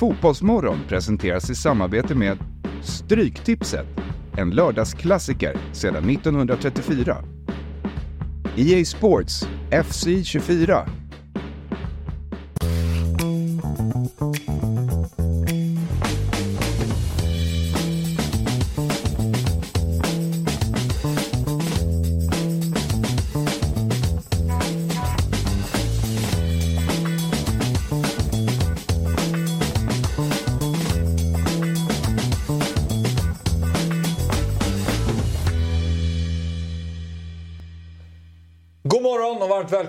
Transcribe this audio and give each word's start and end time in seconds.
Fotbollsmorgon 0.00 0.78
presenteras 0.88 1.50
i 1.50 1.54
samarbete 1.54 2.14
med 2.14 2.38
Stryktipset, 2.82 3.86
en 4.38 4.50
lördagsklassiker 4.50 5.56
sedan 5.72 6.10
1934. 6.10 7.16
EA 8.56 8.84
Sports 8.84 9.48
FC 9.70 10.24
24. 10.24 10.99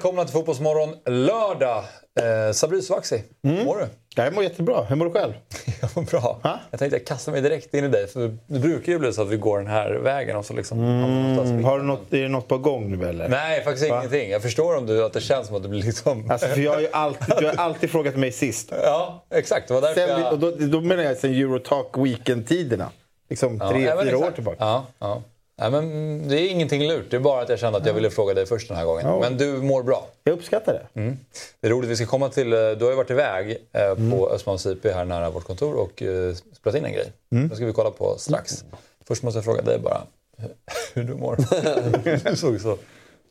Välkomna 0.01 0.25
till 0.25 0.33
Fotbollsmorgon 0.33 0.95
lördag. 1.05 1.83
Eh, 2.19 2.53
Sabri 2.53 2.81
Svaxi, 2.81 3.23
hur 3.43 3.65
mår 3.65 3.77
du? 3.77 3.87
Jag 4.15 4.33
mår 4.33 4.43
jättebra. 4.43 4.83
Hur 4.83 4.95
mår 4.95 5.05
du 5.05 5.11
själv? 5.11 5.33
Jag 5.81 5.89
mår 5.95 6.03
bra. 6.03 6.39
Ha? 6.43 6.59
Jag 6.71 6.79
tänkte 6.79 6.97
jag 6.97 7.07
kastar 7.07 7.31
mig 7.31 7.41
direkt 7.41 7.73
in 7.73 7.83
i 7.85 7.87
dig. 7.87 8.07
För 8.07 8.37
det 8.47 8.59
brukar 8.59 8.91
ju 8.91 8.99
bli 8.99 9.13
så 9.13 9.21
att 9.21 9.29
vi 9.29 9.37
går 9.37 9.57
den 9.57 9.67
här 9.67 9.91
vägen 9.93 10.37
och 10.37 10.45
så 10.45 10.53
liksom... 10.53 10.79
Mm, 10.79 11.63
har 11.63 11.79
du 11.79 11.85
något, 11.85 12.13
är 12.13 12.21
det 12.21 12.27
något 12.27 12.47
på 12.47 12.57
gång 12.57 12.97
nu 12.97 13.09
eller? 13.09 13.29
Nej, 13.29 13.63
faktiskt 13.63 13.89
Va? 13.89 13.97
ingenting. 13.97 14.29
Jag 14.29 14.41
förstår 14.41 14.77
om 14.77 14.85
du, 14.85 15.05
att 15.05 15.13
det 15.13 15.21
känns 15.21 15.47
som 15.47 15.55
att 15.55 15.63
det 15.63 15.69
blir 15.69 15.83
liksom... 15.83 16.31
Alltså, 16.31 16.47
för 16.47 16.61
jag 16.61 16.73
har 16.73 16.81
ju 16.81 16.89
alltid, 16.91 17.35
du 17.39 17.45
har 17.45 17.55
alltid 17.55 17.89
frågat 17.91 18.15
mig 18.15 18.31
sist. 18.31 18.71
Ja, 18.83 19.25
exakt. 19.29 19.67
Det 19.67 19.73
var 19.73 19.81
därför 19.81 20.07
Sen, 20.07 20.21
jag... 20.21 20.33
och 20.33 20.39
då, 20.39 20.51
då 20.51 20.81
menar 20.81 21.03
jag 21.03 21.17
sen 21.17 21.33
Eurotalk 21.33 21.97
Weekend-tiderna. 21.97 22.89
Liksom 23.29 23.59
tre, 23.59 23.81
ja, 23.81 24.01
fyra 24.03 24.17
år 24.17 24.31
tillbaka. 24.31 24.57
Ja, 24.59 24.85
ja. 24.99 25.21
Nej, 25.61 25.71
men 25.71 26.27
det 26.27 26.39
är 26.41 26.49
ingenting 26.49 26.87
lurt. 26.87 27.05
Det 27.09 27.15
är 27.15 27.19
bara 27.19 27.41
att 27.41 27.49
jag 27.49 27.59
kände 27.59 27.79
att 27.79 27.85
jag 27.85 27.93
ville 27.93 28.09
fråga 28.09 28.33
dig 28.33 28.45
först 28.45 28.67
den 28.67 28.77
här 28.77 28.85
gången. 28.85 29.19
Men 29.19 29.37
du 29.37 29.51
mår 29.61 29.83
bra. 29.83 30.07
Jag 30.23 30.33
uppskattar 30.33 30.73
det. 30.73 30.99
Mm. 31.01 31.17
Det 31.59 31.67
är 31.67 31.71
roligt, 31.71 31.89
vi 31.89 31.95
ska 31.95 32.05
komma 32.05 32.29
till... 32.29 32.53
eh, 32.53 32.59
Du 32.59 32.83
har 32.85 32.89
ju 32.91 32.95
varit 32.97 33.09
iväg 33.11 33.57
eh, 33.71 33.81
Mm. 33.85 34.11
på 34.11 34.29
Östmalms 34.29 34.65
IP 34.65 34.85
här 34.85 35.05
nära 35.05 35.29
vårt 35.29 35.43
kontor 35.43 35.75
och 35.75 36.01
eh, 36.01 36.33
spelat 36.53 36.77
in 36.77 36.85
en 36.85 36.93
grej. 36.93 37.11
Mm. 37.31 37.47
Det 37.49 37.55
ska 37.55 37.65
vi 37.65 37.73
kolla 37.73 37.91
på 37.91 38.15
strax. 38.17 38.63
Först 39.07 39.23
måste 39.23 39.37
jag 39.37 39.45
fråga 39.45 39.61
dig 39.61 39.79
bara 39.79 40.01
hur 40.93 41.03
du 41.03 41.13
mår. 41.15 41.37
du 42.29 42.35
såg 42.35 42.61
så 42.61 42.77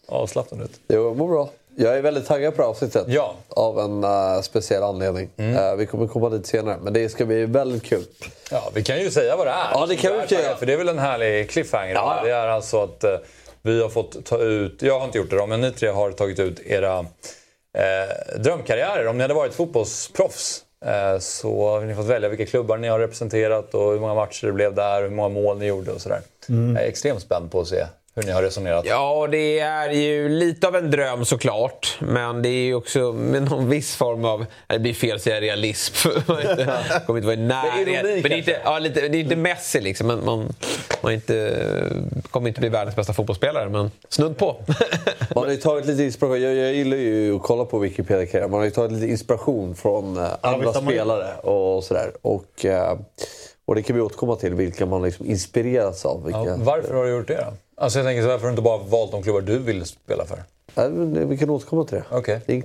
avslappnad 0.08 0.60
ut. 0.62 0.80
Jo, 0.88 1.04
jag 1.04 1.16
mår 1.16 1.28
bra. 1.28 1.50
Jag 1.76 1.98
är 1.98 2.02
väldigt 2.02 2.26
taggad 2.26 2.54
på 2.54 2.56
det 2.56 2.62
här 2.62 2.70
avsnittet. 2.70 3.04
Ja. 3.08 3.34
Av 3.48 3.80
en 3.80 4.04
eh, 4.04 4.40
speciell 4.40 4.82
anledning. 4.82 5.30
Eh, 5.36 5.76
vi 5.76 5.86
kommer 5.86 6.06
komma 6.06 6.28
dit 6.28 6.46
senare, 6.46 6.78
men 6.82 6.92
det 6.92 7.08
ska 7.08 7.24
bli 7.24 7.44
väldigt 7.44 7.82
kul. 7.82 8.04
Ja, 8.50 8.70
vi 8.74 8.82
kan 8.82 9.00
ju 9.00 9.10
säga 9.10 9.36
vad 9.36 9.46
det 9.46 9.50
är. 9.50 9.70
Ja, 9.72 9.86
det 9.86 9.96
kan 9.96 10.12
vi 10.12 10.34
göra. 10.36 10.56
För 10.56 10.66
det 10.66 10.72
är 10.72 10.76
väl 10.76 10.88
en 10.88 10.98
härlig 10.98 11.50
cliffhanger. 11.50 11.94
Ja. 11.94 12.20
Det 12.24 12.30
är 12.30 12.46
alltså 12.46 12.82
att 12.82 13.04
eh, 13.04 13.16
vi 13.62 13.82
har 13.82 13.88
fått 13.88 14.24
ta 14.24 14.38
ut, 14.38 14.82
jag 14.82 14.98
har 14.98 15.06
inte 15.06 15.18
gjort 15.18 15.30
det 15.30 15.36
då, 15.36 15.46
men 15.46 15.60
ni 15.60 15.72
tre 15.72 15.88
har 15.88 16.12
tagit 16.12 16.38
ut 16.38 16.60
era 16.66 17.06
drömkarriärer. 18.36 19.06
Om 19.06 19.16
ni 19.16 19.22
hade 19.22 19.34
varit 19.34 19.54
fotbollsproffs 19.54 20.64
så 21.20 21.68
har 21.68 21.80
ni 21.80 21.94
fått 21.94 22.06
välja 22.06 22.28
vilka 22.28 22.46
klubbar 22.46 22.76
ni 22.76 22.88
har 22.88 22.98
representerat 22.98 23.74
och 23.74 23.92
hur 23.92 24.00
många 24.00 24.14
matcher 24.14 24.46
det 24.46 24.52
blev 24.52 24.74
där, 24.74 25.02
hur 25.02 25.10
många 25.10 25.28
mål 25.28 25.58
ni 25.58 25.66
gjorde 25.66 25.92
och 25.92 26.00
sådär. 26.00 26.20
Jag 26.46 26.56
är 26.58 26.88
extremt 26.88 27.22
spänd 27.22 27.50
på 27.50 27.60
att 27.60 27.68
se 27.68 27.84
hur 28.20 28.26
ni 28.26 28.32
har 28.32 28.42
resonerat. 28.42 28.84
Ja, 28.88 29.28
det 29.30 29.58
är 29.58 29.90
ju 29.90 30.28
lite 30.28 30.68
av 30.68 30.76
en 30.76 30.90
dröm 30.90 31.24
såklart. 31.24 31.98
Men 32.00 32.42
det 32.42 32.48
är 32.48 32.64
ju 32.64 32.74
också 32.74 33.12
med 33.12 33.42
någon 33.42 33.68
viss 33.68 33.96
form 33.96 34.24
av... 34.24 34.46
Det 34.66 34.78
blir 34.78 34.94
fel 34.94 35.16
att 35.16 35.22
säga 35.22 35.40
realism. 35.40 36.08
Inte- 36.28 36.80
kommer 37.06 37.18
inte 37.18 37.26
vara 37.26 37.34
i 37.34 37.36
närheten. 37.36 38.12
Men 38.22 38.22
det 38.22 38.34
är 38.34 38.38
inte, 38.38 38.60
ja, 38.64 38.78
lite, 38.78 39.08
det 39.08 39.18
är 39.18 39.20
inte 39.20 39.36
Messi 39.36 39.80
liksom. 39.80 40.06
Man, 40.06 40.24
man, 40.24 40.52
man 41.02 41.12
inte, 41.12 41.64
kommer 42.30 42.48
inte 42.48 42.60
bli 42.60 42.68
världens 42.68 42.96
bästa 42.96 43.12
fotbollsspelare, 43.12 43.68
men 43.68 43.90
snudd 44.08 44.38
på. 44.38 44.56
Man 45.34 45.44
har 45.44 45.50
ju 45.50 45.56
tagit 45.56 45.86
lite 45.86 46.02
inspiration. 46.02 46.42
Jag, 46.42 46.54
jag 46.54 46.74
gillar 46.74 46.96
ju 46.96 47.36
att 47.36 47.42
kolla 47.42 47.64
på 47.64 47.78
Wikipedia. 47.78 48.48
Man 48.48 48.58
har 48.58 48.64
ju 48.64 48.70
tagit 48.70 48.92
lite 48.92 49.06
inspiration 49.06 49.74
från 49.74 50.16
eh, 50.16 50.28
andra 50.40 50.72
man 50.72 50.74
spelare 50.74 51.36
och 51.36 51.84
sådär. 51.84 52.12
Och, 52.22 52.64
eh, 52.64 52.98
och 53.64 53.74
det 53.74 53.82
kan 53.82 53.96
vi 53.96 54.02
återkomma 54.02 54.36
till, 54.36 54.54
vilka 54.54 54.86
man 54.86 55.02
liksom 55.02 55.26
inspireras 55.26 56.04
av. 56.04 56.24
Vilka... 56.24 56.44
Ja, 56.44 56.56
varför 56.58 56.94
har 56.94 57.04
du 57.04 57.10
gjort 57.10 57.28
det 57.28 57.36
då? 57.36 57.52
Alltså 57.80 57.98
jag 57.98 58.06
tänker 58.06 58.22
så 58.22 58.28
varför 58.28 58.40
har 58.40 58.48
du 58.48 58.50
inte 58.52 58.62
bara 58.62 58.78
valt 58.78 59.12
de 59.12 59.22
klubbar 59.22 59.40
du 59.40 59.58
vill 59.58 59.84
spela 59.84 60.24
för? 60.24 60.44
Ja, 60.74 60.88
vi 61.26 61.38
kan 61.38 61.50
återkomma 61.50 61.84
till 61.84 61.96
det. 61.96 62.04
Okej. 62.10 62.40
Det 62.46 62.52
är 62.52 62.56
en 62.56 62.62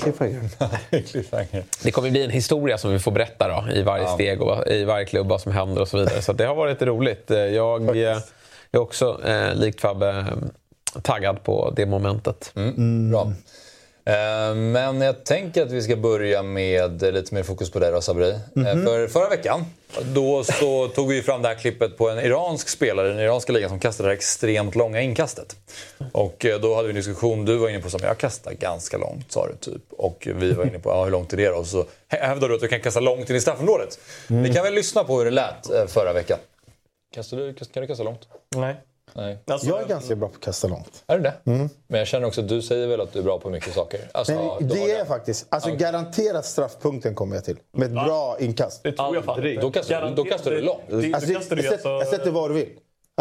cliffhanger. 1.03 1.63
Det 1.83 1.91
kommer 1.91 2.09
bli 2.09 2.23
en 2.23 2.29
historia 2.29 2.77
som 2.77 2.91
vi 2.91 2.99
får 2.99 3.11
berätta 3.11 3.47
då, 3.47 3.71
i 3.73 3.83
varje 3.83 4.07
steg 4.07 4.41
och 4.41 4.67
i 4.67 4.83
varje 4.83 5.05
klubb 5.05 5.27
vad 5.27 5.41
som 5.41 5.51
händer 5.51 5.81
och 5.81 5.87
så 5.87 5.97
vidare. 5.97 6.21
Så 6.21 6.33
det 6.33 6.45
har 6.45 6.55
varit 6.55 6.81
roligt. 6.81 7.31
Eh, 7.31 7.37
Jag 7.37 7.97
eh, 7.97 8.17
är 8.71 8.79
också, 8.79 9.21
eh, 9.25 9.55
likt 9.55 9.81
Fabbe, 9.81 10.25
taggad 11.01 11.43
på 11.43 11.73
det 11.75 11.85
momentet. 11.85 12.51
Bra. 13.11 13.33
Eh, 14.07 14.55
Men 14.55 15.01
jag 15.01 15.23
tänker 15.23 15.63
att 15.63 15.71
vi 15.71 15.81
ska 15.81 15.95
börja 15.95 16.43
med 16.43 17.01
lite 17.01 17.33
mer 17.35 17.43
fokus 17.43 17.71
på 17.71 17.79
dig 17.79 17.91
då 17.91 18.01
Sabri. 18.01 18.29
Eh, 18.29 18.37
För 18.83 19.07
förra 19.07 19.29
veckan 19.29 19.65
då 20.13 20.43
så 20.43 20.87
tog 20.87 21.07
vi 21.09 21.21
fram 21.21 21.41
det 21.41 21.47
här 21.47 21.55
klippet 21.55 21.97
på 21.97 22.09
en 22.09 22.19
iransk 22.19 22.69
spelare 22.69 23.07
i 23.07 23.11
den 23.11 23.19
iranska 23.19 23.51
ligan 23.53 23.69
som 23.69 23.79
kastade 23.79 24.09
det 24.09 24.11
här 24.11 24.17
extremt 24.17 24.75
långa 24.75 25.01
inkastet. 25.01 25.55
Och 26.11 26.45
eh, 26.45 26.59
då 26.59 26.75
hade 26.75 26.87
vi 26.87 26.91
en 26.91 26.95
diskussion, 26.95 27.45
du 27.45 27.57
var 27.57 27.69
inne 27.69 27.79
på 27.79 27.87
att 27.87 28.01
jag 28.03 28.17
kastar 28.17 28.51
ganska 28.53 28.97
långt 28.97 29.31
sa 29.31 29.47
du 29.47 29.55
typ. 29.71 29.81
Och 29.91 30.27
vi 30.35 30.51
var 30.51 30.65
inne 30.65 30.79
på, 30.79 30.89
ja 30.89 31.03
hur 31.03 31.11
långt 31.11 31.33
är 31.33 31.37
det 31.37 31.47
då? 31.49 31.55
Och 31.55 31.67
så 31.67 31.85
hävdade 32.07 32.47
du 32.51 32.55
att 32.55 32.61
du 32.61 32.67
kan 32.67 32.79
kasta 32.81 32.99
långt 32.99 33.29
in 33.29 33.35
i 33.35 33.41
straffområdet. 33.41 33.99
Vi 34.27 34.53
kan 34.53 34.63
väl 34.63 34.73
lyssna 34.73 35.03
på 35.03 35.17
hur 35.17 35.25
det 35.25 35.31
lät 35.31 35.91
förra 35.91 36.13
veckan. 36.13 36.37
Kastar 37.15 37.37
du, 37.37 37.53
kan 37.53 37.81
du 37.81 37.87
kasta 37.87 38.03
långt? 38.03 38.27
Nej. 38.55 38.75
Nej. 39.13 39.37
Alltså, 39.47 39.67
Jag 39.67 39.81
är 39.81 39.87
ganska 39.87 40.15
bra 40.15 40.27
på 40.29 40.35
att 40.35 40.41
kasta 40.41 40.67
långt. 40.67 41.03
Är 41.07 41.17
du 41.17 41.23
det? 41.23 41.33
Men 41.43 41.69
jag 41.99 42.07
känner 42.07 42.27
också 42.27 42.41
att 42.41 42.47
du 42.49 42.61
säger 42.61 42.87
väl 42.87 43.01
att 43.01 43.13
du 43.13 43.19
är 43.19 43.23
bra 43.23 43.39
på 43.39 43.49
mycket 43.49 43.73
saker. 43.73 43.99
Alltså, 44.11 44.33
Men 44.33 44.41
du 44.67 44.79
har 44.79 44.87
det 44.87 44.91
är 44.93 44.97
jag 44.97 45.07
faktiskt. 45.07 45.45
Alltså 45.49 45.75
garanterat 45.75 46.45
straffpunkten 46.45 47.15
kommer 47.15 47.35
jag 47.35 47.45
till. 47.45 47.57
Med 47.77 47.85
ett 47.85 47.91
bra 47.93 48.37
inkast. 48.39 48.83
Det 48.83 48.91
tror 48.91 49.15
jag 49.15 49.23
fan 49.25 49.47
inte. 49.47 49.61
Då 49.61 49.71
kastar 49.71 50.01
du- 50.09 50.15
då 50.15 50.23
kastar 50.23 50.51
du 50.51 50.61
långt. 50.61 50.79
Alltså, 50.91 50.97
det 51.27 51.33
kastar 51.33 51.55
du 51.55 51.61
jag, 51.63 51.73
sätter, 51.73 51.89
jag 51.89 52.07
sätter 52.07 52.31
vad 52.31 52.49
du 52.49 52.53
vill. 52.53 52.69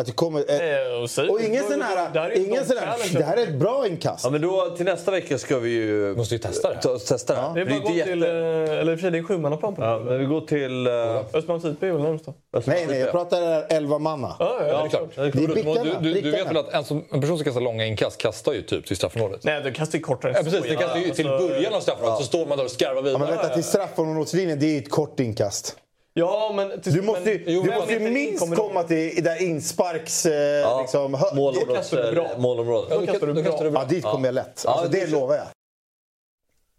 Att 0.00 0.06
det 0.06 0.12
kommer... 0.12 0.40
Eh, 0.40 1.02
och 1.02 1.10
säg- 1.10 1.28
Och 1.28 1.40
ingen 1.40 1.62
sån 1.64 1.78
Det 1.78 1.84
här... 1.84 2.36
Ingen 2.38 2.58
en 2.58 2.66
sån 2.66 2.76
här 2.78 3.18
det 3.18 3.24
här 3.24 3.36
är 3.36 3.42
ett 3.42 3.54
bra 3.54 3.86
inkast. 3.86 4.24
Ja, 4.24 4.30
men 4.30 4.40
då, 4.40 4.70
till 4.76 4.84
nästa 4.84 5.10
vecka 5.10 5.38
ska 5.38 5.58
vi 5.58 5.70
ju... 5.70 6.14
Måste 6.16 6.34
ju 6.34 6.38
testa 6.38 6.68
det. 6.74 6.82
Ta, 6.82 6.98
testa 6.98 7.34
det. 7.34 7.40
Det 7.54 7.60
är 7.60 7.64
bara 7.66 7.76
att 7.76 7.82
gå 7.82 7.88
till... 7.88 7.96
jätte... 7.98 8.12
eh, 8.12 8.78
Eller 8.80 8.92
i 8.92 8.94
och 8.94 8.98
för 8.98 9.02
sig, 9.02 9.10
det 9.10 9.18
är 9.18 9.22
sjummannaplan 9.22 9.74
på 9.74 9.82
Ja, 9.82 9.98
men 9.98 10.18
vi 10.18 10.24
går 10.26 10.40
till... 10.40 10.86
Uh, 10.86 11.16
Östermalms 11.32 11.64
IP 11.64 11.82
är 11.82 11.92
väl 11.92 12.02
närmast 12.02 12.24
då? 12.24 12.34
Nej, 12.66 12.86
nej, 12.88 12.98
jag 13.00 13.10
pratar 13.10 13.66
11 13.68 13.98
manna. 13.98 14.36
Ja, 14.38 14.56
ja, 14.60 14.66
Ja, 14.66 14.78
det 14.78 14.84
är 14.84 14.88
klart. 14.88 15.08
Det 15.14 15.20
är 15.22 15.30
Du, 15.32 15.54
bickarna, 15.54 15.82
du, 16.00 16.12
du, 16.12 16.20
du 16.20 16.30
vet 16.30 16.46
väl 16.48 16.56
att 16.56 16.72
en, 16.74 16.84
som, 16.84 17.04
en 17.12 17.20
person 17.20 17.36
som 17.38 17.44
kastar 17.44 17.60
långa 17.60 17.84
inkast 17.86 18.18
kastar 18.20 18.52
ju 18.52 18.62
typ 18.62 18.86
till 18.86 18.96
straffområdet? 18.96 19.44
Nej, 19.44 19.62
du 19.62 19.72
kastar 19.72 19.98
ju 19.98 20.04
kortare 20.04 20.32
Ja, 20.36 20.42
precis. 20.42 20.62
Det 20.62 20.76
kastar 20.76 20.98
ju 20.98 21.10
till 21.10 21.28
Alltså, 21.28 21.48
början 21.48 21.74
av 21.74 21.80
straffområdet 21.80 22.18
så 22.18 22.24
står 22.24 22.46
man 22.46 22.58
där 22.58 22.64
och 22.64 22.70
skarvar 22.70 22.96
Ja, 22.96 23.02
men 23.02 23.12
vidare. 23.12 23.36
vänta, 23.36 23.54
till 23.54 23.64
straffområdeslinjen, 23.64 24.58
det 24.60 24.66
är 24.66 24.70
ju 24.70 24.78
ett 24.78 24.90
kort 24.90 25.20
inkast. 25.20 25.76
Ja, 26.16 26.52
men... 26.54 26.80
Till, 26.80 26.92
Du 26.92 27.02
måste 27.02 27.30
ju, 27.30 27.38
men, 27.44 27.54
du 27.54 27.62
men- 27.70 27.78
måste 27.78 27.92
ju 27.92 27.98
minst 28.00 28.40
kommer- 28.40 28.56
komma 28.56 28.82
till 28.82 29.24
där 29.24 29.42
insparks... 29.42 30.26
Eh, 30.26 30.80
liksom, 30.80 31.14
hö- 31.14 31.34
målområdet. 31.34 31.76
kastar 31.76 32.02
du 32.02 32.12
bra. 32.12 32.30
målområdet. 32.38 32.88
Ja, 32.90 32.98
då, 33.00 33.06
kastar 33.06 33.26
du 33.26 33.32
då 33.32 33.42
bra. 33.42 33.50
kastar 33.50 33.64
du 33.64 33.70
bra. 33.70 33.80
Ja, 33.82 33.88
dit 33.88 34.04
kommer 34.04 34.28
jag 34.28 34.34
lätt. 34.34 34.62
Ja, 34.64 34.70
Alltså, 34.72 34.88
det 34.88 35.00
det 35.00 35.06
lovar 35.10 35.34
jag. 35.34 35.46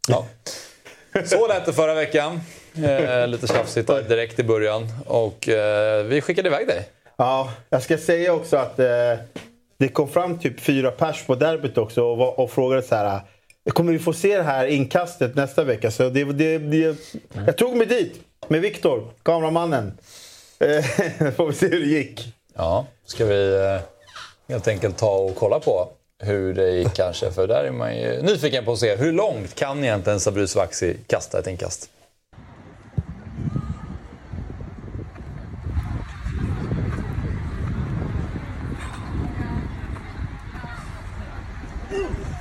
Ja. 0.08 0.26
Så 1.26 1.48
lät 1.48 1.66
det 1.66 1.74
förra 1.74 1.94
veckan. 1.94 2.40
Eh, 2.86 3.28
lite 3.28 3.48
tjafsigt 3.48 3.88
där 3.88 4.02
direkt 4.02 4.40
i 4.40 4.44
början. 4.44 4.88
Och 5.08 5.50
eh, 5.50 6.04
vi 6.04 6.22
skickade 6.22 6.48
iväg 6.50 6.68
dig. 6.68 6.90
Ja, 7.18 7.52
jag 7.70 7.84
ska 7.84 7.98
säga 7.98 8.34
också 8.34 8.58
att 8.58 8.80
eh, 8.80 8.86
det 9.78 9.88
kom 9.94 10.08
fram 10.08 10.40
typ 10.40 10.60
fyra 10.60 10.92
pers 10.92 11.24
på 11.26 11.36
derbyt 11.36 11.78
också 11.78 12.04
och, 12.04 12.18
var- 12.18 12.40
och 12.40 12.52
frågade 12.52 12.82
så 12.84 12.96
här. 12.96 13.20
Kommer 13.70 13.92
vi 13.94 14.00
få 14.00 14.14
se 14.14 14.38
det 14.38 14.44
här 14.44 14.66
inkastet 14.66 15.36
nästa 15.36 15.64
vecka? 15.64 15.92
Så 15.92 16.10
det, 16.10 16.24
det, 16.24 16.58
det, 16.58 16.96
jag 17.46 17.58
tog 17.58 17.76
mig 17.76 17.88
dit 17.88 18.14
med 18.48 18.62
Viktor, 18.62 19.08
kameramannen. 19.24 19.98
Eh, 20.60 20.86
får 21.36 21.48
vi 21.48 21.54
se 21.54 21.68
hur 21.68 21.80
det 21.80 21.86
gick. 21.86 22.34
Ja, 22.54 22.86
ska 23.06 23.26
vi 23.26 23.56
eh, 23.56 23.80
helt 24.50 24.68
enkelt 24.68 24.98
ta 24.98 25.16
och 25.16 25.36
kolla 25.36 25.60
på 25.60 25.90
hur 26.20 26.54
det 26.54 26.70
gick 26.70 26.94
kanske. 26.94 27.32
För 27.32 27.48
där 27.48 27.64
är 27.64 27.72
man 27.72 27.98
ju 27.98 28.22
nyfiken 28.22 28.66
på 28.66 28.72
att 28.72 28.80
se 28.80 28.96
hur 28.96 29.12
långt 29.12 29.56
kan 29.56 29.84
egentligen 29.84 30.20
Sabri 30.20 30.48
Svaxi 30.48 30.98
kasta 31.08 31.40
ett 31.40 31.48
inkast? 31.48 31.90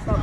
Ja, 0.07 0.17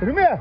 Är 0.00 0.06
du 0.06 0.12
med? 0.12 0.38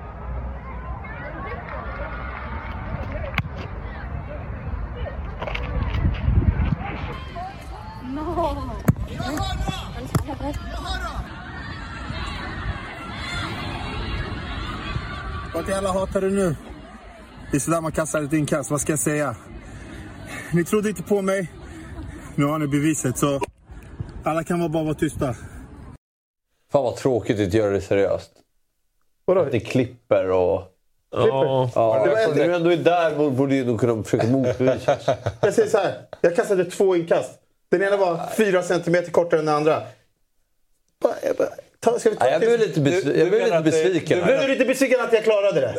No. 8.04 8.56
Vart 15.54 15.70
jävla 15.70 15.92
hatar 15.92 16.22
du 16.22 16.32
nu? 16.32 16.56
Det 17.52 17.58
är 17.58 17.60
sådär 17.60 17.82
man 17.82 17.92
kastar 17.92 18.24
ett 18.24 18.34
inkast, 18.34 18.72
vad 18.72 18.82
ska 18.82 18.92
jag 18.92 19.00
säga? 19.00 19.36
Ni 20.54 20.64
trodde 20.64 20.90
inte 20.90 21.04
på 21.04 21.22
mig. 21.22 21.52
Nu 22.36 22.46
har 22.46 22.60
ni 22.60 22.68
beviset, 22.68 23.18
så 23.18 23.42
alla 24.24 24.44
kan 24.44 24.72
bara 24.72 24.84
vara 24.84 24.94
tysta. 24.94 25.34
Fan 26.72 26.84
vad 26.84 26.96
tråkigt 26.96 27.40
att 27.40 27.54
göra 27.54 27.72
det 27.72 27.82
seriöst. 27.82 28.45
Vadå? 29.26 29.42
Att 29.42 29.54
ni 29.54 29.60
klipper 29.60 30.30
och... 30.32 30.72
Ja. 31.12 31.70
Ja, 31.76 32.02
Det 32.06 32.10
var 32.10 32.36
när 32.36 32.48
du 32.48 32.56
ändå 32.56 32.72
är 32.72 32.78
där 32.78 33.30
borde 33.30 33.56
du 33.56 33.66
nog 33.66 33.80
kunna 33.80 34.04
försöka 34.04 34.28
motbevisa. 34.28 34.98
Jag 35.42 35.54
säger 35.54 35.70
så 35.70 35.78
här. 35.78 35.94
jag 36.22 36.36
kastade 36.36 36.66
två 36.66 36.96
inkast. 36.96 37.32
Den 37.72 37.82
ena 37.84 37.98
var 37.98 38.20
fyra 38.38 38.64
centimeter 38.64 39.12
kortare 39.12 39.40
än 39.40 39.46
den 39.46 39.56
andra. 39.56 39.82
Bara, 41.04 41.14
jag 41.24 41.36
bara, 41.36 41.48
ta, 41.80 42.00
ska 42.00 42.10
vi 42.10 42.16
ta 42.16 42.24
Nej, 42.24 42.34
jag 42.34 42.42
till- 42.42 42.50
blev 42.50 42.60
lite, 42.60 42.80
besv- 42.80 43.06
Du- 43.06 43.14
du 43.14 43.20
jag 43.20 43.30
blev 43.30 43.42
lite 43.44 43.58
det- 43.58 43.62
besviken. 43.64 44.20
du- 44.20 44.26
Blev 44.26 44.40
du 44.42 44.48
lite 44.48 44.66
besviken 44.66 45.00
att 45.02 45.14
jag 45.14 45.24
klarade 45.24 45.62
det? 45.62 45.76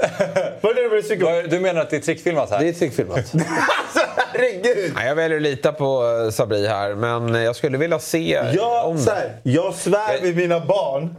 Var 0.60 0.74
det 0.74 0.80
det 0.80 0.82
du 0.82 0.88
blev 0.88 1.02
besviken 1.02 1.50
Du 1.50 1.60
menar 1.60 1.80
att 1.80 1.90
det 1.90 1.96
är 1.96 2.00
trickfilmat 2.00 2.50
här? 2.50 2.60
Det 2.60 2.68
är 2.68 2.72
trickfilmat. 2.72 3.18
Alltså 3.38 4.00
herregud! 4.16 4.92
Nej, 4.94 5.06
jag 5.08 5.14
väljer 5.14 5.36
att 5.36 5.42
lita 5.42 5.72
på 5.72 6.20
eh, 6.24 6.30
Sabri 6.30 6.66
här, 6.66 6.94
men 6.94 7.34
jag 7.42 7.56
skulle 7.56 7.78
vilja 7.78 7.98
se 7.98 8.40
Jag, 8.54 8.86
om 8.86 8.98
så 8.98 9.10
det. 9.10 9.16
här, 9.16 9.36
jag 9.42 9.74
svär 9.74 10.20
vid 10.22 10.36
mina 10.36 10.60
barn 10.60 11.16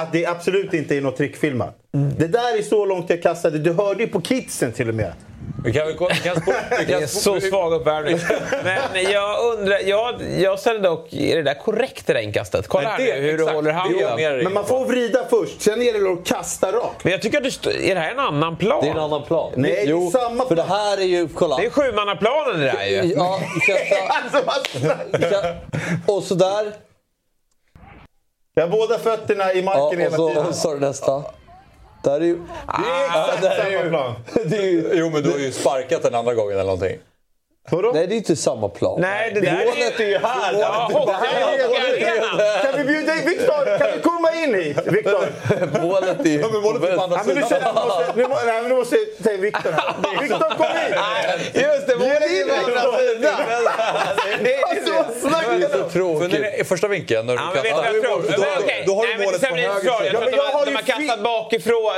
att 0.00 0.12
det 0.12 0.26
absolut 0.26 0.74
inte 0.74 0.96
är 0.96 1.00
något 1.00 1.16
trickfilmat. 1.16 1.74
Mm. 1.94 2.14
Det 2.18 2.26
där 2.28 2.58
är 2.58 2.62
så 2.62 2.84
långt 2.84 3.10
jag 3.10 3.22
kastade. 3.22 3.58
Du 3.58 3.72
hörde 3.72 4.02
ju 4.02 4.08
på 4.08 4.20
kidsen 4.20 4.72
till 4.72 4.88
och 4.88 4.94
med. 4.94 5.12
Vi 5.64 5.72
kan, 5.72 5.86
vi 5.86 5.94
kan, 5.94 6.08
vi 6.08 6.14
kan, 6.28 6.36
spå- 6.36 6.52
vi 6.70 6.84
Det 6.84 6.92
kan 6.92 7.02
är 7.02 7.06
spå- 7.06 7.40
så 7.40 7.40
svag 7.40 7.72
uppvärmning. 7.72 8.18
Men 8.92 9.12
jag 9.12 9.44
undrar, 9.44 9.78
jag, 9.88 10.14
jag 10.38 10.58
ställer 10.58 10.80
dock, 10.80 11.12
är 11.12 11.36
det 11.36 11.42
där 11.42 11.54
korrekt 11.54 12.06
det 12.06 12.12
där 12.12 12.20
inkastet? 12.20 12.68
Kolla 12.68 12.88
här 12.88 12.98
nu 12.98 13.04
hur 13.12 13.22
du 13.22 13.34
exakt, 13.34 13.54
håller 13.54 13.72
det 13.72 13.78
är 14.24 14.28
handen. 14.28 14.44
Men 14.44 14.52
man 14.52 14.64
får 14.66 14.84
vrida 14.86 15.24
först, 15.30 15.60
sen 15.62 15.82
gäller 15.82 16.00
det 16.00 16.12
att 16.12 16.26
kasta 16.26 16.72
rakt. 16.72 17.04
Men 17.04 17.12
jag 17.12 17.22
tycker 17.22 17.38
att 17.38 17.62
du 17.62 17.90
är 17.90 17.94
det 17.94 18.00
här 18.00 18.10
en 18.12 18.18
annan 18.18 18.56
plan? 18.56 18.80
Det 18.82 18.88
är 18.88 18.92
en 18.92 18.98
annan 18.98 19.22
plan. 19.24 19.52
Nej, 19.56 19.70
det 19.72 19.80
är 19.80 19.86
jo, 19.86 20.10
samma 20.10 20.44
för 20.48 20.56
det 20.56 20.62
plan. 20.64 20.78
här 20.78 20.98
är 20.98 21.02
ju... 21.06 21.28
Kolla. 21.28 21.56
Det 21.56 21.66
är 21.66 21.70
sjumannaplanen 21.70 22.60
det 22.60 22.66
där 22.66 22.84
ju. 22.86 23.12
Ja, 23.16 23.40
kasta, 23.66 23.96
Alltså 24.08 25.52
och 26.06 26.22
sådär. 26.22 26.72
Jag 28.58 28.66
har 28.68 28.76
båda 28.76 28.98
fötterna 28.98 29.52
i 29.52 29.58
Ja, 29.58 29.64
marken 29.64 29.82
och 29.84 29.94
hela 30.04 30.16
så 30.16 30.28
tiden. 30.28 30.46
och 30.46 30.54
så 30.54 30.74
nästa. 30.74 31.22
Där 32.04 32.20
är 32.20 32.24
ju... 32.24 32.36
Det 32.66 32.90
är 32.90 33.04
exakt 33.06 33.44
är 33.44 33.80
samma 33.80 33.88
plan. 33.88 34.14
Det 34.44 34.56
är 34.56 34.62
ju 34.62 34.90
Jo, 34.92 35.10
men 35.10 35.22
du 35.22 35.30
har 35.30 35.38
ju 35.38 35.52
sparkat 35.52 36.02
den 36.02 36.14
andra 36.14 36.34
gången 36.34 36.52
eller 36.52 36.64
någonting. 36.64 36.98
Vadå? 37.70 37.90
nej, 37.94 38.06
det 38.06 38.14
är 38.14 38.16
inte 38.16 38.36
samma 38.36 38.68
plan. 38.68 39.00
Nej, 39.00 39.30
det 39.34 39.40
där 39.40 39.52
Målet 39.66 40.00
är 40.00 40.04
ju 40.06 40.18
här. 40.18 40.52
Ja, 40.60 40.90
hockeyarenan. 40.92 42.40
Kan 42.62 42.76
vi 42.78 42.84
bjuda 42.84 43.14
in 43.14 43.24
Viktor? 43.24 43.78
Kan 43.78 43.88
du 43.96 44.00
komma 44.00 44.32
in 44.32 44.54
hit? 44.54 44.78
Viktor? 44.86 45.26
Målet 45.82 46.20
är 46.20 46.24
ju... 46.30 46.40
Ja, 46.40 46.48
men 46.52 46.60
målet 46.62 46.82
är 46.84 46.96
på 46.96 47.02
andra 47.02 47.18
sidan. 47.24 47.44
nej, 48.16 48.26
men 48.62 48.68
nu 48.68 48.74
måste 48.74 48.96
säga 49.22 49.36
Viktor 49.36 49.70
här. 49.72 49.94
Viktor 50.22 50.38
kom 50.56 50.66
hit! 50.66 51.54
Just 51.54 51.86
det, 51.86 51.96
målet 51.96 52.22
är 52.22 52.40
in 52.40 52.48
på 52.48 52.54
andra 52.54 52.98
sidan. 52.98 53.34
Alltså 54.70 54.92
vad 54.94 55.30
snackar 55.32 55.50
Det 55.58 55.64
är 55.64 55.68
du 55.68 55.78
så 55.84 55.88
tråkigt. 55.90 56.30
det 56.30 56.60
är 56.60 56.64
första 56.64 56.88
vinkeln 56.88 57.26
när 57.26 57.36
du 57.36 57.40
Ja, 57.42 57.50
men 57.54 57.62
vet 57.62 57.64
du 57.64 57.68
kastar. 57.70 57.86
vad 57.86 57.94
jag 57.94 58.02
tror? 58.02 58.86
Då- 58.86 58.94
har 58.94 59.02
Nej, 59.02 59.12
du 59.12 59.18
men 59.18 59.26
målet 59.26 59.40
det 59.40 59.46
höger 59.46 59.80
så. 59.80 59.86
Jag 59.88 59.98
sida. 60.06 60.18
tror 60.30 60.46
att 60.46 60.52
har 60.54 60.66
de 60.66 60.74
har 60.74 60.82
kastat 60.82 61.20
bakifrån. 61.22 61.92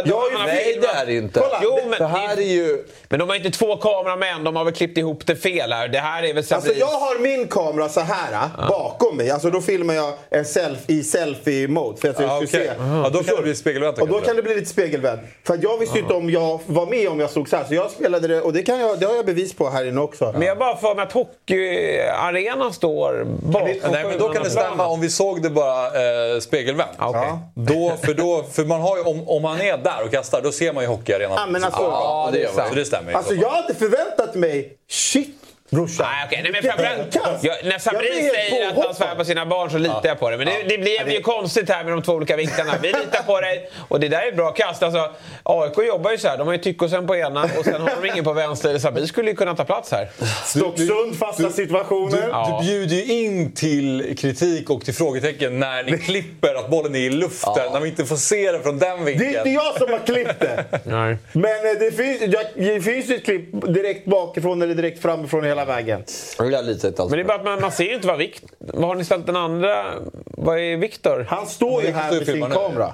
Nej, 0.47 0.79
det 0.81 0.87
är 0.87 1.07
det 1.07 1.15
inte. 1.15 1.43
Jo, 1.63 1.79
men, 1.87 1.99
Det 1.99 2.07
här 2.07 2.37
är 2.37 2.43
ju... 2.43 2.85
men 3.09 3.19
de 3.19 3.29
har 3.29 3.37
inte 3.37 3.51
två 3.51 3.77
kameramän, 3.77 4.45
de 4.45 4.57
har 4.57 4.65
väl 4.65 4.75
klippt 4.75 4.99
ihop 4.99 5.27
det 5.27 5.37
fel 5.37 5.60
här. 5.69 5.89
Det 5.89 5.99
här 5.99 6.23
är 6.23 6.27
väl 6.27 6.37
Alltså 6.39 6.55
Sabri. 6.61 6.79
jag 6.81 6.87
har 6.87 7.19
min 7.19 7.49
kamera 7.49 7.89
så 7.89 8.01
här 8.01 8.49
bakom 8.69 9.17
mig. 9.17 9.31
Alltså 9.31 9.51
då 9.51 9.61
filmar 9.61 9.95
jag 9.95 10.12
en 10.31 10.45
self, 10.45 10.79
i 10.87 11.03
selfie-mode. 11.03 12.01
För 12.01 12.09
att 12.09 12.21
jag 12.21 12.29
Ja, 12.29 12.37
ska 12.37 12.59
okej. 12.59 12.67
se. 12.69 12.73
Ja, 13.05 13.09
då 13.12 13.23
kan 13.23 13.35
det 13.35 13.37
du? 13.37 13.43
bli 13.43 13.55
spegelvänt. 13.55 13.99
Och 13.99 14.09
då 14.09 14.21
kan 14.21 14.37
det 14.37 14.43
bli 14.43 14.55
lite 14.55 14.67
spegelvänd. 14.71 15.21
För 15.47 15.55
att 15.55 15.62
jag 15.62 15.79
visste 15.79 15.97
ju 15.97 16.03
inte 16.03 16.15
om 16.15 16.31
jag 16.31 16.61
var 16.67 16.87
med 16.87 17.09
om 17.09 17.21
jag 17.21 17.31
stod 17.31 17.49
så 17.49 17.57
här. 17.57 17.65
Så 17.65 17.75
jag 17.75 17.91
spelade 17.91 18.29
det 18.29 18.41
och 18.41 18.53
det, 18.53 18.62
kan 18.62 18.81
jag, 18.81 18.99
det 19.01 19.07
har 19.07 19.15
jag 19.17 19.27
bevis 19.27 19.55
på 19.55 19.69
här 19.71 19.85
inne 19.85 20.01
också. 20.01 20.33
Men 20.33 20.43
jag 20.43 20.59
bara 20.59 20.77
för 20.77 20.95
mig 20.95 21.03
att 21.05 21.12
hockeyarenan 21.12 22.73
står 22.73 23.25
bakom 23.25 23.69
Nej, 23.91 24.05
men 24.05 24.19
då 24.19 24.29
kan 24.29 24.43
det 24.43 24.51
stämma 24.51 24.87
om 24.87 25.01
vi 25.01 25.11
såg 25.11 25.43
det 25.43 25.51
bara 25.51 25.87
eh, 25.87 26.41
spegelvänt. 26.41 26.91
Okej. 26.99 27.31
Då, 27.55 27.97
för, 28.03 28.15
då, 28.15 28.45
för 28.53 28.65
man 28.65 28.81
har 28.81 28.97
ju, 28.97 29.03
om, 29.03 29.29
om 29.29 29.43
man 29.43 29.61
är 29.61 29.77
där 29.79 30.05
och 30.05 30.11
kastar, 30.11 30.41
då 30.43 30.53
ser 30.53 30.73
man 30.73 30.85
ju 30.85 30.89
hockeyarenan. 30.89 31.37
Ja, 31.37 31.47
men 31.47 31.65
alltså, 31.65 31.83
Ja, 31.83 32.31
det. 32.33 32.55
Så 32.55 32.75
det 32.75 32.85
stämmer 32.85 33.11
ju. 33.11 33.17
alltså 33.17 33.35
jag 33.35 33.51
hade 33.51 33.75
förväntat 33.75 34.35
mig... 34.35 34.77
Shit 34.91 35.37
brorsan. 35.71 36.07
Nej, 36.11 36.25
okej. 36.27 36.41
Nej, 36.43 36.53
men 36.53 37.01
inkast. 37.05 37.45
jag, 37.45 37.55
när 37.65 37.71
helt 37.71 37.83
säger 37.83 38.69
att 38.69 38.85
han 38.85 38.95
svär 38.95 39.15
på 39.15 39.25
sina 39.25 39.47
barn 39.47 39.71
så 39.71 39.79
litar 39.79 40.01
jag 40.05 40.19
på 40.21 40.31
det. 40.31 40.37
Men 40.37 40.47
det, 40.47 40.63
det 40.69 40.79
blir 40.79 41.11
ju 41.13 41.21
konstigt 41.23 41.69
här 41.71 41.85
med 41.85 41.93
de 41.93 42.03
två 42.03 42.13
olika 42.13 42.37
vinklarna. 42.37 42.73
Vi 42.83 42.89
litar 42.89 43.23
på 43.27 43.41
dig 43.41 43.71
och 43.89 44.01
det 44.01 44.09
där 44.09 44.23
är 44.23 44.29
ett 44.29 44.37
bra 44.37 44.51
kast. 44.53 44.83
Alltså, 44.83 45.11
AIK 45.43 45.79
jobbar 45.89 46.11
ju 46.11 46.19
så 46.19 46.29
här. 46.29 46.39
De 46.39 46.47
har 46.47 46.55
ju 46.55 46.61
Tyckosen 46.61 47.07
på 47.07 47.17
ena 47.17 47.43
och 47.59 47.65
sen 47.65 47.81
har 47.81 47.91
de 48.03 48.09
ingen 48.09 48.25
på 48.25 48.33
vänster. 48.33 48.79
Sabri 48.79 49.07
skulle 49.07 49.31
ju 49.31 49.37
kunna 49.37 49.57
ta 49.57 49.65
plats 49.65 49.93
här. 49.93 50.09
Stocksund, 50.45 51.19
fasta 51.19 51.43
Du, 51.43 51.51
situationer. 51.53 52.29
Ja. 52.31 52.59
du 52.63 52.67
bjuder 52.67 52.97
ju 52.97 53.05
in 53.25 53.53
till 53.53 54.17
kritik 54.19 54.71
och 54.71 54.85
till 54.85 54.95
frågetecken 54.95 55.59
när 55.61 55.83
ni 55.83 55.99
klipper 56.07 56.55
att 56.55 56.71
bollen 56.71 56.95
är 56.95 56.99
i 56.99 57.11
luften. 57.11 57.73
När 57.73 57.81
vi 57.81 57.89
inte 57.89 58.05
får 58.05 58.17
se 58.17 58.53
den 58.53 58.63
från 58.63 58.79
den 58.79 59.05
Det 59.05 59.11
är 59.11 59.13
inte 59.13 59.25
vinkeln. 59.25 59.53
jag 59.53 59.75
som 59.79 59.91
har 59.91 59.99
klippt 60.07 60.41
det. 60.41 60.65
Nej. 60.85 61.17
Men 61.33 61.45
eh, 61.45 61.79
det 61.81 61.97
finns, 61.97 62.21
jag, 62.21 62.45
det 62.55 62.81
finns 62.81 63.11
ju 63.11 63.15
ett 63.15 63.25
klipp 63.25 63.45
direkt 63.75 64.05
bakifrån 64.05 64.63
eller 64.63 64.75
direkt 64.75 65.03
framifrån 65.03 65.45
hela 65.45 65.60
vägen. 65.65 66.05
Jag 66.39 66.65
litar 66.65 66.89
inte 66.89 67.03
alls 67.03 67.11
Men 67.11 67.19
det 67.19 67.23
är 67.23 67.27
bara 67.27 67.39
att 67.39 67.45
man, 67.45 67.61
man 67.61 67.73
ser 67.73 67.85
ju 67.85 67.95
inte 67.95 68.07
vad 68.07 68.19
Vikt... 68.19 68.45
Vad 68.59 68.89
har 68.89 68.95
ni 68.95 69.05
ställt 69.05 69.27
den 69.27 69.37
andra... 69.37 69.85
Vad 70.25 70.59
är 70.59 70.77
Viktor? 70.77 71.27
Han 71.29 71.47
står 71.47 71.81
ju 71.83 71.87
Viktor 71.87 72.01
här 72.01 72.12
med 72.12 72.27
sin 72.27 72.41
nu. 72.41 72.55
kamera. 72.55 72.93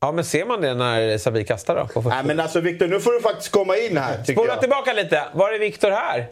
Ja, 0.00 0.12
men 0.12 0.24
ser 0.24 0.44
man 0.44 0.60
det 0.60 0.74
när 0.74 1.18
Sabri 1.18 1.44
kastar 1.44 1.88
då? 1.94 2.00
Nej 2.00 2.24
men 2.24 2.40
alltså 2.40 2.60
Viktor, 2.60 2.86
nu 2.86 3.00
får 3.00 3.12
du 3.12 3.20
faktiskt 3.20 3.52
komma 3.52 3.76
in 3.76 3.96
här 3.96 4.22
Spola 4.24 4.48
jag. 4.52 4.60
tillbaka 4.60 4.92
lite. 4.92 5.22
Var 5.34 5.52
är 5.52 5.58
Viktor 5.58 5.90
här? 5.90 6.28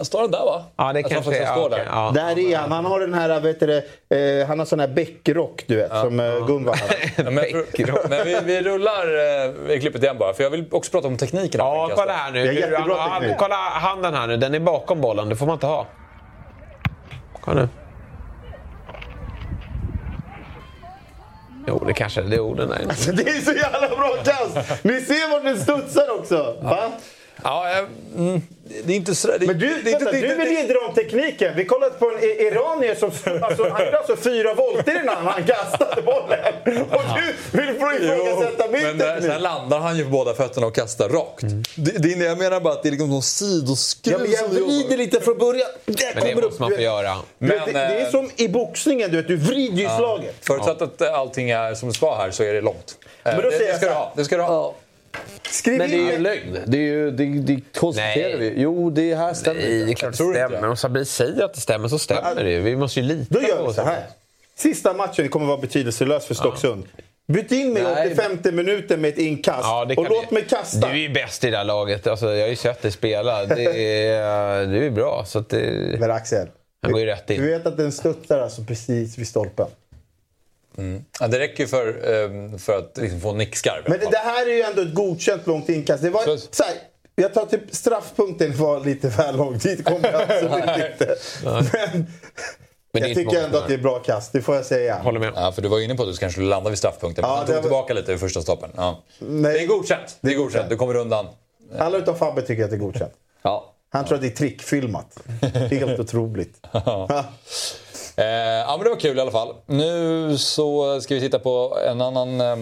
Står 0.00 0.22
den 0.22 0.30
där 0.30 0.44
va? 0.44 0.64
Ja, 0.76 0.92
det 0.92 1.00
Jag 1.00 1.10
kanske 1.10 1.36
är... 1.38 1.46
han 1.46 1.54
står 1.56 1.70
Ja, 1.70 1.76
där. 1.76 1.84
ja. 1.90 2.10
Där 2.14 2.38
är 2.52 2.56
han. 2.56 2.72
Han 2.72 2.84
har 2.84 3.00
den 3.00 3.14
här, 3.14 3.40
vet 3.40 3.60
du, 3.60 3.66
det, 4.08 4.40
eh, 4.40 4.46
han 4.48 4.58
har 4.58 4.66
sån 4.66 4.80
här 4.80 4.88
bäckrock 4.88 5.64
du 5.66 5.76
vet, 5.76 5.90
som 5.90 6.20
eh, 6.20 6.46
Gunvar 6.46 6.74
hade. 6.76 6.94
Ja, 7.16 7.30
men 8.10 8.24
vi, 8.24 8.40
vi 8.44 8.62
rullar 8.62 9.06
eh, 9.70 9.80
klippet 9.80 10.02
igen 10.02 10.16
bara, 10.18 10.34
för 10.34 10.42
jag 10.42 10.50
vill 10.50 10.64
också 10.70 10.90
prata 10.92 11.08
om 11.08 11.16
tekniken. 11.16 11.58
Ja, 11.58 11.74
inkastet. 11.84 11.98
kolla 11.98 12.12
här 12.12 12.32
nu. 12.32 12.40
Hur 12.46 12.52
jättebra 12.52 12.96
han- 12.98 13.20
teknik. 13.20 13.38
kolla 13.38 13.54
handen 13.56 14.14
här 14.14 14.26
nu. 14.26 14.36
Den 14.36 14.54
är 14.54 14.60
bakom 14.60 15.00
bollen. 15.00 15.28
Det 15.28 15.36
får 15.36 15.46
man 15.46 15.54
inte 15.54 15.66
ha. 15.66 15.86
Kolla 17.40 17.60
nu. 17.60 17.68
Jo, 21.66 21.82
det 21.86 21.92
kanske 21.92 22.22
det 22.22 22.36
är 22.36 22.40
orden. 22.40 22.72
Alltså, 22.88 23.12
det 23.12 23.22
är 23.22 23.40
så 23.40 23.52
jävla 23.52 23.88
bra 23.96 24.16
kast! 24.24 24.84
Ni 24.84 25.00
ser 25.00 25.30
vart 25.32 25.44
den 25.44 25.58
studsar 25.58 26.18
också. 26.18 26.56
Va? 26.62 26.78
Ja, 26.80 26.90
eh, 27.44 27.78
mm, 28.16 28.42
det 28.84 28.92
är 28.92 28.96
inte 28.96 29.14
så... 29.14 29.28
Det, 29.28 29.46
Men 29.46 29.58
du, 29.58 29.82
det, 29.82 29.90
vänta, 29.90 30.10
det, 30.12 30.20
du 30.20 30.34
vill 30.34 30.52
ge 30.52 30.62
dem 30.66 30.94
tekniken. 30.94 31.56
Vi 31.56 31.64
kollade 31.64 31.90
på 31.94 32.10
en 32.10 32.18
iranier 32.24 32.94
som 32.94 33.10
alltså, 33.42 33.68
han 33.68 33.84
gjorde 33.84 33.98
alltså 33.98 34.16
fyra 34.16 34.54
volter 34.54 35.00
innan 35.02 35.16
han 35.26 35.44
kastade 35.44 36.02
bollen. 36.02 36.54
Och 36.90 37.02
du 37.16 37.58
vill 37.58 37.68
ifrågasätta 37.70 38.68
min 38.70 38.82
men 38.82 38.98
teknik. 38.98 39.24
sen 39.32 39.42
landar 39.42 39.78
han 39.78 39.96
ju 39.96 40.04
på 40.04 40.10
båda 40.10 40.34
fötterna 40.34 40.66
och 40.66 40.74
kastar 40.74 41.08
rakt. 41.08 41.44
Det, 41.76 42.02
det, 42.02 42.12
är- 42.12 42.24
jag 42.24 42.38
menar 42.38 42.60
bara 42.60 42.72
att 42.72 42.82
det 42.82 42.88
är 42.88 42.90
liksom 42.90 43.10
någon 43.10 43.22
sidoskruv 43.22 44.14
Ja, 44.14 44.18
men 44.18 44.30
jag 44.30 44.48
vrider 44.48 44.96
lite 44.96 45.20
från 45.20 45.38
början. 45.38 45.68
Där 45.86 45.94
Men 46.14 46.24
det 46.24 46.30
kommer 46.30 46.34
måste 46.34 46.46
upp, 46.46 46.58
man 46.60 46.70
du 46.70 46.76
få 46.76 46.82
göra. 46.82 47.16
Du 47.38 47.46
vet, 47.46 47.56
Men, 47.66 47.74
det, 47.74 47.80
det 47.80 47.84
är 47.94 48.04
eh, 48.04 48.10
som 48.10 48.30
i 48.36 48.48
boxningen, 48.48 49.10
du 49.10 49.16
vet. 49.16 49.28
Du 49.28 49.36
vrider 49.36 49.82
ju 49.82 49.88
slaget. 49.98 50.34
Förutsatt 50.40 50.82
att 50.82 51.00
eh, 51.00 51.14
allting 51.14 51.50
är 51.50 51.74
som 51.74 51.88
det 51.88 51.94
ska 51.94 52.14
här 52.16 52.30
så 52.30 52.42
är 52.42 52.54
det 52.54 52.60
långt. 52.60 52.96
Men 53.22 53.36
då 53.36 53.42
det, 53.42 53.50
säger 53.50 53.60
det 53.64 53.68
jag 53.68 53.76
ska 53.76 53.86
du 53.86 53.92
så 53.92 53.98
här. 53.98 54.04
ha. 54.04 54.12
Det 54.16 54.24
ska 54.24 54.36
du 54.36 54.42
ha. 54.42 54.74
Ja. 55.12 55.18
Skriv 55.50 55.78
Men 55.78 55.90
det 55.90 55.96
är 55.96 56.10
ju 56.10 56.14
in 56.14 56.22
lögn. 56.22 56.58
Det, 56.66 56.76
är 56.76 56.82
ju, 56.82 57.10
det, 57.10 57.24
det 57.24 57.60
konstaterar 57.74 58.36
vi. 58.38 58.52
Jo, 58.56 58.90
det 58.90 59.14
här 59.14 59.34
stämmer 59.34 59.60
Nej, 59.60 59.70
det 59.70 59.76
är 59.76 59.80
inte. 59.88 59.94
klart 59.94 60.10
det 60.12 60.16
stämmer. 60.16 60.60
det. 60.62 60.68
Om 60.68 60.76
Sabri 60.76 61.04
säger 61.04 61.44
att 61.44 61.54
det 61.54 61.60
stämmer 61.60 61.88
så 61.88 61.98
stämmer 61.98 62.44
det 62.44 62.50
ju. 62.50 62.60
Vi 62.60 62.76
måste 62.76 63.00
ju 63.00 63.06
lita 63.06 63.34
Då 63.34 63.42
gör 63.42 63.56
på 63.56 63.66
vi 63.68 63.72
så 63.74 63.82
här. 63.82 64.02
Sista 64.56 64.92
matchen 64.92 65.28
kommer 65.28 65.46
vara 65.46 65.56
betydelselös 65.58 66.26
för 66.26 66.34
Stocksund. 66.34 66.84
Byt 67.26 67.52
in 67.52 67.72
mig 67.72 67.82
Nej. 67.82 68.12
85 68.12 68.56
minuten 68.56 69.00
med 69.00 69.08
ett 69.08 69.18
inkast 69.18 69.58
Ja, 69.62 69.84
det 69.84 69.96
och 69.96 70.10
låt 70.10 70.30
mig 70.30 70.44
kasta. 70.44 70.86
Du 70.88 70.92
är 70.92 70.96
ju 70.96 71.08
bäst 71.08 71.44
i 71.44 71.50
det 71.50 71.56
här 71.56 71.64
laget. 71.64 72.06
Alltså, 72.06 72.26
jag 72.34 72.40
har 72.42 72.48
ju 72.48 72.56
sett 72.56 72.82
dig 72.82 72.90
spela. 72.90 73.46
Det 73.46 73.62
är, 74.06 74.66
det 74.66 74.86
är 74.86 74.90
bra. 74.90 75.24
Så 75.26 75.38
att 75.38 75.48
det, 75.48 75.96
Men 76.00 76.10
Axel, 76.10 76.48
han 76.82 76.92
går 76.92 77.00
ju 77.00 77.06
rätt 77.06 77.26
du 77.26 77.34
in. 77.34 77.46
vet 77.46 77.66
att 77.66 77.76
den 77.76 77.92
studsar 77.92 78.38
alltså 78.38 78.62
precis 78.64 79.18
vid 79.18 79.28
stolpen. 79.28 79.66
Ja, 81.20 81.28
det 81.28 81.38
räcker 81.38 81.62
ju 81.64 81.68
för, 81.68 81.86
eh, 81.88 82.58
för 82.58 82.78
att 82.78 82.98
liksom 82.98 83.20
få 83.20 83.32
nickskarv. 83.32 83.82
Men 83.86 83.98
det, 84.10 84.16
här 84.16 84.46
är 84.46 84.54
ju 84.54 84.62
ändå 84.62 84.82
ett 84.82 84.94
godkänt 84.94 85.46
långt 85.46 85.68
inkast. 85.68 86.02
Det 86.02 86.10
var, 86.10 86.24
Så- 86.24 86.38
så 86.50 86.62
här, 86.62 86.72
jag 87.14 87.34
tar 87.34 87.46
typ 87.46 87.60
straffpunkten 87.70 88.56
var 88.56 88.80
lite 88.80 89.08
väl 89.08 89.36
långt. 89.36 89.62
Dit 89.62 89.84
kom 89.84 90.00
jag 90.02 90.14
absolut 90.22 90.92
inte. 90.92 91.16
Men, 91.44 92.06
Men 92.92 93.02
jag 93.02 93.14
tycker 93.14 93.44
ändå 93.44 93.58
att 93.58 93.68
det 93.68 93.74
är 93.74 93.78
bra 93.78 93.98
kast, 93.98 94.32
det 94.32 94.42
får 94.42 94.54
jag 94.56 94.66
säga. 94.66 94.98
Håller 94.98 95.20
med. 95.20 95.32
Ja, 95.36 95.52
för 95.52 95.62
du 95.62 95.68
var 95.68 95.80
inne 95.80 95.94
på 95.94 96.02
att 96.02 96.08
du 96.12 96.16
kanske 96.16 96.34
skulle 96.34 96.48
landa 96.48 96.70
vid 96.70 96.78
straffpunkten. 96.78 97.22
Men 97.22 97.30
Ja, 97.30 97.40
det 97.40 97.46
tog 97.46 97.54
var- 97.54 97.62
tillbaka 97.62 97.94
lite 97.94 98.10
vid 98.10 98.20
första 98.20 98.40
stoppen. 98.42 98.70
Ja. 98.76 99.02
Nej. 99.18 99.52
Det 99.52 99.60
är 99.62 99.66
godkänt. 99.66 100.16
Det 100.20 100.32
är 100.32 100.36
godkänt. 100.36 100.68
Du 100.68 100.76
kommer 100.76 100.96
undan. 100.96 101.26
Alla 101.78 101.98
utom 101.98 102.16
Fabbe 102.16 102.42
tycker 102.42 102.64
att 102.64 102.70
det 102.70 102.76
är 102.76 102.80
godkänt. 102.80 103.12
Ja. 103.42 103.74
Han 103.90 104.04
tror 104.04 104.14
att 104.14 104.22
det 104.22 104.28
är 104.28 104.36
trickfilmat. 104.36 105.18
Helt 105.70 106.00
otroligt. 106.00 106.56
Eh, 108.22 108.28
ja, 108.66 108.74
men 108.76 108.84
det 108.84 108.90
var 108.90 109.00
kul 109.00 109.18
i 109.18 109.20
alla 109.20 109.30
fall. 109.30 109.54
Nu 109.66 110.38
så 110.38 111.00
ska 111.00 111.14
vi 111.14 111.20
titta 111.20 111.38
på 111.38 111.78
en 111.86 112.00
annan 112.00 112.40
eh, 112.40 112.56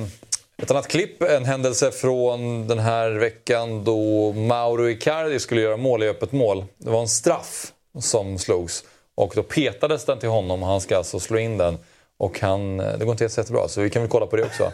Ett 0.62 0.70
annat 0.70 0.88
klipp, 0.88 1.22
en 1.22 1.44
händelse 1.44 1.90
från 1.90 2.66
den 2.68 2.78
här 2.78 3.10
veckan 3.10 3.84
då 3.84 4.32
Mauro 4.32 4.88
Icardi 4.88 5.38
skulle 5.38 5.60
göra 5.60 5.76
mål 5.76 6.02
i 6.02 6.08
öppet 6.08 6.32
mål. 6.32 6.64
Det 6.78 6.90
var 6.90 7.00
en 7.00 7.08
straff 7.08 7.72
som 8.00 8.38
slogs 8.38 8.84
och 9.14 9.32
då 9.34 9.42
petades 9.42 10.04
den 10.04 10.18
till 10.18 10.28
honom 10.28 10.62
och 10.62 10.68
han 10.68 10.80
ska 10.80 10.96
alltså 10.96 11.20
slå 11.20 11.38
in 11.38 11.58
den. 11.58 11.78
Och 12.18 12.40
han, 12.40 12.76
det 12.76 13.04
går 13.04 13.10
inte 13.10 13.24
jättebra, 13.24 13.68
så 13.68 13.80
vi 13.80 13.90
kan 13.90 14.02
väl 14.02 14.10
kolla 14.10 14.26
på 14.26 14.36
det 14.36 14.42
också. 14.42 14.72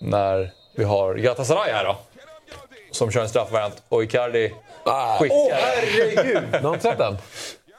När 0.00 0.52
vi 0.76 0.84
har 0.84 1.14
Galatasaray 1.14 1.72
här 1.72 1.84
då. 1.84 1.96
Som 2.90 3.10
kör 3.10 3.22
en 3.22 3.28
straffvariant 3.28 3.82
och 3.88 4.02
Icardi 4.02 4.48
skickar... 5.18 5.36
Åh 5.36 5.50
herregud! 5.52 6.42
Du 6.52 6.58
har 6.58 6.74
inte 6.74 6.88
sett 6.88 6.98
den? 6.98 7.16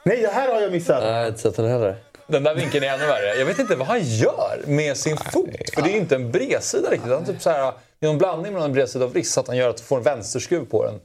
Nej, 0.02 0.22
det 0.22 0.28
här 0.28 0.52
har 0.52 0.60
jag 0.60 0.72
missat. 0.72 1.02
Nej, 1.02 1.12
jag 1.12 1.20
har 1.20 1.26
inte 1.26 1.40
sett 1.40 1.56
den 1.56 1.70
heller. 1.70 1.96
Den 2.26 2.42
där 2.42 2.54
vinkeln 2.54 2.84
är 2.84 2.88
ännu 2.88 3.06
värre. 3.06 3.34
Jag 3.38 3.46
vet 3.46 3.58
inte 3.58 3.76
vad 3.76 3.86
han 3.86 4.02
gör 4.02 4.62
med 4.66 4.96
sin 4.96 5.16
fot. 5.16 5.50
För 5.74 5.82
det 5.82 5.88
är 5.88 5.92
ju 5.92 5.98
inte 5.98 6.14
en 6.14 6.32
bredsida 6.32 6.90
riktigt. 6.90 7.12
Han 7.12 7.24
typ 7.24 7.42
så 7.42 7.50
här, 7.50 7.72
det 7.98 8.06
är 8.06 8.10
någon 8.10 8.18
blandning 8.18 8.52
mellan 8.52 8.70
en 8.70 8.72
bredsida 8.72 9.04
och 9.04 9.10
vrist. 9.10 9.38
Att 9.38 9.48
han 9.48 9.56
gör 9.56 9.68
att 9.68 9.80
han 9.80 9.86
får 9.86 9.96
en 9.96 10.02
vänsterskruv 10.02 10.64
på 10.64 10.84
den. 10.84 11.00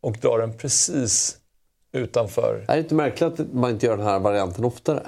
Och 0.00 0.12
drar 0.12 0.38
den 0.38 0.52
precis 0.58 1.36
utanför. 1.92 2.64
Är 2.68 2.74
det 2.74 2.78
inte 2.78 2.94
märkligt 2.94 3.40
att 3.40 3.52
man 3.52 3.70
inte 3.70 3.86
gör 3.86 3.96
den 3.96 4.06
här 4.06 4.18
varianten 4.18 4.64
oftare? 4.64 5.06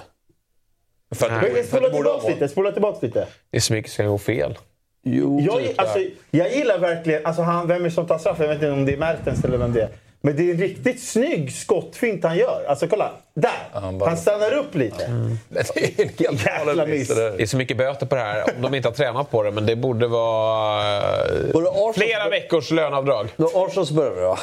För 1.15 1.31
att, 1.31 1.59
att 1.59 1.67
Spola 1.67 1.91
tillbaka 1.91 2.29
lite. 2.29 2.49
Spola 2.49 2.73
tillbaka 2.73 3.07
lite. 3.07 3.27
Det 3.51 3.57
är 3.57 3.61
så 3.61 3.73
mycket 3.73 3.93
som 3.93 4.03
kan 4.03 4.11
gå 4.11 4.19
fel. 4.19 4.59
Jo, 5.03 5.41
Jag, 5.41 5.75
alltså, 5.77 5.99
jag 6.31 6.53
gillar 6.53 6.79
verkligen... 6.79 7.27
Alltså 7.27 7.43
han, 7.43 7.69
vem 7.69 7.81
är 7.81 7.85
det 7.85 7.91
som 7.91 8.07
tar 8.07 8.19
straff? 8.19 8.37
Jag 8.41 8.49
vet 8.49 8.55
inte 8.55 8.71
om 8.71 8.85
det 8.85 8.93
är 8.93 8.97
Mertens 8.97 9.45
eller 9.45 9.59
vem 9.59 9.73
det 9.73 9.83
är. 9.83 9.89
Men 10.23 10.37
det 10.37 10.43
är 10.51 10.55
en 10.55 10.61
riktigt 10.61 11.03
snygg 11.03 11.53
skottfint 11.53 12.25
han 12.25 12.37
gör. 12.37 12.65
Alltså 12.69 12.87
kolla. 12.89 13.11
Där! 13.35 13.51
han 13.73 13.83
Han, 13.83 13.99
bara- 13.99 14.17
stannar 14.17 14.53
upp 14.55 14.75
lite. 14.75 15.37
Det 15.49 15.59
är 15.59 16.03
en 16.03 16.09
helt 16.19 16.47
Jävla 16.47 16.87
miss. 16.87 17.09
det 17.09 17.43
är 17.43 17.47
så 17.47 17.57
mycket 17.57 17.77
böter 17.77 18.07
på 18.07 18.15
det 18.15 18.21
här 18.21 18.45
om 18.57 18.63
de 18.63 18.75
inte 18.75 18.89
har 18.89 18.95
tränat 18.95 19.31
på 19.31 19.43
det. 19.43 19.51
Men 19.51 19.67
det 19.67 19.77
borde 19.77 20.07
vara 20.07 20.97
eh, 20.97 21.33
det 21.53 21.93
flera 21.95 22.29
veckors 22.29 22.71
löneavdrag. 22.71 23.29
Det 23.37 23.43
var 23.43 23.67
Arsenal 23.67 23.87
som 23.87 23.97
började 23.97 24.21
va? 24.27 24.39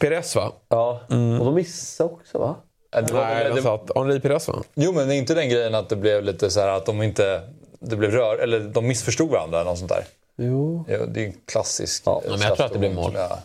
Pires 0.00 0.36
va? 0.36 0.52
Ja. 0.68 1.00
Och 1.08 1.44
de 1.44 1.54
missade 1.54 2.10
också 2.10 2.38
va? 2.38 2.56
Det 2.92 3.12
var- 3.12 3.20
Nej, 3.24 3.44
det- 3.44 3.54
de 3.54 3.62
satt 3.62 3.90
Henri 3.94 4.20
Pires 4.20 4.48
va? 4.48 4.62
Jo, 4.74 4.92
men 4.92 5.08
det 5.08 5.14
är 5.14 5.18
inte 5.18 5.34
den 5.34 5.48
grejen 5.48 5.74
att 5.74 5.88
det 5.88 5.96
blev 5.96 6.24
lite 6.24 6.50
så 6.50 6.60
här 6.60 6.68
att 6.68 6.86
de 6.86 7.02
inte... 7.02 7.40
Det 7.80 7.96
blev 7.96 8.10
rör, 8.10 8.38
eller 8.38 8.60
de 8.60 8.86
missförstod 8.86 9.30
varandra 9.30 9.60
eller 9.60 9.70
något 9.70 9.78
sånt 9.78 9.90
där. 9.90 10.04
Jo. 10.36 10.84
Ja, 10.88 10.98
det 11.08 11.22
är 11.22 11.26
en 11.26 11.34
klassisk... 11.46 12.02
Ja, 12.06 12.22
men 12.30 12.40
jag 12.40 12.56
tror 12.56 12.66
att 12.66 12.72
det 12.72 12.78
blev 12.78 12.94
mål. 12.94 13.12
Ja. 13.14 13.38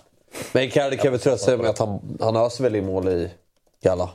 Men 0.52 0.64
Icardi 0.64 0.98
kan 0.98 1.12
väl 1.12 1.22
trösta 1.22 1.46
sig 1.46 1.58
med 1.58 1.70
att 1.70 1.80
han, 1.80 2.18
han 2.22 2.36
öser 2.36 2.64
väl 2.64 2.76
i 2.76 2.82
mål 2.82 3.08
i 3.10 3.30
Galla. 3.84 4.10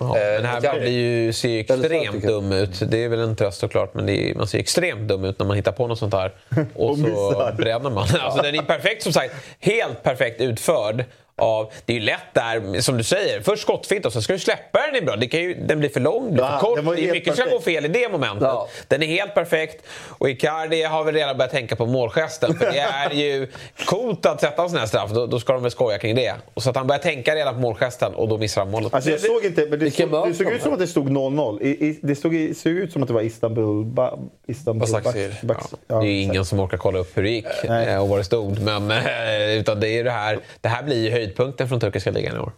Ja, 0.00 0.16
Eh, 0.18 0.22
den 0.36 0.44
här 0.44 0.58
Icardi. 0.58 0.80
blir 0.80 0.90
ju, 0.92 1.32
ser 1.32 1.48
ju 1.48 1.60
extremt 1.60 2.22
dum 2.22 2.52
ut. 2.52 2.90
Det 2.90 3.04
är 3.04 3.08
väl 3.08 3.20
en 3.20 3.36
tröst 3.36 3.58
såklart, 3.60 3.94
men 3.94 4.06
det 4.06 4.30
är, 4.30 4.34
man 4.34 4.46
ser 4.46 4.58
extremt 4.58 5.08
dum 5.08 5.24
ut 5.24 5.38
när 5.38 5.46
man 5.46 5.56
hittar 5.56 5.72
på 5.72 5.86
något 5.86 5.98
sånt 5.98 6.14
här. 6.14 6.34
Och, 6.74 6.90
Och 6.90 6.96
så 6.98 7.02
missar. 7.02 7.52
bränner 7.52 7.90
man. 7.90 8.08
Alltså, 8.20 8.42
den 8.42 8.54
är 8.54 8.62
perfekt 8.62 9.02
som 9.02 9.12
sagt. 9.12 9.34
Helt 9.60 10.02
perfekt 10.02 10.40
utförd. 10.40 11.04
Av, 11.38 11.72
det 11.84 11.92
är 11.92 11.94
ju 11.98 12.02
lätt 12.02 12.34
där, 12.34 12.80
som 12.80 12.96
du 12.98 13.04
säger. 13.04 13.40
Först 13.40 13.62
skottfint 13.62 14.06
och 14.06 14.12
sen 14.12 14.22
ska 14.22 14.32
du 14.32 14.38
släppa 14.38 14.78
den. 14.92 15.04
Bra. 15.04 15.16
Det 15.16 15.26
kan 15.26 15.40
ju, 15.40 15.54
den 15.54 15.78
blir 15.78 15.88
för 15.88 16.00
lång, 16.00 16.34
blir 16.34 16.44
för 16.44 16.52
Ja, 16.52 16.58
kort. 16.60 16.96
Det 16.96 17.04
är 17.08 17.12
mycket 17.12 17.36
som 17.36 17.44
ska 17.46 17.54
gå 17.54 17.60
fel 17.60 17.84
i 17.84 17.88
det 17.88 18.08
momentet. 18.08 18.42
Ja. 18.42 18.68
Den 18.88 19.02
är 19.02 19.06
helt 19.06 19.34
perfekt. 19.34 19.84
Och 20.08 20.30
Icardi 20.30 20.82
har 20.82 21.04
väl 21.04 21.14
redan 21.14 21.36
börjat 21.36 21.50
tänka 21.52 21.76
på 21.76 21.86
målgesten. 21.86 22.54
För 22.58 22.72
det 22.72 22.78
är 22.78 23.12
ju 23.12 23.48
coolt 23.84 24.26
att 24.26 24.40
sätta 24.40 24.62
en 24.62 24.70
sån 24.70 24.78
här 24.78 24.86
straff. 24.86 25.10
Då, 25.10 25.26
då 25.26 25.40
ska 25.40 25.52
de 25.52 25.62
väl 25.62 25.70
skoja 25.70 25.98
kring 25.98 26.14
det. 26.14 26.34
Och 26.54 26.62
så 26.62 26.70
att 26.70 26.76
han 26.76 26.86
börjar 26.86 27.00
tänka 27.00 27.34
redan 27.34 27.54
på 27.54 27.60
målgesten 27.60 28.14
och 28.14 28.28
då 28.28 28.38
missar 28.38 28.60
han 28.62 28.70
målet. 28.70 28.94
Alltså 28.94 29.10
jag 29.10 29.20
såg 29.20 29.44
inte, 29.44 29.66
men 29.70 29.78
det, 29.78 29.90
stod, 29.90 30.28
det 30.28 30.34
såg 30.34 30.52
ut 30.52 30.62
som 30.62 30.72
att 30.72 30.78
det 30.78 30.86
stod 30.86 31.08
0-0. 31.10 31.62
I, 31.62 31.68
i, 31.68 31.98
det 32.02 32.12
i- 32.12 32.54
såg 32.54 32.72
ut 32.72 32.92
som 32.92 33.02
att 33.02 33.08
det 33.08 33.14
var 33.14 33.22
Istanbul... 33.22 33.84
Ba, 33.84 34.18
Istanbul 34.48 34.80
Basaksehir. 34.80 35.28
Baks- 35.28 35.44
Baks- 35.46 35.74
ja, 35.88 35.96
det 36.00 36.06
är 36.06 36.10
ju 36.10 36.20
ingen 36.22 36.44
som 36.44 36.60
orkar 36.60 36.76
kolla 36.76 36.98
upp 36.98 37.16
hur 37.16 37.22
det 37.22 37.30
gick 37.30 37.46
Nej. 37.68 37.86
eh, 37.88 38.02
och 38.02 38.08
vad 38.08 38.18
det 38.20 38.24
stod. 38.24 38.60
Men, 38.60 38.90
eh, 38.90 39.58
utan 39.58 39.80
det, 39.80 39.88
är 39.88 40.04
det, 40.04 40.10
här, 40.10 40.38
det 40.60 40.68
här 40.68 40.82
blir 40.82 41.04
ju 41.04 41.10
höjdpunkten 41.28 41.68
från 41.68 41.80
turkiska 41.80 42.10
ligan 42.10 42.36
i 42.36 42.38
år. 42.38 42.52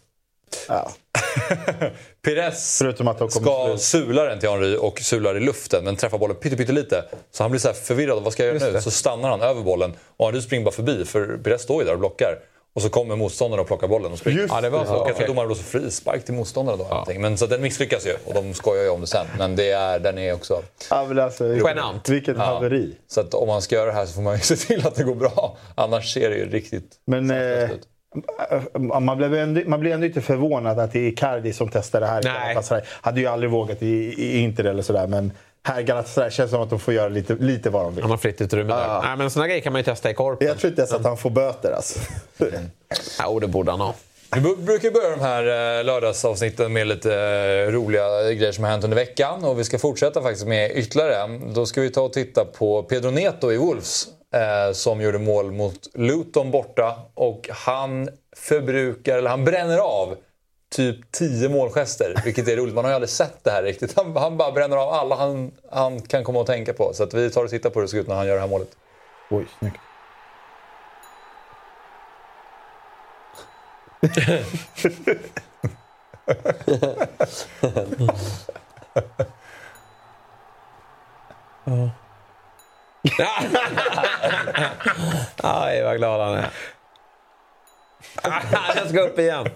Ja. 0.69 0.91
Pires 2.25 2.79
Förutom 2.79 3.09
att 3.09 3.33
ska 3.33 3.67
slut. 3.67 3.81
sula 3.81 4.25
den 4.25 4.41
till 4.41 4.49
Henry 4.49 4.77
och 4.77 5.00
sular 5.00 5.37
i 5.37 5.41
luften 5.41 5.85
men 5.85 5.97
träffar 5.97 6.19
bollen 6.19 6.37
pytte, 6.37 6.57
pytte 6.57 6.73
lite. 6.73 7.05
Så 7.31 7.45
han 7.45 7.50
blir 7.50 7.61
så 7.61 7.69
här 7.69 7.75
förvirrad. 7.75 8.23
Vad 8.23 8.33
ska 8.33 8.45
jag 8.45 8.57
göra 8.57 8.73
nu? 8.73 8.81
Så 8.81 8.91
stannar 8.91 9.29
han 9.29 9.43
över 9.43 9.62
bollen 9.62 9.93
och 10.17 10.27
Henry 10.27 10.41
springer 10.41 10.65
bara 10.65 10.75
förbi 10.75 11.05
för 11.05 11.39
Pires 11.45 11.61
står 11.61 11.83
ju 11.83 11.87
där 11.87 11.93
och 11.93 11.99
blockar. 11.99 12.39
Och 12.73 12.83
så 12.83 12.89
kommer 12.89 13.17
motståndaren 13.17 13.61
och 13.61 13.67
plockar 13.67 13.89
bollen 13.89 14.12
och 14.12 14.19
springer. 14.19 14.41
Just 14.41 14.55
Ja, 14.55 14.61
det 14.61 14.71
var 14.71 14.85
så. 14.85 14.95
Och 14.95 15.09
jag 15.09 15.17
tror 15.17 15.27
domaren 15.27 15.49
blåser 15.49 15.65
frispark 15.65 16.25
till 16.25 16.35
motståndaren 16.35 16.79
då. 16.79 16.87
Ja. 16.91 17.07
Men 17.19 17.39
så 17.39 17.47
den 17.47 17.62
misslyckas 17.62 18.07
ju 18.07 18.17
och 18.25 18.35
de 18.35 18.55
skojar 18.55 18.83
ju 18.83 18.89
om 18.89 19.00
det 19.00 19.07
sen. 19.07 19.27
Men 19.39 19.57
det 19.57 19.71
är, 19.71 19.99
den 19.99 20.19
är 20.19 20.35
också... 20.35 20.62
Ja, 20.91 21.05
men 21.09 21.19
alltså, 21.19 21.55
Genant. 21.55 22.09
Vilket 22.09 22.37
haveri. 22.37 22.97
Så 23.09 23.21
att 23.21 23.35
om 23.35 23.49
man 23.49 23.62
ska 23.62 23.75
göra 23.75 23.87
det 23.87 23.93
här 23.93 24.07
så 24.07 24.12
får 24.12 24.23
man 24.23 24.35
ju 24.35 24.41
se 24.43 24.57
till 24.57 24.87
att 24.87 24.95
det 24.95 25.05
går 25.05 25.15
bra. 25.15 25.57
Annars 25.75 26.15
ser 26.15 26.31
det 26.31 26.37
ju 26.37 26.50
riktigt 26.50 26.99
Men 27.07 27.31
eh, 27.31 27.71
ut. 27.71 27.81
Man, 29.00 29.19
blev 29.19 29.35
ändå, 29.35 29.61
man 29.67 29.81
blir 29.81 29.93
ändå 29.93 30.07
inte 30.07 30.21
förvånad 30.21 30.79
att 30.79 30.93
det 30.93 30.99
är 30.99 31.09
Icardi 31.09 31.52
som 31.52 31.69
testar 31.73 32.00
det 32.00 32.07
här. 32.07 32.23
Nej. 32.71 32.83
Hade 33.00 33.21
ju 33.21 33.26
aldrig 33.26 33.50
vågat 33.50 33.83
i, 33.83 34.14
i 34.19 34.38
Inter 34.38 34.64
eller 34.64 34.83
sådär. 34.83 35.07
Men 35.07 35.33
här 35.62 35.83
Galatasaray 35.83 36.31
känns 36.31 36.50
som 36.50 36.62
att 36.62 36.71
de 36.71 36.81
får 36.81 36.95
göra 36.95 37.09
lite, 37.09 37.35
lite 37.35 37.71
vad 37.71 37.85
de 37.85 37.95
vill. 37.95 38.02
Han 38.02 38.11
har 38.11 38.19
fritt 38.19 38.40
utrymme 38.40 38.73
där. 38.73 38.88
Ja. 38.88 39.02
Nej, 39.05 39.17
men 39.17 39.31
såna 39.31 39.47
grejer 39.47 39.61
kan 39.61 39.73
man 39.73 39.81
ju 39.81 39.85
testa 39.85 40.11
i 40.11 40.14
korpen. 40.14 40.49
Jag 40.49 40.59
tror 40.59 40.69
inte 40.71 40.83
ens 40.83 40.93
att 40.93 41.05
han 41.05 41.17
får 41.17 41.31
böter 41.31 41.73
alltså. 41.73 42.00
Ja, 43.19 43.26
och 43.26 43.40
det 43.40 43.49
borde 43.49 43.71
han 43.71 43.81
ha. 43.81 43.95
Vi 44.35 44.40
brukar 44.40 44.90
börja 44.90 45.11
de 45.11 45.21
här 45.21 45.79
eh, 45.79 45.85
lördagsavsnitten 45.85 46.73
med 46.73 46.87
lite 46.87 47.14
eh, 47.14 47.73
roliga 47.73 48.33
grejer 48.33 48.52
som 48.52 48.64
har 48.64 48.71
hänt 48.71 48.85
under 48.85 48.97
veckan. 48.97 49.45
Och 49.45 49.59
vi 49.59 49.64
ska 49.64 49.79
fortsätta 49.79 50.23
faktiskt 50.23 50.47
med 50.47 50.71
ytterligare. 50.75 51.40
Då 51.55 51.67
ska 51.67 51.81
vi 51.81 51.90
ta 51.90 52.00
och 52.00 52.12
titta 52.12 52.45
på 52.45 52.83
Pedro 52.83 53.11
Neto 53.11 53.52
i 53.52 53.57
Wolves. 53.57 54.09
Eh, 54.33 54.73
som 54.73 55.01
gjorde 55.01 55.19
mål 55.19 55.53
mot 55.53 55.89
Luton 55.95 56.51
borta. 56.51 56.97
Och 57.15 57.49
han 57.53 58.09
förbrukar, 58.37 59.19
eller 59.19 59.31
han 59.31 59.45
bränner 59.45 59.79
av 59.79 60.17
typ 60.71 61.13
10 61.13 61.49
målgester. 61.49 62.15
Vilket 62.25 62.49
är 62.49 62.57
roligt. 62.57 62.75
Man 62.75 62.85
har 62.85 62.91
ju 62.91 62.95
aldrig 62.95 63.11
sett 63.11 63.45
det 63.45 63.51
här 63.51 63.63
riktigt. 63.63 63.97
Han, 63.97 64.17
han 64.17 64.37
bara 64.37 64.53
bränner 64.53 64.77
av 64.77 64.89
alla 64.89 65.17
han, 65.17 65.53
han 65.71 66.03
kan 66.03 66.25
komma 66.25 66.41
att 66.41 66.47
tänka 66.47 66.73
på. 66.73 66.93
Så 66.95 67.03
att 67.03 67.15
vi 67.15 67.31
tar 67.31 67.45
och 67.45 67.51
tittar 67.51 67.71
på 67.71 67.79
hur 67.79 67.87
det 67.87 67.91
ser 67.91 67.99
ut 67.99 68.09
när 68.09 68.15
han 68.15 68.27
gör 68.27 68.35
det 68.35 68.41
här 68.41 68.49
målet. 68.49 68.77
Oj, 69.31 69.47
snyggt. 69.59 69.77
Aj, 85.42 85.83
vad 85.83 85.97
glad 85.97 86.21
han 86.21 86.35
är. 86.35 86.50
Jag 88.76 88.88
ska 88.88 89.00
upp 89.00 89.19
igen. 89.19 89.47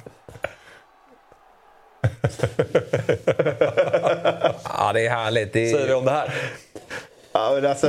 Ja, 4.65 4.93
det 4.93 5.07
är 5.07 5.11
härligt. 5.11 5.53
Det 5.53 5.71
Säger 5.71 5.87
vi 5.87 5.93
om 5.93 6.05
det 6.05 6.11
här? 6.11 6.35
Ja, 7.33 7.53
men 7.55 7.67
alltså, 7.67 7.87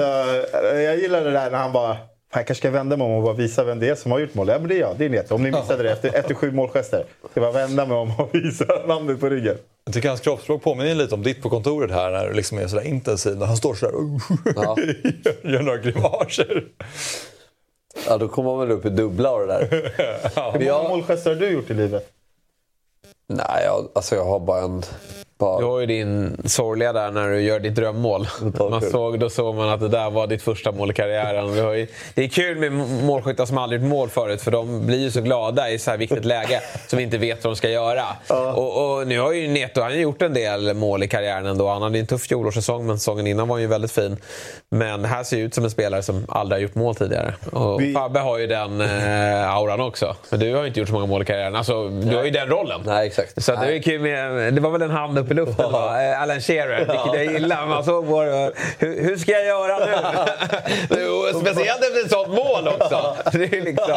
jag 0.63 0.97
gillar 0.97 1.23
det 1.23 1.31
där 1.31 1.51
när 1.51 1.57
han 1.57 1.71
bara... 1.71 1.97
Jag 2.39 2.47
kanske 2.47 2.61
ska 2.61 2.71
vända 2.71 2.97
mig 2.97 3.05
om 3.05 3.11
och 3.11 3.23
bara 3.23 3.33
visa 3.33 3.63
vem 3.63 3.79
det 3.79 3.89
är 3.89 3.95
som 3.95 4.11
har 4.11 4.19
gjort 4.19 4.33
mål. 4.33 4.47
Ja, 4.47 4.59
men 4.59 4.67
det 4.67 4.75
är 4.75 4.79
jag. 4.79 4.95
Det 4.97 5.05
är 5.05 5.09
Neto. 5.09 5.35
Om 5.35 5.43
ni 5.43 5.51
missade 5.51 5.83
det 5.83 5.91
efter, 5.91 6.15
efter 6.15 6.33
sju 6.33 6.51
målgester. 6.51 7.05
Jag 7.33 7.41
bara 7.43 7.51
vända 7.51 7.85
mig 7.85 7.97
om 7.97 8.11
och 8.19 8.29
visa 8.35 8.65
namnet 8.87 9.19
på 9.19 9.29
ryggen. 9.29 9.57
Jag 9.85 9.93
tycker 9.93 10.09
hans 10.09 10.21
kroppsspråk 10.21 10.63
påminner 10.63 10.95
lite 10.95 11.15
om 11.15 11.23
ditt 11.23 11.41
på 11.41 11.49
kontoret 11.49 11.91
här 11.91 12.11
när 12.11 12.27
du 12.27 12.33
liksom 12.33 12.57
är 12.57 12.67
sådär 12.67 12.83
intensiv. 12.83 13.37
När 13.37 13.45
han 13.45 13.57
står 13.57 13.73
sådär 13.75 13.93
Ja. 14.55 14.77
gör 15.43 15.61
några 15.61 15.77
grimaser. 15.77 16.63
Ja, 18.07 18.17
då 18.17 18.27
kommer 18.27 18.49
man 18.49 18.59
väl 18.67 18.77
upp 18.77 18.85
i 18.85 18.89
dubbla 18.89 19.31
och 19.31 19.39
det 19.39 19.53
där. 19.53 19.67
Hur 20.51 20.51
många 20.51 20.65
jag, 20.65 20.89
målgester 20.89 21.33
har 21.33 21.41
du 21.41 21.49
gjort 21.49 21.69
i 21.69 21.73
livet? 21.73 22.11
nej, 23.27 23.63
jag, 23.65 23.89
alltså 23.95 24.15
jag 24.15 24.25
har 24.25 24.39
bara 24.39 24.61
en... 24.61 24.83
Bara, 25.39 25.59
Du 25.59 25.65
har 25.65 25.79
ju 25.79 25.85
din 25.85 26.37
sorgliga 26.45 26.93
där 26.93 27.11
när 27.11 27.29
du 27.29 27.41
gör 27.41 27.59
ditt 27.59 27.75
drömmål. 27.75 28.27
Ja, 28.59 28.69
Man 28.69 28.81
såg, 28.81 29.19
då 29.19 29.29
såg 29.29 29.55
man 29.55 29.69
att 29.69 29.79
det 29.79 29.87
där 29.87 30.09
var 30.09 30.27
ditt 30.27 30.41
första 30.41 30.71
mål 30.71 30.91
i 30.91 30.93
karriären. 30.93 31.53
Vi 31.53 31.59
ju, 31.75 31.87
det 32.13 32.23
är 32.23 32.27
kul 32.27 32.57
med 32.57 32.71
målskyttar 33.03 33.45
som 33.45 33.57
aldrig 33.57 33.81
gjort 33.81 33.89
mål 33.89 34.09
förut 34.09 34.41
för 34.41 34.51
de 34.51 34.85
blir 34.85 34.99
ju 34.99 35.11
så 35.11 35.21
glada 35.21 35.69
i 35.69 35.79
så 35.79 35.91
här 35.91 35.97
viktigt 35.97 36.25
läge 36.25 36.61
som 36.87 36.99
inte 36.99 37.17
vet 37.17 37.43
vad 37.43 37.53
de 37.53 37.55
ska 37.57 37.69
göra. 37.69 38.03
Och, 38.55 38.97
och 38.99 39.07
nu 39.07 39.19
har 39.19 39.31
ju 39.31 39.47
Neto 39.47 39.81
han 39.81 39.91
har 39.91 39.97
gjort 39.97 40.21
en 40.21 40.33
del 40.33 40.73
mål 40.73 41.03
i 41.03 41.07
karriären 41.07 41.45
ändå. 41.45 41.69
Han 41.69 41.81
hade 41.81 41.99
en 41.99 42.07
tuff 42.07 42.21
fjolårssäsong 42.21 42.87
men 42.87 42.99
säsongen 42.99 43.27
innan 43.27 43.47
var 43.47 43.55
han 43.55 43.61
ju 43.61 43.67
väldigt 43.67 43.91
fin. 43.91 44.17
Men 44.75 45.05
här 45.05 45.23
ser 45.23 45.37
ut 45.37 45.53
som 45.53 45.63
en 45.63 45.69
spelare 45.69 46.01
som 46.03 46.25
aldrig 46.29 46.57
har 46.57 46.61
gjort 46.61 46.75
mål 46.75 46.95
tidigare. 46.95 47.33
Och 47.51 47.81
Vi- 47.81 47.93
Fabbe 47.93 48.19
har 48.19 48.37
ju 48.37 48.47
den 48.47 48.81
eh, 48.81 49.55
auran 49.55 49.81
också. 49.81 50.15
Men 50.29 50.39
du 50.39 50.53
har 50.53 50.61
ju 50.61 50.67
inte 50.67 50.79
gjort 50.79 50.87
så 50.89 50.93
många 50.93 51.05
mål 51.05 51.21
i 51.21 51.25
karriären. 51.25 51.55
Alltså, 51.55 51.87
du 51.89 52.15
har 52.15 52.23
ju 52.23 52.31
den 52.31 52.47
rollen. 52.49 52.81
nej, 52.85 53.07
exakt. 53.07 53.43
Så 53.43 53.51
det, 53.51 53.57
var 53.57 53.81
kul 53.83 54.01
med, 54.01 54.53
det 54.53 54.61
var 54.61 54.69
väl 54.69 54.81
en 54.81 54.89
hand 54.89 55.19
upp 55.19 55.31
i 55.31 55.33
luften 55.33 55.71
va? 55.71 56.01
Eh, 56.05 56.21
Alan 56.21 56.41
Shearer, 56.41 56.77
vilket 56.79 57.13
jag 57.25 57.25
gillar. 57.33 57.65
Man 57.67 57.83
såg 57.83 58.07
på 58.07 58.23
det, 58.23 58.51
hur, 58.79 59.01
hur 59.03 59.17
ska 59.17 59.31
jag 59.31 59.45
göra 59.45 59.79
nu? 59.85 59.91
Speciellt 61.41 61.81
efter 61.83 62.01
ett 62.05 62.11
sånt 62.11 62.27
mål 62.27 62.67
också. 62.67 63.15
Det 63.31 63.43
är 63.57 63.61
liksom, 63.61 63.87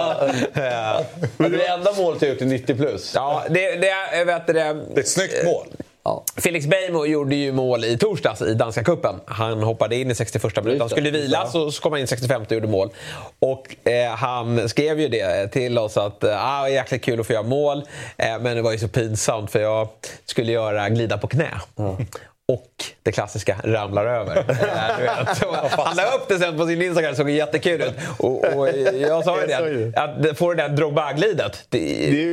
ja. 0.55 1.01
Men 1.37 1.53
det 1.53 1.67
är 1.67 1.75
enda 1.75 1.93
målet 1.93 2.23
jag 2.23 2.31
gjort 2.31 2.43
i 2.43 2.45
90 2.45 2.75
plus. 2.77 3.13
ja, 3.15 3.43
det, 3.49 3.77
det, 3.77 3.89
är- 3.89 4.19
jag 4.19 4.25
vet 4.27 4.47
det, 4.47 4.53
Det 4.53 4.61
är 4.61 4.99
ett 5.01 5.09
snyggt 5.09 5.45
mål. 5.45 5.67
Ja. 6.09 6.25
Felix 6.37 6.67
Beijmo 6.67 7.07
gjorde 7.07 7.37
ju 7.37 7.53
mål 7.53 7.85
i 7.85 7.99
torsdags 7.99 8.43
i 8.43 8.55
danska 8.55 8.85
kuppen. 8.85 9.15
Han 9.27 9.63
hoppade 9.63 9.97
in 9.97 10.11
i 10.11 10.15
61 10.15 10.57
minuten. 10.57 10.81
Han 10.81 10.89
skulle 10.89 11.11
vila 11.11 11.47
så 11.47 11.71
så 11.71 11.83
kom 11.83 11.93
han 11.93 11.99
in 11.99 12.05
i 12.05 12.07
65 12.07 12.43
och 12.43 12.53
gjorde 12.53 12.67
mål. 12.69 12.91
Och 13.39 13.89
eh, 13.89 14.11
han 14.11 14.69
skrev 14.69 15.01
ju 15.01 15.09
det 15.09 15.49
till 15.49 15.79
oss 15.79 15.97
att 15.97 16.25
eh, 16.25 16.61
ah, 16.61 16.69
jäkligt 16.69 17.05
kul 17.05 17.21
att 17.21 17.27
få 17.27 17.33
göra 17.33 17.43
mål. 17.43 17.83
Eh, 18.17 18.39
men 18.41 18.57
det 18.57 18.63
var 18.63 18.73
ju 18.73 18.79
så 18.79 18.89
pinsamt 18.89 19.51
för 19.51 19.61
jag 19.61 19.89
skulle 20.25 20.53
göra 20.53 20.89
glida 20.89 21.19
på 21.19 21.27
knä. 21.27 21.51
Och 22.53 22.85
det 23.03 23.13
klassiska 23.13 23.57
ramlar 23.65 24.07
över. 24.07 24.37
Eh. 24.49 25.49
Och 25.77 25.85
Han 25.85 25.97
la 25.97 26.03
upp 26.15 26.29
det 26.29 26.39
sen 26.39 26.59
på 26.59 26.67
sin 26.67 26.83
Instagram, 26.83 27.11
det 27.11 27.17
såg 27.17 27.31
jättekul 27.31 27.83
ut. 27.83 27.95
Och, 28.19 28.45
och 28.45 28.69
jag 29.01 29.25
sa 29.25 29.41
ju 29.41 29.47
det, 29.47 29.93
att 30.31 30.39
få 30.39 30.55
det 30.55 30.63
där 30.63 30.69
Drogba-glidet. 30.69 31.67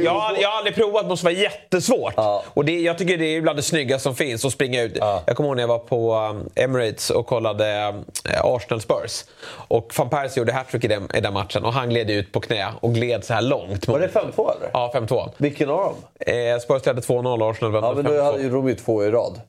Jag, 0.06 0.12
har- 0.12 0.38
jag 0.42 0.50
har 0.50 0.58
aldrig 0.58 0.76
provat, 0.76 1.04
det 1.04 1.10
måste 1.10 1.26
vara 1.26 1.34
jättesvårt. 1.36 2.14
Ja. 2.18 2.44
Och 2.48 2.66
det, 2.66 2.80
jag 2.82 2.98
tycker 2.98 3.18
det 3.18 3.26
är 3.26 3.42
bland 3.42 3.58
det 3.58 3.64
snyggaste 3.64 4.04
som 4.04 4.16
finns, 4.16 4.46
att 4.46 4.52
springa 4.52 4.82
ut. 4.82 4.98
Jag 5.26 5.36
kommer 5.36 5.50
ihåg 5.50 5.56
när 5.56 5.64
jag 5.64 5.68
var 5.68 5.80
på 5.80 6.16
um, 6.16 6.50
Emirates 6.56 7.10
och 7.10 7.28
kollade 7.28 7.88
um, 7.90 8.06
Arsenal 8.44 8.82
Spurs. 8.82 9.26
Och 9.68 9.94
van 9.98 10.10
Persie 10.10 10.40
gjorde 10.42 10.54
hattrick 10.54 10.84
i 10.84 10.88
den, 10.88 11.08
i 11.16 11.22
den 11.22 11.34
matchen 11.34 11.66
och 11.66 11.74
han 11.74 11.90
gled 11.90 12.10
ut 12.10 12.32
på 12.32 12.40
knä 12.40 12.68
och 12.82 12.94
gled 12.94 13.24
så 13.24 13.34
här 13.34 13.42
långt. 13.42 13.88
Var 13.88 14.00
det 14.00 14.08
5-2 14.08 14.22
eller? 14.58 14.70
Ja, 14.74 14.92
5-2. 14.96 15.30
Vilken 15.38 15.70
av 15.70 15.78
dem? 15.78 15.96
Eh, 16.36 16.60
Spurs 16.60 16.86
ledde 16.86 17.02
2-0, 17.02 17.52
Arsenal 17.52 17.72
vände 17.72 17.88
Ja, 17.88 17.94
men 17.96 18.06
5-2. 18.06 18.18
då 18.18 18.24
hade 18.24 18.42
ju 18.44 18.50
de 18.50 18.68
ju 18.68 18.76
två 18.76 19.04
i 19.06 19.12
rad. 19.12 19.42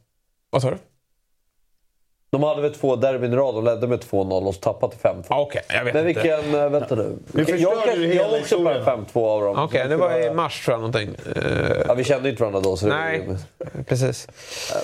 Vad 0.51 0.63
sa 0.63 0.71
du? 0.71 0.96
De 2.31 2.43
hade 2.43 2.63
väl 2.63 2.75
två 2.75 2.97
derbyn 2.97 3.33
i 3.33 3.37
rad 3.37 3.55
och 3.57 3.63
ledde 3.63 3.87
med 3.87 4.01
2-0 4.01 4.47
och 4.47 4.55
så 4.55 4.61
tappade 4.61 4.93
till 4.97 5.01
5-2. 5.11 5.25
Ah, 5.29 5.41
Okej, 5.41 5.63
jag 5.69 5.85
vet 5.85 5.95
Men 5.95 6.09
inte. 6.09 6.21
vilken... 6.23 6.55
äh, 6.55 6.69
Vänta 6.69 6.95
nu. 6.95 7.19
förstör 7.35 7.57
jag 7.57 7.73
jag 7.87 7.97
hela 7.97 8.29
var 8.29 8.39
också 8.39 8.57
på 8.65 8.69
en 8.71 8.77
historien. 8.77 9.07
5-2 9.15 9.27
av 9.29 9.43
dem. 9.43 9.59
Okej, 9.65 9.89
det 9.89 9.97
var 9.97 10.19
i 10.21 10.31
mars 10.31 10.65
tror 10.65 10.73
jag 10.75 10.79
någonting. 10.81 11.17
Eh, 11.37 11.77
Ja, 11.89 11.95
vi 11.95 12.05
kände 12.05 12.25
ju 12.29 12.31
inte 12.31 12.43
varandra 12.43 12.61
då. 12.61 12.77
Så 12.77 12.87
nej, 12.87 13.29
precis. 13.89 14.29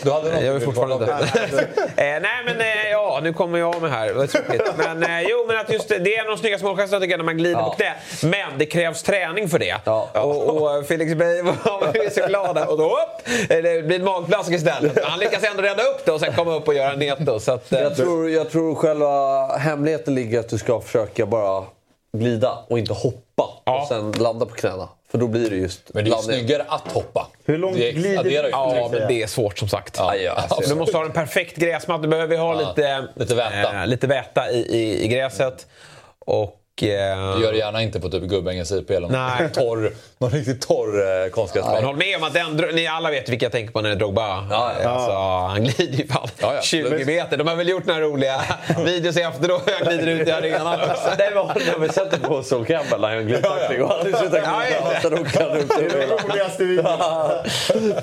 Du 0.02 0.11
hade 0.11 0.32
något 0.32 0.42
Jag 0.42 0.52
vill 0.52 0.62
fortfarande 0.62 0.94
inte. 0.94 1.12
eh, 1.78 1.87
nej 1.96 2.22
men 2.44 2.61
eh, 2.61 2.90
ja, 2.90 3.20
nu 3.22 3.32
kommer 3.32 3.58
jag 3.58 3.75
av 3.76 3.82
mig 3.82 3.90
här. 3.90 4.12
Vad 4.12 4.30
tråkigt. 4.30 4.62
Men 4.76 5.02
eh, 5.02 5.20
jo, 5.28 5.44
men 5.49 5.56
att 5.58 5.72
just 5.72 5.88
det, 5.88 5.94
är 5.94 6.20
en 6.20 6.26
av 6.30 6.37
de 6.37 6.38
snyggaste 6.40 6.66
målgesterna 6.66 7.00
tycker 7.00 7.12
jag 7.12 7.18
när 7.18 7.25
man 7.25 7.37
glider 7.38 7.61
Ja. 7.61 7.64
på 7.70 7.76
knä. 7.76 7.94
Men 8.30 8.58
det 8.58 8.66
krävs 8.66 9.02
träning 9.02 9.49
för 9.49 9.58
det. 9.58 9.75
Ja. 9.84 10.08
Och, 10.14 10.62
och 10.62 10.87
Felix 10.87 11.14
Bey 11.14 11.42
var 11.42 12.02
ju 12.04 12.11
så 12.11 12.26
glad. 12.26 12.58
Och 12.68 12.78
då 12.78 12.84
upp, 12.84 13.28
eh, 13.50 13.56
det 13.62 13.87
blir 13.87 13.99
en 13.99 14.04
magplask 14.04 14.50
istället. 14.50 15.04
Han 15.04 15.18
lyckas 15.18 15.44
ändå 15.44 15.62
rädda 15.62 15.82
upp 15.82 16.04
det 16.04 16.12
och 16.12 16.20
sen 16.20 16.32
komma 16.32 16.54
upp 16.54 16.68
och 16.68 16.75
göra 16.75 16.92
en 16.92 16.99
neto. 16.99 17.32
Så 17.39 17.53
att, 17.53 17.73
eh, 17.73 17.81
Jag 17.81 17.97
tror, 17.97 18.31
jag 18.31 18.51
tror 18.51 18.75
själva 18.75 19.47
hemligheten 19.57 20.15
ligger 20.15 20.41
att 20.41 20.49
du 20.49 20.59
ska 20.59 20.81
försöka 20.81 21.27
bara 21.27 21.65
glida 22.19 22.59
och 22.69 22.79
inte 22.79 22.93
hoppa 22.93 23.49
Ja. 23.65 23.81
och 23.83 23.89
sen 23.89 24.12
landa 24.12 24.47
på 24.47 24.55
knäna. 24.55 24.89
För 25.11 25.19
då 25.19 25.27
blir 25.27 25.51
det 25.51 25.57
just 25.57 25.81
Men 25.95 26.05
det 26.05 26.09
är 26.09 26.11
ju 26.11 26.17
landning. 26.17 26.39
snyggare 26.39 26.65
att 26.69 26.93
hoppa. 26.93 27.27
Hur 27.45 27.59
långt 27.59 27.77
det 27.77 27.93
glider 27.93 28.25
ju. 28.25 28.49
Ja, 28.51 28.89
men 28.93 29.09
det 29.09 29.23
är 29.23 29.27
svårt 29.27 29.59
som 29.59 29.69
sagt. 29.69 29.97
Ja, 29.99 30.15
ja, 30.17 30.33
absolut. 30.37 30.69
du 30.69 30.75
måste 30.75 30.97
ha 30.97 31.05
en 31.05 31.12
perfekt 31.12 31.57
gräsmatta. 31.57 32.03
Du 32.03 32.09
behöver 32.09 32.37
ha 32.37 32.62
Ja, 32.62 32.69
lite, 32.69 33.09
lite 33.17 33.35
väta. 33.35 33.81
eh, 33.81 33.87
lite 33.87 34.07
väta 34.07 34.51
i, 34.51 34.59
i, 34.59 35.05
i 35.05 35.09
gräset. 35.09 35.67
Och... 36.19 36.59
Eh, 36.83 36.88
Gör 36.88 37.52
det 37.52 37.59
gärna 37.59 37.83
inte 37.83 38.00
på 38.00 38.09
typ 38.09 38.23
Gubbängens 38.23 38.73
IP 38.73 38.91
eller 38.91 39.09
Nej. 39.09 39.41
någon 39.43 39.50
torr, 39.52 39.93
någon 40.19 40.31
riktigt 40.31 40.61
torr 40.61 41.23
eh, 41.25 41.31
konstgräsbana. 41.31 41.75
Men 41.76 41.85
håll 41.85 41.97
med 41.97 42.17
om 42.17 42.23
att 42.25 42.35
den, 42.35 42.57
ni 42.75 42.87
alla 42.87 43.11
vet 43.11 43.29
vilka 43.29 43.45
jag 43.45 43.52
tänker 43.52 43.73
på 43.73 43.81
när 43.81 43.88
det 43.88 43.95
är 43.95 43.99
Drogba. 43.99 44.47
Ja, 44.50 44.73
ja. 44.83 44.88
Alltså, 44.88 45.12
han 45.12 45.64
glider 45.64 45.99
ju 45.99 46.07
fan 46.07 46.29
Ja, 46.41 46.55
ja. 46.55 46.62
20 46.62 47.05
meter. 47.05 47.37
De 47.37 47.47
har 47.47 47.57
väl 47.57 47.69
gjort 47.69 47.87
några 47.87 48.00
roliga 48.00 48.43
videos 48.85 49.17
efteråt 49.17 49.62
hur 49.67 49.85
han 49.85 49.97
glider 49.97 50.21
ut 50.23 50.29
i 50.29 50.31
arenan 50.31 50.81
också. 50.81 51.09
Nej, 51.19 51.31
men 51.35 51.47
har 51.47 51.79
vi 51.79 51.88
sett 51.88 52.11
det 52.11 52.19
på 52.19 52.43
Sol 52.43 52.67
Campbell 52.67 53.00
när 53.00 53.14
han 53.14 53.26
glidtackling 53.26 53.83
och 53.83 53.88
han 53.88 54.02
slutar 54.02 54.38
Ja, 54.38 54.62
ja. 54.71 55.02
glida. 56.59 57.45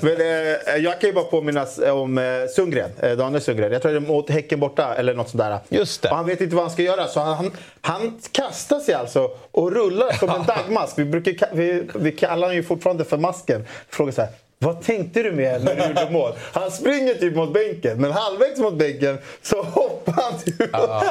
Men 0.00 0.20
eh, 0.20 0.76
jag 0.76 1.00
kan 1.00 1.08
ju 1.10 1.12
bara 1.12 1.24
påminnas 1.24 1.78
om 1.78 2.18
eh, 2.18 2.24
Sundgren, 2.56 2.90
eh, 3.02 3.10
Daniel 3.12 3.42
Sundgren. 3.42 3.72
Jag 3.72 3.82
tror 3.82 3.92
det 3.92 3.98
är 3.98 4.00
mot 4.00 4.30
Häcken 4.30 4.60
borta 4.60 4.94
eller 4.94 5.14
något 5.14 5.28
sånt 5.28 5.42
där. 5.42 5.58
Just 5.68 6.02
det. 6.02 6.10
Och 6.10 6.16
han 6.16 6.26
vet 6.26 6.40
inte 6.40 6.54
vad 6.56 6.64
han 6.64 6.70
ska 6.72 6.82
göra 6.82 7.06
så 7.06 7.20
han, 7.20 7.50
han, 7.80 8.18
kastar 8.32 8.80
sig 8.80 8.94
alltså 8.94 9.30
och 9.50 9.72
rullar 9.72 10.12
som 10.12 10.30
en 10.30 10.42
dagmask. 10.46 10.98
Vi, 10.98 11.04
brukar, 11.04 11.32
ka- 11.32 11.48
vi, 11.52 11.88
vi 11.94 12.12
kallar 12.12 12.42
honom 12.42 12.54
ju 12.56 12.62
fortfarande 12.62 13.04
för 13.04 13.16
masken. 13.16 13.64
Frågar 13.88 14.12
så 14.12 14.20
här. 14.22 14.30
Vad 14.64 14.82
tänkte 14.82 15.22
du 15.22 15.32
med 15.32 15.64
när 15.64 15.74
du 15.76 15.82
gjorde 15.82 16.10
mål? 16.10 16.32
Han 16.52 16.70
springer 16.70 17.14
typ 17.14 17.36
mot 17.36 17.52
bänken, 17.52 18.00
men 18.00 18.12
halvvägs 18.12 18.58
mot 18.58 18.74
bänken 18.74 19.18
så 19.42 19.62
hoppar 19.62 20.12
han 20.12 20.38
typ 20.38 20.60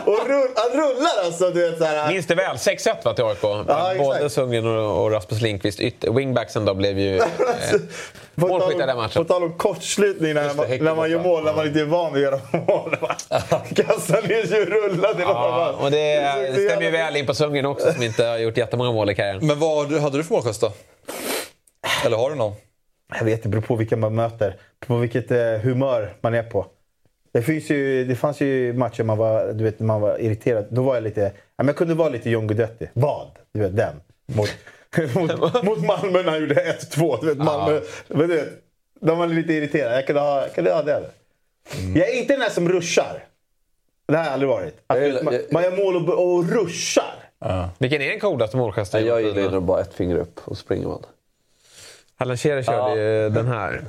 och 0.06 0.28
rull, 0.30 0.48
han 0.56 0.72
rullar 0.82 1.26
alltså. 1.26 1.50
Du 1.50 1.70
vet, 1.70 1.78
så 1.78 1.84
här, 1.86 2.12
Minns 2.14 2.28
det 2.28 2.36
väl? 2.36 2.56
6-1 2.56 2.96
va, 3.04 3.14
till 3.14 3.24
AIK. 3.24 3.38
Ja, 3.44 3.94
Både. 3.98 4.30
Sundgren 4.30 4.66
och, 4.68 5.04
och 5.04 5.12
Rasmus 5.12 5.42
Lindqvist. 5.42 5.80
Yt- 5.80 6.16
Wingbacksen 6.18 6.66
då 6.66 6.74
blev 6.74 7.00
ju... 7.00 7.16
Eh, 8.38 8.48
Målskytt 8.48 8.76
i 8.76 8.86
den 8.86 8.98
matchen. 8.98 9.26
På 9.26 9.34
tal 9.34 9.44
om 9.44 9.54
kortslutning 9.58 10.34
när, 10.34 10.48
det, 10.48 10.54
man, 10.54 10.68
när 10.70 10.96
man 10.96 11.12
gör 11.12 11.20
mål, 11.20 11.44
när 11.44 11.54
man 11.54 11.68
inte 11.68 11.80
är 11.80 11.86
van 11.86 12.14
vid 12.14 12.28
att 12.28 12.32
göra 12.54 12.64
mål. 12.68 12.96
Kastar 13.76 14.28
ner 14.28 14.46
sig 14.48 14.62
och 14.62 14.68
rullar 14.68 15.14
till 15.14 15.22
ja, 15.22 15.76
och 15.82 15.92
det, 15.92 16.16
det 16.56 16.66
stämmer 16.68 16.84
ju 16.84 16.92
väl 16.92 17.16
in 17.16 17.26
på 17.26 17.34
Sundgren 17.34 17.66
också 17.66 17.94
som 17.94 18.04
inte 18.04 18.24
har 18.26 18.38
gjort 18.38 18.58
jättemånga 18.58 18.92
mål 18.92 19.10
i 19.10 19.16
karriären. 19.16 19.48
Men 19.48 19.60
vad 19.60 19.92
hade 19.92 20.18
du 20.18 20.24
för 20.24 20.34
målgest 20.34 20.62
då? 20.62 20.72
Eller 22.06 22.18
har 22.18 22.30
du 22.30 22.36
någon? 22.36 22.54
Jag 23.18 23.26
vet, 23.26 23.44
det 23.44 23.50
beror 23.50 23.62
på 23.62 23.76
vilka 23.76 23.98
man 23.98 24.16
möter. 24.16 24.56
På 24.80 24.98
vilket 24.98 25.32
eh, 25.32 25.38
humör 25.64 26.14
man 26.22 26.34
är 26.34 26.44
på. 26.44 26.66
Det, 27.32 27.42
finns 27.42 27.70
ju, 27.70 28.06
det 28.06 28.16
fanns 28.16 28.42
ju 28.42 28.74
matcher 28.74 29.04
man 29.04 29.18
var, 29.18 29.54
du 29.54 29.64
vet, 29.64 29.80
man 29.80 30.02
var 30.02 30.18
irriterad. 30.22 30.66
Då 30.70 30.82
var 30.84 30.96
jag 30.96 31.04
lite... 31.04 31.22
Ja, 31.22 31.32
men 31.58 31.68
jag 31.68 31.76
kunde 31.76 31.94
vara 31.94 32.10
lite 32.10 32.30
John 32.30 32.48
Guidetti. 32.48 32.90
Vad? 32.94 33.28
Du 33.54 33.60
vet, 33.60 33.76
den. 33.76 33.96
Mot, 34.26 34.50
mot, 35.16 35.64
mot 35.64 35.86
Malmö 35.86 36.24
när 36.24 36.32
han 36.32 36.40
gjorde 36.42 36.56
1-2. 36.56 37.18
Du 37.22 37.28
vet, 37.28 37.38
Malmö. 37.38 37.82
Men 38.08 38.20
du 38.30 38.36
vet, 38.36 38.50
de 39.02 39.18
var 39.18 39.28
lite 39.28 39.54
irriterade. 39.54 39.96
Jag 39.96 40.06
kunde 40.08 40.22
ha, 40.22 40.46
kunde 40.56 40.74
ha 40.74 40.82
det. 40.84 41.10
Jag 41.96 42.10
är 42.10 42.14
inte 42.22 42.34
den 42.34 42.40
där 42.40 42.50
som 42.50 42.70
ruschar. 42.70 43.24
Det 44.08 44.18
har 44.18 44.24
jag 44.24 44.34
aldrig 44.34 44.50
varit. 44.50 44.76
Att 44.88 44.98
Jag 44.98 45.08
gillar- 45.08 45.24
man, 45.24 45.34
jag- 45.34 45.44
man 45.54 45.64
gör 45.64 45.72
mål 45.86 45.96
och, 46.10 46.36
och 46.38 46.50
ruschar. 46.50 47.16
Vilken 47.78 48.02
är 48.02 48.10
den 48.10 48.20
coolaste 48.20 48.58
målgesten? 48.58 49.06
Jag 49.06 49.22
gillar 49.22 49.60
bara 49.60 49.82
ett 49.82 49.94
finger 49.94 50.16
upp 50.18 50.40
och 50.46 50.58
springer 50.58 50.88
man. 50.88 51.04
Allan 52.22 52.38
Shearer 52.38 52.64
körde 52.64 53.02
ju 53.02 53.30
den 53.30 53.48
här. 53.48 53.82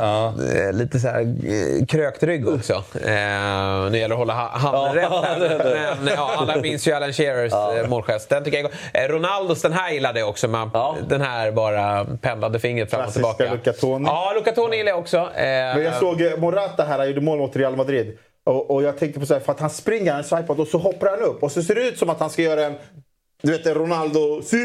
Eh, 0.00 0.72
Lite 0.72 1.00
så 1.00 1.08
här 1.08 1.20
eh, 1.20 1.86
krökt 1.86 2.22
rygg 2.22 2.48
också. 2.48 2.72
Eh, 2.72 2.80
nu 3.90 3.98
gäller 3.98 4.08
det 4.08 4.12
att 4.14 4.18
hålla 4.18 4.32
ha- 4.34 4.48
handen 4.58 4.94
rätt 4.94 5.10
här. 5.10 5.96
Men 6.04 6.14
ja, 6.16 6.34
alla 6.36 6.56
minns 6.56 6.88
ju 6.88 6.92
Alan 6.92 7.12
Shearers 7.12 7.52
ja. 7.52 7.86
målgest. 7.88 8.28
Den 8.28 8.44
tycker 8.44 8.58
jag 8.58 9.04
eh, 9.04 9.08
Ronaldos, 9.08 9.62
den 9.62 9.72
här 9.72 9.90
gillade 9.92 10.20
jag 10.20 10.28
också. 10.28 10.48
Man, 10.48 10.70
Ja. 10.74 10.96
Den 11.08 11.20
här 11.20 11.52
bara 11.52 12.04
pendlade 12.04 12.58
fingret 12.60 12.90
fram 12.90 13.00
och 13.00 13.04
Klassiska 13.04 13.32
tillbaka. 13.32 13.54
Luca 13.54 13.72
Toni. 13.72 14.06
Ja, 14.08 14.32
Luca 14.36 14.52
Toni 14.52 14.76
gillar 14.76 14.90
jag 14.90 14.98
också. 14.98 15.16
Eh, 15.16 15.44
Men 15.44 15.82
jag 15.82 15.94
såg 15.94 16.20
eh, 16.20 16.36
Morata 16.38 16.84
här, 16.84 16.98
han 16.98 17.08
gjorde 17.08 17.20
mål 17.20 17.38
mot 17.38 17.56
Real 17.56 17.76
Madrid. 17.76 18.18
Och, 18.46 18.70
och 18.70 18.82
jag 18.82 18.98
tänkte 18.98 19.20
på 19.20 19.26
så 19.26 19.34
här, 19.34 19.40
för 19.40 19.52
att 19.52 19.60
han 19.60 19.70
springer, 19.70 20.12
han 20.12 20.24
swipar 20.24 20.60
och 20.60 20.66
så 20.68 20.78
hoppar 20.78 21.06
han 21.10 21.20
upp. 21.20 21.42
Och 21.42 21.52
så 21.52 21.62
ser 21.62 21.74
det 21.74 21.88
ut 21.88 21.98
som 21.98 22.10
att 22.10 22.20
han 22.20 22.30
ska 22.30 22.42
göra 22.42 22.64
en, 22.64 22.74
du 23.42 23.52
vet 23.52 23.66
en 23.66 23.74
Ronaldo, 23.74 24.42
si. 24.42 24.56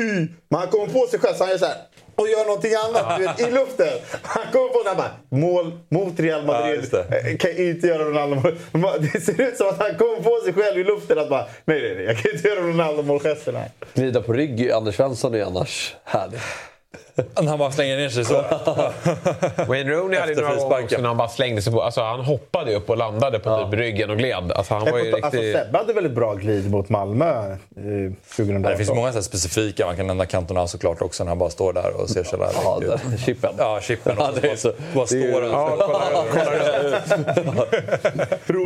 Men 0.50 0.60
han 0.60 0.68
kommer 0.68 0.86
på 0.88 1.08
sig 1.08 1.20
själv 1.20 1.34
så 1.36 1.44
han 1.44 1.52
gör 1.52 1.58
så 1.58 1.66
här. 1.66 1.76
Och 2.20 2.28
gör 2.28 2.46
någonting 2.46 2.72
annat 2.74 3.20
du 3.20 3.26
vet, 3.28 3.40
i 3.40 3.52
luften. 3.52 3.88
Han 4.22 4.44
kommer 4.52 4.68
på 4.70 4.84
det 4.84 4.90
här 4.90 5.10
mål 5.30 5.72
mot 5.90 6.20
Real 6.20 6.42
Ja, 6.48 6.54
Madrid. 6.54 6.88
det. 6.92 7.30
Eh, 7.32 7.38
kan 7.38 7.58
inte 7.58 7.88
göra 7.88 8.04
Ronaldo 8.04 8.36
mål. 8.72 8.92
Det 9.14 9.22
ser 9.22 9.42
ut 9.42 9.58
som 9.58 9.68
att 9.70 9.80
han 9.80 9.96
kommer 9.98 10.18
på 10.24 10.40
sig 10.46 10.54
själv 10.54 10.80
i 10.80 10.84
luften 10.84 11.20
att 11.20 11.30
bara, 11.30 11.46
nej 11.66 11.82
nej 11.82 11.96
nej, 11.96 12.06
jag 12.06 12.18
kan 12.18 12.32
inte 12.36 12.48
göra 12.48 12.60
Ronaldo 12.60 13.04
målgesten 13.04 13.56
här. 13.56 13.70
Glida 13.94 14.22
på 14.22 14.34
rygg, 14.34 14.72
Anders 14.72 14.96
Svensson 14.96 15.36
är 15.36 15.44
annars 15.44 15.96
härlig. 16.04 16.40
När 17.42 17.48
han 17.50 17.60
bara 17.60 17.72
slänger 17.72 17.98
ner 17.98 18.10
sig 18.10 18.26
så. 18.26 18.44
Wayne 19.68 19.92
Rooney 19.92 20.20
hade 20.20 20.36
några 20.36 20.56
gånger 20.56 20.84
också 20.84 20.98
när 21.02 21.08
han 21.08 21.18
bara 21.18 21.28
slängde 21.28 21.62
sig 21.62 21.74
på... 21.74 21.82
Alltså 21.84 22.02
han 22.02 22.20
hoppade 22.20 22.76
upp 22.76 22.90
och 22.90 22.98
landade 22.98 23.40
på 23.40 23.64
typ 23.72 23.80
ryggen 23.80 24.10
och 24.10 24.18
gled. 24.18 24.52
Alltså 24.56 24.74
han 24.74 24.92
var 24.92 25.00
ju 25.00 25.14
Alltså 25.14 25.38
riktigt... 25.40 25.56
Sebbe 25.56 25.78
hade 25.78 25.94
väldigt 25.94 26.14
bra 26.14 26.34
glid 26.34 26.72
mot 26.72 26.90
Malmö 26.90 27.26
eh, 27.52 27.56
2018. 28.36 28.62
Det 28.62 28.78
finns 28.78 28.90
många 28.90 29.12
så 29.12 29.18
här 29.18 29.22
specifika. 29.22 29.86
Man 29.86 29.96
kan 29.96 30.08
nämna 30.08 30.26
Cantona 30.26 30.68
såklart 30.68 31.02
också 31.02 31.24
när 31.24 31.30
han 31.32 31.40
bara 31.40 31.50
står 31.50 31.74
där 31.74 32.02
och 32.02 32.10
ser 32.10 32.24
så 32.24 32.32
jävla 32.36 32.50
Ja, 32.64 32.80
där, 32.82 33.18
chippen. 33.26 33.52
Ja, 33.58 33.80
chippen. 33.82 34.16
Ja, 34.20 34.30
Och 34.30 34.40
det 34.42 34.52
är 34.52 34.56
så 34.56 34.72
bara 34.94 35.06
det 35.06 35.16
är 35.16 35.20
ju- 35.22 35.32
står 35.32 35.42
där. 35.42 35.48
Ja, 35.50 35.76
kolla, 35.80 36.00
kolla, 36.32 37.66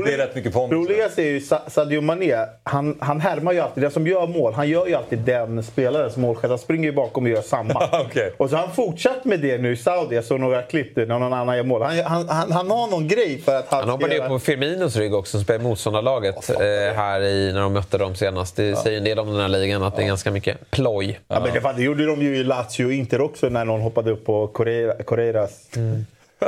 Det 0.05 0.13
är 0.13 0.17
rätt 0.17 0.35
mycket 0.35 0.53
pondus. 0.53 0.77
Roligast 0.89 1.19
är 1.19 1.23
ju 1.23 1.41
Sa- 1.41 1.61
Sadio 1.67 2.01
Mané. 2.01 2.35
Han, 2.63 2.97
han 2.99 3.21
härmar 3.21 3.51
ju 3.51 3.59
alltid, 3.59 3.83
den 3.83 3.91
som 3.91 4.07
gör 4.07 4.27
mål, 4.27 4.53
han 4.53 4.69
gör 4.69 4.87
ju 4.87 4.95
alltid 4.95 5.19
den 5.19 5.63
spelarens 5.63 6.17
målgest. 6.17 6.47
Han 6.49 6.59
springer 6.59 6.85
ju 6.89 6.91
bakom 6.95 7.23
och 7.23 7.29
gör 7.29 7.41
samma. 7.41 7.89
Okej. 8.07 8.33
Och 8.43 8.49
så 8.49 8.55
har 8.55 8.65
han 8.65 8.75
fortsatt 8.75 9.25
med 9.25 9.39
det 9.39 9.57
nu 9.57 9.71
i 9.71 9.77
Saudi. 9.77 10.15
Jag 10.15 10.25
såg 10.25 10.39
några 10.39 10.61
klipp 10.61 10.95
där 10.95 11.05
när 11.05 11.19
någon 11.19 11.33
annan 11.33 11.57
gör 11.57 11.63
mål. 11.63 11.81
Han, 11.81 11.97
han, 11.99 12.29
han, 12.29 12.51
han 12.51 12.71
har 12.71 12.87
någon 12.87 13.07
grej 13.07 13.41
för 13.41 13.55
att 13.55 13.67
han, 13.69 13.79
Han 13.79 13.89
hoppade 13.89 14.15
göra- 14.15 14.27
på 14.27 14.39
Firminos 14.39 14.95
rygg 14.95 15.13
också, 15.13 15.31
som 15.31 15.41
spelade 15.43 15.63
motståndarlaget 15.63 16.49
eh, 16.49 16.57
här 16.95 17.21
i, 17.21 17.53
när 17.53 17.61
de 17.61 17.73
mötte 17.73 17.97
dem 17.97 18.15
senast. 18.15 18.55
Det 18.55 18.75
säger 18.75 18.97
en 18.97 19.03
del 19.03 19.19
om 19.19 19.27
den 19.31 19.39
här 19.41 19.47
ligan, 19.47 19.83
att 19.83 19.95
det 19.95 20.01
är 20.03 20.07
ganska 20.07 20.31
mycket 20.31 20.71
ploj. 20.71 21.19
Ja, 21.27 21.39
men 21.39 21.53
det, 21.53 21.61
fan, 21.61 21.75
det 21.75 21.83
gjorde 21.83 22.05
de 22.05 22.21
ju 22.21 22.37
i 22.37 22.43
Lazio 22.43 22.85
och 22.85 22.93
Inter 22.93 23.21
också 23.21 23.49
när 23.49 23.65
någon 23.65 23.81
hoppade 23.81 24.11
upp 24.11 24.25
på 24.25 24.47
Correira, 24.47 25.03
Correiras 25.03 25.51
Mm. 25.75 26.05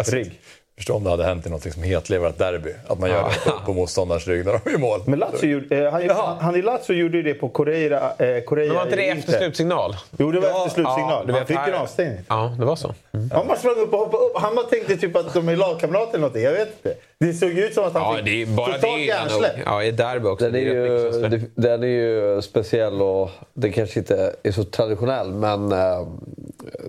rygg. 0.08 0.32
Förstå 0.78 0.94
om 0.96 1.04
det 1.04 1.10
hade 1.10 1.24
hänt 1.24 1.48
i 1.48 1.50
något 1.50 1.74
som 1.74 1.84
hetleverat 1.84 2.38
derby. 2.38 2.70
Att 2.88 3.00
man 3.00 3.10
gör 3.10 3.24
det 3.24 3.52
på, 3.52 3.60
på 3.66 3.74
motståndarens 3.74 4.28
rygg 4.28 4.46
när 4.46 4.52
de 4.64 4.70
är 4.70 4.76
i 4.76 4.78
mål. 4.78 5.00
Men 5.06 5.20
Lazio 5.20 5.50
gjorde, 5.50 5.86
eh, 5.86 5.92
han, 5.92 6.06
Jaha. 6.06 6.38
han 6.40 6.56
i 6.56 6.62
Lazio 6.62 6.96
gjorde 6.96 7.18
ju 7.18 7.24
det 7.24 7.34
på 7.34 7.50
Correira, 7.50 8.12
eh, 8.18 8.44
Correia 8.44 8.68
Men 8.68 8.76
var 8.76 8.84
inte 8.84 8.96
det 8.96 9.10
efter 9.10 9.32
slutsignal? 9.32 9.96
Jo, 10.18 10.32
det 10.32 10.40
var 10.40 10.50
Ja, 10.50 10.58
efter 10.68 10.70
slutsignal. 10.82 11.28
du 11.28 11.34
han 11.34 11.40
vet, 11.42 11.48
fick 11.48 11.58
ju 11.58 11.64
en 11.64 11.74
här- 11.74 11.82
avstängning. 11.82 12.20
Ja, 12.30 12.56
det 12.60 12.66
var 12.66 12.76
så. 12.76 12.94
Mm. 13.14 13.30
Han 13.34 13.48
bara 13.48 13.58
sprang 13.58 13.76
upp 13.76 13.94
och 13.94 14.00
hoppade 14.00 14.24
upp. 14.24 14.32
Han 14.36 14.56
bara 14.56 14.66
tänkte 14.66 14.98
typ 14.98 15.16
att 15.16 15.34
de 15.34 15.50
är 15.50 15.56
lagkamrater 15.56 16.10
eller 16.10 16.20
någonting. 16.20 16.44
Jag 16.44 16.52
vet 16.52 16.68
inte. 16.84 16.96
Det 17.20 17.34
såg 17.34 17.50
ut 17.50 17.74
som 17.74 17.84
att 17.84 17.94
han 17.94 18.02
Ja, 18.02 18.16
fick 18.16 18.26
det 18.26 18.42
är 18.42 18.46
bara 18.46 18.66
totalt 18.66 18.82
det. 18.82 18.88
Är 18.88 18.92
nog, 18.98 19.02
hjärnsläpp. 19.08 19.56
ja, 19.66 19.84
i 19.84 19.92
derby 19.92 20.28
också. 20.28 20.46
Den 20.46 20.56
är, 20.56 20.60
ju, 20.60 21.42
den 21.56 21.84
är 21.84 21.88
ju 21.88 22.42
speciell 22.42 23.02
och 23.02 23.30
det 23.54 23.72
kanske 23.72 24.00
inte 24.00 24.36
är 24.44 24.52
så 24.52 24.64
traditionell 24.64 25.32
men 25.34 25.72
eh, 25.72 26.08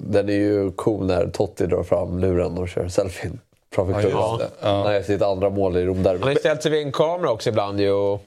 den 0.00 0.28
är 0.28 0.32
ju 0.32 0.70
cool 0.72 1.06
när 1.06 1.26
Totti 1.26 1.66
drar 1.66 1.82
fram 1.82 2.18
luren 2.18 2.58
och 2.58 2.68
kör 2.68 2.88
selfien 2.88 3.38
framför 3.84 4.10
Ja, 4.10 4.36
det. 4.40 4.48
Ja. 4.60 4.84
När 4.84 5.02
sitt 5.02 5.22
andra 5.22 5.50
mål 5.50 5.76
i 5.76 5.80
Han 5.86 5.88
har 5.88 5.94
Romderbyt. 6.14 6.38
ställt 6.40 6.62
sig 6.62 6.70
vid 6.72 6.82
en 6.86 6.92
kamera 6.92 7.30
också 7.30 7.48
ibland 7.48 7.80
ju. 7.80 7.90
Och, 7.92 8.22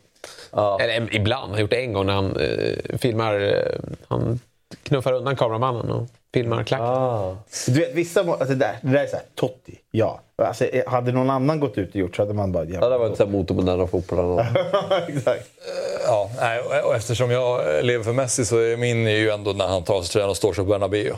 Ja. 0.51 0.79
Eller 0.81 1.15
ibland, 1.15 1.41
han 1.41 1.51
har 1.51 1.59
gjort 1.59 1.69
det 1.69 1.81
en 1.81 1.93
gång 1.93 2.05
när 2.05 2.13
han 2.13 2.35
eh, 2.37 2.97
filmar... 2.97 3.39
Eh, 3.39 3.79
han 4.07 4.39
knuffar 4.83 5.13
undan 5.13 5.35
kameramannen 5.35 5.91
och 5.91 6.07
filmar 6.33 6.63
klacken. 6.63 6.85
Ah. 6.87 7.35
Du 7.67 7.73
vet, 7.73 7.93
vissa 7.93 8.23
mål, 8.23 8.37
alltså 8.39 8.55
det, 8.55 8.55
där, 8.65 8.77
det 8.81 8.89
där 8.91 9.03
är 9.03 9.07
såhär, 9.07 9.25
Totti, 9.35 9.79
ja. 9.91 10.19
Alltså, 10.37 10.65
eh, 10.65 10.87
hade 10.89 11.11
någon 11.11 11.29
annan 11.29 11.59
gått 11.59 11.77
ut 11.77 11.89
och 11.89 11.95
gjort 11.95 12.15
så 12.15 12.21
hade 12.21 12.33
man 12.33 12.51
bara... 12.51 12.65
Ja, 12.65 12.89
det 12.89 12.97
var 12.97 13.05
inte 13.05 13.17
så 13.17 13.25
här 13.25 13.31
motormoderna 13.31 13.87
fotbollen. 13.87 14.39
Exakt. 15.07 15.49
Ja, 16.05 16.29
nej, 16.39 16.59
och- 16.85 16.95
eftersom 16.95 17.31
jag 17.31 17.61
lever 17.85 18.03
för 18.03 18.13
Messi 18.13 18.45
så 18.45 18.57
är 18.57 18.77
min 18.77 19.07
ju 19.07 19.29
ändå 19.29 19.51
när 19.53 19.67
han 19.67 19.83
tar 19.83 20.01
sig 20.01 20.11
tröjan 20.13 20.29
och 20.29 20.37
står 20.37 20.53
sig 20.53 20.63
på 20.65 20.69
Bernabéu. 20.69 21.13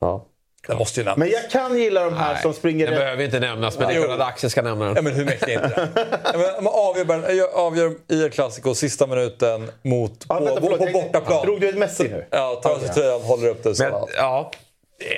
Ja. 0.00 0.24
Det 0.68 0.74
måste 0.74 1.00
ju 1.00 1.04
nämnas. 1.04 1.18
Men 1.18 1.30
jag 1.30 1.50
kan 1.50 1.78
gilla 1.78 2.04
de 2.04 2.14
här 2.14 2.42
som 2.42 2.52
springer... 2.52 2.90
Det 2.90 2.96
behöver 2.96 3.24
inte 3.24 3.40
nämnas, 3.40 3.78
men 3.78 3.88
det 3.88 3.94
är 3.94 3.98
Jo. 3.98 4.04
klart 4.04 4.20
att 4.20 4.26
Axel 4.28 4.50
ska 4.50 4.62
nämna 4.62 4.86
Ja, 4.88 4.94
den. 4.94 5.04
men 5.04 5.12
hur 5.12 5.24
mäktig 5.24 5.52
är 5.52 5.64
inte 5.64 5.88
det? 5.94 6.04
Ja, 6.34 6.60
Man 6.60 6.72
avgör, 7.54 7.92
i 8.08 8.22
El 8.22 8.30
Clasico 8.30 8.74
sista 8.74 9.06
minuten 9.06 9.70
mot, 9.82 10.26
Ja, 10.28 10.38
på, 10.38 10.44
vänta, 10.44 10.60
på, 10.60 10.66
förlåt, 10.66 10.78
på 10.78 10.84
jag- 10.84 10.92
bortaplan. 10.92 11.46
Drog 11.46 11.60
du 11.60 11.68
ett 11.68 11.78
Messi 11.78 12.02
nu? 12.08 12.24
Ja, 12.30 12.60
tar 12.62 12.70
av 12.70 12.78
sig 12.78 12.88
tröjan, 12.88 13.20
håller 13.22 13.48
upp 13.48 13.62
det. 13.62 13.74
Så. 13.74 13.82
Men, 13.84 13.92
ja, 14.16 14.50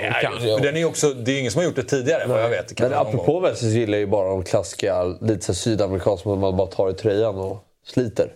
Nej, 0.02 0.18
kanske, 0.22 0.40
för 0.56 0.60
den 0.60 0.76
är 0.76 0.84
också, 0.84 1.10
det 1.14 1.32
är 1.32 1.38
ingen 1.40 1.52
som 1.52 1.58
har 1.58 1.66
gjort 1.66 1.76
det 1.76 1.82
tidigare 1.82 2.26
vad 2.26 2.42
jag 2.42 2.48
vet. 2.48 2.76
Det 2.76 2.82
Men 2.88 2.94
apropå. 2.98 3.40
Messi 3.40 3.70
så 3.72 3.78
gillar 3.78 3.92
jag 3.92 4.00
ju 4.00 4.06
bara 4.06 4.28
de 4.28 4.44
klassiska, 4.44 5.04
lite 5.04 5.54
sydamerikanska, 5.54 6.22
som 6.22 6.40
man 6.40 6.56
bara 6.56 6.66
tar 6.68 6.90
i 6.90 6.94
tröjan 6.94 7.34
och 7.38 7.64
sliter. 7.86 8.32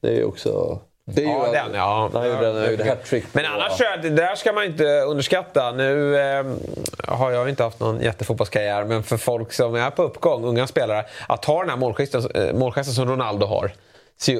Det 0.00 0.08
är 0.08 0.12
ju 0.12 0.24
också... 0.24 0.78
Det 1.06 1.22
är 1.22 1.26
ju 1.26 1.30
Ja, 1.32 1.46
en- 1.46 1.52
den, 1.52 1.74
ja. 1.74 2.10
Han 2.12 2.26
gjorde, 2.30 2.52
han 2.60 2.70
gjorde 2.70 2.84
hattrick. 2.88 3.24
Men 3.32 3.44
annars 3.46 3.78
det 4.02 4.10
där 4.10 4.34
ska 4.34 4.52
man 4.52 4.64
inte 4.64 4.84
underskatta. 5.00 5.72
Nu 5.72 6.16
eh, 6.20 6.44
har 7.08 7.30
jag 7.30 7.48
inte 7.48 7.62
haft 7.62 7.80
någon 7.80 8.00
jättefotbollskarriär, 8.00 8.84
men 8.84 9.02
för 9.02 9.16
folk 9.16 9.52
som 9.52 9.74
är 9.74 9.90
på 9.90 10.02
uppgång, 10.02 10.44
unga 10.44 10.66
spelare, 10.66 11.04
att 11.28 11.44
ha 11.44 11.60
den 11.60 11.70
här 11.70 11.76
målgesten, 11.76 12.22
eh, 12.34 12.52
målgesten 12.54 12.94
som 12.94 13.08
Ronaldo 13.08 13.46
har. 13.46 13.72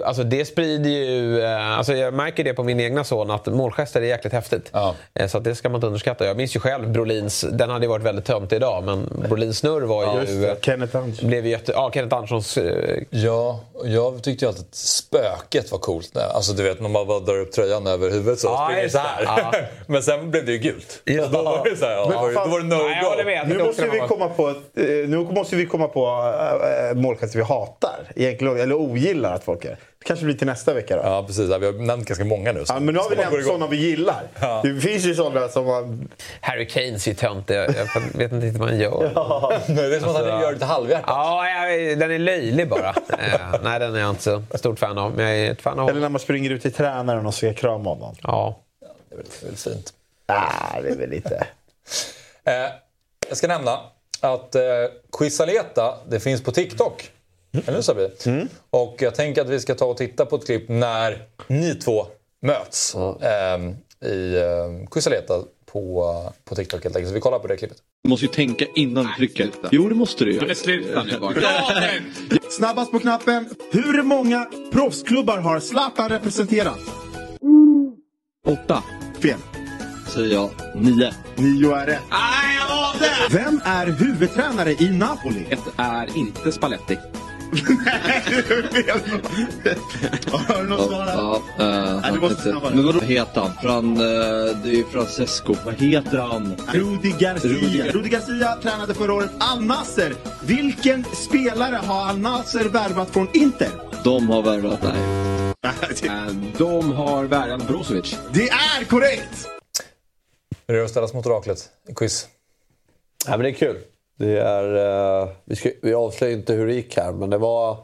Alltså 0.05 0.23
det 0.25 0.45
sprider 0.45 0.91
ju... 0.91 1.41
Eh, 1.43 1.79
alltså 1.79 1.95
jag 1.95 2.15
märker 2.15 2.45
det 2.45 2.55
på 2.55 2.63
min 2.63 2.81
egna 2.81 3.05
son 3.05 3.31
att 3.31 3.47
målgester 3.47 4.01
är 4.03 4.07
jäkligt 4.07 4.33
häftigt. 4.33 4.71
Ja. 4.73 4.95
Eh, 5.15 5.27
så 5.27 5.39
att 5.39 5.45
det 5.45 5.55
ska 5.55 5.69
man 5.69 5.75
inte 5.77 5.87
underskatta. 5.87 6.27
Jag 6.27 6.37
minns 6.37 6.57
ju 6.57 6.61
själv 6.61 6.89
Brolins, 6.91 7.45
den 7.53 7.71
hade 7.71 7.85
ju 7.85 7.89
varit 7.91 8.03
väldigt 8.05 8.25
töntig 8.25 8.57
idag, 8.57 8.85
men 8.85 9.23
Brolins 9.29 9.59
snurr 9.59 9.81
var 9.83 10.21
Just 10.21 10.33
ju... 10.33 10.47
eh, 10.47 10.55
Kenneth 10.61 10.97
Andersson. 10.97 11.29
blev 11.29 11.45
ju 11.45 11.51
jätte, 11.51 11.73
ja, 11.73 11.91
Kenneth 11.95 12.17
Anderssons... 12.17 12.59
Ja, 13.11 13.61
jag 13.85 14.23
tyckte 14.23 14.45
ju 14.45 14.49
alltid 14.49 14.65
att 14.71 14.75
spöket 14.75 15.73
var 15.73 15.79
coolt. 15.79 16.17
Alltså 16.17 16.53
du 16.53 16.63
vet 16.63 16.81
när 16.81 16.89
man 16.89 17.07
bara 17.07 17.21
drar 17.21 17.39
upp 17.39 17.53
tröjan 17.53 17.87
över 17.87 18.11
huvudet 18.11 18.39
så 18.39 18.47
Ja, 18.47 18.69
springer 18.71 18.89
så 18.89 18.99
det. 18.99 19.05
här. 19.27 19.51
Ja. 19.53 19.53
Men 19.87 20.03
sen 20.03 20.31
blev 20.31 20.47
det 20.47 20.53
ju 20.53 20.59
gult. 20.59 21.01
Ja. 21.05 21.27
Då 21.27 21.43
var 21.43 21.65
det 21.71 21.77
så 21.77 21.85
här, 21.85 21.93
ja, 21.93 22.07
Men 22.09 22.35
då 22.35 22.51
var 22.51 22.61
det- 22.61 22.67
no 22.67 22.77
go. 22.77 23.55
Nu 23.55 23.65
måste, 23.65 23.89
vi 23.89 23.99
komma 23.99 24.29
på, 24.29 24.55
nu 24.75 25.27
måste 25.31 25.57
vi 25.57 25.67
komma 25.67 25.89
på 25.89 26.33
målgester 26.95 27.39
vi 27.39 27.45
hatar. 27.45 28.13
Egentligen, 28.17 28.61
eller 28.61 28.75
ogillar 28.75 29.35
att 29.35 29.45
folk 29.45 29.65
gör. 29.65 29.74
Kanske 30.07 30.25
blir 30.25 30.35
till 30.35 30.47
nästa 30.47 30.75
vecka 30.75 30.97
då. 30.97 31.03
Ja. 31.03 31.09
Ja, 31.09 31.25
precis. 31.27 31.51
Ja, 31.51 31.59
Vi 31.59 31.67
har 31.67 31.73
nämnt 31.73 32.09
ganska 32.09 32.25
många 32.25 32.53
nu. 32.53 32.65
så- 32.65 32.75
men 32.75 32.87
nu 32.95 32.99
har 33.01 33.11
vi 33.11 33.17
nämnt 33.17 33.45
sådana 33.45 33.67
vi 33.67 33.77
gillar. 33.77 34.23
Ja. 34.41 34.61
Det 34.65 34.81
finns 34.81 35.05
ju 35.05 35.15
sådana 35.15 35.49
som 35.49 35.67
man... 35.67 36.09
Harry 36.41 36.67
Kanes 36.69 37.07
är 37.07 37.11
ju 37.11 37.15
töntig. 37.17 37.55
Jag 37.55 37.65
jag 37.69 38.19
vet 38.19 38.33
inte 38.33 38.47
riktigt 38.47 38.61
vad 38.61 38.69
han 38.69 38.79
gör. 38.79 39.01
Det 39.75 39.97
är 39.97 40.01
som 40.01 40.09
att 40.09 40.17
han 40.17 40.25
Alltså- 40.25 40.41
gör 40.41 40.47
det 40.47 40.53
lite 40.53 40.65
halvhjärtat. 40.65 41.05
Ja, 41.09 41.49
jag, 41.49 41.99
den 41.99 42.11
är 42.11 42.19
löjlig 42.19 42.69
bara. 42.69 42.89
eh, 42.89 43.41
nej, 43.63 43.79
den 43.81 43.95
är 43.95 44.01
jag 44.01 44.11
inte 44.11 44.23
så 44.23 44.43
stort 44.55 44.79
fan 44.79 44.99
av. 44.99 45.13
Men 45.13 45.25
jag 45.27 45.37
är 45.37 45.51
ett 45.53 45.63
fan 45.63 45.79
av 45.79 45.89
Eller 45.91 46.01
när 46.01 46.09
man 46.09 46.21
springer 46.21 46.51
ut 46.51 46.63
till 46.63 46.73
tränaren 46.73 47.27
och 47.27 47.35
ska 47.35 47.55
krama 47.55 47.91
honom. 47.91 48.15
Ja. 48.23 48.61
Det 49.11 49.15
är 49.15 49.17
väl, 49.17 49.27
det 49.41 49.47
är 49.47 49.51
väl 49.51 49.57
fint. 49.57 49.93
Ah, 50.27 50.81
det 50.83 50.89
är 50.89 50.97
väl 50.97 51.11
lite... 51.11 51.47
Eh, 52.45 52.53
jag 53.29 53.37
ska 53.37 53.47
nämna 53.49 53.79
att 54.21 54.55
eh, 54.55 54.63
Quizaleta, 55.19 55.95
det 56.09 56.21
finns 56.21 56.43
på 56.43 56.53
TikTok. 56.53 57.11
Eller 57.67 57.75
hur 57.75 57.83
Sabri? 57.83 58.09
Och 58.71 58.97
jag 58.99 59.15
tänker 59.15 59.43
att 59.43 59.49
vi 59.49 59.61
ska 59.61 59.75
ta 59.75 59.85
och 59.85 59.97
titta 59.97 60.27
på 60.27 60.37
ett 60.37 60.47
klipp 60.47 60.69
när 60.69 61.23
ni 61.47 61.75
två 61.75 62.07
möts 62.43 62.95
eh, 62.95 64.11
i 64.11 64.37
eh, 64.37 64.89
Quizaleta 64.91 65.35
på, 65.67 66.33
på 66.45 66.55
TikTok 66.55 66.83
helt 66.85 66.97
enkelt. 66.97 67.09
Så 67.09 67.15
vi 67.15 67.21
kollar 67.21 67.39
på 67.39 67.47
det 67.49 67.57
klippet. 67.57 67.79
Du 68.03 68.11
måste 68.11 68.27
ju 68.27 68.33
tänka 68.33 68.67
innan 68.75 69.05
du 69.07 69.13
trycker. 69.15 69.51
Jo, 69.71 69.89
det 69.89 69.95
måste 69.95 70.25
du 70.25 70.33
ju. 70.33 70.55
Snabbast 72.51 72.93
på 72.93 72.99
knappen. 72.99 73.49
Hur 73.73 74.03
många 74.03 74.47
proffsklubbar 74.73 75.39
har 75.39 75.61
Zlatan 75.61 76.09
representerat? 76.09 76.79
Åtta. 78.47 78.83
Fel. 79.23 79.39
Säger 80.09 80.35
jag. 80.35 80.51
Nio. 80.75 81.13
Nio 81.37 81.73
är 81.73 81.87
rätt. 81.87 82.01
Vem 83.31 83.61
är 83.65 83.87
huvudtränare 83.87 84.73
i 84.73 84.89
Napoli? 84.91 85.47
Ett 85.51 85.65
är 85.77 86.19
inte 86.19 86.53
Spalletti. 86.53 86.99
Har 90.31 90.63
du 90.63 90.69
något 90.69 90.89
svar? 90.91 91.05
här? 91.07 91.15
Ja, 91.17 91.43
eh, 91.59 92.01
Nej, 92.03 92.11
du 92.13 92.21
måste 92.21 92.43
snabbare. 92.43 92.75
Men 92.75 92.87
vadå 92.87 93.01
heter 93.01 93.41
han? 93.41 93.51
Fran, 93.63 93.97
eh, 93.97 94.03
det 94.63 94.69
är 94.71 94.75
ju 94.77 94.85
Francesco. 94.93 95.55
Vad 95.65 95.75
heter 95.75 96.19
han? 96.19 96.57
Rudi 96.73 97.11
Garcia. 97.19 97.51
Rudi- 97.51 97.91
Rudi 97.93 98.09
Garcia 98.09 98.57
tränade 98.63 98.95
förra 98.95 99.13
året 99.13 99.31
Al 99.39 99.65
Nasser. 99.65 100.15
Vilken 100.45 101.05
spelare 101.05 101.77
har 101.77 102.09
Al 102.09 102.19
Nasser 102.19 102.65
värvat 102.65 103.11
från 103.11 103.29
Inter? 103.35 103.69
De 104.05 104.29
har 104.31 104.43
värvat, 104.43 104.83
nej. 104.83 105.03
Eh, 106.05 106.27
De 106.59 106.93
har 106.93 107.25
värvat 107.25 107.69
Brozovic. 107.69 108.17
Det 108.33 108.49
är 108.49 108.85
korrekt! 108.85 109.49
Hur 110.67 110.75
är 110.75 110.79
det 110.79 110.85
att 110.85 110.91
ställas 110.91 111.15
mot 111.15 111.27
oraklet 111.27 111.69
i 111.89 111.95
quiz? 111.95 112.27
Ja, 113.27 113.31
men 113.31 113.41
det 113.41 113.49
är 113.49 113.53
kul. 113.55 113.77
Det 114.19 114.39
är, 114.39 114.75
eh, 115.23 115.29
vi, 115.45 115.57
ska, 115.57 115.71
vi 115.83 115.95
avslöjar 115.95 116.35
inte 116.35 116.53
hur 116.53 116.67
det 116.67 116.75
gick 116.75 116.97
här, 116.97 117.13
men 117.13 117.31
det 117.31 117.39
var, 117.39 117.77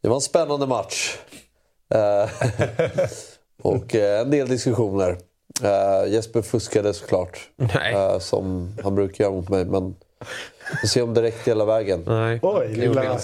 det 0.00 0.08
var 0.08 0.14
en 0.14 0.20
spännande 0.20 0.66
match. 0.66 1.18
Eh, 1.94 2.30
och 3.62 3.94
eh, 3.94 4.20
en 4.20 4.30
del 4.30 4.48
diskussioner. 4.48 5.18
Eh, 5.62 6.12
Jesper 6.12 6.42
fuskade 6.42 6.94
såklart, 6.94 7.38
Nej. 7.56 7.94
eh, 7.94 8.18
som 8.18 8.74
han 8.82 8.94
brukar 8.94 9.24
göra 9.24 9.34
mot 9.34 9.48
mig. 9.48 9.64
Men 9.64 9.94
vi 10.70 10.76
får 10.80 10.88
se 10.88 11.02
om 11.02 11.14
det 11.14 11.22
räckte 11.22 11.50
hela 11.50 11.64
vägen. 11.64 12.04
Nej. 12.06 12.40
Oj, 12.42 12.68
lilla... 12.68 13.18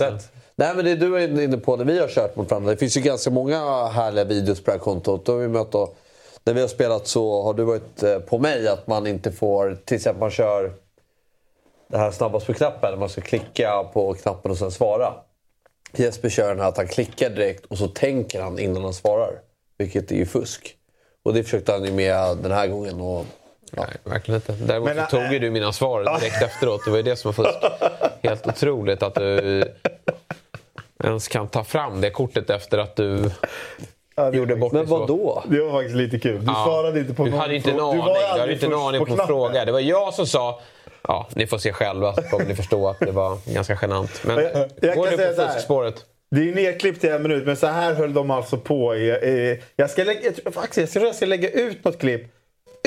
Nej, 0.56 0.74
men 0.76 0.84
det 0.84 0.94
du 0.94 1.16
är 1.16 1.40
inne 1.40 1.56
på 1.56 1.76
när 1.76 1.84
vi 1.84 1.98
har 1.98 2.08
kört 2.08 2.36
mot 2.36 2.50
varandra. 2.50 2.70
Det 2.70 2.76
finns 2.76 2.96
ju 2.96 3.00
ganska 3.00 3.30
många 3.30 3.86
härliga 3.88 4.24
videos 4.24 4.60
på 4.60 4.70
det 4.70 4.72
här 4.72 4.78
kontot. 4.78 5.26
Då 5.26 5.32
har 5.32 5.38
vi 5.38 5.48
mött 5.48 5.74
och, 5.74 5.96
när 6.44 6.54
vi 6.54 6.60
har 6.60 6.68
spelat 6.68 7.06
så 7.06 7.42
har 7.42 7.54
du 7.54 7.64
varit 7.64 8.02
eh, 8.02 8.18
på 8.18 8.38
mig 8.38 8.68
att 8.68 8.86
man 8.86 9.06
inte 9.06 9.32
får, 9.32 9.78
till 9.84 9.96
exempel 9.96 10.20
man 10.20 10.30
kör 10.30 10.72
det 11.92 11.98
här 11.98 12.10
snabbast 12.10 12.46
på 12.46 12.54
knappen. 12.54 12.98
Man 12.98 13.08
ska 13.08 13.20
klicka 13.20 13.84
på 13.92 14.14
knappen 14.14 14.50
och 14.50 14.58
sen 14.58 14.70
svara. 14.70 15.14
Jesper 15.96 16.28
kör 16.28 16.48
den 16.48 16.60
här 16.60 16.68
att 16.68 16.76
han 16.76 16.88
klickar 16.88 17.30
direkt 17.30 17.64
och 17.64 17.78
så 17.78 17.88
tänker 17.88 18.42
han 18.42 18.58
innan 18.58 18.84
han 18.84 18.94
svarar. 18.94 19.32
Vilket 19.78 20.10
är 20.10 20.16
ju 20.16 20.26
fusk. 20.26 20.76
Och 21.24 21.34
det 21.34 21.42
försökte 21.44 21.72
han 21.72 21.84
ju 21.84 21.92
med 21.92 22.36
den 22.36 22.52
här 22.52 22.66
gången. 22.66 23.00
Och, 23.00 23.24
ja. 23.76 23.82
Nej, 23.82 23.96
verkligen 24.04 24.36
inte. 24.36 24.52
Däremot 24.52 24.86
Men, 24.88 24.96
så 24.96 25.02
äh, 25.16 25.24
tog 25.24 25.32
ju 25.32 25.38
du 25.38 25.50
mina 25.50 25.72
svar 25.72 26.18
direkt 26.20 26.42
efteråt. 26.42 26.80
Det 26.84 26.90
var 26.90 26.96
ju 26.96 27.02
det 27.02 27.16
som 27.16 27.32
var 27.32 27.44
fusk. 27.44 27.58
Helt 28.22 28.46
otroligt 28.46 29.02
att 29.02 29.14
du 29.14 29.64
ens 31.04 31.28
kan 31.28 31.48
ta 31.48 31.64
fram 31.64 32.00
det 32.00 32.10
kortet 32.10 32.50
efter 32.50 32.78
att 32.78 32.96
du 32.96 33.30
Ja, 34.14 34.30
det- 34.30 34.36
gjorde 34.36 34.56
bort 34.56 34.72
Men 34.72 34.86
vad 34.86 35.08
då? 35.08 35.42
Det 35.48 35.60
var 35.62 35.72
faktiskt 35.72 35.96
lite 35.96 36.18
kul. 36.18 36.40
Du 36.40 36.52
Ja. 36.52 36.64
svarade 36.66 37.00
inte 37.00 37.14
på 37.14 37.24
Du 37.24 37.30
någon 37.30 37.40
hade 37.40 37.56
inte 37.56 37.70
en 37.70 37.76
fråga. 37.76 37.90
aning. 37.92 38.04
Du 38.04 38.12
var 38.12 38.34
Du 38.34 38.40
hade 38.40 38.52
inte 38.52 38.66
en 38.66 38.74
aning 38.74 38.98
på 39.00 39.06
knappen. 39.06 39.26
fråga. 39.26 39.64
Det 39.64 39.72
var 39.72 39.80
jag 39.80 40.14
som 40.14 40.26
sa 40.26 40.60
Ja, 41.08 41.28
ni 41.34 41.46
får 41.46 41.58
se 41.58 41.72
själva 41.72 42.14
så 42.14 42.22
kommer 42.22 42.44
ni 42.46 42.54
förstå 42.54 42.88
att 42.88 43.00
det 43.00 43.10
var 43.12 43.38
ganska 43.54 43.78
genant. 43.82 44.20
Men 44.24 44.36
Jag- 44.44 44.68
jag 44.80 44.96
går 44.96 45.06
du 45.10 45.16
på 45.16 45.42
fuskspåret? 45.42 45.94
Det 46.30 46.48
är 46.48 46.54
nerklippt 46.54 47.04
i 47.04 47.08
en 47.08 47.22
minut, 47.22 47.46
men 47.46 47.56
så 47.56 47.66
här 47.66 47.94
höll 47.94 48.14
de 48.14 48.30
alltså 48.30 48.58
på. 48.58 48.96
I, 48.96 49.08
i, 49.10 49.62
jag, 49.76 49.90
ska 49.90 50.04
lägga, 50.04 50.20
jag, 50.24 50.36
tror, 50.36 50.50
faktiskt, 50.52 50.78
jag 50.78 50.90
tror 50.90 51.06
jag 51.06 51.14
ska 51.14 51.26
lägga 51.26 51.50
ut 51.50 51.84
något 51.84 51.98
klipp 51.98 52.22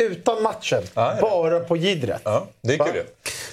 utan 0.01 0.43
matchen. 0.43 0.83
Ja, 0.93 1.15
ja. 1.15 1.21
Bara 1.21 1.59
på 1.59 1.77
jiddret. 1.77 2.21
Ja, 2.23 2.47
det 2.61 2.73
är 2.73 2.77
kul 2.77 2.95
ju. 2.95 3.03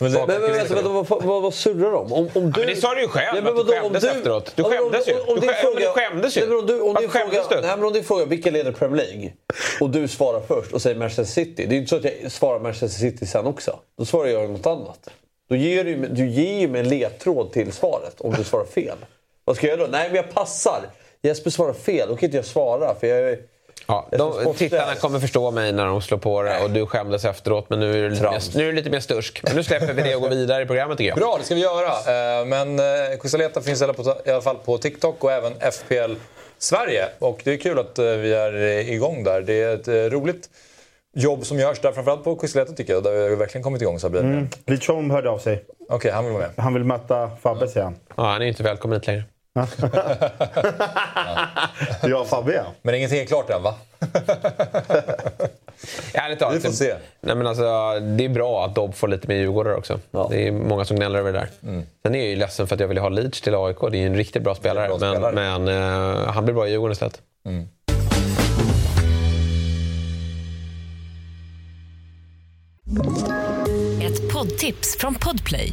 Men 0.00 0.12
Men, 0.12 0.26
men 0.26 0.40
vänta, 0.40 0.74
vänta, 0.74 0.88
vad, 0.88 1.22
vad, 1.22 1.42
vad 1.42 1.55
surrar 1.55 1.92
de? 1.92 2.12
Om, 2.12 2.28
om 2.35 2.52
du... 2.52 2.61
men 2.61 2.66
det 2.68 2.76
sa 2.76 2.94
du 2.94 3.00
ju 3.00 3.09
själv, 3.09 3.46
att 3.46 3.57
du 3.57 3.62
vadå, 3.62 3.72
om 3.72 3.83
skämdes 3.83 4.05
efteråt. 4.05 4.52
Du 4.57 4.64
skämdes 4.64 5.09
ju. 5.09 5.12
Om, 5.14 5.20
om, 5.28 5.40
Du 5.40 5.46
men 5.46 5.74
du 5.76 5.87
skämdes 5.87 6.37
ju. 6.37 6.40
Nej, 6.40 6.48
men 6.48 6.59
om 6.59 6.66
du, 6.66 6.81
om 6.81 6.94
din 6.94 7.09
skämdes 7.09 7.48
du? 7.48 7.55
Nej, 7.55 7.76
men 7.76 7.85
om 7.85 7.92
din 7.92 8.05
fråga, 8.05 8.24
vilka 8.24 8.50
leder 8.50 8.72
Premier 8.72 9.07
League? 9.07 9.33
Och 9.81 9.90
du 9.90 10.09
svarar 10.09 10.40
först 10.48 10.72
och 10.72 10.83
säger 10.83 10.96
Manchester 10.96 11.24
City. 11.24 11.55
Det 11.57 11.62
är 11.62 11.72
ju 11.72 11.78
inte 11.78 11.90
så 11.90 11.96
att 11.96 12.05
jag 12.22 12.33
svarar 12.33 12.61
Manchester 12.61 12.88
City 12.88 13.26
sen 13.26 13.46
också. 13.46 13.78
Då 13.98 14.05
svarar 14.05 14.28
jag 14.28 14.50
något 14.50 14.66
annat. 14.66 15.09
Då 15.48 15.57
ger 15.57 15.85
du, 15.85 15.96
du 15.96 16.28
ger 16.28 16.61
ju 16.61 16.68
mig 16.68 16.81
en 16.81 16.88
ledtråd 16.88 17.52
till 17.52 17.72
svaret 17.72 18.20
om 18.20 18.35
du 18.35 18.44
svarar 18.44 18.64
fel. 18.64 18.96
Vad 19.44 19.57
ska 19.57 19.66
jag 19.66 19.78
göra 19.78 19.87
då? 19.87 19.92
Nej, 19.92 20.09
men 20.09 20.16
jag 20.16 20.31
passar. 20.35 20.81
Jesper 21.22 21.50
svarar 21.50 21.72
fel, 21.72 22.09
då 22.09 22.16
kan 22.16 22.24
inte 22.26 22.37
jag 22.37 22.46
svara. 22.46 22.94
För 22.94 23.07
jag 23.07 23.18
är, 23.18 23.38
Ja, 23.92 24.07
de, 24.44 24.55
tittarna 24.55 24.94
kommer 24.94 25.20
förstå 25.20 25.50
mig 25.50 25.72
när 25.72 25.87
de 25.87 26.02
slår 26.02 26.18
på 26.18 26.42
det 26.42 26.61
och 26.64 26.70
du 26.70 26.87
skämdes 26.87 27.24
efteråt 27.24 27.66
men 27.68 27.81
nu 27.81 27.90
är 27.90 28.02
du 28.02 28.09
lite, 28.11 28.22
mer, 28.22 28.40
nu 28.55 28.68
är 28.68 28.72
lite 28.72 28.90
mer 28.90 29.00
stursk. 29.00 29.40
Men 29.42 29.57
nu 29.57 29.62
släpper 29.62 29.92
vi 29.92 30.02
det 30.02 30.14
och 30.14 30.22
går 30.22 30.28
vidare 30.28 30.62
i 30.62 30.66
programmet 30.66 30.98
tycker 30.98 31.09
jag. 31.09 31.18
Bra, 31.18 31.37
det 31.38 31.44
ska 31.44 31.55
vi 31.55 31.61
göra. 31.61 32.40
Eh, 32.40 32.46
Men 32.46 32.78
eh, 32.78 32.85
Quisaleta 33.20 33.61
finns 33.61 33.83
i 33.83 33.85
alla 34.31 34.40
fall 34.42 34.57
på 34.64 34.78
TikTok 34.78 35.24
och 35.24 35.33
även 35.33 35.52
FPL 35.72 36.14
Sverige. 36.59 37.09
Och 37.18 37.40
det 37.44 37.52
är 37.52 37.57
kul 37.57 37.78
att 37.78 37.98
eh, 37.98 38.05
vi 38.05 38.33
är 38.33 38.55
eh, 38.55 38.92
igång 38.92 39.24
där. 39.24 39.40
Det 39.42 39.62
är 39.62 39.74
ett 39.74 39.88
eh, 39.88 39.94
roligt 39.94 40.50
jobb 41.14 41.46
som 41.46 41.59
görs 41.59 41.81
där, 41.81 41.92
framförallt 41.92 42.24
på 42.24 42.37
Quisaleta 42.37 42.72
tycker 42.72 42.92
jag. 42.92 43.02
Där 43.02 43.12
vi 43.12 43.28
har 43.28 43.37
verkligen 43.37 43.62
kommit 43.62 43.83
igång 43.83 43.98
Sabine. 43.98 44.24
Mm. 44.24 44.48
Lichon 44.66 45.11
hörde 45.11 45.31
av 45.31 45.38
sig. 45.38 45.64
Okej, 45.88 46.11
han 46.11 46.24
vill 46.24 46.33
vara 46.33 46.42
med. 46.57 46.64
Han 46.64 46.74
vill 46.74 46.85
möta 46.85 47.31
Fabbe, 47.42 47.68
säger 47.68 47.85
han. 47.85 47.96
Ja, 48.16 48.22
han 48.22 48.42
är 48.42 48.46
inte 48.46 48.62
välkommen 48.62 48.96
hit 48.96 49.07
längre. 49.07 49.24
Ja, 52.03 52.17
Fabbe 52.25 52.53
ja. 52.53 52.65
Men 52.83 52.95
ingenting 52.95 53.19
är 53.21 53.25
klart 53.27 53.51
än 53.51 53.62
va? 53.62 53.75
Ärligt 56.15 56.38
talat, 56.38 56.57
Vi 56.57 56.61
får 56.61 56.71
se. 56.71 56.95
Nej, 57.21 57.37
men 57.37 57.47
alltså, 57.47 57.62
det 58.01 58.25
är 58.25 58.29
bra 58.29 58.65
att 58.65 58.75
Dobb 58.75 58.95
får 58.95 59.09
lite 59.09 59.29
mer 59.29 59.37
djurgårdare 59.37 59.75
också. 59.75 60.01
Ja. 60.11 60.27
Det 60.31 60.49
är 60.49 60.53
många 60.53 60.85
som 60.85 60.97
gnäller 60.97 61.19
över 61.19 61.33
det 61.33 61.38
där. 61.38 61.49
Sen 62.03 62.15
är 62.15 62.19
jag 62.19 62.29
ju 62.29 62.37
ledsen 62.37 62.67
för 62.67 62.75
att 62.75 62.81
jag 62.81 62.88
ville 62.88 63.01
ha 63.01 63.09
Leach 63.09 63.41
till 63.41 63.55
AIK. 63.55 63.77
Det 63.81 63.87
är 63.97 64.01
ju 64.01 64.07
en 64.07 64.17
riktigt 64.17 64.43
bra 64.43 64.55
spelare. 64.55 64.88
bra 64.88 64.99
men 64.99 65.12
spelare. 65.15 65.35
men 65.35 65.69
eh, 66.23 66.27
han 66.33 66.45
blir 66.45 66.55
bra 66.55 66.69
i 66.69 66.71
Djurgården 66.71 66.93
istället. 66.93 67.21
Ett 74.03 74.33
poddtips 74.33 74.97
från 74.99 75.15
Podplay. 75.15 75.73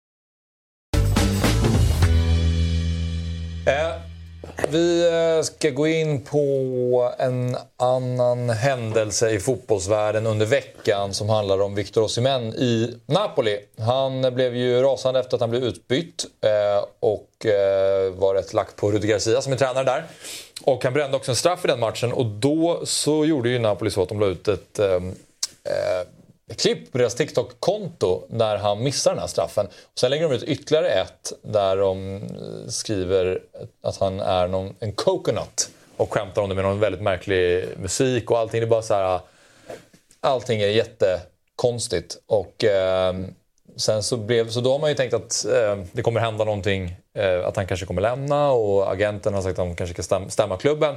Eh, 3.65 3.93
vi 4.69 5.07
eh, 5.07 5.43
ska 5.43 5.69
gå 5.69 5.87
in 5.87 6.21
på 6.21 7.13
en 7.17 7.57
annan 7.77 8.49
händelse 8.49 9.29
i 9.29 9.39
fotbollsvärlden 9.39 10.27
under 10.27 10.45
veckan 10.45 11.13
som 11.13 11.29
handlar 11.29 11.61
om 11.61 11.75
Victor 11.75 12.03
Osimhen 12.03 12.53
i 12.53 12.97
Napoli. 13.05 13.59
Han 13.79 14.35
blev 14.35 14.55
ju 14.55 14.81
rasande 14.81 15.19
efter 15.19 15.37
att 15.37 15.41
han 15.41 15.49
blev 15.49 15.63
utbytt 15.63 16.25
eh, 16.41 16.85
och 16.99 17.45
eh, 17.45 18.13
var 18.13 18.33
rätt 18.33 18.53
lack 18.53 18.75
på 18.75 18.91
Rudi 18.91 19.07
Garcia 19.07 19.41
som 19.41 19.53
är 19.53 19.57
tränare 19.57 19.83
där. 19.83 20.05
Och 20.63 20.83
han 20.83 20.93
brände 20.93 21.17
också 21.17 21.31
en 21.31 21.35
straff 21.35 21.65
i 21.65 21.67
den 21.67 21.79
matchen 21.79 22.13
och 22.13 22.25
då 22.25 22.81
så 22.83 23.25
gjorde 23.25 23.49
ju 23.49 23.59
Napoli 23.59 23.91
så 23.91 24.03
att 24.03 24.09
de 24.09 24.19
la 24.19 24.25
ut 24.25 24.47
ett 24.47 24.79
eh, 24.79 24.95
eh, 25.63 26.07
klipp 26.57 26.91
på 26.91 26.97
deras 26.97 27.15
TikTok-konto 27.15 28.23
när 28.29 28.57
han 28.57 28.83
missar 28.83 29.11
den 29.11 29.19
här 29.19 29.27
straffen. 29.27 29.65
Och 29.65 29.99
sen 29.99 30.09
lägger 30.11 30.29
de 30.29 30.35
ut 30.35 30.43
ytterligare 30.43 30.87
ett 30.87 31.33
där 31.41 31.77
de 31.77 32.15
eh, 32.15 32.69
skriver 32.69 33.39
att 33.83 33.97
han 33.97 34.19
är 34.19 34.47
någon, 34.47 34.75
en 34.79 34.91
coconut 34.91 35.69
och 35.97 36.13
skämtar 36.13 36.41
om 36.41 36.49
det 36.49 36.55
med 36.55 36.63
någon 36.63 36.79
väldigt 36.79 37.01
märklig 37.01 37.65
musik 37.77 38.31
och 38.31 38.39
allting. 38.39 38.61
Det 38.61 38.65
är 38.65 38.69
bara 38.69 38.81
så 38.81 38.93
här... 38.93 39.15
Eh, 39.15 39.21
allting 40.19 40.61
är 40.61 40.67
jättekonstigt. 40.67 42.17
Och 42.25 42.63
eh, 42.63 43.13
sen 43.75 44.03
så, 44.03 44.17
blev, 44.17 44.49
så 44.49 44.61
då 44.61 44.71
har 44.71 44.79
man 44.79 44.89
ju 44.89 44.95
tänkt 44.95 45.13
att 45.13 45.45
eh, 45.45 45.77
det 45.91 46.01
kommer 46.01 46.19
hända 46.19 46.43
någonting. 46.45 46.95
Eh, 47.13 47.47
att 47.47 47.55
han 47.55 47.67
kanske 47.67 47.85
kommer 47.85 48.01
lämna 48.01 48.51
och 48.51 48.91
agenten 48.91 49.33
har 49.33 49.41
sagt 49.41 49.59
att 49.59 49.65
de 49.65 49.75
kanske 49.75 50.03
ska 50.03 50.15
stäm- 50.15 50.29
stämma 50.29 50.57
klubben. 50.57 50.95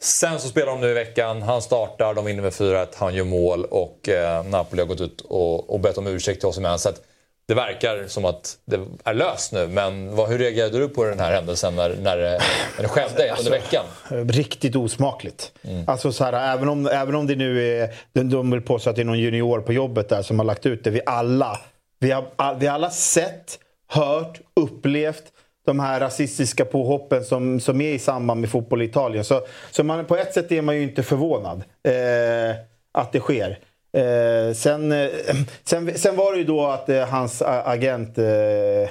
Sen 0.00 0.40
så 0.40 0.48
spelar 0.48 0.66
de 0.66 0.80
nu 0.80 0.90
i 0.90 0.94
veckan. 0.94 1.42
Han 1.42 1.62
startar, 1.62 2.14
de 2.14 2.24
vinner 2.24 2.42
med 2.42 2.52
4-1, 2.52 2.86
han 2.96 3.14
gör 3.14 3.24
mål 3.24 3.64
och 3.64 4.08
eh, 4.08 4.44
Napoli 4.44 4.82
har 4.82 4.86
gått 4.86 5.00
ut 5.00 5.20
och, 5.20 5.70
och 5.70 5.80
bett 5.80 5.98
om 5.98 6.06
ursäkt 6.06 6.40
till 6.40 6.48
Osimhen. 6.48 6.78
Så 6.78 6.88
att 6.88 7.02
det 7.48 7.54
verkar 7.54 8.04
som 8.08 8.24
att 8.24 8.58
det 8.64 8.80
är 9.04 9.14
löst 9.14 9.52
nu. 9.52 9.66
Men 9.66 10.16
vad, 10.16 10.28
hur 10.28 10.38
reagerade 10.38 10.78
du 10.78 10.88
på 10.88 11.04
den 11.04 11.20
här 11.20 11.32
händelsen 11.32 11.76
när, 11.76 11.96
när, 12.02 12.16
det, 12.16 12.40
när 12.76 12.82
det 12.82 12.88
skedde 12.88 13.34
under 13.38 13.50
veckan? 13.50 13.84
Riktigt 14.28 14.76
osmakligt. 14.76 15.52
Mm. 15.62 15.84
Alltså 15.86 16.12
så 16.12 16.24
här, 16.24 16.54
även, 16.54 16.68
om, 16.68 16.86
även 16.86 17.14
om 17.14 17.26
det 17.26 17.36
nu 17.36 17.78
är... 17.78 17.94
De, 18.12 18.30
de 18.30 18.50
vill 18.50 18.60
påstå 18.60 18.90
att 18.90 18.96
det 18.96 19.02
är 19.02 19.04
någon 19.04 19.18
junior 19.18 19.60
på 19.60 19.72
jobbet 19.72 20.08
där 20.08 20.22
som 20.22 20.38
har 20.38 20.46
lagt 20.46 20.66
ut 20.66 20.84
det. 20.84 20.90
Vi 20.90 21.00
alla, 21.06 21.60
vi 21.98 22.10
har, 22.10 22.54
vi 22.58 22.66
har 22.66 22.74
alla 22.74 22.90
sett, 22.90 23.58
hört, 23.88 24.40
upplevt 24.56 25.24
de 25.68 25.80
här 25.80 26.00
rasistiska 26.00 26.64
påhoppen 26.64 27.24
som, 27.24 27.60
som 27.60 27.80
är 27.80 27.92
i 27.92 27.98
samband 27.98 28.40
med 28.40 28.50
fotboll 28.50 28.82
i 28.82 28.84
Italien. 28.84 29.24
Så, 29.24 29.40
så 29.70 29.84
man, 29.84 30.04
på 30.04 30.16
ett 30.16 30.34
sätt 30.34 30.52
är 30.52 30.62
man 30.62 30.76
ju 30.76 30.82
inte 30.82 31.02
förvånad 31.02 31.62
eh, 31.82 32.56
att 32.92 33.12
det 33.12 33.20
sker. 33.20 33.58
Eh, 33.92 34.54
sen, 34.54 34.92
eh, 34.92 35.08
sen, 35.64 35.98
sen 35.98 36.16
var 36.16 36.32
det 36.32 36.38
ju 36.38 36.44
då 36.44 36.66
att 36.66 36.88
eh, 36.88 37.08
hans 37.08 37.42
agent, 37.42 38.18
eh, 38.18 38.24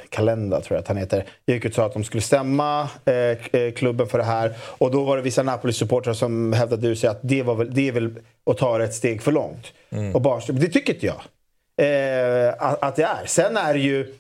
Kalenda 0.10 0.62
tror 0.62 0.76
jag 0.76 0.82
att 0.82 0.88
han 0.88 0.98
heter, 0.98 1.26
gick 1.48 1.66
ut 1.66 1.72
och 1.72 1.76
sa 1.76 1.86
att 1.86 1.94
de 1.94 2.04
skulle 2.04 2.22
stämma 2.22 2.90
eh, 3.06 3.62
eh, 3.62 3.72
klubben 3.76 4.08
för 4.08 4.18
det 4.18 4.24
här. 4.24 4.54
Och 4.62 4.92
då 4.92 5.04
var 5.04 5.18
det 5.18 5.24
vissa 5.24 5.44
Napoli-supportrar 5.44 6.14
som 6.14 6.54
hävdade 6.54 6.88
ut 6.88 7.00
sig 7.00 7.10
att 7.10 7.20
det, 7.22 7.44
var 7.44 7.56
väl, 7.56 7.74
det 7.74 7.88
är 7.88 7.92
väl 7.92 8.16
att 8.46 8.58
ta 8.58 8.78
det 8.78 8.84
ett 8.84 8.96
steg 8.96 9.22
för 9.22 9.32
långt. 9.32 9.74
Och 10.14 10.22
barnstup. 10.22 10.60
Det 10.60 10.68
tycker 10.68 10.94
inte 10.94 11.06
jag 11.06 11.22
eh, 11.78 12.54
att, 12.60 12.84
att 12.84 12.96
det 12.96 13.04
är. 13.04 13.26
Sen 13.26 13.58
är 13.58 13.74
det 13.74 13.80
ju 13.80 14.14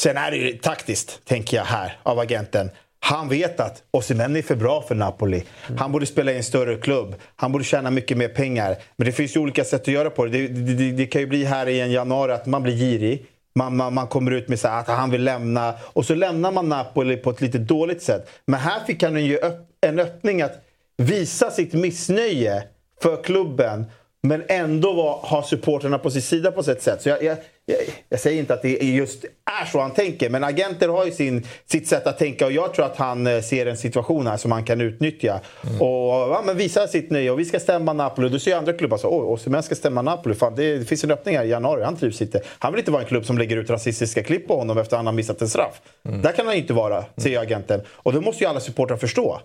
Sen 0.00 0.16
är 0.16 0.30
det 0.30 0.36
ju 0.36 0.58
taktiskt, 0.58 1.24
tänker 1.24 1.56
jag 1.56 1.64
här, 1.64 1.98
av 2.02 2.18
agenten. 2.18 2.70
Han 3.00 3.28
vet 3.28 3.60
att 3.60 3.82
Osimhen 3.90 4.36
är 4.36 4.42
för 4.42 4.56
bra 4.56 4.82
för 4.82 4.94
Napoli. 4.94 5.42
Han 5.76 5.92
borde 5.92 6.06
spela 6.06 6.32
i 6.32 6.36
en 6.36 6.42
större 6.42 6.76
klubb. 6.76 7.14
Han 7.36 7.52
borde 7.52 7.64
tjäna 7.64 7.90
mycket 7.90 8.16
mer 8.16 8.28
pengar. 8.28 8.76
Men 8.96 9.06
det 9.06 9.12
finns 9.12 9.36
ju 9.36 9.40
olika 9.40 9.64
sätt 9.64 9.80
att 9.80 9.88
göra 9.88 10.10
på 10.10 10.24
det. 10.24 10.48
Det, 10.48 10.74
det, 10.74 10.92
det, 10.92 11.06
kan 11.06 11.20
ju 11.20 11.26
bli 11.26 11.44
här 11.44 11.68
i 11.68 11.80
en 11.80 11.92
januari 11.92 12.32
att 12.32 12.46
man 12.46 12.62
blir 12.62 12.76
girig. 12.76 13.26
Man, 13.54 13.76
man, 13.76 13.94
man 13.94 14.06
kommer 14.06 14.30
ut 14.30 14.48
med 14.48 14.60
så 14.60 14.68
att 14.68 14.88
han 14.88 15.10
vill 15.10 15.24
lämna. 15.24 15.74
Och 15.82 16.04
så 16.04 16.14
lämnar 16.14 16.52
man 16.52 16.68
Napoli 16.68 17.16
på 17.16 17.30
ett 17.30 17.40
lite 17.40 17.58
dåligt 17.58 18.02
sätt. 18.02 18.30
Men 18.46 18.60
här 18.60 18.80
fick 18.86 19.02
han 19.02 19.24
ju 19.24 19.38
öpp, 19.38 19.68
en 19.80 19.98
öppning 19.98 20.42
att 20.42 20.64
visa 20.96 21.50
sitt 21.50 21.72
missnöje 21.72 22.62
för 23.02 23.22
klubben. 23.22 23.86
Men 24.28 24.42
ändå 24.48 24.92
var, 24.92 25.12
ha 25.12 25.42
supporterna 25.42 25.98
på 25.98 26.10
sin 26.10 26.22
sida 26.22 26.52
på 26.52 26.62
sitt 26.62 26.82
sätt. 26.82 27.02
Så 27.02 27.08
jag, 27.08 27.22
jag, 27.22 27.36
jag, 27.66 27.78
jag 28.08 28.20
säger 28.20 28.38
inte 28.38 28.54
att 28.54 28.62
det 28.62 28.82
är 28.82 28.86
just 28.86 29.24
är 29.62 29.64
så 29.66 29.80
han 29.80 29.90
tänker. 29.90 30.30
Men 30.30 30.44
agenter 30.44 30.88
har 30.88 31.04
ju 31.04 31.12
sin, 31.12 31.46
sitt 31.66 31.88
sätt 31.88 32.06
att 32.06 32.18
tänka. 32.18 32.46
Och 32.46 32.52
jag 32.52 32.74
tror 32.74 32.86
att 32.86 32.96
han 32.96 33.26
eh, 33.26 33.40
ser 33.40 33.66
en 33.66 33.76
situation 33.76 34.26
här 34.26 34.36
som 34.36 34.52
han 34.52 34.64
kan 34.64 34.80
utnyttja. 34.80 35.40
Och 35.80 36.08
ja, 36.08 36.42
men 36.46 36.56
visa 36.56 36.88
sitt 36.88 37.10
nöje. 37.10 37.30
Och 37.30 37.40
vi 37.40 37.44
ska 37.44 37.60
stämma 37.60 37.92
Napoli. 37.92 38.28
Då 38.28 38.38
ser 38.38 38.56
andra 38.56 38.72
klubbar 38.72 38.98
så 38.98 39.08
oj, 39.08 39.24
Osimhen 39.26 39.62
ska 39.62 39.74
stämma 39.74 40.02
Napoli. 40.02 40.34
Fan, 40.34 40.54
det, 40.56 40.78
det 40.78 40.84
finns 40.84 41.04
en 41.04 41.10
öppning 41.10 41.36
här 41.36 41.44
i 41.44 41.48
januari. 41.48 41.84
Han 41.84 41.96
trivs 41.96 42.22
inte. 42.22 42.40
Han 42.58 42.72
vill 42.72 42.78
inte 42.78 42.90
vara 42.90 43.02
en 43.02 43.08
klubb 43.08 43.26
som 43.26 43.38
lägger 43.38 43.56
ut 43.56 43.70
rasistiska 43.70 44.22
klipp 44.22 44.48
på 44.48 44.56
honom 44.56 44.78
efter 44.78 44.96
att 44.96 44.98
han 44.98 45.06
har 45.06 45.12
missat 45.12 45.42
en 45.42 45.48
straff. 45.48 45.80
Där 46.22 46.32
kan 46.32 46.46
han 46.46 46.54
ju 46.54 46.60
inte 46.60 46.72
vara, 46.72 47.04
säger 47.16 47.40
agenten. 47.40 47.80
Och 47.88 48.12
det 48.12 48.20
måste 48.20 48.44
ju 48.44 48.50
alla 48.50 48.60
supportrar 48.60 48.96
förstå. 48.96 49.40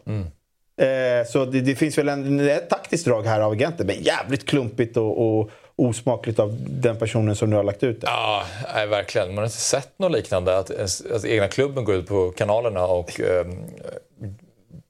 Eh, 0.82 1.28
så 1.28 1.46
det, 1.46 1.62
det 1.62 1.76
finns 1.76 1.98
väl 1.98 2.10
en, 2.10 2.40
ett 2.40 2.70
taktiskt 2.70 3.06
drag 3.06 3.24
här 3.24 3.42
av 3.42 3.52
agenten. 3.52 3.88
Men 3.88 3.96
jävligt 4.02 4.46
klumpigt 4.46 4.98
och, 4.98 5.40
och 5.40 5.50
osmakligt 5.76 6.40
av 6.40 6.58
den 6.68 6.98
personen 6.98 7.36
som 7.36 7.50
nu 7.50 7.56
har 7.56 7.64
lagt 7.64 7.84
ut 7.84 8.02
det. 8.02 8.08
Ja, 8.08 8.44
nej, 8.74 8.88
verkligen. 8.88 9.28
Man 9.28 9.38
har 9.38 9.44
inte 9.44 9.58
sett 9.58 10.00
något 10.00 10.12
liknande. 10.12 10.58
Att, 10.58 10.72
att 11.12 11.26
egna 11.26 11.48
klubben 11.48 11.84
går 11.84 11.96
ut 11.96 12.08
på 12.08 12.32
kanalerna 12.32 12.86
och 12.86 13.22
eh, 13.22 13.46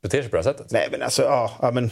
beter 0.02 0.22
sig 0.22 0.30
på 0.30 0.38
det 0.38 0.44
här 0.44 0.54
sättet. 0.54 0.72
Nej 0.72 0.88
men 0.92 1.02
alltså, 1.02 1.24
ja, 1.24 1.52
ja 1.62 1.72
men, 1.72 1.92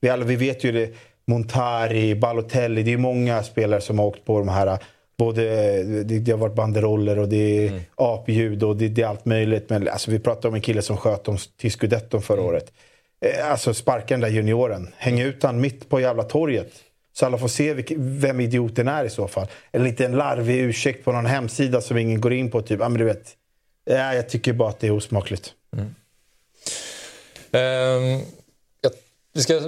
vi, 0.00 0.08
alla, 0.08 0.24
vi 0.24 0.36
vet 0.36 0.64
ju 0.64 0.72
det. 0.72 0.90
Montari, 1.26 2.14
Balotelli. 2.14 2.82
Det 2.82 2.92
är 2.92 2.96
många 2.96 3.42
spelare 3.42 3.80
som 3.80 3.98
har 3.98 4.06
åkt 4.06 4.24
på 4.24 4.38
de 4.38 4.48
här. 4.48 4.78
Både, 5.18 5.42
det, 5.82 6.18
det 6.18 6.32
har 6.32 6.38
varit 6.38 6.54
banderoller 6.54 7.18
och 7.18 7.28
det 7.28 7.66
är 7.66 7.80
apljud 7.94 8.62
och 8.62 8.76
det, 8.76 8.88
det 8.88 9.02
är 9.02 9.06
allt 9.06 9.24
möjligt. 9.24 9.70
Men 9.70 9.88
alltså, 9.88 10.10
vi 10.10 10.18
pratar 10.18 10.48
om 10.48 10.54
en 10.54 10.60
kille 10.60 10.82
som 10.82 10.96
sköt 10.96 11.24
dem 11.24 11.36
till 11.60 11.72
Scudetton 11.72 12.22
förra 12.22 12.42
året. 12.42 12.72
Eh, 13.22 13.50
Alltså 13.50 13.74
sparka 13.74 14.14
den 14.14 14.20
där 14.20 14.28
junioren. 14.28 14.94
Häng 14.96 15.20
ut 15.20 15.42
han 15.42 15.60
mitt 15.60 15.88
på 15.88 16.00
jävla 16.00 16.22
torget. 16.22 16.72
Så 17.14 17.26
alla 17.26 17.38
får 17.38 17.48
se 17.48 17.74
vilk, 17.74 17.92
vem 17.96 18.40
idioten 18.40 18.88
är 18.88 19.04
i 19.04 19.10
så 19.10 19.28
fall. 19.28 19.46
En 19.70 19.84
liten 19.84 20.12
larvig 20.12 20.58
ursäkt 20.58 21.04
på 21.04 21.12
någon 21.12 21.26
hemsida 21.26 21.80
som 21.80 21.98
ingen 21.98 22.20
går 22.20 22.32
in 22.32 22.50
på. 22.50 22.62
Typ. 22.62 22.80
Ja, 22.80 22.88
men 22.88 22.98
du 22.98 23.04
vet. 23.04 23.36
Ja, 23.84 24.14
jag 24.14 24.28
tycker 24.28 24.52
bara 24.52 24.68
att 24.68 24.80
det 24.80 24.86
är 24.86 24.90
osmakligt. 24.90 25.52
Ehm, 27.52 28.20
jag 28.80 28.92
Vi 29.32 29.42
ska 29.42 29.60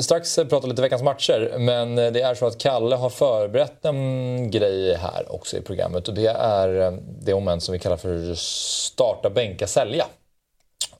strax 0.00 0.36
prata 0.36 0.66
lite 0.66 0.82
veckans 0.82 1.02
matcher, 1.02 1.54
men 1.58 1.96
det 1.96 2.20
är 2.20 2.34
så 2.34 2.46
att 2.46 2.58
Kalle 2.58 2.96
har 2.96 3.10
förberett 3.10 3.84
en 3.84 4.50
grej 4.50 4.94
här 4.94 5.34
också 5.34 5.56
i 5.56 5.60
programmet 5.60 6.08
och 6.08 6.14
det 6.14 6.26
är 6.26 6.80
eh, 6.80 6.92
det 7.22 7.34
moment 7.34 7.62
som 7.62 7.72
vi 7.72 7.78
kallar 7.78 7.96
för 7.96 8.34
starta, 8.34 9.30
bänka, 9.30 9.66
sälja. 9.66 10.06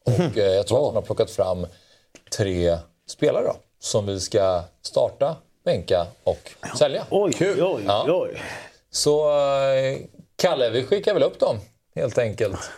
Och 0.05 0.39
eh, 0.39 0.55
jag 0.55 0.67
tror 0.67 0.79
att 0.79 0.87
han 0.87 0.95
har 0.95 1.03
plockat 1.03 1.31
fram 1.31 1.67
tre 2.37 2.79
spelare 3.07 3.45
då, 3.45 3.57
som 3.81 4.07
vi 4.07 4.21
ska 4.21 4.63
starta, 4.83 5.37
bänka 5.65 6.07
och 6.25 6.51
sälja. 6.79 7.07
Oj, 7.11 7.33
oj, 7.41 7.63
oj. 7.63 7.83
Ja. 7.87 8.27
Så 8.91 9.31
eh, 9.31 9.99
Kalle, 10.37 10.71
vi 10.71 10.87
skickar 10.87 11.15
väl 11.15 11.23
upp 11.23 11.39
dem 11.39 11.57
helt 11.95 12.19
enkelt. 12.19 12.71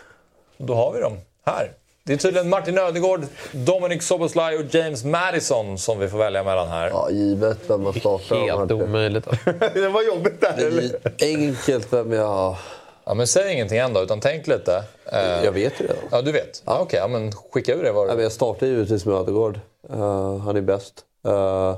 Då 0.56 0.74
har 0.74 0.92
vi 0.92 1.00
dem 1.00 1.18
här. 1.46 1.72
Det 2.04 2.12
är 2.12 2.16
tydligen 2.16 2.48
Martin 2.48 2.78
Ödegård, 2.78 3.20
Dominic 3.52 4.06
Soboslaj 4.06 4.56
och 4.56 4.74
James 4.74 5.04
Madison 5.04 5.78
som 5.78 5.98
vi 5.98 6.08
får 6.08 6.18
välja 6.18 6.44
mellan 6.44 6.68
här. 6.68 6.88
Ja, 6.88 7.10
givet 7.10 7.58
vem 7.66 7.82
man 7.82 7.92
startar. 7.92 8.58
Helt 8.58 8.70
omöjligt. 8.70 9.24
det 9.74 9.88
var 9.88 10.02
jobbigt 10.02 10.40
där. 10.40 10.54
Det 10.56 10.66
eller? 10.66 10.82
är 10.82 11.26
enkelt 11.26 11.92
vem 11.92 12.12
jag... 12.12 12.56
Ja, 13.04 13.14
men 13.14 13.26
säg 13.26 13.52
ingenting 13.52 13.78
än 13.78 13.92
då, 13.92 14.00
utan 14.02 14.20
tänk 14.20 14.46
lite. 14.46 14.84
Eh, 15.12 15.44
Jag 15.44 15.52
vet 15.52 15.80
ju 15.80 15.86
det. 15.86 15.96
Ja, 16.10 16.22
du 16.22 16.32
vet? 16.32 16.62
Ja, 16.66 16.80
Okej, 16.80 16.98
ja, 16.98 17.08
men 17.08 17.32
skicka 17.32 17.74
ur 17.74 17.82
det. 17.82 17.92
Var 17.92 18.06
Ja, 18.06 18.14
men 18.14 18.22
jag 18.22 18.32
startar 18.32 18.66
givetvis 18.66 19.06
med 19.06 19.14
Ödegård. 19.14 19.60
Eh, 19.90 20.36
han 20.38 20.56
är 20.56 20.60
bäst. 20.60 21.04
Uh, 21.28 21.76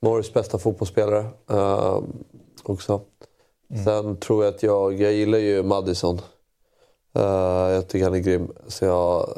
Norges 0.00 0.32
bästa 0.34 0.58
fotbollsspelare 0.58 1.24
eh, 1.50 1.98
också. 2.62 3.00
Sen 3.84 4.16
tror 4.16 4.44
jag 4.44 4.54
att 4.54 4.62
jag... 4.62 5.00
Jag 5.00 5.12
gillar 5.12 5.38
ju 5.38 5.62
Madison. 5.62 6.20
Eh, 7.16 7.22
jag 7.72 7.88
tycker 7.88 8.04
han 8.04 8.14
är 8.14 8.18
grym. 8.18 8.52
Så 8.68 8.84
jag... 8.84 9.28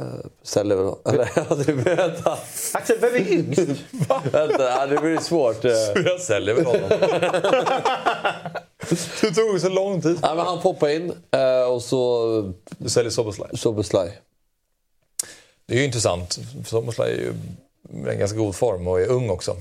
Uh, 0.00 0.04
säljer 0.42 0.76
väl... 0.76 0.94
Eller, 1.14 1.28
ja, 1.36 1.54
det 1.54 1.72
vänta. 1.72 2.38
Axel, 2.74 2.96
vem 3.00 3.14
är 3.14 3.32
yngst? 3.32 3.58
vänta, 4.32 4.86
det 4.86 4.96
blir 5.00 5.18
svårt. 5.18 5.64
eh. 5.64 5.70
Jag 6.04 6.20
säljer 6.20 6.54
väl 6.54 6.64
honom. 6.64 6.88
det 9.20 9.30
tog 9.34 9.60
så 9.60 9.68
lång 9.68 10.02
tid. 10.02 10.18
Ja, 10.22 10.34
men 10.34 10.46
han 10.46 10.60
poppar 10.60 10.88
in 10.88 11.12
eh, 11.30 11.72
och 11.72 11.82
så... 11.82 12.52
Du 12.78 12.88
säljer 12.88 13.10
Soboslaj. 13.10 13.50
Soboslaj. 13.54 14.18
Det 15.66 15.74
är 15.74 15.78
ju 15.78 15.84
intressant. 15.84 16.38
Soboslaj 16.66 17.12
är 17.12 17.16
ju 17.16 17.32
i 18.06 18.10
en 18.12 18.18
ganska 18.18 18.38
god 18.38 18.54
form 18.56 18.88
och 18.88 19.00
är 19.00 19.06
ung 19.08 19.30
också. 19.30 19.56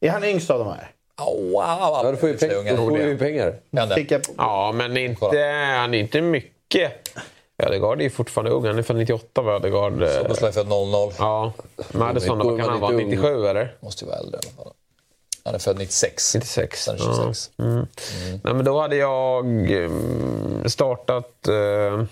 Är 0.00 0.10
han 0.10 0.24
yngst 0.24 0.50
av 0.50 0.58
de 0.58 0.68
här? 0.68 0.90
Wow, 1.18 1.52
Ja, 1.52 2.08
du 2.10 2.16
får 2.16 2.28
ju, 2.28 2.36
peng- 2.36 2.70
då 2.70 2.76
får 2.76 2.90
du 2.98 3.02
ju 3.02 3.18
pengar. 3.18 3.54
Fick 3.94 4.12
Ja, 4.36 4.72
men 4.72 4.96
inte, 4.96 5.24
han 5.76 5.94
är 5.94 5.98
inte 5.98 6.20
mycket. 6.20 7.07
Ödegaard 7.62 7.98
är 8.00 8.04
ju 8.04 8.10
fortfarande 8.10 8.50
ung. 8.50 8.66
Han 8.66 8.78
är 8.78 8.82
född 8.82 8.96
98 8.96 9.42
var 9.42 9.52
Ödegaard. 9.52 10.08
Soboslaj 10.22 10.52
född 10.52 10.68
00. 10.68 11.12
Ja. 11.18 11.52
Madison, 11.92 12.38
vad 12.38 12.60
kan 12.60 12.68
han 12.68 12.80
vara? 12.80 12.90
lite 12.90 13.02
ung. 13.04 13.10
97 13.10 13.46
eller? 13.46 13.76
Måste 13.80 14.04
ju 14.04 14.10
vara 14.10 14.20
äldre 14.20 14.40
i 14.44 14.46
alla 14.46 14.64
fall. 14.64 14.72
Han 15.44 15.54
är 15.54 15.58
född 15.58 15.78
96. 15.78 16.34
96. 16.34 16.84
Sen 16.84 16.98
26. 16.98 17.50
Ja. 17.56 17.64
Mm. 17.64 17.86
Nej, 18.44 18.54
men 18.54 18.64
då 18.64 18.80
hade 18.80 18.96
jag 18.96 19.46
mm, 19.46 20.68
startat... 20.68 21.48
Eh, 21.48 22.02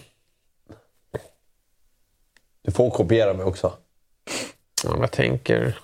Du 2.63 2.73
får 2.73 2.91
kopiera 2.91 3.35
mig 3.35 3.47
också. 3.47 3.73
ja, 4.85 4.97
jag 5.01 5.11
tänker... 5.11 5.79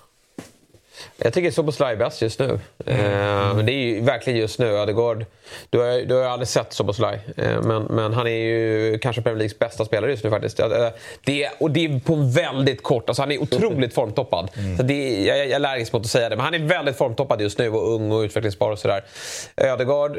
Jag 1.17 1.33
tycker 1.33 1.51
Soboslaj 1.51 1.93
är 1.93 1.97
bäst 1.97 2.21
just 2.21 2.39
nu. 2.39 2.59
Eh, 2.85 3.55
men 3.55 3.65
det 3.65 3.71
är 3.71 3.77
ju 3.77 4.01
verkligen 4.01 4.39
just 4.39 4.59
nu. 4.59 4.65
Ödegaard, 4.65 5.25
du 5.69 5.79
har, 5.79 6.05
du 6.05 6.15
har 6.15 6.23
aldrig 6.23 6.47
sett 6.47 6.73
Soboslaj. 6.73 7.19
Eh, 7.37 7.61
men, 7.61 7.83
men 7.83 8.13
han 8.13 8.27
är 8.27 8.31
ju 8.31 8.99
kanske 8.99 9.21
Premier 9.21 9.37
Leagues 9.37 9.59
bästa 9.59 9.85
spelare 9.85 10.11
just 10.11 10.23
nu 10.23 10.29
faktiskt. 10.29 10.59
Eh, 10.59 10.89
det, 11.23 11.49
och 11.59 11.71
det 11.71 11.85
är 11.85 11.99
på 11.99 12.15
väldigt 12.15 12.83
kort. 12.83 13.09
Alltså 13.09 13.21
han 13.21 13.31
är 13.31 13.41
otroligt 13.41 13.93
formtoppad. 13.95 14.49
Så 14.77 14.83
det, 14.83 15.23
jag, 15.23 15.37
jag 15.37 15.47
är 15.47 15.55
allergisk 15.55 15.93
mot 15.93 16.01
att 16.01 16.11
säga 16.11 16.29
det. 16.29 16.35
Men 16.35 16.45
han 16.45 16.53
är 16.53 16.59
väldigt 16.59 16.97
formtoppad 16.97 17.41
just 17.41 17.57
nu 17.59 17.69
och 17.69 17.93
ung 17.93 18.11
och 18.11 18.19
utvecklingsbar 18.21 18.71
och 18.71 18.79
sådär. 18.79 19.03
Ödegaard 19.57 20.17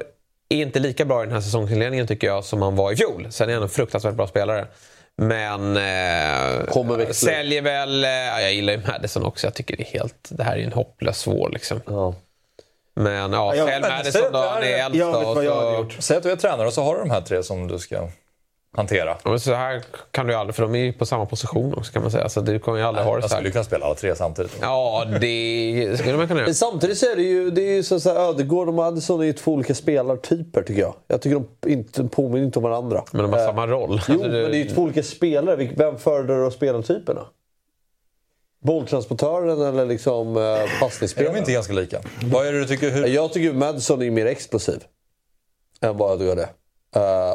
är 0.49 0.63
inte 0.63 0.79
lika 0.79 1.05
bra 1.05 1.23
i 1.23 1.27
den 1.27 1.35
här 1.35 1.41
säsongsinledningen 1.41 2.07
tycker 2.07 2.27
jag 2.27 2.45
som 2.45 2.63
han 2.63 2.77
var 2.77 2.93
i 2.93 2.97
fjol. 2.97 3.27
Sen 3.31 3.49
är 3.49 3.55
han 3.55 3.63
en 3.63 3.69
fruktansvärt 3.69 4.15
bra 4.15 4.27
spelare. 4.27 4.67
Men 5.17 5.77
eh, 5.77 7.13
säljer 7.13 7.63
väl... 7.63 8.05
Eh, 8.05 8.11
ja, 8.11 8.41
jag 8.41 8.53
gillar 8.53 8.73
ju 8.73 8.81
Madison 8.87 9.25
också. 9.25 9.47
Jag 9.47 9.55
tycker 9.55 9.77
det 9.77 9.83
är 9.83 9.99
helt... 9.99 10.29
Det 10.29 10.43
här 10.45 10.57
är 10.57 10.65
en 10.65 10.73
hopplös 10.73 11.19
svår 11.19 11.51
liksom. 11.53 11.81
Ja. 11.87 12.15
Men 12.95 13.33
ja, 13.33 13.55
Ja, 13.55 13.67
sälj 13.67 13.81
Madison 13.89 14.33
då. 14.33 14.57
det 14.61 14.73
är 14.73 14.87
äldst. 14.87 16.03
Säg 16.03 16.17
att 16.17 16.23
du 16.23 16.31
är 16.31 16.37
tränare 16.37 16.67
och 16.67 16.73
så 16.73 16.83
har 16.83 16.95
du 16.95 17.01
de 17.01 17.11
här 17.11 17.21
tre 17.21 17.43
som 17.43 17.69
du 17.69 17.79
ska 17.79 18.09
hantera. 18.75 19.17
Ja, 19.25 19.31
men 19.31 19.41
så 19.41 19.53
här 19.55 19.83
kan 20.11 20.27
du 20.27 20.33
ju 20.33 20.39
aldrig, 20.39 20.55
för 20.55 20.63
de 20.63 20.75
är 20.75 20.79
ju 20.79 20.93
på 20.93 21.07
samma 21.07 21.27
position 21.27 21.75
också 21.75 21.93
kan 21.93 22.03
man 22.03 22.11
säga. 22.11 22.29
Så 22.29 22.41
du 22.41 22.59
kommer 22.59 22.79
ju 22.79 22.85
aldrig 22.85 23.07
ha 23.07 23.13
det 23.13 23.17
Jag 23.17 23.23
så 23.23 23.29
skulle 23.29 23.41
här. 23.41 23.47
ju 23.47 23.53
kunna 23.53 23.65
spela 23.65 23.87
alla 23.87 23.95
tre 23.95 24.15
samtidigt. 24.17 24.57
Ja, 24.61 25.05
det 25.21 25.97
skulle 25.99 26.17
man 26.17 26.27
kunna 26.29 26.41
göra. 26.41 26.47
Men 26.47 26.55
samtidigt 26.55 26.99
så 26.99 27.07
är 27.13 27.17
det 27.17 27.23
ju, 27.23 27.51
det 27.51 27.63
är 27.63 27.75
ju 27.75 27.83
så 27.83 27.99
här, 27.99 28.17
Ödegård 28.29 28.69
och 28.69 28.75
Madison 28.75 29.21
är 29.21 29.25
ju 29.25 29.33
två 29.33 29.53
olika 29.53 29.75
spelartyper 29.75 30.63
tycker 30.63 30.81
jag. 30.81 30.95
Jag 31.07 31.21
tycker 31.23 31.43
de 31.61 31.71
inte, 31.73 32.05
påminner 32.05 32.45
inte 32.47 32.59
om 32.59 32.63
varandra. 32.63 33.05
Men 33.13 33.23
de 33.23 33.33
har 33.33 33.39
Eh, 33.41 33.47
samma 33.47 33.67
roll. 33.67 34.01
Jo, 34.09 34.15
Alltså, 34.15 34.29
du- 34.29 34.43
men 34.43 34.51
det 34.51 34.57
är 34.57 34.65
ju 34.65 34.69
två 34.71 34.83
olika 34.83 35.03
spelare. 35.03 35.71
Vem 35.77 35.99
föredrar 35.99 36.51
spelartyperna? 36.51 37.27
Bolltransportören 38.63 39.63
eller 39.63 39.87
liksom 39.87 40.37
eh, 40.37 40.43
Är 40.43 40.61
de 40.61 40.69
passningsspelaren? 40.81 41.37
inte 41.39 41.53
ganska 41.53 41.73
lika? 41.73 42.01
Vad 42.25 42.47
är 42.47 42.53
det 42.53 42.59
du 42.61 42.67
tycker? 42.67 42.91
Hur... 42.91 43.07
Jag 43.07 43.33
tycker 43.33 43.53
Madison 43.53 44.03
är 44.03 44.11
mer 44.11 44.27
explosiv 44.27 44.85
än 45.81 45.97
vad 45.97 46.13
Ödegård 46.13 46.39
är. 46.39 46.49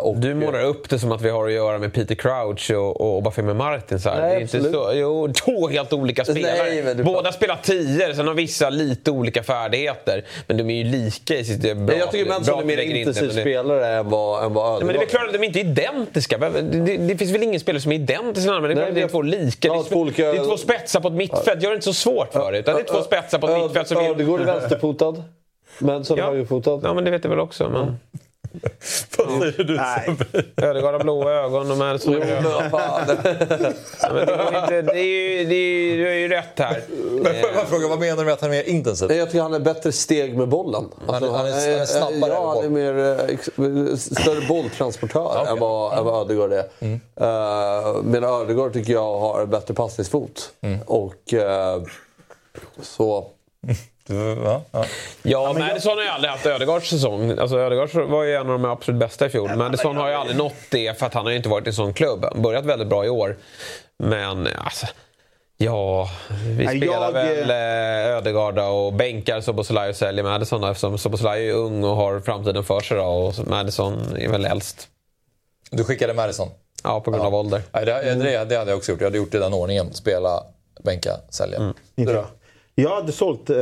Och, 0.02 0.18
Du 0.18 0.36
målar 0.36 0.64
upp 0.64 0.90
det 0.90 1.00
som 1.00 1.12
att 1.12 1.22
vi 1.22 1.30
har 1.30 1.46
att 1.48 1.54
göra 1.54 1.78
med 1.78 1.94
Peter 1.94 2.16
Crouch 2.16 2.72
och, 2.72 3.02
och 3.02 3.18
Obafemi 3.18 3.54
Martin. 3.54 4.00
Så 4.00 4.10
här. 4.10 4.22
Nej, 4.22 4.30
det 4.30 4.36
är 4.36 4.42
inte 4.42 4.72
så, 4.72 4.92
jo, 4.94 5.34
två 5.34 5.68
helt 5.68 5.94
olika 5.94 6.26
spelare. 6.26 6.84
Nej, 6.84 6.96
Båda 6.96 7.32
spelar 7.32 7.56
tior, 7.64 8.14
sen 8.14 8.28
har 8.28 8.34
vissa 8.34 8.70
lite 8.70 9.12
olika 9.12 9.44
färdigheter. 9.44 10.26
Men 10.48 10.58
de 10.58 10.70
är 10.70 10.74
ju 10.76 10.84
lika 10.84 11.36
i 11.36 11.46
sitt 11.46 11.62
bra. 11.62 11.74
Men 11.76 11.98
jag 12.00 12.12
tycker 12.12 12.30
Madison 12.32 12.54
bra 12.54 12.62
är 12.62 12.66
mer 12.66 12.78
intensiv 12.78 13.28
det- 13.36 13.42
spelare 13.42 13.88
än 13.88 14.10
vad, 14.10 14.46
än 14.46 14.54
vad 14.54 14.74
Nej, 14.74 14.86
men 14.86 14.96
det 14.96 15.02
är 15.02 15.06
klart 15.10 15.28
att 15.28 15.34
de 15.34 15.44
inte 15.44 15.60
är 15.60 15.66
identiska. 15.66 16.38
Det, 16.38 16.62
det, 16.62 16.98
det 16.98 17.18
finns 17.18 17.32
väl 17.32 17.44
ingen 17.44 17.60
spelare 17.60 17.82
som 17.82 17.92
är 17.92 17.96
identisk 17.96 18.48
med. 18.48 18.62
Men 18.62 18.76
det 18.76 18.82
är, 18.82 18.86
Nej, 18.86 18.94
det 18.94 19.02
är 19.02 19.08
två 19.08 19.22
lika. 19.22 19.68
Ja, 19.68 19.84
det, 19.90 19.96
är, 19.96 19.98
olika- 19.98 20.32
det 20.32 20.38
är 20.38 20.46
två 20.46 20.58
spetsar 20.58 21.00
på 21.00 21.08
ett 21.08 21.14
mittfält. 21.14 21.64
Gör 21.64 21.70
det 21.70 21.76
inte 21.76 21.86
så 21.86 21.94
svårt 21.94 22.34
för 22.34 22.52
dig. 22.52 22.60
Utan 22.62 22.76
det 22.76 22.82
är 22.82 22.86
två 22.86 23.02
spetsar 23.02 23.40
på 23.40 23.48
ett 23.48 23.64
mittfält 23.64 23.88
som. 23.88 23.98
Ödegård 23.98 24.42
är 24.42 24.46
vänsterfotad. 24.46 25.24
Madison 25.80 26.18
är 26.20 26.24
Ja. 26.24 26.30
högerfotad. 26.30 26.80
Ja, 26.84 26.94
men 26.94 27.04
det 27.04 27.12
vet 27.12 27.24
jag 27.24 27.30
väl 27.32 27.40
också. 27.40 27.70
Men... 27.70 28.00
Vad 29.18 29.40
säger 29.40 29.64
du? 29.64 29.76
Nej. 29.76 30.18
Ödegaard 30.58 30.94
har 30.94 31.04
blåa 31.04 31.32
ögon 31.34 31.72
och 31.72 31.78
Madison 31.78 32.14
har 32.14 32.20
Jo, 32.22 32.26
men 32.28 32.72
vad 32.72 32.82
är 34.72 34.96
är 34.96 35.98
du 35.98 36.06
har 36.06 36.14
ju 36.14 36.28
rätt 36.28 36.60
här. 36.60 36.84
Men 37.24 37.24
får 37.42 37.52
jag 37.56 37.68
fråga, 37.68 37.88
vad 37.88 38.00
menar 38.00 38.18
du 38.18 38.24
med 38.24 38.34
att 38.34 38.42
han 38.42 38.50
är 38.50 38.56
mer 38.56 38.64
intensiv? 38.64 39.12
Jag 39.12 39.28
tycker 39.28 39.42
han 39.42 39.54
är 39.54 39.60
bättre 39.60 39.92
steg 39.92 40.38
med 40.38 40.48
bollen. 40.48 40.86
Alltså, 41.08 41.32
Han 41.32 41.46
är- 41.46 41.52
han 41.52 41.60
är- 41.60 41.72
han 41.72 41.82
är 41.82 41.86
snabbare 41.86 42.32
Ja, 42.34 42.54
han 42.56 42.66
är 42.66 42.70
mer, 42.70 43.20
eh, 43.92 43.96
större 43.96 44.48
bolltransportör 44.48 45.26
okej. 45.42 45.52
än, 45.54 45.60
vad, 45.60 45.98
än 45.98 46.06
vad 46.06 46.22
Ödegård 46.22 46.54
är. 46.54 46.66
Mm. 46.80 46.94
Uh, 47.22 48.04
medan 48.04 48.42
Ödegård 48.42 48.74
tycker 48.74 48.94
jag 48.94 49.20
har 49.20 49.46
bättre 49.46 49.74
passningsfot. 49.74 50.52
Mm. 50.62 50.80
Och 50.86 51.34
eh, 51.34 51.82
så... 52.82 53.28
Ja, 54.10 54.62
ja. 54.72 54.86
Ja, 55.24 55.54
Madison 55.54 55.98
har 55.98 56.04
ju 56.04 56.10
aldrig 56.10 56.32
haft 56.32 56.46
Ödegaards 56.46 56.90
säsong. 56.90 57.40
Alltså, 57.40 57.58
Ödegaard 57.60 57.94
var 57.96 58.24
ju 58.24 58.36
en 58.36 58.42
av 58.42 58.48
de 58.48 58.66
absolut 58.66 59.00
bästa 59.00 59.26
i 59.26 59.30
fjol. 59.30 59.56
Madison 59.56 59.98
har 59.98 60.10
ju 60.10 60.14
aldrig 60.16 60.38
nått 60.38 60.54
det 60.70 61.00
för 61.00 61.06
att 61.06 61.14
han 61.14 61.24
har 61.26 61.32
ju 61.32 61.38
inte 61.38 61.50
varit 61.50 61.68
i 61.68 61.70
en 61.70 61.74
sån 61.74 61.94
klubb. 61.94 62.26
Han 62.34 62.42
börjat 62.42 62.66
väldigt 62.66 62.88
bra 62.88 63.06
i 63.06 63.10
år. 63.10 63.38
Men 64.04 64.48
alltså... 64.58 64.86
Ja, 65.62 66.10
vi 66.58 66.68
spelar 66.68 67.02
jag- 67.04 67.12
väl 67.12 67.50
eh, 67.50 68.18
Ödegaard 68.18 68.60
och 68.60 68.94
bänkar 68.94 69.42
Soboslaj 69.42 69.90
och 69.90 69.96
säljer 69.96 70.24
Madison 70.24 70.62
då, 70.62 70.68
eftersom 70.68 70.98
Soboslaj 70.98 71.50
är 71.50 71.54
ung 71.54 71.84
och 71.84 71.96
har 71.96 72.20
framtiden 72.20 72.64
för 72.64 72.80
sig 72.80 72.98
då, 72.98 73.04
och 73.04 73.48
Madison 73.48 74.16
är 74.20 74.30
väl 74.30 74.46
äldst. 74.46 74.88
Du 75.72 75.84
skickade 75.84 76.14
Madison? 76.14 76.50
Ja, 76.84 77.00
på 77.02 77.12
grund 77.12 77.26
av 77.26 77.36
ålder. 77.36 77.62
Nej, 77.72 77.86
det, 77.86 77.94
det, 78.16 78.46
det 78.46 78.56
hade 78.58 78.72
jag 78.72 78.78
också 78.78 78.92
gjort. 78.92 79.02
Jag 79.02 79.08
hade 79.08 79.18
gjort 79.18 79.32
det 79.32 79.38
i 79.38 79.42
den 79.42 79.54
ordningen. 79.54 79.94
Spela, 79.94 80.44
bänka, 80.84 81.12
sälja. 81.30 81.58
Mm. 81.58 81.74
Inte 81.96 82.14
jag. 82.14 82.26
Jag 82.82 82.96
hade 82.96 83.12
sålt 83.12 83.50
eh, 83.50 83.58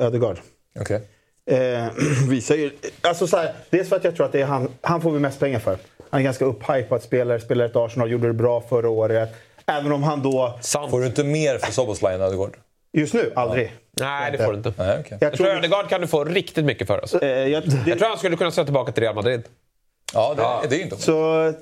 Ödegaard. 0.00 0.38
Okej. 0.80 1.02
Eh, 1.50 1.84
visar 2.28 2.54
ju, 2.54 2.70
alltså 3.00 3.26
så 3.26 3.36
här, 3.36 3.52
dels 3.70 3.88
för 3.88 3.96
att 3.96 4.04
jag 4.04 4.16
tror 4.16 4.26
att 4.26 4.32
det 4.32 4.40
är 4.40 4.46
han, 4.46 4.68
han 4.80 5.00
får 5.00 5.10
vi 5.10 5.18
mest 5.18 5.40
pengar 5.40 5.58
för. 5.58 5.78
Han 6.10 6.20
är 6.20 6.24
ganska 6.24 6.44
upphypad 6.44 7.02
spelare, 7.02 7.40
spelar 7.40 7.64
ett 7.64 7.76
Arsenal, 7.76 8.10
gjorde 8.10 8.26
det 8.26 8.32
bra 8.32 8.60
förra 8.60 8.88
året. 8.88 9.34
Även 9.66 9.92
om 9.92 10.02
han 10.02 10.22
då, 10.22 10.58
Sant. 10.60 10.90
Får 10.90 11.00
du 11.00 11.06
inte 11.06 11.24
mer 11.24 11.58
för 11.58 11.72
Soboslaj 11.72 12.14
än 12.14 12.20
Ödegård? 12.20 12.56
just 12.92 13.14
nu, 13.14 13.32
aldrig. 13.36 13.72
Nej, 14.00 14.32
det 14.32 14.38
får 14.38 14.52
du 14.52 14.56
inte. 14.56 14.72
Nej, 14.78 14.98
okej. 15.00 15.18
Jag 15.20 15.32
Jag 15.32 15.38
tror 15.38 15.48
Ödegaard 15.48 15.88
kan 15.88 16.00
du 16.00 16.06
få 16.06 16.24
riktigt 16.24 16.64
mycket 16.64 16.86
för. 16.86 16.98
Alltså. 16.98 17.22
eh, 17.22 17.28
jag, 17.28 17.62
det, 17.68 17.90
Jag 17.90 17.98
tror 17.98 18.08
han 18.08 18.18
skulle 18.18 18.36
kunna 18.36 18.50
sätta 18.50 18.64
tillbaka 18.64 18.92
till 18.92 19.02
Real 19.02 19.14
Madrid. 19.14 19.42
Ja, 20.14 20.34
det, 20.62 20.68
det 20.68 20.74
är 20.74 20.78
ju 20.78 20.84
inte 20.84 20.96
Så 20.96 21.52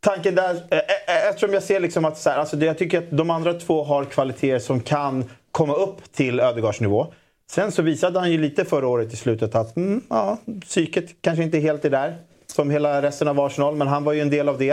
tanken 0.00 0.34
där, 0.34 0.54
eh, 0.70 0.78
eh, 0.78 1.28
eftersom 1.28 1.52
jag 1.52 1.62
ser 1.62 1.80
liksom 1.80 2.04
att 2.04 2.18
så 2.18 2.30
här, 2.30 2.38
alltså 2.38 2.56
jag 2.56 2.78
tycker 2.78 2.98
att 2.98 3.10
de 3.10 3.30
andra 3.30 3.54
två 3.54 3.84
har 3.84 4.04
kvaliteter 4.04 4.58
som 4.58 4.80
kan 4.80 5.30
komma 5.52 5.74
upp 5.74 6.12
till 6.12 6.40
Ödegaards 6.40 6.80
nivå. 6.80 7.06
Sen 7.50 7.72
så 7.72 7.82
visade 7.82 8.18
han 8.18 8.32
ju 8.32 8.38
lite 8.38 8.64
förra 8.64 8.88
året 8.88 9.12
i 9.12 9.16
slutet 9.16 9.54
att 9.54 9.76
mm, 9.76 10.02
ja, 10.10 10.38
psyket 10.60 11.04
kanske 11.20 11.42
inte 11.42 11.58
helt 11.58 11.84
är 11.84 11.90
där 11.90 12.16
som 12.46 12.70
hela 12.70 13.02
resten 13.02 13.28
av 13.28 13.40
Arsenal, 13.40 13.76
men 13.76 13.88
han 13.88 14.04
var 14.04 14.12
ju 14.12 14.20
en 14.20 14.30
del 14.30 14.48
av 14.48 14.58
det. 14.58 14.70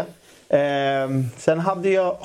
Eh, 0.49 1.09
sen 1.37 1.59
hade 1.59 1.89
jag... 1.89 2.17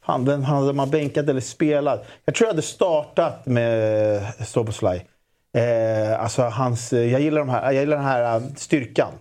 Han, 0.00 0.24
vem 0.24 0.42
hade 0.42 0.72
man 0.72 0.90
bänkat 0.90 1.28
eller 1.28 1.40
spelat? 1.40 2.04
Jag 2.24 2.34
tror 2.34 2.46
jag 2.46 2.52
hade 2.52 2.62
startat 2.62 3.46
med 3.46 4.22
Soboslaj. 4.46 5.06
Eh, 5.56 6.22
alltså 6.22 6.42
hans, 6.42 6.92
jag, 6.92 7.20
gillar 7.20 7.38
de 7.38 7.48
här, 7.48 7.72
jag 7.72 7.80
gillar 7.80 7.96
den 7.96 8.06
här 8.06 8.36
eh, 8.36 8.42
styrkan. 8.56 9.12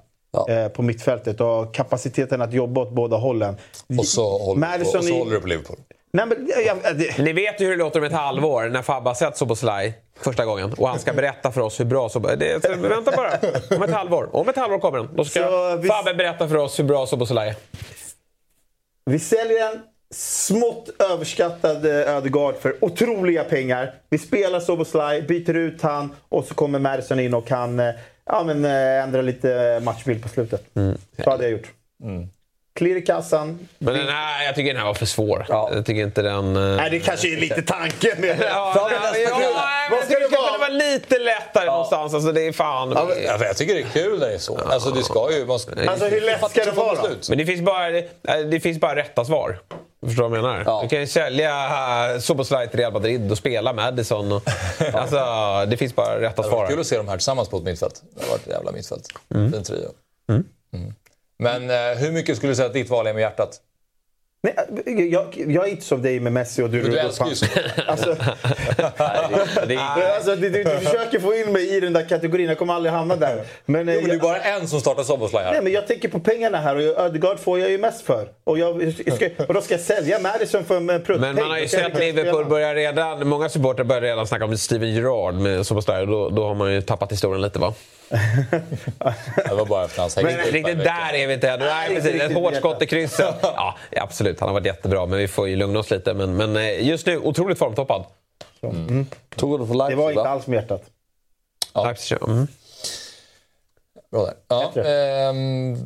Eh, 0.49 0.67
på 0.67 0.81
mittfältet 0.81 1.41
och 1.41 1.73
kapaciteten 1.73 2.41
att 2.41 2.53
jobba 2.53 2.81
åt 2.81 2.91
båda 2.91 3.17
hållen. 3.17 3.55
Och 3.97 4.05
så 4.05 4.37
håller, 4.37 4.59
Madison 4.59 4.99
och 4.99 5.03
så 5.03 5.17
håller 5.17 5.31
du 5.31 5.41
på 5.41 5.47
Liverpool. 5.47 5.77
Nej, 6.11 6.25
men, 6.25 6.49
jag, 6.65 6.77
jag, 6.83 6.97
det, 6.97 7.17
Ni 7.17 7.33
vet 7.33 7.61
ju 7.61 7.65
hur 7.65 7.71
det 7.71 7.77
låter 7.83 7.99
om 7.99 8.05
ett 8.05 8.11
halvår 8.11 8.69
när 8.69 8.81
Fabbe 8.81 9.09
har 9.09 9.13
sett 9.15 9.37
Soboslaj 9.37 9.93
första 10.19 10.45
gången 10.45 10.73
och 10.77 10.87
han 10.89 10.99
ska 10.99 11.13
berätta 11.21 11.51
för 11.51 11.61
oss 11.61 11.79
hur 11.79 11.85
bra 11.85 12.09
Soboslaj 12.09 12.49
är. 12.51 12.75
Vänta 12.89 13.11
bara, 13.11 13.31
om 13.77 13.83
ett 13.83 13.89
halvår. 13.93 14.29
Om 14.35 14.49
ett 14.49 14.55
halvår 14.55 14.79
kommer 14.79 14.97
den. 14.97 15.09
Då 15.15 15.25
ska 15.25 15.75
vi- 15.75 15.87
Fabbe 15.87 16.13
berätta 16.13 16.47
för 16.47 16.55
oss 16.57 16.79
hur 16.79 16.83
bra 16.83 17.05
Soboslaj 17.07 17.49
är. 17.49 17.55
Vi 19.05 19.19
säljer 19.19 19.71
en 19.71 19.81
smått 20.13 20.89
överskattad 21.11 21.85
eh, 21.85 22.15
Ödegaard 22.15 22.55
för 22.55 22.75
otroliga 22.81 23.43
pengar. 23.43 23.93
Vi 24.09 24.17
spelar 24.17 24.59
Soboslaj, 24.59 25.21
byter 25.21 25.53
ut 25.55 25.81
han 25.81 26.15
och 26.29 26.45
så 26.45 26.53
kommer 26.53 26.79
Madison 26.79 27.19
in 27.19 27.33
och 27.33 27.47
kan 27.47 27.79
eh, 27.79 27.93
ja, 28.25 28.43
men, 28.43 28.65
eh, 28.65 29.03
ändra 29.03 29.21
lite 29.21 29.79
matchbild 29.83 30.23
på 30.23 30.29
slutet. 30.29 30.63
Så 31.23 31.29
hade 31.29 31.43
jag 31.43 31.51
gjort. 31.51 31.67
Clear 32.79 32.97
i 32.97 33.01
kassan. 33.01 33.67
Men 33.77 33.93
den 33.93 34.07
här, 34.07 34.45
jag 34.45 34.55
tycker 34.55 34.67
den 34.73 34.77
här 34.81 34.87
var 34.87 34.93
för 34.93 35.05
svår. 35.05 35.45
Jag 35.49 35.85
tycker 35.85 36.01
inte 36.01 36.21
den... 36.21 36.55
eh, 36.55 36.75
Nej, 36.75 36.89
det 36.89 36.99
kanske 36.99 37.33
är 37.33 37.37
lite 37.37 37.61
tanken 37.61 38.21
med 38.21 38.37
det. 38.37 38.47
Ja, 38.47 38.87
med 38.91 38.99
nej, 39.13 39.21
ja, 39.23 39.37
nej, 39.39 39.49
Vad 39.89 39.99
men 39.99 40.07
ska 40.09 40.19
det 40.19 40.27
det 40.29 40.35
vara? 40.37 40.47
kunna 40.47 40.57
vara 40.59 40.69
lite 40.69 41.19
lättare 41.19 41.65
någonstans. 41.65 42.13
Alltså, 42.13 42.31
det 42.31 42.41
är 42.47 42.51
fan... 42.51 42.91
Ja, 42.95 43.05
men, 43.39 43.47
jag 43.47 43.57
tycker 43.57 43.73
det 43.73 43.81
är 43.81 43.89
kul 43.89 44.19
när 44.19 44.27
det 44.27 44.33
är 44.33 44.37
så. 44.37 44.57
Alltså 44.57 44.89
det 44.91 45.03
ska 45.03 45.31
ju... 45.31 45.45
Man 45.45 45.59
ska, 45.59 45.71
Alltså, 45.87 46.05
hur 46.05 46.21
lätt 46.21 46.51
ska 46.51 46.65
det 46.65 46.71
vara 46.71 46.95
då? 46.95 47.09
Men 47.29 47.37
det 47.37 47.45
finns 47.45 47.61
bara, 47.61 47.89
det, 47.89 48.09
det 48.51 48.59
finns 48.59 48.79
bara 48.79 48.95
rätta 48.95 49.25
svar. 49.25 49.59
Förstår 50.05 50.23
du 50.23 50.29
vad 50.29 50.37
jag 50.37 50.43
menar? 50.43 50.63
Ja. 50.65 50.79
Du 50.83 50.89
kan 50.89 50.99
ju 50.99 51.07
sälja 51.07 51.67
uh, 52.13 52.19
Soboslaj 52.19 52.69
till 52.69 52.79
Real 52.79 52.93
Madrid 52.93 53.31
och 53.31 53.37
spela 53.37 53.73
Madison. 53.73 54.31
Och, 54.31 54.43
alltså, 54.93 55.25
det 55.67 55.77
finns 55.77 55.95
bara 55.95 56.21
rätta 56.21 56.41
Det 56.41 56.47
var 56.49 56.55
svar. 56.57 56.67
kul 56.67 56.79
att 56.79 56.87
se 56.87 56.97
dem 56.97 57.07
här 57.07 57.15
tillsammans 57.17 57.49
på 57.49 57.57
ett 57.57 57.63
mittfält. 57.63 58.01
Det 58.15 58.23
har 58.23 58.29
varit 58.31 58.41
ett 58.47 58.53
jävla 58.53 58.71
mittfält. 58.71 59.07
Fin 59.33 59.63
trio. 59.63 59.89
Mm. 60.29 60.43
Men 61.39 61.69
eh, 61.69 61.97
hur 61.97 62.11
mycket 62.11 62.37
skulle 62.37 62.51
du 62.51 62.55
säga 62.55 62.67
att 62.67 62.73
ditt 62.73 62.89
val 62.89 63.07
är 63.07 63.13
med 63.13 63.21
hjärtat? 63.21 63.61
Nej, 64.41 64.55
jag, 65.11 65.43
jag 65.47 65.67
är 65.67 65.71
inte 65.71 65.85
som 65.85 66.01
dig 66.01 66.19
med 66.19 66.33
Messi 66.33 66.63
och 66.63 66.69
du 66.69 66.81
Men 66.81 66.91
du 66.91 66.99
älskar 66.99 67.25
ju. 67.25 67.33
Alltså, 67.87 68.15
alltså, 68.97 70.35
du, 70.35 70.49
du, 70.49 70.63
du 70.63 70.69
försöker 70.69 71.19
få 71.19 71.35
in 71.35 71.51
mig 71.51 71.75
i 71.75 71.79
den 71.79 71.93
där 71.93 72.09
kategorin. 72.09 72.47
Jag 72.47 72.57
kommer 72.57 72.73
aldrig 72.73 72.93
hamna 72.93 73.15
där. 73.15 73.43
Men, 73.65 73.89
eh, 73.89 73.95
Jo, 73.95 74.01
men 74.01 74.09
det 74.09 74.11
är 74.11 74.13
jag, 74.13 74.21
bara 74.21 74.37
en 74.37 74.67
som 74.67 74.79
startar 74.79 75.03
Soboslaj 75.03 75.43
här. 75.43 75.51
nej, 75.51 75.61
men 75.61 75.73
jag 75.73 75.87
tänker 75.87 76.09
på 76.09 76.19
pengarna 76.19 76.57
här 76.57 76.75
och 76.75 76.81
Ödegaard 76.81 77.39
får 77.39 77.59
jag 77.59 77.69
ju 77.69 77.77
mest 77.77 78.01
för. 78.01 78.27
Och, 78.43 78.59
jag, 78.59 78.93
ska, 79.15 79.29
och 79.47 79.53
då 79.53 79.61
ska 79.61 79.73
jag 79.73 79.81
sälja 79.81 80.19
Madison 80.19 80.65
för 80.65 80.77
en 80.77 80.87
pruttpeng. 80.87 81.19
men 81.19 81.35
man 81.35 81.49
har 81.49 81.57
ju 81.57 81.63
jag 81.63 81.69
sett 81.69 81.99
Liverpool 81.99 82.45
börja 82.45 82.75
redan... 82.75 83.27
Många 83.27 83.49
supportrar 83.49 83.83
börjar 83.85 84.01
redan 84.01 84.27
snacka 84.27 84.45
om 84.45 84.57
Steven 84.57 84.93
Gerrard 84.93 85.33
med 85.33 85.65
Soboslaj. 85.65 86.05
Då, 86.05 86.29
då 86.29 86.47
har 86.47 86.55
man 86.55 86.73
ju 86.73 86.81
tappat 86.81 87.11
historien 87.11 87.41
lite 87.41 87.59
va? 87.59 87.73
Det 88.09 89.53
var 89.55 89.65
bara 89.65 89.85
efter 89.85 90.01
hans 90.01 90.15
häng. 90.15 90.25
Riktigt 90.25 90.77
där 90.83 91.13
är 91.13 91.27
vi 91.27 91.33
inte 91.33 91.49
än. 91.49 91.59
Nej, 91.59 91.95
precis. 91.95 92.21
Ett 92.21 92.33
hårt 92.33 92.55
skott 92.55 92.81
i 92.81 92.85
krysset. 92.85 93.35
Ja, 93.41 93.75
absolut. 93.91 94.39
Han 94.39 94.49
har 94.49 94.53
varit 94.53 94.65
jättebra, 94.65 95.05
men 95.05 95.19
vi 95.19 95.27
får 95.27 95.47
ju 95.47 95.55
lugna 95.55 95.79
oss 95.79 95.91
lite. 95.91 96.13
Men, 96.13 96.37
men 96.37 96.55
eh, 96.55 96.87
just 96.87 97.05
nu, 97.05 97.17
otroligt 97.19 97.59
formtoppad. 97.59 98.05
Tog 99.35 99.51
honom 99.51 99.67
för 99.67 99.73
Det 99.73 99.77
Leipzig 99.77 99.97
var 99.97 100.09
inte 100.09 100.23
va? 100.23 100.29
alls 100.29 100.47
med 100.47 100.55
hjärtat. 100.61 100.83
Leipzig, 101.75 102.17
Mm. 102.27 102.47
Bra 104.11 104.25
där. 104.25 104.33
Ja, 104.47 104.81
ehm, 104.81 105.77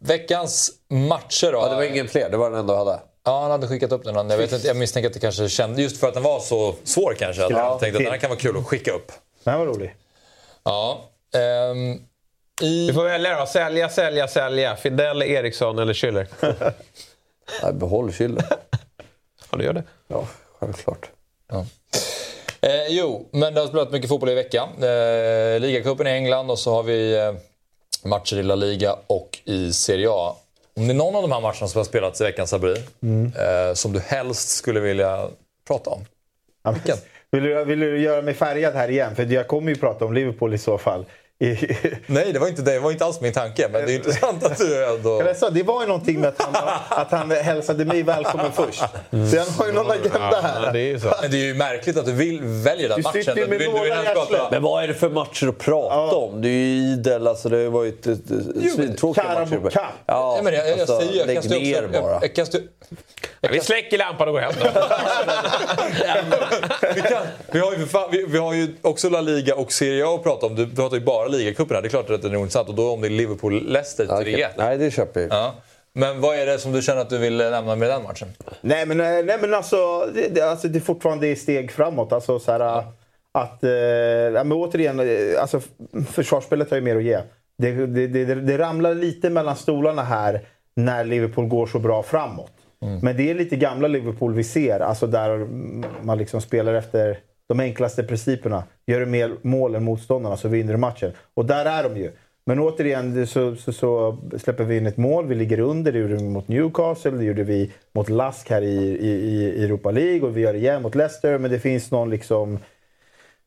veckans 0.00 0.70
matcher 0.88 1.52
då. 1.52 1.58
Ja, 1.58 1.68
det 1.68 1.74
var 1.76 1.82
ingen 1.82 2.08
fler, 2.08 2.30
det 2.30 2.36
var 2.36 2.50
den 2.50 2.58
enda 2.58 2.72
jag 2.72 2.78
hade. 2.84 3.00
Ja, 3.24 3.40
han 3.42 3.50
hade 3.50 3.68
skickat 3.68 3.92
upp 3.92 4.04
den. 4.04 4.30
Jag, 4.30 4.38
vet 4.38 4.52
inte, 4.52 4.66
jag 4.66 4.76
misstänker 4.76 5.08
att 5.08 5.14
det 5.14 5.20
kanske 5.20 5.48
kände, 5.48 5.82
just 5.82 6.00
för 6.00 6.08
att 6.08 6.14
den 6.14 6.22
var 6.22 6.40
så 6.40 6.74
svår 6.84 7.14
kanske, 7.18 7.44
att 7.46 7.52
han 7.52 7.78
tänkte 7.78 7.98
att 7.98 8.04
den 8.04 8.12
här 8.12 8.18
kan 8.18 8.30
vara 8.30 8.40
kul 8.40 8.56
att 8.56 8.66
skicka 8.66 8.92
upp. 8.92 9.12
Den 9.44 9.52
här 9.52 9.58
var 9.58 9.66
rolig. 9.66 9.94
Ja. 10.64 11.07
Ehm, 11.34 12.00
i, 12.60 12.86
Du 12.86 12.94
får 12.94 13.04
välja 13.04 13.40
då. 13.40 13.46
Sälja, 13.46 13.88
sälja, 13.88 14.28
sälja. 14.28 14.76
Fidel, 14.76 15.22
Eriksson 15.22 15.78
eller 15.78 15.92
Schüller? 15.92 16.26
Nej, 17.62 17.72
behåll 17.72 18.10
Schüller. 18.10 18.44
Ja, 19.50 19.58
du 19.58 19.64
gör 19.64 19.72
det. 19.72 19.82
Ja, 20.08 20.28
självklart. 20.58 21.10
Ja. 21.48 21.66
Eh, 22.60 22.86
jo, 22.88 23.28
men 23.32 23.54
det 23.54 23.60
har 23.60 23.68
spelat 23.68 23.92
mycket 23.92 24.08
fotboll 24.08 24.28
i 24.28 24.34
veckan. 24.34 24.68
Eh, 24.82 25.60
Ligacupen 25.60 26.06
i 26.06 26.10
England 26.10 26.50
och 26.50 26.58
så 26.58 26.72
har 26.74 26.82
vi 26.82 27.16
eh, 27.16 27.32
matcher 28.04 28.36
i 28.36 28.42
La 28.42 28.54
Liga 28.54 28.96
och 29.06 29.38
i 29.44 29.72
Serie 29.72 30.08
A. 30.10 30.36
Om 30.76 30.88
det 30.88 30.92
är 30.92 30.96
någon 30.96 31.16
av 31.16 31.22
de 31.22 31.32
här 31.32 31.40
matcherna 31.40 31.68
som 31.68 31.78
har 31.78 31.84
spelats 31.84 32.20
i 32.20 32.24
veckan, 32.24 32.46
Sabri, 32.46 32.72
eh, 32.72 33.74
som 33.74 33.92
du 33.92 34.00
helst 34.00 34.48
skulle 34.48 34.80
vilja 34.80 35.28
prata 35.68 35.90
om? 35.90 36.04
Ja, 36.64 36.70
men, 36.70 36.80
vill, 37.30 37.42
du, 37.42 37.64
vill 37.64 37.80
du 37.80 37.98
göra 37.98 38.22
mig 38.22 38.34
färgad 38.34 38.74
här 38.74 38.88
igen? 38.88 39.16
För 39.16 39.32
jag 39.32 39.48
kommer 39.48 39.70
ju 39.70 39.76
prata 39.76 40.04
om 40.04 40.12
Liverpool 40.12 40.54
i 40.54 40.58
så 40.58 40.78
fall. 40.78 41.04
Nej, 42.06 42.32
det 42.32 42.38
var 42.38 42.48
inte, 42.48 42.62
det. 42.62 42.72
det 42.72 42.78
var 42.78 42.90
inte 42.90 43.04
alls 43.04 43.20
min 43.20 43.32
tanke. 43.32 43.68
Men 43.72 43.86
det 43.86 43.92
är 43.92 43.96
intressant 43.96 44.44
att 44.44 44.58
du 44.58 44.84
ändå... 44.84 45.22
Jag 45.22 45.36
sa, 45.36 45.50
det 45.50 45.62
var 45.62 45.80
ju 45.80 45.86
någonting 45.86 46.20
med 46.20 46.28
att 46.28 46.42
han, 46.42 46.54
att 46.88 47.10
han 47.10 47.30
hälsade 47.30 47.84
mig 47.84 48.02
välkommen 48.02 48.52
först. 48.52 48.78
Så 49.10 49.38
han 49.38 49.48
har 49.58 49.66
ju 49.66 49.72
någon 49.72 49.90
agenda 49.90 50.40
här. 50.42 50.62
Ja, 50.64 50.72
det 50.72 50.80
är 50.80 50.98
så. 50.98 51.14
Men 51.22 51.30
det 51.30 51.36
är 51.36 51.44
ju 51.44 51.54
märkligt 51.54 51.96
att 51.96 52.06
du 52.06 52.12
vill 52.12 52.40
välja 52.42 52.88
den 52.88 52.96
Du 52.96 53.02
matchen. 53.02 53.24
sitter 53.24 53.36
ju 53.36 53.46
med 53.46 53.60
du 53.60 53.64
vill, 53.64 53.70
du 53.74 53.80
vill 53.82 53.92
prata... 54.14 54.48
Men 54.50 54.62
vad 54.62 54.82
är 54.84 54.88
det 54.88 54.94
för 54.94 55.10
matcher 55.10 55.48
att 55.48 55.58
prata 55.58 56.16
om? 56.16 56.42
Det 56.42 56.48
är 56.48 56.52
ju 56.52 56.92
idel, 56.92 57.26
alltså 57.26 57.48
det 57.48 57.56
har 57.56 57.62
ju 57.62 57.68
varit 57.68 58.06
svintråkiga 58.74 59.24
matcher. 59.24 59.70
Cup. 59.70 59.82
Ja, 60.06 60.32
Nej, 60.34 60.44
men 60.44 60.54
jag, 60.54 60.68
jag, 60.70 60.80
alltså, 60.80 61.00
säger, 61.00 61.18
jag 61.18 61.26
lägg 61.26 61.50
ner 61.50 61.84
också, 61.86 62.00
bara. 62.02 62.12
Jag, 62.12 62.22
jag 62.22 62.34
kastar, 62.34 62.60
Ja, 63.40 63.48
vi 63.52 63.60
släcker 63.60 63.98
lampan 63.98 64.28
och 64.28 64.34
går 64.34 64.40
hem 64.40 64.52
då. 64.60 64.66
vi, 66.94 67.00
kan, 67.00 67.22
vi, 67.50 67.58
har 67.58 67.72
ju 67.72 67.86
vi, 68.10 68.24
vi 68.28 68.38
har 68.38 68.54
ju 68.54 68.74
också 68.82 69.08
La 69.08 69.20
Liga 69.20 69.54
och 69.54 69.72
Serie 69.72 70.06
A 70.06 70.14
att 70.14 70.22
prata 70.22 70.46
om. 70.46 70.54
Du 70.54 70.70
pratar 70.70 70.96
ju 70.96 71.04
bara 71.04 71.27
ligacupen 71.28 71.74
här. 71.74 71.82
Det 71.82 71.88
är 71.88 71.90
klart 71.90 72.10
att 72.10 72.22
det 72.22 72.28
är 72.28 72.34
intressant. 72.34 72.68
Och 72.68 72.74
då 72.74 72.90
om 72.90 73.00
det 73.00 73.08
är 73.08 73.10
Liverpool-Leicester 73.10 74.06
3-1. 74.06 74.08
Ja, 74.08 74.20
okej. 74.20 74.48
Nej, 74.58 74.78
det 74.78 74.90
köper 74.90 75.20
jag. 75.20 75.30
Ja. 75.30 75.54
Men 75.92 76.20
vad 76.20 76.36
är 76.36 76.46
det 76.46 76.58
som 76.58 76.72
du 76.72 76.82
känner 76.82 77.00
att 77.00 77.10
du 77.10 77.18
vill 77.18 77.36
nämna 77.36 77.76
med 77.76 77.88
den 77.88 78.02
matchen? 78.02 78.28
Nej 78.60 78.86
men, 78.86 79.00
eh, 79.00 79.06
nej, 79.06 79.38
men 79.40 79.54
alltså, 79.54 80.10
det, 80.14 80.28
det, 80.34 80.40
alltså, 80.40 80.68
det 80.68 80.78
är 80.78 80.80
fortfarande 80.80 81.36
steg 81.36 81.72
framåt. 81.72 82.12
Alltså, 82.12 82.38
så 82.38 82.52
här, 82.52 82.84
att, 83.32 83.64
eh, 83.64 83.70
ja, 83.70 84.44
men 84.44 84.52
återigen, 84.52 85.00
eh, 85.00 85.40
alltså, 85.40 85.60
försvarsspelet 86.10 86.70
har 86.70 86.76
ju 86.76 86.82
mer 86.82 86.96
att 86.96 87.02
ge. 87.02 87.18
Det, 87.58 87.86
det, 87.86 88.06
det, 88.06 88.24
det, 88.24 88.34
det 88.34 88.58
ramlar 88.58 88.94
lite 88.94 89.30
mellan 89.30 89.56
stolarna 89.56 90.02
här 90.02 90.40
när 90.76 91.04
Liverpool 91.04 91.46
går 91.46 91.66
så 91.66 91.78
bra 91.78 92.02
framåt. 92.02 92.52
Men 93.02 93.16
det 93.16 93.30
är 93.30 93.34
lite 93.34 93.56
gamla 93.56 93.88
Liverpool 93.88 94.34
vi 94.34 94.44
ser, 94.44 94.80
alltså 94.80 95.06
där 95.06 95.46
man 96.02 96.18
liksom 96.18 96.40
spelar 96.40 96.74
efter 96.74 97.18
de 97.48 97.60
enklaste 97.60 98.02
principerna. 98.02 98.64
Gör 98.86 99.00
du 99.00 99.06
mer 99.06 99.36
mål 99.42 99.74
än 99.74 99.84
motståndarna 99.84 100.36
så 100.36 100.48
vinner 100.48 100.72
du 100.72 100.78
matchen. 100.78 101.12
Och 101.34 101.44
där 101.44 101.64
är 101.64 101.82
de 101.82 101.96
ju. 101.96 102.12
Men 102.44 102.58
återigen 102.58 103.26
så, 103.26 103.56
så, 103.56 103.72
så 103.72 104.18
släpper 104.36 104.64
vi 104.64 104.76
in 104.76 104.86
ett 104.86 104.96
mål, 104.96 105.26
vi 105.26 105.34
ligger 105.34 105.60
under. 105.60 105.92
Det 105.92 105.98
gjorde 105.98 106.14
vi 106.14 106.22
mot 106.22 106.48
Newcastle, 106.48 107.10
det 107.10 107.24
gjorde 107.24 107.44
vi 107.44 107.72
mot 107.92 108.08
Lask 108.08 108.50
här 108.50 108.62
i, 108.62 108.76
i, 108.76 109.08
i 109.08 109.64
Europa 109.64 109.90
League 109.90 110.28
och 110.28 110.36
vi 110.36 110.40
gör 110.40 110.52
det 110.52 110.58
igen 110.58 110.82
mot 110.82 110.94
Leicester. 110.94 111.38
Men 111.38 111.50
det 111.50 111.58
finns 111.58 111.90
någon 111.90 112.10
liksom... 112.10 112.58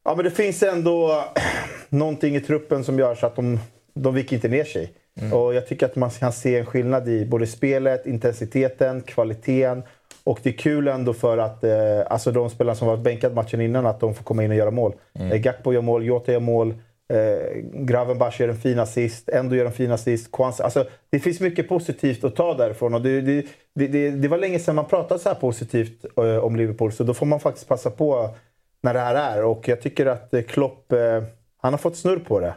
Ja 0.04 0.16
men 0.16 0.26
det 0.26 0.32
finns 0.32 0.64
ändå 0.64 1.26
någonting 1.90 2.36
i 2.36 2.42
truppen 2.42 2.84
som 2.84 3.00
gör 3.00 3.16
så 3.16 3.26
att 3.26 3.36
de, 3.36 3.60
de 3.94 4.14
viker 4.14 4.36
inte 4.36 4.48
ner 4.48 4.64
sig. 4.64 4.94
Och 5.34 5.54
jag 5.54 5.68
tycker 5.68 5.86
att 5.86 5.96
man 5.96 6.10
kan 6.10 6.34
se 6.34 6.58
en 6.58 6.66
skillnad 6.66 7.10
i 7.10 7.26
både 7.26 7.48
spelet, 7.48 8.06
intensiteten, 8.06 9.02
kvaliteten. 9.02 9.84
Och 10.24 10.40
det 10.44 10.50
är 10.50 10.54
kul 10.54 10.88
ändå 10.88 11.14
för 11.14 11.38
att 11.38 11.64
eh, 11.64 11.72
alltså 12.10 12.32
de 12.32 12.50
spelarna 12.50 12.76
som 12.76 12.88
varit 12.88 13.04
bänkade 13.04 13.36
matchen 13.36 13.62
innan, 13.62 13.86
att 13.86 14.00
de 14.00 14.16
får 14.16 14.24
komma 14.24 14.44
in 14.44 14.52
och 14.52 14.58
göra 14.58 14.72
mål. 14.72 14.94
Eh, 15.14 15.38
Gakpo 15.38 15.74
gör 15.74 15.82
mål, 15.82 16.06
Jota 16.06 16.32
gör 16.32 16.40
mål. 16.40 16.74
Eh, 17.14 17.58
Gravenbach 17.74 18.40
gör 18.40 18.50
en 18.50 18.56
fin 18.56 18.80
assist, 18.80 19.30
Endo 19.30 19.56
gör 19.56 19.66
en 19.66 19.72
fin 19.72 19.92
assist. 19.92 20.32
Kwanza, 20.32 20.64
alltså, 20.64 20.86
det 21.10 21.20
finns 21.20 21.40
mycket 21.40 21.70
positivt 21.70 22.24
att 22.24 22.36
ta 22.36 22.54
därifrån. 22.54 22.94
Och 22.94 23.02
det, 23.02 23.22
det, 23.22 23.46
det, 23.74 24.12
det, 24.12 24.28
var 24.28 24.38
länge 24.38 24.60
sedan 24.60 24.76
man 24.76 24.86
pratade 24.86 25.20
så 25.20 25.30
här 25.30 25.36
positivt 25.36 26.06
eh, 26.18 26.38
om 26.38 26.56
Liverpool, 26.56 26.92
så 26.92 27.04
då 27.04 27.14
får 27.14 27.26
man 27.26 27.40
faktiskt 27.40 27.68
passa 27.68 27.92
på 27.92 28.36
när 28.84 28.94
det 28.94 29.00
här 29.00 29.16
är. 29.16 29.44
Och 29.44 29.68
jag 29.68 29.82
tycker 29.82 30.06
att 30.06 30.34
eh, 30.34 30.42
Klopp, 30.42 30.92
eh, 30.92 31.24
han 31.58 31.74
har 31.74 31.78
fått 31.78 31.98
snurr 31.98 32.20
på 32.20 32.40
det. 32.40 32.54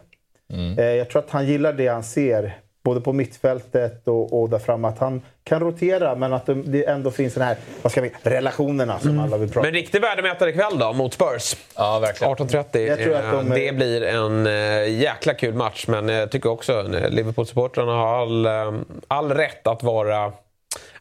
Eh, 0.78 0.84
jag 0.84 1.10
tror 1.10 1.22
att 1.22 1.30
han 1.30 1.46
gillar 1.46 1.72
det 1.72 1.88
han 1.88 2.04
ser, 2.04 2.56
både 2.84 3.00
på 3.00 3.12
mittfältet 3.12 4.08
och, 4.08 4.40
och 4.42 4.48
där 4.50 4.58
framme. 4.58 4.88
Att 4.88 4.98
han 4.98 5.22
kan 5.44 5.60
rotera, 5.60 6.14
men 6.14 6.32
att 6.32 6.48
det, 6.64 6.84
ändå 6.84 7.10
finns 7.10 7.34
den 7.34 7.42
här, 7.42 7.56
vad 7.82 7.92
ska 7.92 8.00
vi, 8.00 8.12
relationerna 8.22 8.98
som 8.98 9.18
alla 9.20 9.36
vill 9.38 9.48
prata 9.48 9.62
Men 9.66 9.72
riktig 9.72 10.00
värdemätare 10.00 10.50
ikväll 10.50 10.78
då, 10.78 10.92
mot 10.92 11.14
Spurs. 11.14 11.56
Ja, 11.76 11.98
verkligen. 11.98 12.34
18.30. 12.34 12.78
Jag 12.86 12.98
tror 12.98 13.14
att 13.14 13.30
de- 13.32 13.52
Eh, 13.52 13.54
Det 13.54 13.72
blir 13.76 14.02
en 14.02 14.46
eh, 14.46 15.00
jäkla 15.00 15.34
kul 15.34 15.54
match. 15.54 15.84
Men 15.88 16.08
jag 16.08 16.30
tycker 16.30 16.50
också 16.50 16.72
att 16.72 16.86
Liverpool-supportrarna 17.12 17.92
har 17.96 18.22
all, 18.22 18.46
eh, 18.46 18.72
all 19.08 19.32
rätt 19.32 19.66
att 19.66 19.82
vara 19.82 20.32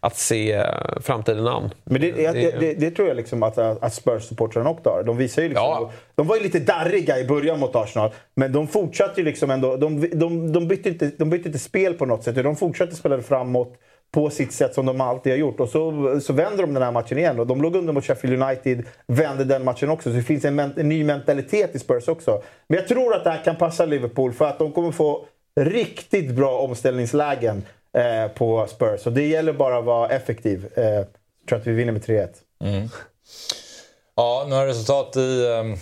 att 0.03 0.17
se 0.17 0.51
eh, 0.51 0.65
framtiden 1.01 1.47
an. 1.47 1.73
Men 1.83 2.01
det, 2.01 2.11
det, 2.11 2.59
det, 2.59 2.73
det, 2.73 2.91
tror 2.91 3.07
jag 3.07 3.17
liksom 3.17 3.43
att, 3.43 3.57
att 3.57 3.93
Spurs-supportrarna 3.93 4.69
också 4.69 4.89
har. 4.89 5.03
De 5.03 5.17
visar 5.17 5.41
ju 5.41 5.47
liksom, 5.47 5.65
Ja. 5.65 5.91
De 6.15 6.27
var 6.27 6.35
ju 6.35 6.43
lite 6.43 6.59
darriga 6.59 7.19
i 7.19 7.25
början 7.25 7.59
mot 7.59 7.75
Arsenal, 7.75 8.11
men 8.35 8.51
de 8.51 8.67
fortsatte 8.67 9.21
ju 9.21 9.25
liksom 9.25 9.51
ändå. 9.51 9.77
De, 9.77 10.09
de, 10.13 10.53
de, 10.53 10.67
bytte 10.67 10.89
inte, 10.89 11.11
de 11.17 11.29
bytte 11.29 11.49
inte 11.49 11.59
spel 11.59 11.93
på 11.93 12.05
något 12.05 12.23
sätt. 12.23 12.35
De 12.35 12.55
fortsatte 12.55 12.95
spela 12.95 13.21
framåt. 13.21 13.73
på 14.11 14.29
sitt 14.29 14.53
sätt 14.53 14.73
som 14.73 14.85
de 14.85 15.01
alltid 15.01 15.33
har 15.33 15.37
gjort. 15.37 15.59
Och 15.59 15.69
så, 15.69 16.19
så 16.21 16.33
vänder 16.33 16.63
de 16.63 16.73
den 16.73 16.83
här 16.83 16.91
matchen 16.91 17.17
igen. 17.17 17.39
Och 17.39 17.47
de 17.47 17.61
låg 17.61 17.75
under 17.75 17.93
mot 17.93 18.05
Sheffield 18.05 18.43
United, 18.43 18.85
vände 19.07 19.43
den 19.43 19.63
matchen 19.63 19.89
också. 19.89 20.09
Så 20.09 20.15
det 20.15 20.23
finns 20.23 20.45
en, 20.45 20.59
en 20.59 20.89
ny 20.89 21.03
mentalitet 21.03 21.75
i 21.75 21.79
Spurs 21.79 22.07
också. 22.07 22.41
Men 22.67 22.79
jag 22.79 22.87
tror 22.87 23.15
att 23.15 23.23
det 23.23 23.29
här 23.29 23.43
kan 23.43 23.55
passa 23.55 23.85
Liverpool 23.85 24.33
för 24.33 24.45
att 24.45 24.59
de 24.59 24.71
kommer 24.71 24.91
få 24.91 25.25
riktigt 25.59 26.31
bra 26.31 26.59
omställningslägen 26.59 27.63
eh, 27.97 28.27
på 28.27 28.67
Spurs. 28.67 29.05
Och 29.05 29.13
det 29.13 29.27
gäller 29.27 29.53
bara 29.53 29.77
att 29.77 29.85
vara 29.85 30.09
effektiv. 30.09 30.67
Eh, 30.75 30.83
jag 30.83 31.05
tror 31.49 31.59
att 31.59 31.67
vi 31.67 31.71
vinner 31.71 31.91
med 31.91 32.01
3-1. 32.01 32.29
Mm. 32.63 32.89
Ja, 34.15 34.45
några 34.49 34.67
resultat 34.67 35.17
i, 35.17 35.47
ehm, 35.47 35.75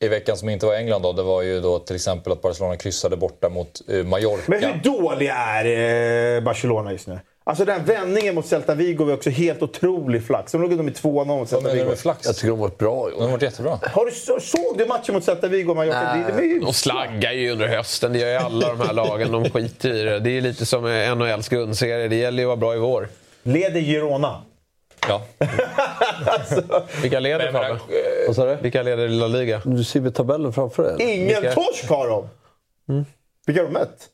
i 0.00 0.08
veckan 0.08 0.36
som 0.36 0.48
inte 0.48 0.66
var 0.66 0.74
England 0.74 1.02
då. 1.02 1.12
Det 1.12 1.22
var 1.22 1.42
ju 1.42 1.60
då 1.60 1.78
till 1.78 1.96
exempel 1.96 2.32
att 2.32 2.42
Barcelona 2.42 2.76
kryssade 2.76 3.16
borta 3.16 3.48
mot 3.48 3.80
eh, 3.88 4.04
Mallorca. 4.04 4.42
Men 4.46 4.62
hur 4.62 4.80
dåliga 4.82 5.34
är 5.34 6.36
eh, 6.36 6.40
Barcelona 6.40 6.92
just 6.92 7.06
nu? 7.06 7.20
Alltså 7.48 7.64
den 7.64 7.84
vändningen 7.84 8.34
mot 8.34 8.46
Celta 8.46 8.74
Vigo 8.74 9.04
var 9.04 9.12
också 9.14 9.30
helt 9.30 9.62
otrolig 9.62 10.24
flax. 10.26 10.52
De 10.52 10.62
låg 10.62 10.70
under 10.70 10.84
med 10.84 10.94
2-0 10.94 11.24
mot 11.26 11.48
Celta 11.48 11.72
Vigo. 11.74 11.84
med 11.88 11.98
flax? 11.98 12.26
Jag 12.26 12.34
tycker 12.36 12.48
de 12.48 12.58
har 12.58 12.68
varit 12.68 12.78
bra 12.78 13.10
i 13.10 13.12
år. 13.12 13.16
De 13.18 13.22
har 13.24 13.30
varit 13.30 13.42
jättebra. 13.42 13.78
Har 13.82 14.04
du, 14.06 14.10
så- 14.10 14.40
såg 14.40 14.78
du 14.78 14.86
matchen 14.86 15.14
mot 15.14 15.24
Celta 15.24 15.48
Vigo 15.48 15.74
Mallorca? 15.74 16.14
Det, 16.28 16.32
det 16.36 16.42
är 16.42 16.46
ju... 16.46 16.60
De 16.60 16.72
slaggar 16.72 17.32
ju 17.32 17.50
under 17.50 17.68
hösten, 17.68 18.12
det 18.12 18.18
gör 18.18 18.28
ju 18.28 18.36
alla 18.36 18.68
de 18.68 18.80
här 18.80 18.92
lagen. 18.94 19.32
De 19.32 19.50
skiter 19.50 19.94
i 19.94 20.02
det. 20.02 20.18
Det 20.20 20.30
är 20.30 20.40
lite 20.40 20.66
som 20.66 20.82
NHLs 21.18 21.48
grundserie, 21.48 22.08
det 22.08 22.16
gäller 22.16 22.38
ju 22.42 22.44
att 22.44 22.48
vara 22.48 22.56
bra 22.56 22.74
i 22.74 22.78
vår. 22.78 23.08
Leder 23.42 23.80
Girona. 23.80 24.42
Ja. 25.08 25.22
Vilka 27.02 27.20
leder 27.20 27.52
Fabbe? 27.52 27.78
Vad 28.26 28.36
sa 28.36 28.44
du? 28.46 28.56
Vilka 28.62 28.82
leder 28.82 29.08
La 29.08 29.26
Liga? 29.26 29.60
Du 29.64 29.84
ser 29.84 30.00
väl 30.00 30.12
tabellen 30.12 30.52
framför 30.52 30.82
dig? 30.82 31.14
Ingen 31.16 31.26
Vilka- 31.42 31.52
torsk 31.54 31.88
har 31.88 32.08
de! 32.08 32.28
Vilka 33.46 33.60
har 33.62 33.66
de 33.68 33.72
mött? 33.72 34.08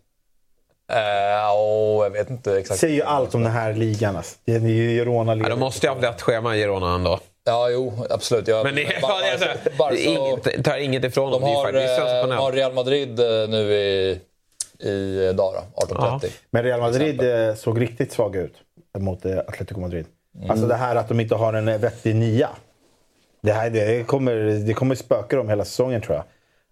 Eh, 0.92 1.54
åh, 1.56 2.04
jag 2.04 2.10
vet 2.10 2.30
inte 2.30 2.58
exakt. 2.58 2.80
Säger 2.80 2.94
ju 2.94 3.02
allt 3.02 3.34
om 3.34 3.42
den 3.42 3.52
här 3.52 3.74
ligan. 3.74 4.16
Alltså. 4.16 4.36
Det 4.44 4.54
är 4.54 4.60
ju 4.60 4.88
Girona 4.88 5.34
Ja, 5.34 5.48
de 5.48 5.58
måste 5.60 5.86
ju 5.86 5.92
ha 5.92 6.00
lätt 6.00 6.22
schema 6.22 6.56
i 6.56 6.58
Girona 6.60 6.94
ändå. 6.94 7.18
Ja, 7.44 7.68
jo, 7.70 7.92
absolut. 8.10 8.48
Jag, 8.48 8.64
Men 8.64 8.74
det, 8.74 8.84
Bar- 9.02 9.08
fan, 9.08 9.22
alltså, 9.32 9.70
Barca- 9.78 9.90
det 9.94 10.06
är 10.06 10.18
inget, 10.28 10.64
tar 10.64 10.76
inget 10.76 11.04
ifrån 11.04 11.30
De 11.32 11.40
dem. 11.40 11.50
Det 11.72 11.82
är 11.82 12.00
har, 12.00 12.30
eh, 12.32 12.36
har 12.36 12.52
Real 12.52 12.72
Madrid 12.72 13.20
eh, 13.20 13.26
nu 13.48 13.72
i, 13.74 14.20
i 14.88 15.32
dag 15.36 15.54
då, 15.76 15.94
18.30. 15.94 16.30
Men 16.50 16.62
Real 16.62 16.80
Madrid 16.80 17.20
såg 17.58 17.80
riktigt 17.80 18.12
svaga 18.12 18.40
ut 18.40 18.54
mot 18.98 19.26
Atletico 19.26 19.80
Madrid. 19.80 20.06
Alltså 20.48 20.66
det 20.66 20.74
här 20.74 20.96
att 20.96 21.08
de 21.08 21.20
inte 21.20 21.34
har 21.34 21.52
en 21.52 21.80
vettig 21.80 22.14
nia. 22.16 22.48
Det, 23.42 23.52
här, 23.52 23.70
det, 23.70 24.06
kommer, 24.06 24.34
det 24.66 24.74
kommer 24.74 24.94
spöka 24.94 25.36
dem 25.36 25.48
hela 25.48 25.64
säsongen 25.64 26.00
tror 26.00 26.16
jag. 26.16 26.24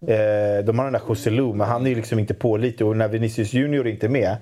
Eh, 0.07 0.65
de 0.65 0.79
har 0.79 0.83
den 0.85 0.93
där 0.93 1.01
Joselu, 1.09 1.53
men 1.53 1.67
han 1.67 1.85
är 1.85 1.89
ju 1.89 1.95
liksom 1.95 2.19
inte 2.19 2.33
pålitlig. 2.33 2.87
Och 2.87 2.97
när 2.97 3.07
Vinicius 3.07 3.53
Junior 3.53 3.87
inte 3.87 4.05
är 4.05 4.09
med. 4.09 4.37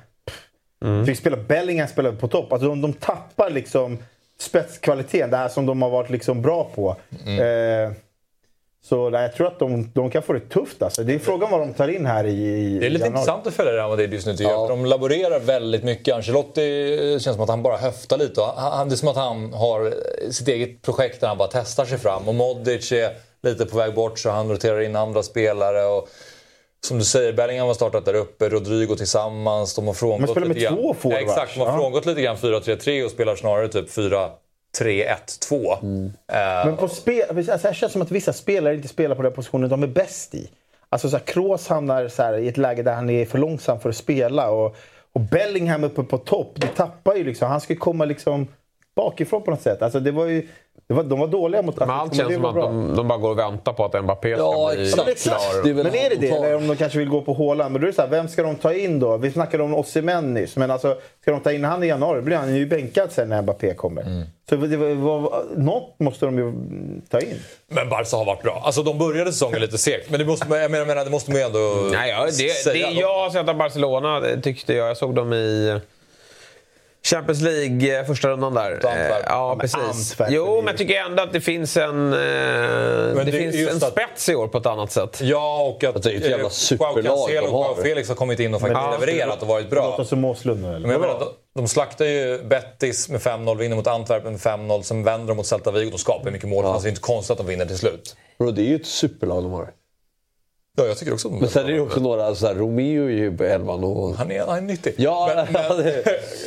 Mm. 0.85 1.05
Fick 1.05 1.17
spela 1.17 1.37
Bellingham 1.37 1.87
spelade 1.87 2.17
på 2.17 2.27
topp. 2.27 2.53
Alltså 2.53 2.67
de, 2.67 2.81
de 2.81 2.93
tappar 2.93 3.49
liksom 3.49 3.97
spetskvaliteten. 4.39 5.29
Det 5.29 5.37
här 5.37 5.49
som 5.49 5.65
de 5.65 5.81
har 5.81 5.89
varit 5.89 6.09
liksom 6.09 6.41
bra 6.41 6.71
på. 6.75 6.95
Eh, 7.27 7.91
så 8.83 9.09
nej, 9.09 9.21
jag 9.21 9.33
tror 9.33 9.47
att 9.47 9.59
de, 9.59 9.91
de 9.93 10.09
kan 10.11 10.21
få 10.23 10.33
det 10.33 10.39
tufft 10.39 10.81
alltså. 10.81 11.03
Det 11.03 11.13
är 11.13 11.19
frågan 11.19 11.51
vad 11.51 11.59
de 11.59 11.73
tar 11.73 11.87
in 11.87 12.05
här 12.05 12.23
i, 12.23 12.29
i 12.31 12.79
Det 12.79 12.85
är 12.85 12.89
lite 12.89 13.05
januari. 13.05 13.07
intressant 13.21 13.47
att 13.47 13.53
följa 13.53 13.73
Real 13.73 13.89
Madrid 13.89 14.13
just 14.13 14.27
nu 14.27 14.33
tycker 14.35 14.51
jag. 14.51 14.67
För 14.67 14.75
De 14.75 14.85
laborerar 14.85 15.39
väldigt 15.39 15.83
mycket. 15.83 16.15
Ancelotti 16.15 16.97
känns 17.19 17.35
som 17.35 17.43
att 17.43 17.49
han 17.49 17.63
bara 17.63 17.77
höftar 17.77 18.17
lite. 18.17 18.41
Han, 18.55 18.89
det 18.89 18.95
är 18.95 18.97
som 18.97 19.07
att 19.09 19.15
han 19.15 19.53
har 19.53 19.93
sitt 20.31 20.47
eget 20.47 20.81
projekt 20.81 21.21
där 21.21 21.27
han 21.27 21.37
bara 21.37 21.49
testar 21.51 21.85
sig 21.85 21.97
fram. 21.97 22.27
Och 22.27 22.35
Modric 22.35 22.91
är 22.91 23.11
lite 23.43 23.65
på 23.65 23.77
väg 23.77 23.93
bort 23.95 24.19
så 24.19 24.29
han 24.29 24.49
roterar 24.49 24.81
in 24.81 24.95
andra 24.95 25.23
spelare. 25.23 25.85
Och 25.85 26.09
som 26.87 26.97
du 26.99 27.03
säger, 27.05 27.33
Bellingham 27.33 27.67
har 27.67 27.73
startat 27.73 28.05
där 28.05 28.13
uppe, 28.13 28.49
Rodrigo 28.49 28.95
tillsammans. 28.95 29.75
De 29.75 29.87
har 29.87 29.93
frångått 29.93 30.29
spelar 30.29 30.47
med 30.47 30.57
lite 30.57 30.69
två 30.69 30.93
forwards. 30.93 31.21
Ja, 31.27 31.31
exakt, 31.31 31.53
de 31.53 31.59
har 31.59 31.67
Ja. 31.67 31.73
frångått 31.77 32.05
lite 32.05 32.21
grann 32.21 32.37
4-3-3 32.37 33.05
och 33.05 33.11
spelar 33.11 33.35
snarare 33.35 33.67
typ 33.67 33.89
4-3-1-2. 33.89 35.77
Mm. 35.81 36.05
Eh, 36.31 36.65
Men 36.65 36.77
på 36.77 36.87
spel, 36.87 37.23
alltså 37.51 37.67
det 37.67 37.73
känns 37.73 37.91
som 37.91 38.01
att 38.01 38.11
vissa 38.11 38.33
spelare 38.33 38.75
inte 38.75 38.87
spelar 38.87 39.15
på 39.15 39.21
den 39.21 39.33
positionen 39.33 39.69
de 39.69 39.83
är 39.83 39.87
bäst 39.87 40.35
i. 40.35 40.49
Alltså 40.89 41.09
så 41.09 41.17
här, 41.17 41.23
Kroos 41.23 41.67
hamnar 41.67 42.07
så 42.07 42.23
här, 42.23 42.37
i 42.37 42.47
ett 42.47 42.57
läge 42.57 42.83
där 42.83 42.93
han 42.93 43.09
är 43.09 43.25
för 43.25 43.37
långsam 43.37 43.79
för 43.79 43.89
att 43.89 43.95
spela. 43.95 44.49
Och, 44.49 44.75
och 45.13 45.21
Bellingham 45.21 45.83
uppe 45.83 46.03
på 46.03 46.17
topp, 46.17 46.51
det 46.55 46.67
tappar 46.67 47.15
ju 47.15 47.23
liksom. 47.23 47.47
Han 47.47 47.61
ska 47.61 47.75
komma 47.75 48.05
liksom 48.05 48.47
bakifrån 48.95 49.43
på 49.43 49.51
något 49.51 49.61
sätt. 49.61 49.81
Alltså 49.81 49.99
det 49.99 50.11
var 50.11 50.25
ju, 50.25 50.47
var, 50.93 51.03
de 51.03 51.19
var 51.19 51.27
dåliga 51.27 51.61
mot 51.61 51.79
Men 51.79 51.89
allt 51.89 52.15
känns 52.15 52.33
som 52.33 52.45
att 52.45 52.55
de, 52.55 52.95
de 52.95 53.07
bara 53.07 53.17
går 53.19 53.29
och 53.29 53.39
väntar 53.39 53.73
på 53.73 53.85
att 53.85 54.03
Mbappé 54.03 54.35
ska 54.35 54.43
Ja, 54.43 54.71
bli 54.75 54.83
exakt. 54.83 55.23
Klar. 55.23 55.63
Det 55.63 55.69
är 55.69 55.73
Men 55.73 55.85
är 55.95 56.09
det 56.09 56.15
det? 56.15 56.27
Eller 56.29 56.55
om 56.55 56.67
de 56.67 56.75
kanske 56.77 56.99
vill 56.99 57.09
gå 57.09 57.21
på 57.21 57.33
Haaland. 57.33 57.71
Men 57.71 57.81
då 57.81 57.87
är 57.87 57.91
det 57.91 57.95
så 57.95 58.01
här, 58.01 58.09
vem 58.09 58.27
ska 58.27 58.43
de 58.43 58.55
ta 58.55 58.73
in 58.73 58.99
då? 58.99 59.17
Vi 59.17 59.31
snackade 59.31 59.63
om 59.63 59.75
Osimhen 59.75 60.33
nyss. 60.33 60.55
Men 60.55 60.71
alltså, 60.71 60.95
ska 61.21 61.31
de 61.31 61.39
ta 61.39 61.51
in 61.51 61.63
han 61.63 61.83
i 61.83 61.87
januari 61.87 62.21
blir 62.21 62.37
han 62.37 62.55
ju 62.55 62.65
bänkad 62.65 63.11
sen 63.11 63.29
när 63.29 63.41
Mbappé 63.41 63.73
kommer. 63.73 64.01
Mm. 64.01 64.23
Så 64.49 64.55
det, 64.55 64.77
var- 64.77 64.95
var, 64.95 65.43
något 65.55 65.95
måste 65.99 66.25
de 66.25 66.37
ju 66.37 66.53
ta 67.09 67.19
in. 67.19 67.39
Men 67.67 67.89
Barca 67.89 68.17
har 68.17 68.25
varit 68.25 68.43
bra. 68.43 68.61
Alltså 68.65 68.83
de 68.83 68.97
började 68.97 69.31
säsongen 69.31 69.61
lite 69.61 69.77
segt. 69.77 70.09
Men 70.09 70.19
det 70.19 70.25
måste, 70.25 70.49
man- 70.49 70.61
jag 70.61 70.71
menar, 70.71 71.05
det 71.05 71.11
måste 71.11 71.31
man 71.31 71.39
ju 71.39 71.45
ändå 71.45 71.59
Nej, 71.91 72.09
ja, 72.09 72.25
det, 72.25 72.31
säga. 72.31 72.87
det 72.87 72.93
jag 72.99 73.13
har 73.19 73.29
sett 73.29 73.49
av 73.49 73.55
Barcelona 73.57 74.19
det 74.19 74.41
tyckte 74.41 74.73
jag. 74.73 74.89
Jag 74.89 74.97
såg 74.97 75.15
dem 75.15 75.33
i 75.33 75.79
Champions 77.05 77.41
League, 77.41 77.99
eh, 77.99 78.05
första 78.05 78.29
rundan 78.29 78.53
där. 78.53 78.71
Antwerp. 78.73 79.11
Eh, 79.11 79.17
Ja, 79.27 79.57
precis. 79.61 79.77
Antwerp 79.77 80.27
Jo, 80.31 80.55
men 80.55 80.65
jag 80.67 80.77
tycker 80.77 81.01
ändå 81.01 81.23
att 81.23 81.33
det 81.33 81.41
finns 81.41 81.77
en, 81.77 82.13
eh, 82.13 82.19
det 82.19 83.23
det 83.25 83.31
finns 83.31 83.55
en 83.69 83.77
att- 83.77 83.91
spets 83.91 84.29
i 84.29 84.35
år 84.35 84.47
på 84.47 84.57
ett 84.57 84.65
annat 84.65 84.91
sätt. 84.91 85.19
Ja, 85.21 85.61
och 85.61 85.83
att 85.83 86.03
det 86.03 86.11
är 86.11 86.17
ett 86.17 86.23
jävla 86.25 86.43
eh, 86.45 86.49
superlag 86.49 86.93
Cancelo 86.95 87.15
de 87.25 87.47
och. 87.53 87.65
Joao 87.65 87.75
Felix 87.83 88.09
har 88.09 88.15
kommit 88.15 88.39
in 88.39 88.53
och 88.53 88.61
faktiskt 88.61 88.81
Men- 88.81 88.99
levererat 88.99 89.41
och 89.41 89.47
varit 89.47 89.69
bra. 89.69 89.89
Låter 89.89 90.03
som 90.03 90.25
Åslund 90.25 90.61
nu 90.61 90.67
eller? 90.75 90.87
Men 90.87 91.01
menar, 91.01 91.23
de, 91.55 91.67
slaktar 91.67 92.05
ju 92.05 92.43
Betis 92.43 93.09
med 93.09 93.21
5-0, 93.21 93.57
vinner 93.57 93.75
mot 93.75 93.87
Antwerp 93.87 94.23
med 94.23 94.39
5-0, 94.39 94.81
sen 94.83 95.03
vänder 95.03 95.27
de 95.27 95.37
mot 95.37 95.45
Celta 95.45 95.71
Vigo. 95.71 95.89
De 95.91 95.97
skapar 95.97 96.31
mycket 96.31 96.49
mål. 96.49 96.65
Alltså, 96.65 96.81
det 96.81 96.87
är 96.87 96.89
inte 96.89 97.01
konstigt 97.01 97.31
att 97.31 97.37
de 97.37 97.47
vinner 97.47 97.65
till 97.65 97.77
slut. 97.77 98.15
Bro, 98.39 98.51
det 98.51 98.61
är 98.61 98.65
ju 98.65 98.75
ett 98.75 98.85
superlag 98.87 99.43
de 99.43 99.51
har. 99.51 99.69
Ja, 100.77 100.85
jag 100.85 100.97
tycker 100.97 101.13
också 101.13 101.27
att 101.27 101.33
de 101.33 101.39
Men 101.39 101.49
sen 101.49 101.63
är 101.63 101.67
det 101.67 101.73
ju 101.73 101.81
också 101.81 101.99
några, 101.99 102.35
så 102.35 102.47
här, 102.47 102.55
Romeo 102.55 103.05
är 103.05 103.09
ju 103.11 103.37
på 103.37 103.43
elvan 103.43 103.83
och... 103.83 104.15
Han 104.15 104.31
är, 104.31 104.45
han 104.45 104.57
är 104.57 104.61
nyttig. 104.61 104.93
Ja, 104.97 105.45
men, 105.53 105.53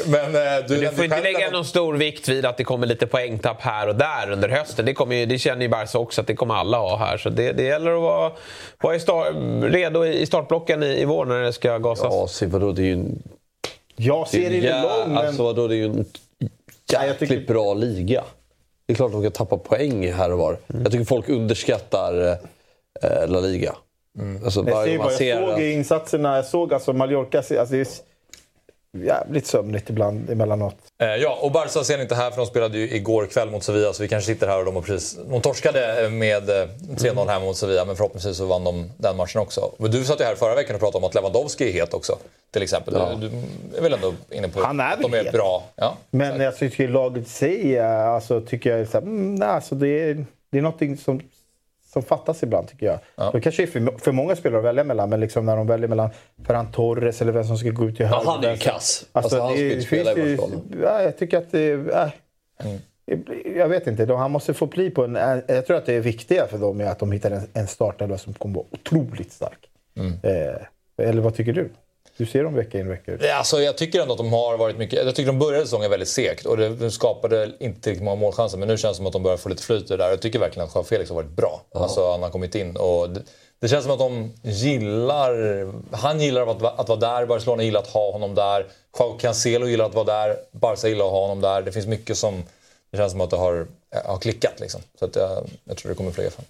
men, 0.06 0.32
men, 0.32 0.58
eh, 0.58 0.64
du 0.68 0.76
Du 0.80 0.88
får 0.88 1.04
inte 1.04 1.20
lägga 1.22 1.50
någon 1.50 1.64
stor 1.64 1.94
vikt 1.94 2.28
vid 2.28 2.46
att 2.46 2.56
det 2.56 2.64
kommer 2.64 2.86
lite 2.86 3.06
poängtapp 3.06 3.60
här 3.60 3.88
och 3.88 3.94
där 3.96 4.30
under 4.30 4.48
hösten. 4.48 4.84
Det, 4.84 4.94
kommer 4.94 5.16
ju, 5.16 5.26
det 5.26 5.38
känner 5.38 5.62
ju 5.62 5.68
Barca 5.68 5.98
också 5.98 6.20
att 6.20 6.26
det 6.26 6.34
kommer 6.34 6.54
alla 6.54 6.78
ha 6.78 6.96
här. 6.96 7.16
Så 7.18 7.30
det, 7.30 7.52
det 7.52 7.62
gäller 7.62 7.90
att 7.96 8.02
vara, 8.02 8.32
vara 8.82 8.94
i 8.96 9.00
star, 9.00 9.60
redo 9.70 10.06
i 10.06 10.26
startblocken 10.26 10.82
i, 10.82 11.00
i 11.00 11.04
vår 11.04 11.24
när 11.26 11.42
det 11.42 11.52
ska 11.52 11.78
gasas. 11.78 12.06
Ja, 12.10 12.26
se 12.28 12.46
vadå, 12.46 12.72
det 12.72 12.82
är 12.82 12.86
ju 12.86 12.92
en... 12.92 13.22
Jag 13.96 14.28
ser 14.28 14.46
en 14.46 14.52
det 14.60 14.68
jä- 14.68 14.82
lång, 14.82 15.14
men... 15.14 15.26
alltså, 15.26 15.42
vadå, 15.42 15.68
det 15.68 15.74
är 15.74 15.76
ju 15.76 15.84
en 15.84 16.04
Ja, 16.92 17.06
jag 17.06 17.18
tycker- 17.18 17.34
jäkligt 17.34 17.48
bra 17.48 17.74
liga. 17.74 18.24
Det 18.86 18.92
är 18.92 18.94
klart 18.94 19.12
de 19.12 19.22
kan 19.22 19.32
tappa 19.32 19.56
poäng 19.56 20.12
här 20.12 20.32
och 20.32 20.38
var. 20.38 20.58
Jag 20.82 20.92
tycker 20.92 21.04
folk 21.04 21.28
underskattar 21.28 22.28
eh, 23.02 23.28
La 23.28 23.40
Liga. 23.40 23.74
Alltså, 24.44 24.60
Mm. 24.60 24.72
Jag, 24.72 24.86
gång 24.86 24.96
bara, 24.98 25.04
man 25.04 25.10
ser 25.10 25.28
jag 25.40 25.48
såg 25.50 25.60
insatserna, 25.60 26.36
jag 26.36 26.44
såg 26.44 26.74
alltså 26.74 26.92
Mallorca, 26.92 27.38
alltså 27.38 27.54
det 27.74 27.80
är 27.80 27.86
jävligt 29.04 29.46
sömnigt 29.46 29.90
ibland 29.90 30.30
emellanåt. 30.30 30.76
Eh, 31.02 31.06
Ja, 31.08 31.38
och 31.40 31.52
Barca 31.52 31.84
ser 31.84 31.96
ni 31.96 32.02
inte 32.02 32.14
här 32.14 32.30
för 32.30 32.36
de 32.36 32.46
spelade 32.46 32.78
ju 32.78 32.90
igår 32.96 33.26
kväll 33.26 33.50
mot 33.50 33.62
Sevilla 33.62 33.92
så 33.92 34.02
vi 34.02 34.08
kanske 34.08 34.34
sitter 34.34 34.46
här 34.46 34.58
och 34.58 34.64
de 34.64 34.74
har 34.74 34.82
precis... 34.82 35.18
De 35.30 35.40
torskade 35.40 36.08
med 36.10 36.50
eh, 36.50 36.68
3-0 36.96 37.28
här 37.28 37.40
mot 37.40 37.56
Sevilla 37.56 37.84
men 37.84 37.96
förhoppningsvis 37.96 38.36
så 38.36 38.46
vann 38.46 38.64
de 38.64 38.90
den 38.98 39.16
matchen 39.16 39.40
också. 39.40 39.70
Men 39.78 39.90
du 39.90 40.04
satt 40.04 40.20
ju 40.20 40.24
här 40.24 40.34
förra 40.34 40.54
veckan 40.54 40.74
och 40.74 40.80
pratade 40.80 40.98
om 41.04 41.08
att 41.08 41.14
Lewandowski 41.14 41.68
är 41.68 41.72
het 41.72 41.94
också. 41.94 42.18
Till 42.50 42.62
exempel. 42.62 42.94
Ja. 42.96 43.14
Du, 43.20 43.28
du 43.28 43.76
är 43.78 43.82
väl 43.82 43.92
ändå 43.94 44.14
inne 44.30 44.48
på 44.48 44.60
Han 44.60 44.80
är 44.80 44.92
att 44.92 45.02
de 45.02 45.14
är 45.14 45.24
het. 45.24 45.32
bra. 45.32 45.62
Ja. 45.76 45.96
Men 46.10 46.40
jag 46.40 46.56
tycker 46.56 46.88
laget 46.88 47.26
i 47.26 47.30
sig, 47.30 47.76
eh, 47.76 48.06
alltså, 48.06 48.40
tycker 48.40 48.76
jag, 48.76 48.88
så 48.88 48.92
här, 48.92 49.02
mm, 49.02 49.42
alltså, 49.42 49.74
det, 49.74 49.88
är, 49.88 50.26
det 50.50 50.58
är 50.58 50.62
någonting 50.62 50.96
som, 50.96 51.20
som 51.94 52.02
fattas 52.02 52.42
ibland 52.42 52.68
tycker 52.68 52.86
jag. 52.86 52.98
Ja. 53.16 53.30
Det 53.32 53.40
kanske 53.40 53.62
är 53.62 53.66
för, 53.66 53.98
för 53.98 54.12
många 54.12 54.36
spelare 54.36 54.58
att 54.58 54.64
välja 54.64 54.84
mellan, 54.84 55.10
men 55.10 55.20
liksom 55.20 55.46
när 55.46 55.56
de 55.56 55.66
väljer 55.66 55.88
mellan 55.88 56.10
Ferran 56.46 56.72
Torres 56.72 57.22
eller 57.22 57.32
vem 57.32 57.44
som 57.44 57.56
ska 57.58 57.70
gå 57.70 57.84
ut 57.88 57.96
till 57.96 58.06
Ja, 58.06 58.16
höger. 58.16 58.30
han 58.30 58.44
är 58.44 58.50
ju 58.50 58.56
kass. 58.56 59.06
Alltså, 59.12 59.40
Alltså, 59.42 59.56
det, 59.62 59.68
det 59.74 59.80
finns 59.82 60.16
ju, 60.16 60.38
ja, 60.82 61.02
Jag 61.02 61.18
tycker 61.18 61.38
att 61.38 61.52
det... 61.52 61.70
Äh, 61.72 62.08
Jag 63.56 63.68
vet 63.68 63.86
inte, 63.86 64.06
de- 64.06 64.18
han 64.18 64.30
måste 64.30 64.54
få 64.54 64.66
bli 64.66 64.90
på 64.90 65.04
en... 65.04 65.16
äh, 65.16 65.38
Jag 65.48 65.66
tror 65.66 65.76
att 65.76 65.86
det 65.86 65.94
är 65.94 66.00
viktiga 66.00 66.46
för 66.46 66.58
dem 66.58 66.80
är 66.80 66.84
att 66.86 66.98
de 66.98 67.12
hittar 67.12 67.30
en, 67.30 67.42
en 67.52 67.66
startelva 67.66 68.18
som 68.18 68.34
kommer 68.34 68.54
vara 68.54 68.66
otroligt 68.70 69.32
stark. 69.32 69.58
Eh, 70.22 71.06
eller 71.08 71.22
vad 71.22 71.34
tycker 71.34 71.52
du? 71.52 71.70
Du 72.16 72.26
ser 72.26 72.44
dem 72.44 72.54
vecka 72.54 72.78
in 72.78 72.88
vecka 72.88 73.12
ut. 73.12 73.20
Ja, 73.22 73.34
Alltså, 73.34 73.60
jag 73.60 73.76
tycker 73.76 74.00
ändå 74.00 74.12
att 74.12 74.18
de 74.18 74.32
har 74.32 74.56
varit 74.56 74.78
mycket... 74.78 75.04
Jag 75.04 75.14
tycker 75.14 75.26
de 75.26 75.38
började 75.38 75.64
säsongen 75.64 75.90
väldigt 75.90 76.08
segt 76.08 76.46
och 76.46 76.56
det 76.56 76.90
skapade 76.90 77.52
inte 77.60 77.80
tillräckligt 77.80 78.04
många 78.04 78.16
målchanser. 78.16 78.58
Men 78.58 78.68
nu 78.68 78.78
känns 78.78 78.92
det 78.92 78.96
som 78.96 79.06
att 79.06 79.12
de 79.12 79.22
börjar 79.22 79.36
få 79.36 79.48
lite 79.48 79.62
flyt 79.62 79.88
där. 79.88 79.98
Jag 79.98 80.20
tycker 80.20 80.38
verkligen 80.38 80.68
att 80.68 80.74
Joao 80.74 80.84
Felix 80.84 81.10
har 81.10 81.16
varit 81.16 81.30
bra. 81.36 81.62
Alltså, 81.74 82.10
han 82.10 82.22
har 82.22 82.30
kommit 82.30 82.54
in 82.54 82.76
och... 82.76 83.10
Det, 83.10 83.22
det 83.60 83.68
känns 83.68 83.84
som 83.84 83.92
att 83.92 83.98
de 83.98 84.32
gillar... 84.42 85.32
Han 85.96 86.20
gillar 86.20 86.46
att, 86.46 86.80
att 86.80 86.88
vara 86.88 86.98
där, 87.00 87.26
Barcelona 87.26 87.62
gillar 87.62 87.80
att 87.80 87.86
ha 87.86 88.12
honom 88.12 88.34
där. 88.34 88.66
Joao 88.98 89.18
Cancelo 89.18 89.66
gillar 89.66 89.84
att 89.86 89.94
vara 89.94 90.04
där, 90.04 90.36
Barca 90.52 90.88
gillar 90.88 91.04
att 91.04 91.10
ha 91.10 91.20
honom 91.20 91.40
där. 91.40 91.62
Det 91.62 91.72
finns 91.72 91.86
mycket 91.86 92.18
som... 92.18 92.42
Det 92.90 92.96
känns 92.96 93.12
som 93.12 93.20
att 93.20 93.30
det 93.30 93.36
har, 93.36 93.66
har 94.04 94.18
klickat 94.18 94.60
liksom. 94.60 94.80
Så 94.98 95.04
att 95.04 95.16
jag, 95.16 95.46
jag 95.64 95.76
tror 95.76 95.88
det 95.88 95.94
kommer 95.94 96.10
flyga 96.10 96.30
fram. 96.30 96.44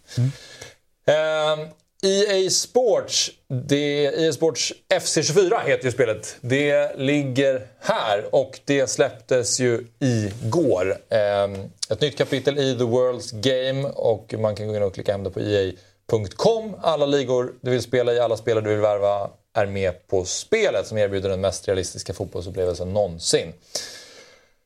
Ehm, 1.07 1.69
EA 2.05 2.51
Sports, 2.51 3.31
det, 3.49 4.05
EA 4.05 4.33
Sports 4.33 4.73
FC24 4.89 5.67
heter 5.67 5.85
ju 5.85 5.93
spelet. 5.93 6.37
Det 6.41 6.99
ligger 6.99 7.67
här 7.81 8.25
och 8.35 8.61
det 8.65 8.87
släpptes 8.87 9.61
ju 9.61 9.87
igår. 9.99 10.99
Ehm, 11.09 11.55
ett 11.91 12.01
nytt 12.01 12.19
kapitel 12.19 12.59
i 12.59 12.75
The 12.79 12.85
World's 12.85 13.41
Game 13.41 13.89
och 13.89 14.35
man 14.39 14.57
kan 14.57 14.69
gå 14.69 14.77
in 14.77 14.83
och 14.83 14.95
klicka 14.95 15.13
hem 15.13 15.25
det 15.25 15.31
på 15.31 15.41
EA.com. 15.41 16.75
Alla 16.83 17.07
ligor 17.07 17.55
du 17.61 17.71
vill 17.71 17.83
spela 17.83 18.13
i, 18.13 18.21
alla 18.21 18.37
spelare 18.37 18.65
du 18.65 18.71
vill 18.71 18.81
värva 18.81 19.31
är 19.55 19.67
med 19.67 20.07
på 20.07 20.25
spelet 20.25 20.87
som 20.87 20.99
erbjuder 20.99 21.29
den 21.29 21.41
mest 21.41 21.69
realistiska 21.69 22.15
fotbollsupplevelsen 22.15 22.93
någonsin. 22.93 23.53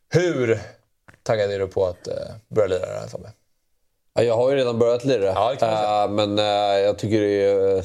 Hur 0.08 0.60
taggad 1.22 1.52
är 1.52 1.58
du 1.58 1.66
på 1.66 1.86
att 1.86 2.08
eh, 2.08 2.14
börja 2.48 2.68
lira 2.68 2.86
det 2.86 3.00
här 3.00 3.08
Fabbe? 3.08 3.32
Ja, 4.18 4.24
jag 4.24 4.36
har 4.36 4.50
ju 4.50 4.56
redan 4.56 4.78
börjat 4.78 5.04
lira. 5.04 5.24
Ja. 5.24 5.52
Eh, 5.52 6.10
men 6.10 6.38
eh, 6.38 6.44
jag 6.84 6.98
tycker 6.98 7.20
det 7.20 7.44
är, 7.44 7.84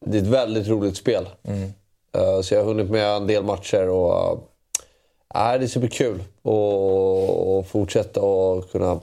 det 0.00 0.18
är 0.18 0.22
ett 0.22 0.28
väldigt 0.28 0.68
roligt 0.68 0.96
spel. 0.96 1.28
Mm. 1.42 1.72
Eh, 2.12 2.40
så 2.40 2.54
jag 2.54 2.60
har 2.60 2.66
hunnit 2.66 2.90
med 2.90 3.16
en 3.16 3.26
del 3.26 3.42
matcher 3.42 3.88
och 3.88 4.32
uh, 5.34 5.58
det 5.58 5.64
är 5.64 5.66
superkul 5.66 6.20
att 6.20 7.68
fortsätta 7.68 8.20
och 8.20 8.70
kunna 8.70 9.00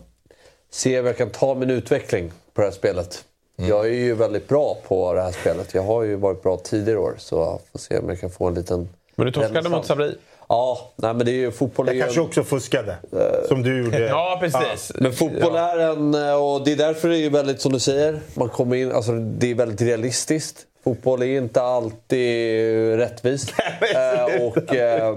se 0.70 1.00
om 1.00 1.06
jag 1.06 1.18
kan 1.18 1.30
ta 1.30 1.56
min 1.56 1.70
utveckling 1.70 2.32
på 2.54 2.62
det 2.62 2.68
här 2.68 2.74
spelet. 2.74 3.26
Mm. 3.58 3.70
Jag 3.70 3.86
är 3.86 3.92
ju 3.92 4.14
väldigt 4.16 4.48
bra 4.48 4.78
på 4.88 5.14
det 5.14 5.22
här 5.22 5.32
spelet. 5.32 5.74
Jag 5.74 5.84
har 5.84 6.04
ju 6.04 6.16
varit 6.16 6.44
bra 6.44 6.58
tidigare 6.58 7.00
år 7.00 7.16
så 7.18 7.36
jag 7.36 7.60
får 7.72 7.80
se 7.80 7.98
om 7.98 8.10
jag 8.10 8.20
kan 8.20 8.30
få 8.30 8.48
en 8.48 8.54
liten... 8.54 8.90
Men 9.16 9.26
du 9.26 9.32
torskade 9.32 9.70
mot 9.70 9.86
Sabri. 9.86 10.16
Ja, 10.50 10.91
nej, 10.95 11.14
men 11.14 11.26
det 11.26 11.32
är 11.32 11.36
ju 11.36 11.52
fotboll. 11.52 11.86
är 11.88 11.89
Jag 11.91 11.95
ju 11.95 12.02
kanske 12.02 12.20
en- 12.20 12.26
också 12.26 12.43
fuskade. 12.43 12.95
Som 13.48 13.64
du 13.64 13.84
gjorde. 13.84 14.00
Ja, 14.08 14.38
precis. 14.41 14.91
men 14.95 15.14
fotboll 15.14 15.56
är 15.56 15.78
en... 15.78 16.16
Och 16.41 16.62
det 16.66 16.72
är 16.72 16.76
därför 16.76 17.10
det 17.10 17.18
är 17.18 17.30
väldigt, 17.30 17.62
som 17.62 17.72
du 17.74 17.80
säger, 17.80 18.20
man 18.34 18.50
kommer 18.50 18.76
in, 18.76 18.91
alltså 18.91 19.12
det 19.12 19.52
är 19.52 19.56
väldigt 19.56 19.82
realistiskt. 19.82 20.66
Fotboll 20.84 21.22
är 21.22 21.26
inte 21.38 21.62
alltid 21.62 22.95
rättvist. 22.98 23.54
Eh, 23.95 24.43
och 24.48 24.76
eh, 24.76 25.16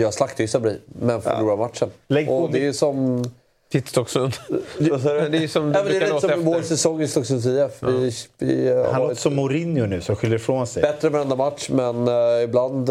jag 0.00 0.14
slaktade 0.14 0.42
ju 0.42 0.48
Sabri, 0.48 0.78
men 1.00 1.22
förlorade 1.22 1.56
matchen. 1.62 1.90
Lägg 2.08 2.30
Och 2.30 2.50
det 2.52 2.66
är 2.66 2.72
som... 2.72 3.24
Titt 3.72 3.88
Stocksund. 3.88 4.32
Det 4.78 4.90
är 4.90 5.34
ju 5.40 5.48
som 5.48 5.72
du 5.72 5.78
Ja, 5.78 5.84
det 5.84 5.96
är 5.96 6.00
lite 6.00 6.20
som 6.20 6.30
i 6.40 6.44
vår 6.44 6.54
efter. 6.56 6.68
säsong 6.68 7.02
i 7.02 7.08
Stocksunds 7.08 7.46
IF. 7.46 7.70
Vi, 7.82 8.12
vi 8.38 8.68
eh, 8.68 8.90
Han 8.92 9.00
låter 9.00 9.12
ett 9.12 9.18
som 9.18 9.34
Mourinho 9.34 9.86
nu 9.86 10.00
som 10.00 10.16
skyller 10.16 10.36
ifrån 10.36 10.66
sig. 10.66 10.82
bättre 10.82 11.08
varenda 11.08 11.36
match, 11.36 11.68
men 11.70 12.08
eh, 12.08 12.42
ibland... 12.44 12.90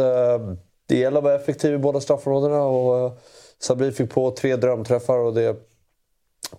eh, 0.83 0.95
det 0.95 0.97
gäller 0.97 1.17
att 1.17 1.23
vara 1.23 1.35
effektiv 1.35 1.73
i 1.73 1.77
båda 1.77 2.01
straffområdena. 2.01 2.63
Och, 2.63 3.05
uh, 3.05 3.17
Sabri 3.59 3.91
fick 3.91 4.09
på 4.09 4.31
tre 4.31 4.55
drömträffar 4.55 5.17
och 5.17 5.33
det, 5.33 5.55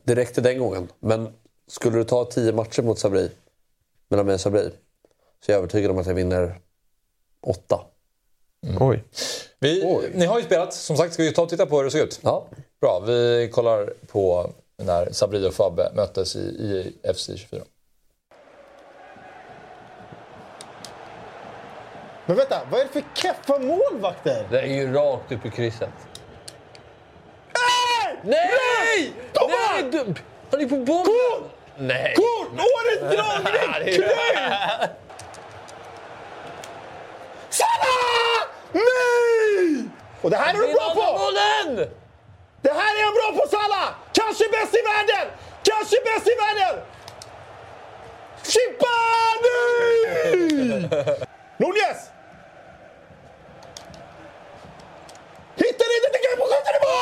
det 0.04 0.14
räckte 0.14 0.40
den 0.40 0.58
gången. 0.58 0.88
Men 1.00 1.28
skulle 1.66 1.98
du 1.98 2.04
ta 2.04 2.24
tio 2.24 2.52
matcher 2.52 2.82
mot 2.82 2.98
Sabri, 2.98 3.30
mellan 4.08 4.26
mig 4.26 4.34
och 4.34 4.40
Sabri, 4.40 4.70
så 5.46 5.52
är 5.52 5.54
jag 5.54 5.58
övertygad 5.58 5.90
om 5.90 5.98
att 5.98 6.06
jag 6.06 6.14
vinner 6.14 6.60
åtta. 7.40 7.80
Oj. 8.80 9.04
Vi, 9.60 10.00
ni 10.14 10.26
har 10.26 10.38
ju 10.38 10.44
spelat, 10.44 10.74
som 10.74 10.96
sagt. 10.96 11.14
Ska 11.14 11.22
vi 11.22 11.32
ta 11.32 11.42
och 11.42 11.48
titta 11.48 11.66
på 11.66 11.76
hur 11.76 11.84
det 11.84 11.90
såg 11.90 12.00
ut? 12.00 12.20
Ja. 12.22 12.46
Bra, 12.80 13.02
vi 13.06 13.48
kollar 13.52 13.92
på 14.06 14.50
när 14.76 15.12
Sabri 15.12 15.48
och 15.48 15.54
Fabbe 15.54 15.92
möttes 15.94 16.36
i, 16.36 16.38
i 16.38 17.12
FC 17.14 17.30
24. 17.36 17.62
Men 22.26 22.36
vänta, 22.36 22.60
vad 22.70 22.80
är 22.80 22.84
det 22.84 22.90
för 22.92 23.02
keffa 23.14 23.58
målvakter? 23.58 24.46
Det 24.50 24.60
är 24.60 24.66
ju 24.66 24.92
rakt 24.92 25.32
upp 25.32 25.46
i 25.46 25.50
krysset. 25.50 25.88
Nej! 27.54 28.16
Nej! 28.22 29.12
Nej! 29.48 29.82
du- 29.90 30.14
Han 30.50 30.60
är 30.60 30.66
på 30.68 30.76
bollen! 30.76 31.04
Kort! 31.04 31.50
Nej! 31.76 32.14
Kort! 32.16 32.48
Årets 32.52 33.16
dragning! 33.16 33.94
Kul! 33.94 34.04
Salah! 37.50 38.48
Nej! 38.72 39.84
Och 40.22 40.30
det 40.30 40.36
här 40.36 40.54
är 40.54 40.58
du 40.58 40.72
bra 40.72 40.94
på! 40.94 41.18
bollen! 41.18 41.88
Det 42.62 42.72
här 42.72 42.96
är 42.96 43.00
jag 43.00 43.14
bra 43.14 43.42
på 43.42 43.48
Salah! 43.50 43.88
Kanske 44.12 44.44
bäst 44.48 44.74
i 44.74 44.82
världen! 44.82 45.26
Kanske 45.62 45.96
bäst 46.04 46.26
i 46.28 46.34
världen! 46.44 46.80
Chippa! 48.42 48.94
Nej! 49.44 50.88
Nunez! 51.56 52.10
Hittar 55.74 55.90
inte 55.98 56.08
till 56.14 56.22
Gakpo! 56.26 56.44
Skjuter 56.50 56.74
i 56.78 56.80
mål! 56.86 56.98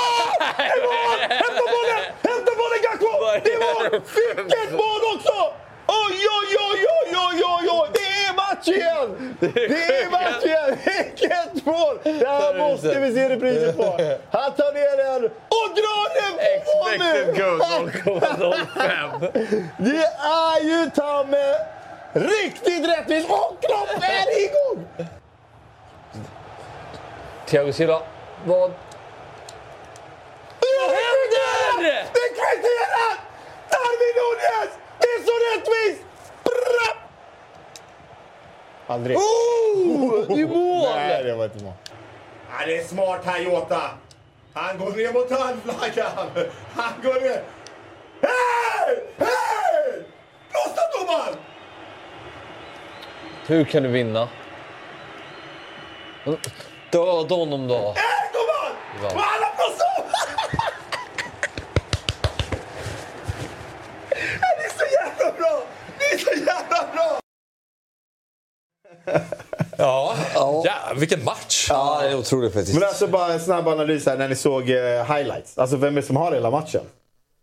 I 0.76 0.80
mål! 0.86 1.18
Hämta 1.42 1.64
bollen! 1.74 2.02
Hämta 2.28 2.52
bollen 2.60 2.80
Gakpo! 2.86 3.12
Det 3.44 3.52
är 3.52 3.60
mål! 3.66 3.86
Vilket 4.36 4.72
mål 4.72 5.02
också! 5.14 5.36
Oj, 6.02 6.18
oj, 6.38 6.50
oj, 6.68 6.80
oj, 6.98 7.10
oj, 7.26 7.38
oj, 7.54 7.66
oj! 7.78 7.88
Det 7.98 8.08
är 8.26 8.32
match 8.42 8.68
igen! 8.68 9.08
Det 9.40 9.64
är 10.00 10.10
match 10.10 10.44
igen! 10.44 10.70
Vilket 10.84 11.66
mål! 11.66 11.98
Det 12.02 12.28
här 12.28 12.58
måste 12.58 13.00
vi 13.00 13.14
se 13.14 13.28
reprisen 13.28 13.76
på. 13.76 13.84
Han 14.30 14.52
tar 14.52 14.72
ner 14.72 14.96
den 15.04 15.24
och 15.58 15.68
drar 15.78 16.06
den 16.18 16.34
på 16.66 16.72
mål 16.78 16.92
nu! 16.98 17.10
Det 19.78 20.06
är 20.50 20.60
ju 20.64 20.90
ta 20.90 21.24
med 21.28 21.56
riktigt 22.12 22.88
rättvist 22.88 23.30
och 23.30 23.56
Klopp 23.60 24.02
är 24.02 24.26
igång! 24.44 24.86
Thiago 27.46 27.72
Silva, 27.72 28.02
vad... 28.44 28.72
Vad 30.60 30.90
händer? 30.90 32.08
Det 32.12 32.18
är 32.18 32.32
kvitterat! 32.34 33.18
Darwin 33.70 34.14
Nunez! 34.18 34.70
Det 34.98 35.06
är 35.06 35.22
så 35.28 35.32
rättvist! 35.48 36.04
Bra! 36.44 37.02
Aldrig. 38.86 39.16
Oh! 39.16 39.22
Är 40.40 40.46
mål! 40.46 40.88
Nej, 40.96 41.24
det 41.24 41.34
var 41.34 41.44
inte 41.44 41.64
mål. 41.64 41.72
Ja, 42.50 42.66
det 42.66 42.78
är 42.78 42.84
smart 42.84 43.20
här, 43.24 43.38
Jota. 43.38 43.82
Han 44.54 44.78
går 44.78 44.90
ner 44.90 45.12
mot 45.12 45.30
hörnflaggan. 45.30 46.30
Han 46.74 46.92
går 47.02 47.20
ner. 47.20 47.42
Hej! 48.22 49.04
Hej! 49.18 50.04
Blåsta 50.50 50.82
domaren! 50.98 51.36
Hur 53.46 53.64
kan 53.64 53.82
du 53.82 53.88
vinna? 53.88 54.28
Döda 56.90 57.34
honom 57.34 57.68
då. 57.68 57.94
Hej, 57.96 58.21
Ja. 59.02 59.08
Och 59.08 59.14
alla 59.14 59.46
blåser 59.56 60.12
Det 64.58 64.64
är 64.64 64.78
så 64.78 64.84
jävla 64.92 65.38
bra! 65.38 65.62
Det 65.98 66.14
är 66.14 66.18
så 66.18 66.30
jävla 66.30 66.92
bra! 66.92 67.18
Ja, 69.78 70.14
ja 70.64 70.72
vilken 70.96 71.24
match! 71.24 71.66
Ja, 71.68 72.00
det 72.02 72.08
är 72.08 72.18
otroligt 72.18 72.54
faktiskt. 72.54 72.78
Men 72.78 72.88
alltså 72.88 73.06
bara 73.06 73.32
en 73.32 73.40
snabb 73.40 73.68
analys 73.68 74.06
här 74.06 74.16
när 74.16 74.28
ni 74.28 74.36
såg 74.36 74.70
eh, 74.70 75.04
highlights. 75.14 75.58
Alltså 75.58 75.76
vem 75.76 75.96
är 75.96 76.00
det 76.00 76.06
som 76.06 76.16
har 76.16 76.32
hela 76.32 76.50
matchen? 76.50 76.82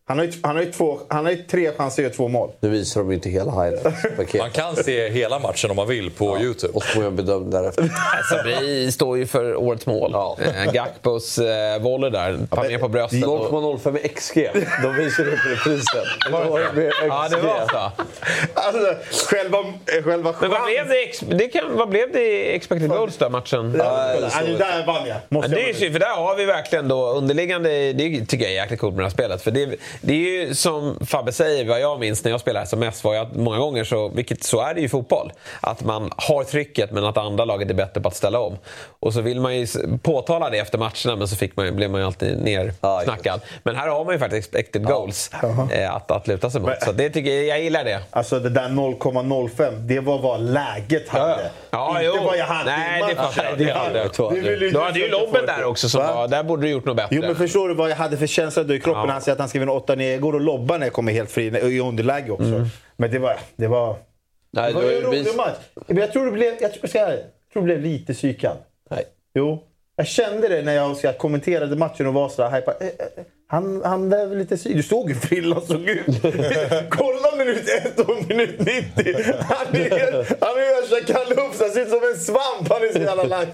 Han 0.10 0.18
har 0.18 0.26
ju, 0.26 0.32
han 0.44 0.56
har 0.56 0.64
ju, 0.64 0.72
två, 0.72 1.00
han 1.08 1.26
har 1.26 1.32
ju 1.32 1.44
tre 1.44 1.72
chanser 1.72 2.02
att 2.02 2.04
göra 2.04 2.14
två 2.14 2.28
mål. 2.28 2.52
Nu 2.60 2.70
visar 2.70 3.02
de 3.02 3.10
ju 3.10 3.16
inte 3.16 3.30
hela 3.30 3.52
highlights. 3.52 4.38
Man 4.40 4.50
kan 4.52 4.76
se 4.76 5.10
hela 5.10 5.40
matchen 5.40 5.70
om 5.70 5.76
man 5.76 5.88
vill 5.88 6.12
på 6.12 6.38
Youtube. 6.40 6.74
Och 6.74 6.84
så 6.84 6.90
får 6.90 7.04
jag 7.04 7.14
bedöma 7.14 7.46
därefter. 7.46 7.90
Sabri 8.30 8.92
står 8.92 9.18
ju 9.18 9.26
för 9.28 9.56
årets 9.56 9.86
mål. 9.86 10.14
Eh, 10.16 10.72
Gakpos 10.74 11.38
eh, 11.38 11.82
volley 11.82 12.10
där, 12.10 12.40
tar 12.52 12.64
ner 12.64 12.78
på 12.78 12.88
bröstet. 12.88 13.24
och- 13.26 13.52
0,05 13.52 13.98
i 13.98 14.08
XG. 14.08 14.50
De 14.84 14.96
visar 14.96 15.28
upp 15.28 15.40
reprisen. 15.48 16.02
Ja, 16.32 17.28
det 17.30 17.38
var 17.38 17.68
så. 17.72 17.92
Alltså 18.54 18.96
själva, 19.30 19.58
själva 20.04 20.36
Men 20.42 20.50
vad 20.50 20.64
blev 20.66 20.88
det, 20.88 21.04
ex- 21.04 21.20
det 21.20 21.48
kan, 21.48 21.78
vad 21.78 21.90
blev 21.90 22.12
det 22.12 22.22
i 22.22 22.56
expected 22.56 22.90
goals 22.90 23.18
då, 23.18 23.30
matchen? 23.30 23.76
Ja, 23.78 24.14
det 24.46 24.58
där 24.58 24.86
vann 24.86 25.08
jag. 25.08 25.18
Måste 25.30 25.52
det 25.52 25.70
är 25.70 25.74
ju 25.84 25.92
för 25.92 26.00
där 26.00 26.16
har 26.16 26.36
vi 26.36 26.46
verkligen 26.46 26.88
då 26.88 27.10
underliggande... 27.14 27.94
Det 27.94 28.26
tycker 28.26 28.46
jag 28.46 28.54
är 28.54 28.62
jäkligt 28.62 28.80
coolt 28.80 28.96
med 28.96 29.02
det 29.02 29.06
här 29.06 29.12
spelet. 29.12 29.42
För 29.42 29.52
det, 29.52 29.76
det 30.02 30.14
är 30.14 30.18
ju 30.48 30.56
som 30.56 30.98
Fabbe 31.06 31.32
säger, 31.32 31.66
vad 31.66 31.82
jag 31.82 32.00
minns 32.00 32.24
när 32.24 32.32
jag 32.32 32.40
spelade 32.40 32.66
som 32.66 32.80
mest 32.80 33.04
var 33.04 33.14
ju 33.14 33.20
att 33.20 33.36
många 33.36 33.58
gånger, 33.58 33.84
så, 33.84 34.10
vilket 34.10 34.44
så 34.44 34.62
är 34.62 34.74
det 34.74 34.80
ju 34.80 34.86
i 34.86 34.90
fotboll, 34.90 35.32
att 35.62 35.84
man 35.84 36.12
har 36.18 36.44
trycket 36.44 36.92
men 36.92 37.06
att 37.06 37.18
andra 37.18 37.46
laget 37.46 37.70
är 37.70 37.74
bättre 37.74 38.02
på 38.02 38.08
att 38.08 38.16
ställa 38.16 38.40
om. 38.40 38.58
Och 39.00 39.14
så 39.14 39.22
vill 39.22 39.40
man 39.42 39.58
ju 39.58 39.68
påtala 40.04 40.50
det 40.50 40.58
efter 40.58 40.78
matcherna 40.78 41.16
men 41.16 41.28
så 41.28 41.36
fick 41.36 41.56
man, 41.56 41.76
blev 41.76 41.92
man 41.92 42.02
ju 42.02 42.08
alltid 42.08 42.42
nerknackad. 42.44 43.42
Men 43.64 43.76
här 43.76 43.88
har 43.88 44.06
man 44.06 44.14
ju 44.14 44.20
faktiskt 44.20 44.56
expected 44.56 44.86
goals 44.86 45.32
eh, 45.72 45.96
att, 45.96 46.12
att 46.12 46.28
luta 46.28 46.50
sig 46.50 46.62
mot. 46.62 46.72
Så 46.82 46.92
det 46.92 47.10
tycker 47.10 47.32
jag, 47.32 47.46
jag 47.46 47.62
gillar 47.64 47.84
det. 47.84 48.00
Alltså 48.12 48.40
det 48.40 48.50
där 48.50 48.70
0,05, 48.70 49.72
det 49.80 50.00
var 50.00 50.18
vad 50.20 50.42
läget 50.42 51.10
hade. 51.10 51.52
Ja, 51.70 51.90
Inte 51.90 52.06
jo. 52.18 52.24
vad 52.24 52.38
jag 52.38 52.46
hade 52.46 52.72
Nej, 52.72 53.02
i 53.04 53.14
det 53.16 53.22
matchen. 53.22 53.44
Det 53.58 53.64
jag. 53.64 54.34
Det 54.34 54.40
vill 54.40 54.62
ju 54.62 54.70
Du 54.70 54.80
hade 54.80 55.00
ju 55.00 55.08
lobben 55.10 55.46
där 55.46 55.58
det. 55.58 55.66
också, 55.66 55.90
som 55.90 56.02
Va? 56.02 56.14
var, 56.16 56.28
där 56.28 56.44
borde 56.44 56.62
du 56.62 56.70
gjort 56.70 56.86
något 56.86 56.96
bättre. 56.96 57.16
Jo 57.16 57.22
men 57.22 57.36
förstår 57.36 57.68
du 57.70 57.74
vad 57.74 57.90
jag 57.90 57.96
hade 57.96 58.18
för 58.18 58.28
känsla 58.28 58.64
då 58.64 58.74
i 58.74 58.80
kroppen? 58.80 59.04
Ja. 59.08 59.12
Han 59.12 59.22
säger 59.22 59.34
att 59.34 59.40
han 59.40 59.50
ska 59.50 59.60
vinna 59.60 59.72
8 59.84 59.96
9 59.96 60.12
Jag 60.12 60.22
går 60.22 60.34
och 60.34 60.42
lobbar 60.42 60.78
när 60.78 60.86
jag 60.86 60.94
kommer 60.94 61.12
helt 61.12 61.32
fri, 61.32 61.46
i 61.76 61.80
underläge 61.80 62.32
också. 62.32 62.66
Men 62.98 63.12
det 63.12 63.20
var... 63.20 63.36
Det 63.56 63.68
var, 63.68 63.96
Nej, 64.52 64.74
det 64.74 64.80
var 64.80 64.90
ju 64.92 64.98
en 64.98 65.04
rolig 65.04 65.36
match. 65.38 65.56
Men 65.88 65.98
jag 65.98 66.12
tror 66.12 66.26
det 66.26 66.32
blev, 66.32 66.54
jag 66.62 66.74
tror, 66.74 66.88
ska 66.88 67.00
jag, 67.00 67.12
jag 67.12 67.20
tror 67.54 67.62
det 67.62 67.66
blev 67.66 67.82
lite 67.82 68.14
psykad. 68.14 68.58
Nej. 68.90 69.04
Jo. 69.34 69.64
Jag 69.96 70.08
kände 70.08 70.48
det 70.48 70.62
när 70.62 70.74
jag 70.74 70.98
ska 70.98 71.14
kommenterade 71.14 71.76
matchen 71.76 72.08
och 72.08 72.14
var 72.14 72.30
så 72.30 72.44
här 72.48 72.60
hypad. 72.60 72.76
Eh, 72.80 72.88
eh, 72.88 72.94
Han, 73.48 73.82
han 73.86 74.10
väl 74.10 74.38
lite 74.38 74.58
sy- 74.58 74.74
Du 74.74 74.84
såg 74.84 75.08
hur 75.10 75.16
frillan 75.20 75.62
såg 75.62 75.82
ut. 75.90 76.06
Kolla 76.90 77.36
minut 77.38 77.70
1 77.86 78.00
och 78.00 78.28
minut 78.30 78.60
90. 78.60 78.74
Han 79.40 79.76
är, 79.76 79.90
han 80.46 80.58
är. 80.58 81.60
Han 81.60 81.72
ser 81.72 81.82
ut 81.82 81.90
som 81.90 82.04
en 82.14 82.20
svamp. 82.20 82.70
Han 82.70 82.82
är 82.84 82.94
så 82.94 83.00
jävla 83.00 83.24
lack. 83.24 83.48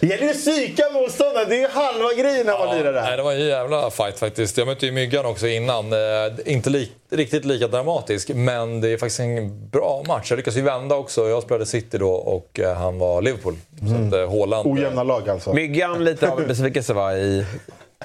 Det 0.00 0.06
gäller 0.06 0.24
ju 0.24 0.30
att 0.30 0.36
psyka 0.36 0.82
motståndaren. 0.92 1.48
Det 1.48 1.56
är 1.56 1.60
ju 1.60 1.68
halva 1.68 2.12
grejen 2.22 2.46
när 2.46 2.58
man 2.66 2.76
lirar 2.78 2.92
Nej, 2.92 3.02
där. 3.10 3.16
det 3.16 3.22
var 3.22 3.32
en 3.32 3.46
jävla 3.46 3.90
fight 3.90 4.18
faktiskt. 4.18 4.58
Jag 4.58 4.66
mötte 4.66 4.86
ju 4.86 4.92
Myggan 4.92 5.26
också 5.26 5.46
innan. 5.46 5.92
Eh, 5.92 5.98
inte 6.44 6.70
li- 6.70 6.92
riktigt 7.10 7.44
lika 7.44 7.68
dramatisk, 7.68 8.28
men 8.34 8.80
det 8.80 8.88
är 8.88 8.96
faktiskt 8.98 9.20
en 9.20 9.68
bra 9.70 10.02
match. 10.08 10.30
Jag 10.30 10.36
lyckades 10.36 10.56
ju 10.58 10.62
vända 10.62 10.94
också. 10.96 11.28
Jag 11.28 11.42
spelade 11.42 11.66
City 11.66 11.98
då 11.98 12.10
och 12.12 12.60
eh, 12.60 12.74
han 12.74 12.98
var 12.98 13.22
Liverpool. 13.22 13.56
Så 13.88 13.94
att 14.06 14.12
eh, 14.12 14.30
Haaland... 14.38 14.66
Ojämna 14.68 15.02
lag 15.02 15.28
alltså. 15.28 15.52
Myggan 15.52 16.04
lite 16.04 16.30
av 16.30 16.40
en 16.40 16.48
besvikelse 16.48 16.92
va, 16.92 17.14
i 17.16 17.44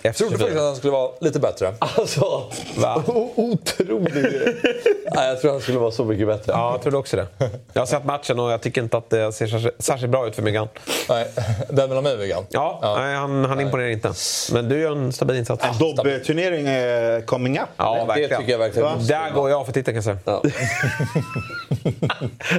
Jag 0.02 0.16
trodde 0.16 0.38
faktiskt 0.38 0.58
att 0.60 0.66
han 0.66 0.76
skulle 0.76 0.91
vara 0.93 1.12
lite 1.22 1.39
bättre. 1.39 1.74
Alltså, 1.80 2.43
Va? 2.78 3.04
otroligt. 3.36 4.14
Nej, 5.16 5.28
jag 5.30 5.41
tror 5.41 5.52
han 5.52 5.62
skulle 5.62 5.78
vara 5.80 5.91
så 5.91 6.06
mycket 6.06 6.28
bättre. 6.28 6.52
Ja, 6.52 6.72
jag 6.72 6.82
trodde 6.82 6.98
också 6.98 7.18
det. 7.18 7.28
Jag 7.74 7.82
har 7.82 7.86
sett 7.86 8.06
matchen 8.06 8.39
och 8.39 8.52
jag 8.52 8.62
tycker 8.62 8.82
inte 8.84 8.98
att 8.98 9.10
det 9.10 9.32
ser 9.34 9.72
särskilt- 9.82 10.12
bra 10.12 10.28
ut 10.28 10.36
för 10.36 10.41
Myggan. 10.41 10.68
Nej, 11.10 11.28
den 11.70 11.89
mellan 11.89 12.04
mig 12.04 12.14
och 12.14 12.20
Myggan. 12.20 12.43
Ja, 12.50 12.96
Nej, 12.98 13.16
han, 13.16 13.46
han 13.46 13.60
imponerar 13.62 13.89
inte. 13.89 14.12
Men 14.54 14.70
du 14.70 14.80
gör 14.80 14.91
en 14.91 15.14
stabil 15.14 15.36
insats. 15.38 15.66
En 15.66 15.78
Dobbe-turnering 15.78 16.68
är 16.68 17.22
coming 17.22 17.60
up. 17.60 17.66
Ja, 17.78 17.98
det 18.00 18.06
verkligen. 18.06 18.39
tycker 18.39 18.52
jag 18.52 18.60
verkligen. 18.60 18.88
Va? 18.88 18.96
Där 19.08 19.30
går 19.32 19.50
jag 19.50 19.66
för 19.66 19.74
titeln 19.74 20.02
kan 20.02 20.14
jag 20.14 20.24
säga. 20.26 20.41
Ja. 20.43 20.50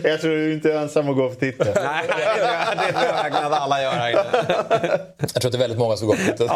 Jag 0.10 0.20
tror 0.20 0.30
du 0.30 0.52
inte 0.52 0.72
är 0.72 0.76
ensam 0.76 1.08
att 1.10 1.16
gå 1.16 1.28
för 1.28 1.36
titeln. 1.36 1.70
Nej, 1.74 2.04
det 2.08 2.92
tror 2.92 3.04
jag 3.06 3.12
verkligen 3.12 3.46
att 3.52 3.60
alla 3.60 3.82
gör 3.82 3.90
här 3.90 4.10
inne. 4.10 4.24
Jag 5.18 5.28
tror 5.28 5.46
att 5.48 5.52
det 5.52 5.56
är 5.56 5.58
väldigt 5.58 5.78
många 5.78 5.96
som 5.96 6.06
går 6.08 6.14
på 6.14 6.20
titeln. 6.22 6.50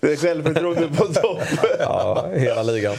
Det 0.00 0.12
är 0.12 0.16
självförtroende 0.16 0.88
på 0.96 1.04
topp. 1.04 1.38
Ja, 1.78 2.26
hela 2.34 2.62
ligan. 2.62 2.96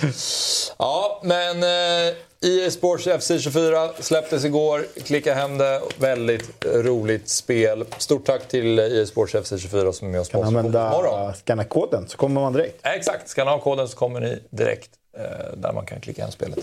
Ja, 0.80 1.22
men 1.24 1.64
eh, 1.64 2.14
EA 2.42 2.72
Sports 2.72 3.08
FC24 3.08 3.90
släpptes 4.00 4.46
igår. 4.46 4.86
Klicka 5.04 5.34
hem 5.34 5.58
det. 5.58 5.82
Väldigt 5.98 6.66
roligt 6.66 7.30
spel. 7.30 7.86
Stort 7.98 8.26
tack 8.26 8.48
till 8.48 8.80
EA 8.80 9.06
Sports 9.06 9.36
FC24 9.36 9.92
som 9.92 10.08
är 10.08 10.12
med 10.12 10.22
oss 10.22 10.30
på 10.30 10.38
Kan 10.38 10.48
använda 10.48 11.34
scanna 11.34 11.64
koden 11.64 12.08
så 12.08 12.18
kommer 12.18 12.42
man 12.42 12.54
direkt. 12.54 12.86
Exakt, 12.86 13.30
ska 13.30 13.44
ni 13.44 13.50
ha 13.50 13.60
koden 13.60 13.88
så 13.88 13.98
kommer 13.98 14.20
ni 14.20 14.40
direkt 14.50 14.90
eh, 15.18 15.24
där 15.58 15.74
man 15.74 15.86
kan 15.86 16.00
klicka 16.02 16.22
hem 16.22 16.32
spelet. 16.32 16.60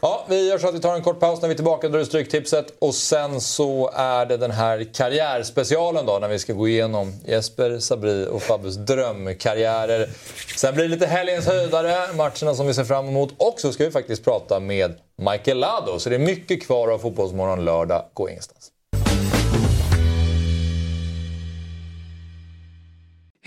Ja, 0.00 0.26
vi 0.28 0.48
gör 0.48 0.58
så 0.58 0.68
att 0.68 0.74
vi 0.74 0.80
tar 0.80 0.94
en 0.94 1.02
kort 1.02 1.20
paus 1.20 1.40
när 1.40 1.48
vi 1.48 1.52
är 1.52 1.56
tillbaka, 1.56 1.88
drar 1.88 2.04
Stryktipset 2.04 2.74
och 2.78 2.94
sen 2.94 3.40
så 3.40 3.90
är 3.94 4.26
det 4.26 4.36
den 4.36 4.50
här 4.50 4.84
karriärspecialen 4.94 6.06
då 6.06 6.18
när 6.18 6.28
vi 6.28 6.38
ska 6.38 6.52
gå 6.52 6.68
igenom 6.68 7.12
Jesper, 7.26 7.78
Sabri 7.78 8.26
och 8.30 8.42
Fabbes 8.42 8.76
drömkarriärer. 8.76 10.08
Sen 10.56 10.74
blir 10.74 10.84
det 10.84 10.90
lite 10.90 11.06
helgens 11.06 11.46
höjdare, 11.46 12.12
matcherna 12.16 12.54
som 12.54 12.66
vi 12.66 12.74
ser 12.74 12.84
fram 12.84 13.08
emot 13.08 13.34
och 13.36 13.60
så 13.60 13.72
ska 13.72 13.84
vi 13.84 13.90
faktiskt 13.90 14.24
prata 14.24 14.60
med 14.60 14.94
Michael 15.16 15.58
Lado. 15.58 15.98
Så 15.98 16.08
det 16.08 16.14
är 16.14 16.20
mycket 16.20 16.62
kvar 16.62 16.88
av 16.88 16.98
Fotbollsmorgon 16.98 17.64
lördag, 17.64 18.04
gå 18.14 18.30
ingenstans. 18.30 18.72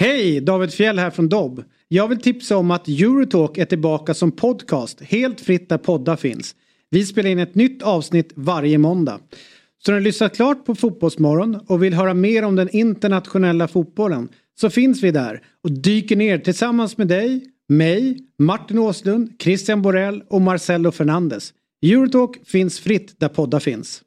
Hej! 0.01 0.41
David 0.41 0.73
Fjell 0.73 0.99
här 0.99 1.09
från 1.09 1.29
Dobb. 1.29 1.63
Jag 1.87 2.07
vill 2.07 2.21
tipsa 2.21 2.57
om 2.57 2.71
att 2.71 2.87
Eurotalk 2.87 3.57
är 3.57 3.65
tillbaka 3.65 4.13
som 4.13 4.31
podcast 4.31 5.01
helt 5.01 5.41
fritt 5.41 5.69
där 5.69 5.77
poddar 5.77 6.15
finns. 6.15 6.55
Vi 6.89 7.05
spelar 7.05 7.29
in 7.29 7.39
ett 7.39 7.55
nytt 7.55 7.83
avsnitt 7.83 8.31
varje 8.35 8.77
måndag. 8.77 9.19
Så 9.85 9.91
när 9.91 9.99
du 9.99 10.03
lyssnat 10.03 10.35
klart 10.35 10.65
på 10.65 10.75
Fotbollsmorgon 10.75 11.59
och 11.67 11.83
vill 11.83 11.93
höra 11.93 12.13
mer 12.13 12.43
om 12.43 12.55
den 12.55 12.69
internationella 12.69 13.67
fotbollen 13.67 14.29
så 14.59 14.69
finns 14.69 15.03
vi 15.03 15.11
där 15.11 15.41
och 15.63 15.71
dyker 15.71 16.15
ner 16.15 16.37
tillsammans 16.37 16.97
med 16.97 17.07
dig, 17.07 17.45
mig, 17.67 18.19
Martin 18.37 18.79
Åslund, 18.79 19.31
Christian 19.39 19.81
Borell 19.81 20.23
och 20.29 20.41
Marcelo 20.41 20.91
Fernandes. 20.91 21.53
Eurotalk 21.81 22.47
finns 22.47 22.79
fritt 22.79 23.19
där 23.19 23.29
poddar 23.29 23.59
finns. 23.59 24.03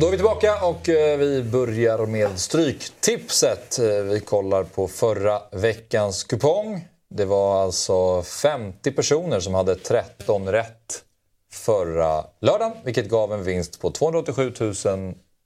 Då 0.00 0.06
är 0.06 0.10
vi 0.10 0.16
tillbaka 0.16 0.64
och 0.64 0.88
eh, 0.88 1.18
vi 1.18 1.42
börjar 1.42 2.06
med 2.06 2.38
Stryktipset. 2.38 3.78
Eh, 3.78 3.84
vi 3.86 4.20
kollar 4.20 4.64
på 4.64 4.88
förra 4.88 5.42
veckans 5.52 6.24
kupong. 6.24 6.88
Det 7.10 7.24
var 7.24 7.62
alltså 7.62 8.22
50 8.22 8.92
personer 8.92 9.40
som 9.40 9.54
hade 9.54 9.74
13 9.74 10.48
rätt 10.52 11.04
förra 11.52 12.24
lördagen, 12.40 12.72
vilket 12.84 13.08
gav 13.08 13.32
en 13.32 13.44
vinst 13.44 13.80
på 13.80 13.90
287 13.90 14.52
000 14.60 14.74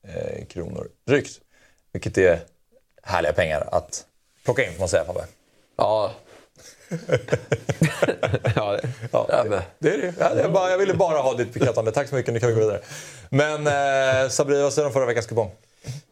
eh, 0.09 0.44
kronor 0.46 0.88
drygt. 1.07 1.40
Vilket 1.92 2.18
är 2.18 2.40
härliga 3.03 3.32
pengar 3.32 3.68
att 3.72 4.07
plocka 4.44 4.64
in, 4.64 4.72
får 4.72 4.80
man 4.80 4.88
säga 4.88 5.05
Fabbe. 5.05 5.24
Ja. 5.76 6.12
Ja, 8.57 8.72
det. 8.72 8.88
Ja, 9.12 9.45
det, 9.45 9.62
det 9.78 9.95
är 9.95 9.99
det. 9.99 10.14
Ja, 10.18 10.34
det 10.34 10.43
är 10.43 10.49
bara, 10.49 10.70
jag 10.70 10.78
ville 10.78 10.95
bara 10.95 11.18
ha 11.18 11.34
ditt 11.34 11.55
bekräftande. 11.55 11.93
Tack 11.93 12.09
så 12.09 12.14
mycket, 12.14 12.34
nu 12.34 12.40
kan 12.40 12.49
vi 12.49 12.55
gå 12.55 12.61
vidare. 12.61 12.80
Men 13.30 13.66
eh, 13.66 14.28
Sabri, 14.28 14.62
vad 14.62 14.72
säger 14.72 14.84
du 14.84 14.86
om 14.86 14.93
förra 14.93 15.07
veckans 15.07 15.26
kupong? 15.26 15.51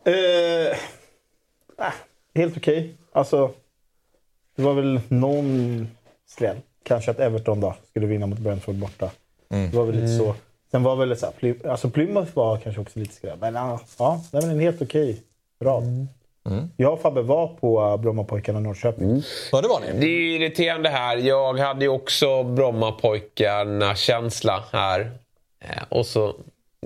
Eh, 0.04 0.76
ah, 1.76 1.92
helt 2.34 2.56
okej. 2.56 2.94
Alltså, 3.12 3.50
det 4.56 4.62
var 4.62 4.74
väl 4.74 5.00
någon 5.08 5.88
skräll. 6.28 6.56
Kanske 6.82 7.10
att 7.10 7.20
Everton 7.20 7.60
då 7.60 7.74
skulle 7.90 8.06
vinna 8.06 8.26
mot 8.26 8.38
Brentford 8.38 8.74
borta. 8.74 9.10
Det 9.48 9.74
var 9.74 9.84
väl 9.84 9.94
lite 9.94 10.18
så. 10.18 10.34
Sen 10.70 10.82
var 10.82 10.96
väl 10.96 11.16
så 11.16 11.32
här, 11.40 11.66
alltså 11.68 11.90
Plymouth 11.90 12.30
var 12.34 12.56
kanske 12.56 12.80
också 12.80 12.98
lite 12.98 13.14
skräll. 13.14 13.38
Men 13.40 13.54
ja, 13.54 13.80
det 14.30 14.40
var 14.40 14.42
en 14.42 14.60
helt 14.60 14.82
okej 14.82 15.22
rad. 15.60 16.06
Jag 16.76 16.92
och 16.92 17.00
Fabbe 17.00 17.22
var 17.22 17.46
på 17.46 17.80
uh, 17.80 17.96
Brommapojkarna 17.96 18.60
Norrköping. 18.60 19.22
Ja, 19.52 19.60
det 19.60 19.68
var 19.68 19.80
ni. 19.80 19.86
Det 20.00 20.06
är 20.06 20.36
irriterande 20.36 20.88
här. 20.88 21.16
Jag 21.16 21.58
hade 21.58 21.84
ju 21.84 21.88
också 21.88 22.42
Brommapojkarna-känsla 22.42 24.64
här. 24.72 25.00
Eh, 25.64 25.82
Och 25.88 26.06
så 26.06 26.34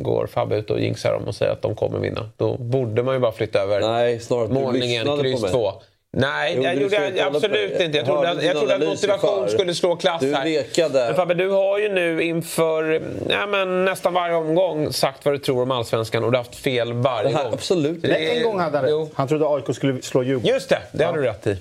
går 0.01 0.27
Fabbe 0.27 0.57
ut 0.57 0.71
och 0.71 0.81
jinxar 0.81 1.13
dem 1.13 1.25
och 1.25 1.35
säger 1.35 1.53
att 1.53 1.63
de 1.63 1.75
kommer 1.75 1.99
vinna. 1.99 2.31
Då 2.37 2.57
borde 2.59 3.03
man 3.03 3.15
ju 3.15 3.21
bara 3.21 3.33
flytta 3.33 3.59
över 3.59 3.81
Nej, 3.81 4.21
snarare 4.21 4.49
målningen, 4.49 5.19
kryss 5.19 5.41
på 5.41 5.47
mig. 5.47 5.51
2. 5.51 5.73
Nej, 6.17 6.55
Jo, 6.57 6.63
jag 6.63 6.77
du 6.77 6.83
gjorde 6.83 7.13
jag 7.17 7.35
absolut 7.37 7.81
inte. 7.81 7.83
Jag 7.83 7.95
Jag 7.97 8.07
trodde, 8.07 8.45
jag 8.47 8.57
trodde 8.57 8.75
att 8.75 8.81
motivation 8.87 9.49
skulle 9.49 9.75
slå 9.75 9.97
klass 9.97 10.21
Du 10.21 10.35
här. 10.35 10.65
Men 11.07 11.15
Fabbe, 11.15 11.35
du 11.35 11.49
har 11.51 11.79
ju 11.79 11.89
nu 11.89 12.23
inför 12.23 13.03
ja, 13.29 13.47
men 13.47 13.85
nästan 13.85 14.15
varje 14.15 14.35
omgång 14.35 14.93
sagt 14.93 15.25
vad 15.25 15.35
du 15.35 15.39
tror 15.39 15.63
om 15.63 15.71
Allsvenskan 15.71 16.25
och 16.25 16.33
du 16.33 16.39
har 16.39 16.45
haft 16.45 16.57
fel 16.57 16.93
varje 16.93 17.37
här- 17.37 17.45
gång. 17.45 17.53
absolut. 17.53 18.03
Det 18.03 18.37
en 18.37 18.43
gång 18.43 18.59
hade 18.61 18.79
han 18.79 18.87
rätt. 18.87 19.11
Han 19.15 19.29
trodde 19.29 19.47
AIK 19.49 19.75
skulle 19.77 20.03
slå 20.03 20.23
Djurgården. 20.23 20.55
Just 20.55 20.69
det, 20.69 20.79
det 20.93 21.05
hade 21.05 21.19
du 21.19 21.25
rätt 21.25 21.47
i. 21.47 21.57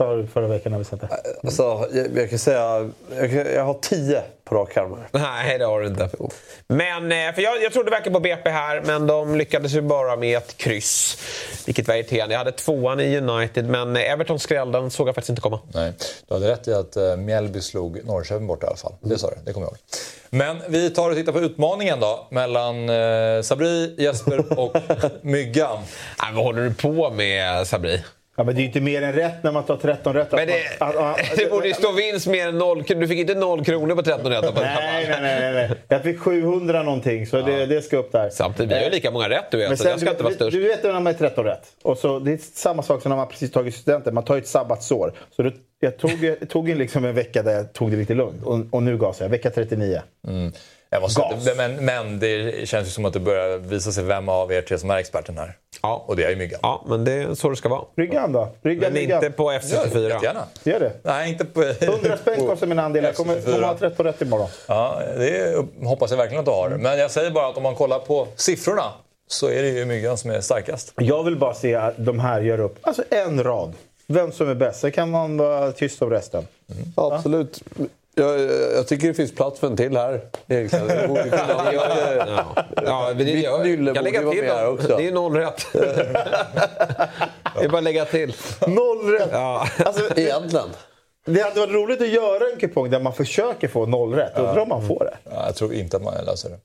Du 0.00 0.26
förra 0.26 0.46
veckan 0.46 0.72
när 0.72 0.78
vi 0.78 0.84
satt 0.84 1.00
där. 1.00 1.10
Alltså, 1.44 1.88
jag, 1.92 2.06
jag 2.16 2.30
kan 2.30 2.38
säga... 2.38 2.90
Jag, 3.16 3.32
jag 3.54 3.64
har 3.64 3.74
tio 3.74 4.22
på 4.44 4.54
rak 4.54 4.76
arm 4.76 4.96
här. 4.98 5.08
Nej, 5.12 5.58
det 5.58 5.64
har 5.64 5.80
du 5.80 5.86
inte. 5.86 6.08
Men, 6.66 7.12
eh, 7.12 7.34
för 7.34 7.42
jag, 7.42 7.62
jag 7.62 7.72
trodde 7.72 7.90
verkligen 7.90 8.12
på 8.12 8.20
BP 8.20 8.50
här, 8.50 8.82
men 8.84 9.06
de 9.06 9.36
lyckades 9.36 9.72
ju 9.72 9.80
bara 9.80 10.16
med 10.16 10.38
ett 10.38 10.56
kryss. 10.56 11.18
Vilket 11.66 11.88
var 11.88 11.94
irriterande. 11.94 12.34
Jag 12.34 12.38
hade 12.38 12.52
tvåan 12.52 13.00
i 13.00 13.18
United, 13.18 13.68
men 13.68 13.96
Everton 13.96 14.38
skräll, 14.38 14.72
den 14.72 14.90
såg 14.90 15.08
jag 15.08 15.14
faktiskt 15.14 15.30
inte 15.30 15.42
komma. 15.42 15.60
Nej, 15.74 15.92
du 16.28 16.34
hade 16.34 16.48
rätt 16.48 16.68
i 16.68 16.74
att 16.74 16.96
uh, 16.96 17.16
Mjällby 17.16 17.60
slog 17.60 18.04
Norrköping 18.04 18.46
bort 18.46 18.62
i 18.62 18.66
alla 18.66 18.76
fall. 18.76 18.94
Det 19.00 19.18
sa 19.18 19.30
du, 19.30 19.36
det 19.44 19.52
kommer 19.52 19.66
jag 19.66 19.72
ihåg. 19.72 19.78
Men 20.30 20.56
vi 20.68 20.90
tar 20.90 21.10
och 21.10 21.16
tittar 21.16 21.32
på 21.32 21.40
utmaningen 21.40 22.00
då 22.00 22.26
mellan 22.30 22.90
uh, 22.90 23.42
Sabri, 23.42 23.94
Jesper 23.98 24.58
och 24.58 24.76
Myggan. 25.22 25.78
Nej, 26.22 26.34
vad 26.34 26.44
håller 26.44 26.62
du 26.62 26.74
på 26.74 27.10
med, 27.10 27.66
Sabri? 27.66 28.02
Ja, 28.40 28.44
men 28.44 28.54
det 28.54 28.58
är 28.58 28.62
ju 28.62 28.66
inte 28.66 28.80
mer 28.80 29.02
än 29.02 29.12
rätt 29.12 29.42
när 29.42 29.52
man 29.52 29.62
tar 29.64 29.76
13 29.76 30.14
rätt. 30.14 30.32
Men 30.32 30.46
det, 30.46 30.54
man, 30.80 30.88
att- 30.88 30.96
att- 30.96 31.18
det 31.36 31.50
borde 31.50 31.68
ju 31.68 31.74
stå 31.74 31.92
vinst 31.92 32.26
mer 32.26 32.48
än 32.48 32.58
noll. 32.58 32.84
Du 32.86 33.08
fick 33.08 33.18
inte 33.18 33.34
noll 33.34 33.64
kronor 33.64 33.94
på 33.96 34.02
13 34.02 34.30
rätt. 34.30 34.44
Nej, 34.54 34.54
nej, 34.54 35.18
nej, 35.20 35.40
nej, 35.40 35.52
nej. 35.52 35.70
Jag 35.88 36.02
fick 36.02 36.20
700 36.20 36.82
någonting, 36.82 37.26
så 37.26 37.40
det, 37.40 37.66
det 37.66 37.82
ska 37.82 37.96
upp 37.96 38.12
där. 38.12 38.30
Samtidigt, 38.30 38.70
vi 38.70 38.74
har 38.74 38.84
ju 38.84 38.90
lika 38.90 39.10
många 39.10 39.28
rätt 39.28 39.44
du 39.50 39.56
vet, 39.56 39.68
Men 39.68 39.76
så 39.76 39.82
sen, 39.82 39.90
jag 39.90 40.00
ska 40.00 40.10
inte 40.10 40.22
vara 40.22 40.30
du, 40.30 40.34
störst. 40.36 40.52
du 40.52 40.68
vet 40.68 40.82
när 40.82 40.92
man 40.92 41.06
är 41.06 41.12
13 41.12 41.44
rätt. 41.44 41.62
Och 41.82 41.98
så, 41.98 42.18
det 42.18 42.32
är 42.32 42.38
samma 42.54 42.82
sak 42.82 43.02
som 43.02 43.10
när 43.10 43.16
man 43.16 43.28
precis 43.28 43.50
tagit 43.52 43.74
studenten. 43.74 44.14
Man 44.14 44.24
tar 44.24 44.34
ju 44.34 44.40
ett 44.40 44.48
sabbatsår. 44.48 45.12
Så 45.36 45.42
det, 45.42 45.52
jag 45.80 45.98
tog, 45.98 46.24
jag 46.40 46.48
tog 46.48 46.68
liksom 46.68 47.04
en 47.04 47.14
vecka 47.14 47.42
där 47.42 47.52
jag 47.52 47.72
tog 47.72 47.90
det 47.90 47.96
lite 47.96 48.14
lugnt. 48.14 48.42
Och, 48.44 48.60
och 48.70 48.82
nu 48.82 48.98
gasar 48.98 49.24
jag. 49.24 49.30
Vecka 49.30 49.50
39. 49.50 50.00
Mm. 50.28 50.52
Jag 50.92 51.02
måste, 51.02 51.22
men, 51.56 51.84
men 51.84 52.18
det 52.18 52.68
känns 52.68 52.86
ju 52.88 52.90
som 52.90 53.04
att 53.04 53.12
det 53.12 53.20
börjar 53.20 53.58
visa 53.58 53.92
sig 53.92 54.04
vem 54.04 54.28
av 54.28 54.52
er 54.52 54.62
tre 54.62 54.78
som 54.78 54.90
är 54.90 54.96
experten 54.96 55.38
här. 55.38 55.56
Ja. 55.82 56.04
Och 56.06 56.16
det 56.16 56.24
är 56.24 56.30
ju 56.30 56.36
Myggan. 56.36 56.60
Ja, 56.62 56.84
men 56.88 57.04
det 57.04 57.12
är 57.12 57.34
så 57.34 57.50
det 57.50 57.56
ska 57.56 57.68
vara. 57.68 57.82
Ryggan 57.96 58.32
då? 58.32 58.48
Ryggan, 58.62 58.92
Men 58.92 59.00
ryggan. 59.00 59.24
inte 59.24 59.36
på 59.36 59.52
Ja, 59.52 59.58
FC24. 59.58 60.08
jättegärna. 60.08 60.44
Gör 60.64 60.80
det. 60.80 60.92
Nej, 61.02 61.28
inte 61.30 61.44
på... 61.44 61.62
100 61.62 62.16
spänn 62.16 62.46
kostar 62.46 62.66
min 62.66 62.78
andel. 62.78 63.04
Jag 63.04 63.14
kommer, 63.16 63.40
kommer 63.40 63.62
ha 63.62 63.76
13 63.78 64.06
rätt 64.06 64.22
imorgon. 64.22 64.48
Ja, 64.66 65.02
det 65.16 65.64
hoppas 65.84 66.10
jag 66.10 66.18
verkligen 66.18 66.38
att 66.40 66.46
du 66.46 66.52
har. 66.52 66.68
Men 66.70 66.98
jag 66.98 67.10
säger 67.10 67.30
bara 67.30 67.46
att 67.48 67.56
om 67.56 67.62
man 67.62 67.74
kollar 67.74 67.98
på 67.98 68.26
siffrorna 68.36 68.84
så 69.28 69.48
är 69.48 69.62
det 69.62 69.68
ju 69.68 69.84
Myggan 69.84 70.18
som 70.18 70.30
är 70.30 70.40
starkast. 70.40 70.92
Jag 70.96 71.24
vill 71.24 71.36
bara 71.36 71.54
se 71.54 71.74
att 71.74 71.94
de 71.96 72.18
här 72.18 72.40
gör 72.40 72.60
upp 72.60 72.78
alltså 72.82 73.02
en 73.10 73.44
rad. 73.44 73.72
Vem 74.06 74.32
som 74.32 74.48
är 74.48 74.54
bäst. 74.54 74.80
Sen 74.80 74.92
kan 74.92 75.10
man 75.10 75.36
vara 75.36 75.72
tyst 75.72 76.02
om 76.02 76.10
resten. 76.10 76.46
Ja, 76.96 77.14
absolut. 77.14 77.62
Jag, 78.14 78.40
jag 78.76 78.88
tycker 78.88 79.08
det 79.08 79.14
finns 79.14 79.34
plats 79.34 79.60
för 79.60 79.66
en 79.66 79.76
till 79.76 79.96
här. 79.96 80.20
Egentligen. 80.48 80.86
Det 80.88 81.08
borde 81.08 81.22
kunna 81.22 81.44
ha. 81.44 81.72
Ja. 81.72 82.44
Ja, 82.84 83.14
det, 83.14 83.24
jag, 83.24 83.66
jag 83.66 84.04
till 84.04 84.24
vara 84.24 84.34
med 84.34 84.44
här 84.44 84.68
också. 84.68 84.96
Det 84.96 85.08
är 85.08 85.12
noll 85.12 85.36
rätt. 85.36 85.66
det 85.72 87.64
är 87.64 87.68
bara 87.68 87.78
att 87.78 87.84
lägga 87.84 88.04
till. 88.04 88.34
Noll 88.66 89.10
rätt! 89.10 89.28
Ja. 89.32 89.66
Alltså, 89.84 90.18
Egentligen. 90.18 90.68
det 91.26 91.40
hade 91.40 91.60
varit 91.60 91.72
roligt 91.72 92.00
att 92.00 92.08
göra 92.08 92.50
en 92.52 92.60
kupong 92.60 92.90
där 92.90 93.00
man 93.00 93.12
försöker 93.12 93.68
få 93.68 93.86
noll 93.86 94.14
rätt. 94.14 94.38
Undrar 94.38 94.58
om 94.58 94.68
man 94.68 94.86
får 94.88 95.04
det. 95.04 95.30
Ja, 95.30 95.46
jag 95.46 95.56
tror 95.56 95.74
inte 95.74 95.96
att 95.96 96.02
man 96.02 96.24
löser 96.24 96.50
det. 96.50 96.58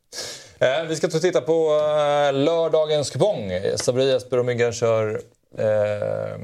Eh, 0.59 0.83
vi 0.87 0.95
ska 0.95 1.07
ta 1.07 1.15
och 1.15 1.21
titta 1.21 1.41
på 1.41 1.51
eh, 1.53 2.33
lördagens 2.33 3.09
kupong. 3.09 3.51
Sabri, 3.75 4.11
Jesper 4.11 4.39
och 4.39 4.45
Myggan 4.45 4.73
kör 4.73 5.21
eh, 5.57 6.39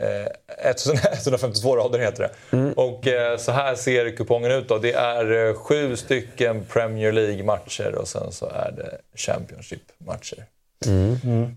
eh, 0.00 0.66
152 1.26 1.76
rader 1.76 1.98
heter 1.98 2.22
det. 2.50 2.72
Och 2.76 3.06
eh, 3.06 3.36
så 3.36 3.52
här 3.52 3.74
ser 3.74 4.16
kupongen 4.16 4.52
ut 4.52 4.68
då. 4.68 4.78
Det 4.78 4.92
är 4.92 5.48
eh, 5.48 5.54
sju 5.54 5.96
stycken 5.96 6.64
Premier 6.64 7.12
League-matcher 7.12 7.94
och 7.94 8.08
sen 8.08 8.32
så 8.32 8.46
är 8.46 8.72
det 8.76 8.98
Championship-matcher. 9.16 10.44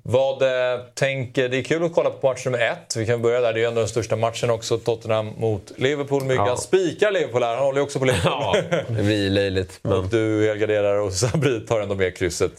Vad 0.03 0.41
eh, 0.41 0.79
tänker... 0.93 1.49
Det 1.49 1.57
är 1.57 1.63
kul 1.63 1.83
att 1.83 1.93
kolla 1.93 2.09
på 2.09 2.27
match 2.27 2.45
nummer 2.45 2.59
ett. 2.59 2.95
Vi 2.95 3.05
kan 3.05 3.21
börja 3.21 3.41
där. 3.41 3.53
Det 3.53 3.59
är 3.59 3.61
ju 3.61 3.67
ändå 3.67 3.81
den 3.81 3.88
största 3.89 4.15
matchen 4.15 4.49
också. 4.49 4.77
Tottenham 4.77 5.33
mot 5.38 5.71
Liverpool. 5.75 6.23
Myggan 6.23 6.47
Ja. 6.47 6.57
spikar 6.57 7.11
Liverpool 7.11 7.43
här. 7.43 7.55
Han 7.55 7.65
håller 7.65 7.79
ju 7.79 7.83
också 7.83 7.99
på 7.99 8.05
Liverpool. 8.05 8.31
Ja, 8.31 8.55
det 8.88 9.03
blir 9.03 9.29
löjligt. 9.29 9.79
Och 9.83 9.89
Men... 9.89 10.09
du 10.09 10.47
helgarderar 10.47 10.95
och 10.99 11.13
Sabri 11.23 11.59
tar 11.59 11.79
ändå 11.81 11.95
med 11.95 12.17
krysset. 12.17 12.51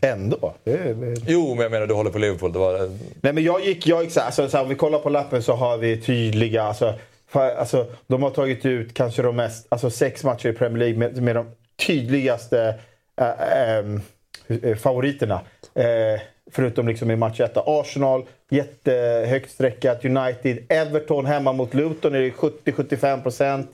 Ändå. 0.00 0.54
Det 0.64 0.72
är, 0.72 0.94
det 0.94 1.06
är... 1.06 1.16
Jo, 1.26 1.54
men 1.54 1.62
jag 1.62 1.70
menar 1.72 1.86
du 1.86 1.94
håller 1.94 2.10
på 2.10 2.18
Liverpool. 2.18 2.52
Det 2.52 2.58
var... 2.58 2.78
Nej 3.20 3.32
men 3.32 3.44
jag 3.44 3.64
gick, 3.64 3.86
jag 3.86 3.98
alltså, 4.18 4.48
så 4.48 4.56
här, 4.56 4.62
om 4.62 4.68
vi 4.68 4.74
kollar 4.74 4.98
på 4.98 5.08
lappen 5.10 5.42
så 5.42 5.52
har 5.52 5.76
vi 5.76 6.00
tydliga, 6.00 6.62
alltså, 6.62 6.94
fa- 7.32 7.54
alltså 7.56 7.86
de 8.06 8.22
har 8.22 8.30
tagit 8.30 8.66
ut 8.66 8.94
kanske 8.94 9.22
de 9.22 9.36
mest, 9.36 9.66
alltså 9.68 9.90
sex 9.90 10.24
matcher 10.24 10.48
i 10.48 10.52
Premier 10.52 10.78
League 10.78 10.98
med, 10.98 11.22
med 11.22 11.36
de 11.36 11.46
tydligaste 11.86 12.74
äh, 13.20 13.78
eh, 13.78 14.76
favoriterna. 14.76 15.40
Eh, 15.74 16.20
förutom 16.50 16.88
liksom 16.88 17.10
i 17.10 17.16
match 17.16 17.40
1. 17.40 17.52
Arsenal, 17.56 18.24
jättehögt 18.50 19.50
streckat. 19.50 20.04
United, 20.04 20.58
Everton 20.68 21.26
hemma 21.26 21.52
mot 21.52 21.74
Luton 21.74 22.14
är 22.14 22.20
det 22.20 22.30
70-75 22.30 23.22
procent. 23.22 23.70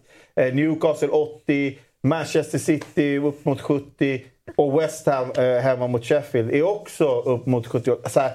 Newcastle 0.52 1.08
80. 1.08 1.78
Manchester 2.02 2.58
City 2.58 3.18
upp 3.18 3.44
mot 3.44 3.60
70. 3.60 4.22
Och 4.56 4.80
West 4.80 5.06
Ham 5.06 5.30
eh, 5.30 5.58
hemma 5.58 5.86
mot 5.86 6.04
Sheffield 6.04 6.50
är 6.50 6.62
också 6.62 7.20
upp 7.20 7.46
mot 7.46 7.66
70. 7.66 7.96
Så, 8.08 8.20
här, 8.20 8.32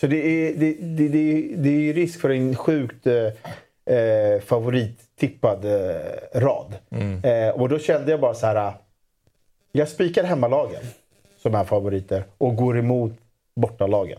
så 0.00 0.06
det, 0.06 0.16
är, 0.16 0.54
det, 0.54 0.72
det, 0.72 1.08
det, 1.08 1.54
det 1.56 1.90
är 1.90 1.94
risk 1.94 2.20
för 2.20 2.30
en 2.30 2.56
sjukt 2.56 3.06
eh, 3.06 3.96
eh, 3.96 4.40
favorittippad 4.40 5.64
eh, 5.64 6.40
rad. 6.40 6.74
Eh, 7.24 7.48
och 7.60 7.68
då 7.68 7.78
kände 7.78 8.10
jag 8.10 8.20
bara 8.20 8.34
så 8.34 8.46
här. 8.46 8.72
Jag 9.72 9.88
spikar 9.88 10.24
hemmalagen 10.24 10.82
som 11.38 11.54
är 11.54 11.64
favoriter 11.64 12.24
och 12.38 12.56
går 12.56 12.78
emot 12.78 13.12
bortalagen. 13.56 14.18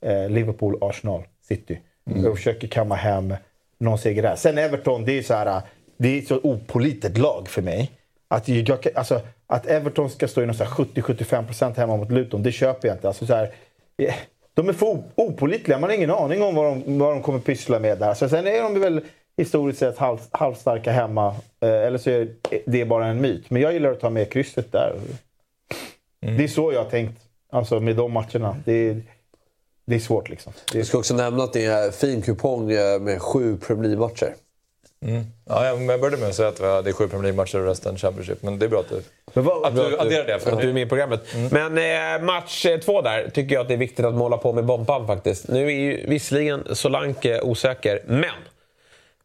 Eh, 0.00 0.30
Liverpool, 0.30 0.78
Arsenal, 0.80 1.22
City. 1.42 1.80
Och 2.28 2.36
försöker 2.36 2.68
kamma 2.68 2.94
hem 2.94 3.34
någon 3.78 3.98
seger 3.98 4.22
där. 4.22 4.36
Sen 4.36 4.58
Everton, 4.58 5.04
det 5.04 5.18
är 5.18 5.22
så 5.22 5.34
här. 5.34 5.62
Det 5.96 6.08
är 6.08 6.18
ett 6.18 6.28
så 6.28 6.40
opålitligt 6.42 7.18
lag 7.18 7.48
för 7.48 7.62
mig. 7.62 7.90
Att, 8.28 8.48
jag, 8.48 8.86
alltså, 8.94 9.20
att 9.48 9.66
Everton 9.66 10.10
ska 10.10 10.28
stå 10.28 10.42
i 10.42 10.46
någon 10.46 10.54
så 10.54 10.64
här 10.64 10.70
70-75% 10.70 11.76
hemma 11.76 11.96
mot 11.96 12.10
Luton, 12.10 12.42
det 12.42 12.52
köper 12.52 12.88
jag 12.88 12.96
inte. 12.96 13.08
Alltså, 13.08 13.26
så 13.26 13.34
här, 13.34 13.52
eh, 14.02 14.14
de 14.54 14.68
är 14.68 14.72
för 14.72 14.86
o- 14.86 15.04
opålitliga. 15.14 15.78
Man 15.78 15.90
har 15.90 15.96
ingen 15.96 16.10
aning 16.10 16.42
om 16.42 16.54
vad 16.54 16.64
de, 16.64 16.98
vad 16.98 17.12
de 17.12 17.22
kommer 17.22 17.38
pyssla 17.38 17.78
med 17.78 17.98
där. 17.98 18.14
Så 18.14 18.28
sen 18.28 18.46
är 18.46 18.62
de 18.62 18.80
väl 18.80 19.00
historiskt 19.36 19.78
sett 19.78 19.98
halv, 19.98 20.18
halvstarka 20.30 20.92
hemma. 20.92 21.28
Eh, 21.60 21.68
eller 21.68 21.98
så 21.98 22.10
är 22.10 22.28
det 22.66 22.84
bara 22.84 23.06
en 23.06 23.20
myt. 23.20 23.50
Men 23.50 23.62
jag 23.62 23.72
gillar 23.72 23.92
att 23.92 24.00
ta 24.00 24.10
med 24.10 24.32
krysset 24.32 24.72
där. 24.72 24.96
Det 26.20 26.44
är 26.44 26.48
så 26.48 26.72
jag 26.72 26.82
har 26.84 26.90
tänkt. 26.90 27.20
Alltså 27.52 27.80
med 27.80 27.96
de 27.96 28.12
matcherna. 28.12 28.56
Det 28.64 28.72
är, 28.72 29.02
det 29.86 29.94
är 29.94 29.98
svårt 30.00 30.28
liksom. 30.28 30.52
Det 30.72 30.76
är 30.76 30.80
Jag 30.80 30.86
ska 30.86 30.98
också 30.98 31.14
nämna 31.14 31.44
att 31.44 31.52
det 31.52 31.64
är 31.64 31.86
en 31.86 31.92
fin 31.92 32.22
kupong 32.22 32.70
eh, 32.70 33.00
med 33.00 33.22
sju 33.22 33.56
Premier 33.56 33.84
League-matcher. 33.88 34.34
Mm. 35.00 35.24
Ja, 35.44 35.66
jag 35.66 35.82
jag 35.82 36.00
började 36.00 36.16
med 36.16 36.28
att 36.28 36.34
säga 36.34 36.48
att 36.48 36.56
det 36.84 36.90
är 36.90 36.92
sju 36.92 37.08
Premier 37.08 37.22
League-matcher 37.22 37.58
och 37.58 37.66
resten 37.66 37.96
Championship. 37.96 38.42
Men 38.42 38.58
det 38.58 38.66
är 38.66 38.68
bra 38.68 38.80
att 38.80 38.88
du, 38.88 39.02
vad- 39.42 39.64
att 39.66 39.74
du 39.76 39.98
adderar 39.98 40.26
det. 40.26 40.38
För 40.38 40.52
Att 40.52 40.60
du 40.60 40.68
är 40.68 40.72
med 40.72 40.82
i 40.82 40.86
programmet. 40.88 41.20
Men 41.50 41.78
eh, 41.78 42.22
match 42.24 42.66
eh, 42.66 42.78
två 42.78 43.02
där 43.02 43.30
tycker 43.34 43.54
jag 43.54 43.62
att 43.62 43.68
det 43.68 43.74
är 43.74 43.78
viktigt 43.78 44.04
att 44.04 44.14
måla 44.14 44.36
på 44.36 44.52
med 44.52 44.64
bomban 44.64 45.06
faktiskt. 45.06 45.48
Nu 45.48 45.66
är 45.66 45.70
ju 45.70 46.04
visserligen 46.08 46.64
Solanke 46.72 47.40
osäker, 47.40 48.02
men 48.06 48.30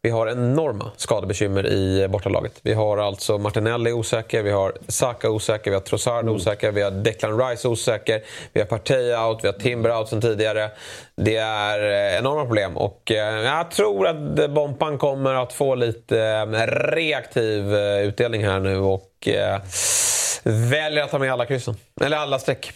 vi 0.02 0.10
har 0.10 0.26
enorma 0.28 0.90
skadebekymmer 0.96 1.66
i 1.66 2.08
bortalaget. 2.08 2.52
Vi 2.62 2.72
har 2.74 2.98
alltså 2.98 3.38
Martinelli 3.38 3.92
osäker, 3.92 4.42
vi 4.42 4.50
har 4.50 4.72
Saka 4.88 5.30
osäker, 5.30 5.70
vi 5.70 5.74
har 5.74 5.80
Trossard 5.80 6.28
osäker, 6.28 6.72
vi 6.72 6.82
har 6.82 6.90
Declan 6.90 7.38
Rice 7.48 7.68
osäker, 7.68 8.22
vi 8.52 8.60
har 8.60 8.66
Partey 8.66 9.14
out, 9.16 9.38
vi 9.42 9.48
har 9.48 9.52
Timber 9.52 9.96
out 9.98 10.08
sen 10.08 10.20
tidigare. 10.20 10.70
Det 11.16 11.36
är 11.36 11.78
eh, 12.12 12.18
enorma 12.18 12.44
problem 12.44 12.76
och 12.76 13.10
eh, 13.12 13.42
jag 13.44 13.70
tror 13.70 14.06
att 14.08 14.38
eh, 14.38 14.48
Bompan 14.48 14.98
kommer 14.98 15.34
att 15.34 15.52
få 15.52 15.74
lite 15.74 16.18
eh, 16.20 16.66
reaktiv 16.66 17.74
eh, 17.74 18.00
utdelning 18.00 18.44
här 18.44 18.60
nu 18.60 18.78
och 18.78 19.02
eh, 19.28 19.60
väljer 20.44 21.04
att 21.04 21.10
ta 21.10 21.18
med 21.18 21.32
alla 21.32 21.46
kryssen. 21.46 21.74
Eller 22.00 22.16
alla 22.16 22.38
streck. 22.38 22.72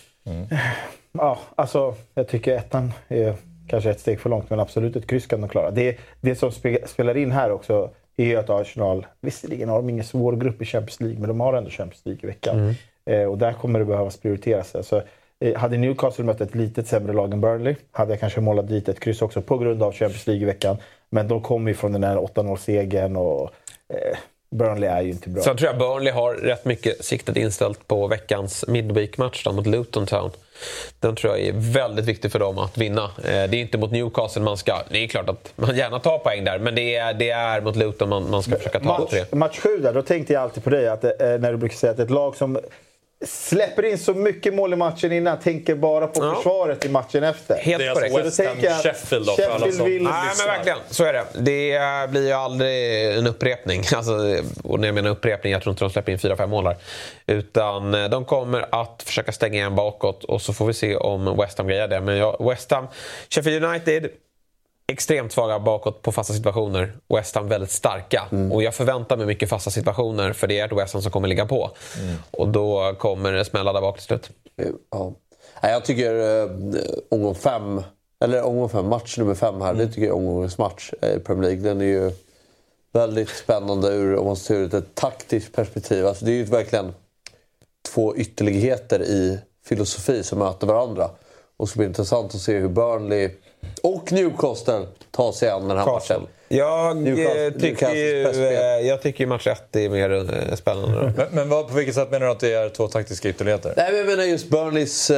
Ja, 1.12 1.38
alltså 1.54 1.94
jag 2.14 2.28
tycker 2.28 2.56
ettan 2.56 2.92
är 3.08 3.34
kanske 3.68 3.90
ett 3.90 4.00
steg 4.00 4.20
för 4.20 4.30
långt, 4.30 4.50
men 4.50 4.60
absolut 4.60 4.96
ett 4.96 5.06
kryss 5.06 5.26
kan 5.26 5.40
de 5.40 5.48
klara. 5.50 5.70
Det, 5.70 5.98
det 6.20 6.34
som 6.34 6.52
spe, 6.52 6.86
spelar 6.86 7.16
in 7.16 7.32
här 7.32 7.52
också 7.52 7.90
är 8.16 8.36
att 8.36 8.50
Arsenal, 8.50 9.06
visserligen 9.20 9.68
har 9.68 9.76
de 9.76 9.90
ingen 9.90 10.04
svår 10.04 10.36
grupp 10.36 10.62
i 10.62 10.64
Champions 10.64 11.00
League, 11.00 11.18
men 11.18 11.28
de 11.28 11.40
har 11.40 11.54
ändå 11.54 11.70
Champions 11.70 12.06
League 12.06 12.20
i 12.22 12.26
veckan. 12.26 12.74
Eh, 13.10 13.22
och 13.24 13.38
där 13.38 13.52
kommer 13.52 13.78
det 13.78 13.84
behövas 13.84 14.16
prioriteras. 14.16 14.74
Alltså, 14.74 15.02
eh, 15.40 15.56
hade 15.56 15.76
Newcastle 15.76 16.24
mött 16.24 16.40
ett 16.40 16.54
litet 16.54 16.86
sämre 16.86 17.12
lag 17.12 17.32
än 17.32 17.40
Burnley 17.40 17.76
hade 17.90 18.12
jag 18.12 18.20
kanske 18.20 18.40
målat 18.40 18.68
dit 18.68 18.88
ett 18.88 19.00
kryss 19.00 19.22
också 19.22 19.42
på 19.42 19.58
grund 19.58 19.82
av 19.82 19.92
Champions 19.92 20.26
League 20.26 20.42
i 20.42 20.46
veckan. 20.46 20.76
Men 21.10 21.28
de 21.28 21.42
kommer 21.42 21.70
ju 21.70 21.74
från 21.74 21.92
den 21.92 22.04
här 22.04 22.16
8-0-segern 22.16 23.16
och 23.16 23.50
eh, 23.88 24.18
Burnley 24.50 24.88
är 24.88 25.00
ju 25.02 25.10
inte 25.10 25.28
bra. 25.28 25.42
Sen 25.42 25.56
tror 25.56 25.70
jag 25.70 25.78
Burnley 25.78 26.12
har 26.12 26.34
rätt 26.34 26.64
mycket 26.64 27.04
siktet 27.04 27.36
inställt 27.36 27.88
på 27.88 28.06
veckans 28.06 28.64
Midweek-match 28.68 29.46
mot 29.46 29.66
Luton 29.66 30.06
Town. 30.06 30.30
Den 31.00 31.16
tror 31.16 31.36
jag 31.36 31.46
är 31.46 31.52
väldigt 31.72 32.04
viktig 32.04 32.32
för 32.32 32.38
dem 32.38 32.58
att 32.58 32.78
vinna. 32.78 33.02
Eh, 33.04 33.10
Det 33.22 33.30
är 33.32 33.54
inte 33.54 33.78
mot 33.78 33.90
Newcastle 33.90 34.42
man 34.42 34.56
ska... 34.56 34.82
Det 34.90 34.98
är 35.04 35.08
klart 35.08 35.28
att 35.28 35.52
man 35.56 35.76
gärna 35.76 35.98
tar 35.98 36.18
poäng 36.18 36.44
där, 36.44 36.58
men 36.58 36.74
det 36.74 36.96
är, 36.96 37.14
det 37.14 37.30
är 37.30 37.60
mot 37.60 37.76
Luton 37.76 38.08
man, 38.08 38.30
man 38.30 38.42
ska 38.42 38.56
försöka 38.56 38.80
ta 38.80 38.98
match, 38.98 39.10
tre. 39.10 39.24
match 39.32 39.58
sju 39.58 39.78
där, 39.78 39.92
då 39.92 40.02
tänkte 40.02 40.32
jag 40.32 40.42
alltid 40.42 40.64
på 40.64 40.70
dig. 40.70 40.88
Att, 40.88 41.04
eh, 41.04 41.10
när 41.20 41.50
du 41.52 41.56
brukar 41.56 41.76
säga 41.76 41.92
att 41.92 41.98
ett 41.98 42.10
lag 42.10 42.36
som 42.36 42.58
släpper 43.26 43.84
in 43.84 43.98
så 43.98 44.14
mycket 44.14 44.54
mål 44.54 44.72
i 44.72 44.76
matchen 44.76 45.12
innan 45.12 45.38
tänker 45.40 45.74
bara 45.74 46.06
på 46.06 46.24
Ja. 46.24 46.34
försvaret 46.34 46.84
i 46.84 46.88
matchen 46.88 47.24
efter. 47.24 47.56
Helt 47.56 47.78
Det 47.78 47.86
är 47.86 47.90
alltså 47.90 48.08
korrekt. 48.08 48.26
West 48.26 48.36
Så 48.36 48.42
då 48.42 48.68
Ham, 48.70 48.82
Sheffield 48.82 49.26
då, 49.26 49.32
för 49.32 49.42
alla 49.42 49.52
Sheffield 49.54 49.74
som 49.76 49.86
vill- 49.86 50.02
Nej, 50.02 50.12
men 50.38 50.46
verkligen. 50.46 50.78
Så 50.90 51.04
är 51.04 51.12
det. 51.12 51.24
Det 51.34 52.10
blir 52.10 52.26
ju 52.26 52.32
aldrig 52.32 53.04
en 53.18 53.26
upprepning. 53.26 53.82
Alltså, 53.96 54.12
och 54.64 54.80
när 54.80 54.88
jag 54.88 54.94
menar 54.94 55.10
upprepning, 55.10 55.52
jag 55.52 55.62
tror 55.62 55.70
inte 55.72 55.84
de 55.84 55.90
släpper 55.90 56.12
in 56.12 56.18
4-5 56.18 56.46
mål 56.46 56.66
här. 56.66 56.76
Utan 57.26 57.94
eh, 57.94 58.08
de 58.08 58.24
kommer 58.24 58.66
att 58.82 59.02
försöka 59.06 59.32
stänga 59.32 59.54
igen 59.54 59.74
bakåt 59.74 60.24
och 60.24 60.42
så 60.42 60.52
får 60.52 60.66
vi 60.66 60.74
se 60.74 60.96
om 60.96 61.36
West 61.36 61.58
Ham 61.58 61.66
grejer 61.68 61.88
det. 61.88 62.00
Men 62.00 62.16
jag, 62.16 62.48
West 62.48 62.70
Ham, 62.70 62.86
Sheffield 63.30 63.64
United, 63.64 64.08
extremt 64.92 65.32
svaga 65.32 65.58
bakåt 65.58 66.02
på 66.02 66.12
fasta 66.12 66.34
situationer. 66.34 66.92
West 67.08 67.34
Ham 67.34 67.48
väldigt 67.48 67.70
starka. 67.70 68.22
Och 68.52 68.62
jag 68.62 68.74
förväntar 68.74 69.16
mig 69.16 69.26
mycket 69.26 69.48
fasta 69.48 69.70
situationer 69.70 70.32
för 70.32 70.46
det 70.46 70.58
är 70.58 70.66
ett 70.66 70.72
West 70.72 70.92
Ham 70.92 71.02
som 71.02 71.12
kommer 71.12 71.28
ligga 71.28 71.46
på. 71.46 71.70
Och 72.30 72.48
då 72.48 72.94
kommer 72.98 73.32
det 73.32 73.44
smälla 73.44 73.72
där 73.72 73.80
bak 73.80 73.96
till 73.96 74.04
slut. 74.04 74.30
Ja. 74.90 75.12
Jag 75.62 75.84
tycker 75.84 76.42
eh, 76.42 76.50
omgång 77.08 77.34
fem, 77.34 77.82
eller 78.24 78.42
omgång 78.42 78.68
fem, 78.68 78.88
match 78.88 79.18
nummer 79.18 79.34
fem 79.34 79.60
här, 79.60 79.74
det 79.74 79.86
tycker 79.86 80.02
jag 80.02 80.08
är 80.08 80.16
omgångens 80.16 80.58
match 80.58 80.92
i 81.02 81.18
Premier 81.18 81.50
League. 81.50 81.62
Den 81.62 81.80
är 81.80 81.84
ju 81.84 82.12
väldigt 82.92 83.28
spännande 83.28 83.88
ur, 83.88 84.16
om 84.16 84.26
man 84.26 84.36
ser 84.36 84.54
ur 84.54 84.74
ett 84.74 84.94
taktiskt 84.94 85.52
perspektiv. 85.52 86.06
Alltså, 86.06 86.24
det 86.24 86.30
är 86.30 86.36
ju 86.36 86.44
verkligen 86.44 86.94
två 87.94 88.16
ytterligheter 88.16 89.02
i 89.02 89.38
filosofi 89.64 90.22
som 90.22 90.38
möter 90.38 90.66
varandra. 90.66 91.10
Och 91.56 91.66
det 91.66 91.70
ska 91.70 91.78
bli 91.78 91.86
intressant 91.86 92.34
att 92.34 92.40
se 92.40 92.58
hur 92.58 92.68
Burnley 92.68 93.30
och 93.82 94.12
Newcastle 94.12 94.86
tar 95.10 95.32
sig 95.32 95.50
an 95.50 95.68
den 95.68 95.78
här 95.78 95.86
matchen. 95.86 96.26
Jag, 96.48 96.96
Newcastle- 96.96 97.46
eh, 97.46 97.60
tycker 97.60 97.94
ju, 97.94 98.26
eh, 98.26 98.88
jag 98.88 99.02
tycker 99.02 99.24
ju 99.24 99.28
match 99.28 99.46
1 99.46 99.76
är 99.76 99.88
mer 99.88 100.10
eh, 100.10 100.54
spännande. 100.54 101.12
Men, 101.16 101.26
men 101.32 101.48
vad, 101.48 101.68
på 101.68 101.74
vilket 101.74 101.94
sätt 101.94 102.10
menar 102.10 102.26
du 102.26 102.32
att 102.32 102.40
det 102.40 102.52
är 102.52 102.68
två 102.68 102.88
taktiska 102.88 103.28
ytterligheter? 103.28 103.74
Nej, 103.76 103.86
men 103.90 103.98
jag 103.98 104.06
menar 104.06 104.24
just 104.24 104.50
Burnleys 104.50 105.10
uh, 105.10 105.16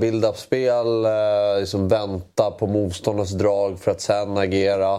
build-up-spel. 0.00 0.86
Uh, 0.86 1.60
liksom 1.60 1.88
vänta 1.88 2.50
på 2.50 2.66
motståndarnas 2.66 3.30
drag 3.30 3.80
för 3.80 3.90
att 3.90 4.00
sen 4.00 4.38
agera. 4.38 4.94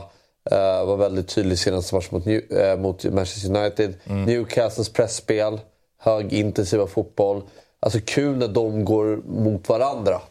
Uh, 0.51 0.85
var 0.85 0.97
väldigt 0.97 1.27
tydlig 1.27 1.59
senaste 1.59 1.95
match 1.95 2.11
mot, 2.11 2.25
New, 2.25 2.53
eh, 2.53 2.77
mot 2.77 3.03
Manchester 3.03 3.57
United. 3.57 3.93
Newcastles 4.03 4.93
pressspel. 4.93 5.59
Hög 5.99 6.33
intensiva 6.33 6.87
fotboll. 6.87 7.41
Alltså 7.79 7.99
kul 8.05 8.37
när 8.37 8.47
de 8.47 8.85
går 8.85 9.21
mot 9.25 9.69
varandra. 9.69 10.21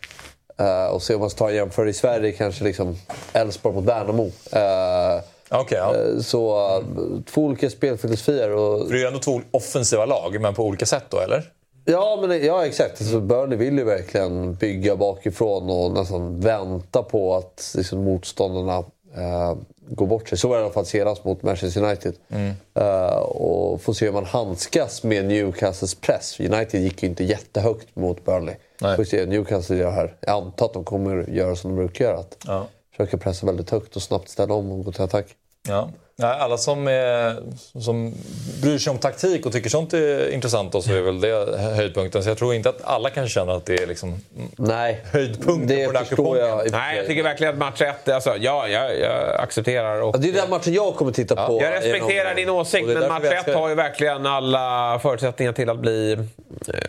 Uh, 0.63 0.95
och 0.95 1.03
se 1.03 1.15
om 1.15 1.21
man 1.21 1.31
tar 1.31 1.49
en 1.49 1.55
jämförelse 1.55 1.99
i 1.99 2.01
Sverige 2.01 2.33
kanske 2.33 2.65
liksom 2.65 2.97
Elfsborg 3.33 3.75
mot 3.75 3.85
Värnamo. 3.85 4.25
Uh, 4.25 5.23
Okej, 5.61 5.79
ja. 5.79 5.97
Eh, 5.97 6.21
Så 6.21 6.77
eh, 6.77 6.85
två 7.33 7.45
olika 7.45 7.71
spelfilosofier. 7.71 8.51
Och... 8.51 8.87
För 8.87 8.93
det 8.93 8.99
är 8.99 9.01
ju 9.01 9.07
ändå 9.07 9.19
två 9.19 9.41
offensiva 9.51 10.07
lag, 10.07 10.41
men 10.41 10.55
på 10.55 10.65
olika 10.65 10.87
sätt 10.87 11.05
då, 11.09 11.19
eller? 11.19 11.53
Ja, 11.85 12.19
men, 12.21 12.45
ja 12.45 12.67
exakt. 12.67 13.01
Alltså, 13.01 13.21
Burnley 13.21 13.59
vill 13.59 13.79
ju 13.79 13.85
verkligen 13.85 14.55
bygga 14.55 14.97
bakifrån 14.97 15.71
och 15.71 15.93
nästan 15.93 16.41
vänta 16.41 17.03
på 17.03 17.37
att 17.37 17.73
liksom, 17.77 18.05
motståndarna 18.05 18.79
eh, 19.17 19.57
går 19.89 20.07
bort 20.07 20.29
sig. 20.29 20.39
Så 20.39 20.49
var 20.49 20.57
det 20.57 20.61
i 20.61 20.65
alla 20.65 20.73
fall 20.73 20.87
senast 20.87 21.25
mot 21.25 21.43
Manchester 21.43 21.83
United. 21.85 22.15
Mm. 22.29 22.53
Eh, 22.75 23.17
och 23.17 23.83
få 23.83 23.95
se 23.95 24.05
hur 24.07 24.13
man 24.13 24.25
handskas 24.25 25.03
med 25.03 25.25
Newcastles 25.25 25.95
press. 25.95 26.41
United 26.41 26.81
gick 26.81 27.03
ju 27.03 27.09
inte 27.09 27.25
jättehögt 27.25 27.97
mot 27.97 28.25
Burnley. 28.25 28.55
Nej. 28.81 28.97
Får 28.97 29.05
se 29.05 29.27
Newcastle 29.27 29.77
gör 29.77 29.91
här. 29.91 30.15
Jag 30.21 30.31
antar 30.31 30.67
att 30.67 30.73
de 30.73 30.85
kommer 30.85 31.31
göra 31.31 31.57
som 31.57 31.71
de 31.71 31.77
brukar 31.77 32.05
göra. 32.05 32.19
Att 32.19 32.37
Ja. 32.47 32.67
Försöka 32.97 33.19
pressa 33.19 33.47
väldigt 33.47 33.71
högt 33.71 33.97
och 33.97 34.03
snabbt 34.03 34.29
ställa 34.29 34.55
om 34.55 34.73
och 34.73 34.85
gå 34.85 34.93
till 34.93 35.03
attack. 35.03 35.27
Ja. 35.69 35.91
Nej, 36.17 36.37
alla 36.41 36.57
som, 36.59 36.89
är, 36.89 37.37
som 37.81 38.15
bryr 38.63 38.79
sig 38.79 38.91
om 38.91 38.99
taktik 38.99 39.47
och 39.47 39.53
tycker 39.53 39.71
sånt 39.71 39.93
är 39.93 40.31
intressant 40.31 40.75
och 40.75 40.85
så 40.85 40.93
är 40.93 41.01
väl 41.01 41.21
det 41.21 41.59
höjdpunkten. 41.59 42.23
Så 42.23 42.31
jag 42.31 42.39
tror 42.39 42.55
inte 42.55 42.69
att 42.69 42.85
alla 42.85 43.11
kan 43.11 43.29
känna 43.29 43.53
att 43.53 43.67
det 43.67 43.75
är 43.83 43.87
liksom 43.87 44.21
Nej, 44.57 45.01
höjdpunkten 45.13 45.67
det 45.67 45.87
på 45.87 45.93
den 45.93 45.97
här 45.97 46.05
förstår 46.05 46.39
jag. 46.39 46.49
kupongen. 46.51 46.73
Nej, 46.73 46.97
jag 46.97 47.07
tycker 47.07 47.23
verkligen 47.23 47.53
att 47.53 47.59
match 47.59 47.81
1, 47.81 48.09
alltså, 48.09 48.37
ja, 48.41 48.69
jag, 48.69 48.99
jag 49.01 49.41
accepterar. 49.41 50.01
Och, 50.03 50.15
Ja, 50.17 50.19
det 50.19 50.29
är 50.29 50.33
den 50.33 50.51
matchen 50.51 50.73
jag 50.73 50.95
kommer 50.97 51.13
titta 51.13 51.47
på. 51.47 51.63
jag 51.63 51.73
respekterar 51.73 52.15
genom- 52.15 52.37
din 52.37 52.51
åsikt, 52.51 52.87
det 52.87 52.93
är 52.95 52.99
men 53.01 53.09
match 53.09 53.23
vi 53.23 53.29
1 53.29 53.35
älskar- 53.35 53.55
har 53.55 53.69
ju 53.69 53.75
verkligen 53.75 54.27
alla 54.27 54.99
förutsättningar 55.03 55.53
till 55.53 55.71
att 55.71 55.79
bli 55.79 56.13
eh, 56.13 56.19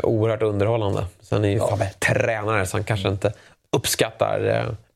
oerhört 0.03 0.41
underhållande. 0.41 1.05
Sen 1.21 1.45
är 1.45 1.49
ju 1.49 1.59
Fabbe 1.59 1.89
tränare, 1.99 2.65
så 2.65 2.77
han 2.77 2.83
kanske 2.83 3.09
inte 3.09 3.33
uppskattar 3.75 4.47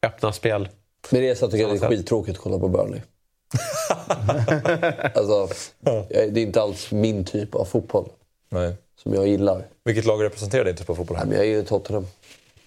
eh, 0.03 0.07
öppna 0.09 0.31
spel. 0.33 0.69
Med 1.09 1.21
det 1.23 1.35
så 1.35 1.47
tycker 1.47 1.63
jag 1.67 1.79
det 1.79 1.85
är 1.85 1.89
skittråkigt 1.89 2.37
att 2.37 2.43
kolla 2.43 2.59
på 2.59 2.67
Burnley. 2.67 2.99
alltså, 5.15 5.49
jag- 5.79 6.05
det 6.09 6.39
är 6.39 6.43
inte 6.43 6.61
alls 6.61 6.91
min 6.91 7.25
typ 7.25 7.55
av 7.55 7.65
fotboll 7.65 8.09
Nej. 8.49 8.75
som 8.95 9.13
jag 9.13 9.27
gillar. 9.27 9.63
Vilket 9.83 10.05
lag 10.05 10.23
representerar 10.23 10.65
din 10.65 10.75
typ 10.75 10.89
av 10.89 10.95
fotboll? 10.95 11.17
Nej, 11.17 11.25
men 11.27 11.37
jag 11.37 11.45
gillar 11.45 11.63
Tottenham. 11.63 12.07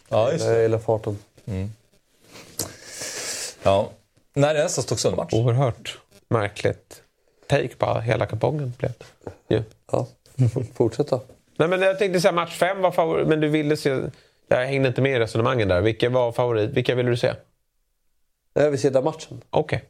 Ja, 0.08 0.32
just 0.32 0.44
Jag 0.44 0.54
det. 0.54 0.62
gillar 0.62 0.78
farten. 0.78 1.18
Ja. 3.62 3.90
När 4.34 4.54
är 4.54 4.62
nästa 4.62 4.82
Stocksund-match? 4.82 5.32
Oerhört 5.34 5.98
märkligt 6.28 7.02
take 7.46 7.68
på 7.76 8.00
hela 8.00 8.26
kupongen. 8.26 8.72
Blev 8.78 8.92
det. 9.48 9.54
ju. 9.54 9.62
Ja, 9.92 10.06
fortsätta. 10.74 11.20
Nej, 11.56 11.68
men 11.68 11.82
jag 11.82 11.98
tänkte 11.98 12.20
säga 12.20 12.32
match 12.32 12.58
5 12.58 12.80
var 12.80 12.90
favorit, 12.92 13.28
men 13.28 13.40
du 13.40 13.48
ville 13.48 13.76
se... 13.76 14.00
Jag 14.48 14.66
hängde 14.66 14.88
inte 14.88 15.00
med 15.02 15.12
i 15.12 15.18
resonemangen 15.18 15.68
där. 15.68 15.80
Vilka 15.80 16.08
var 16.10 16.32
favorit? 16.32 16.70
Vilka 16.70 16.94
ville 16.94 17.10
du 17.10 17.16
se? 17.16 17.34
Jag 18.54 18.70
vill 18.70 18.80
se 18.80 18.90
den 18.90 19.04
matchen. 19.04 19.40
Okej. 19.50 19.84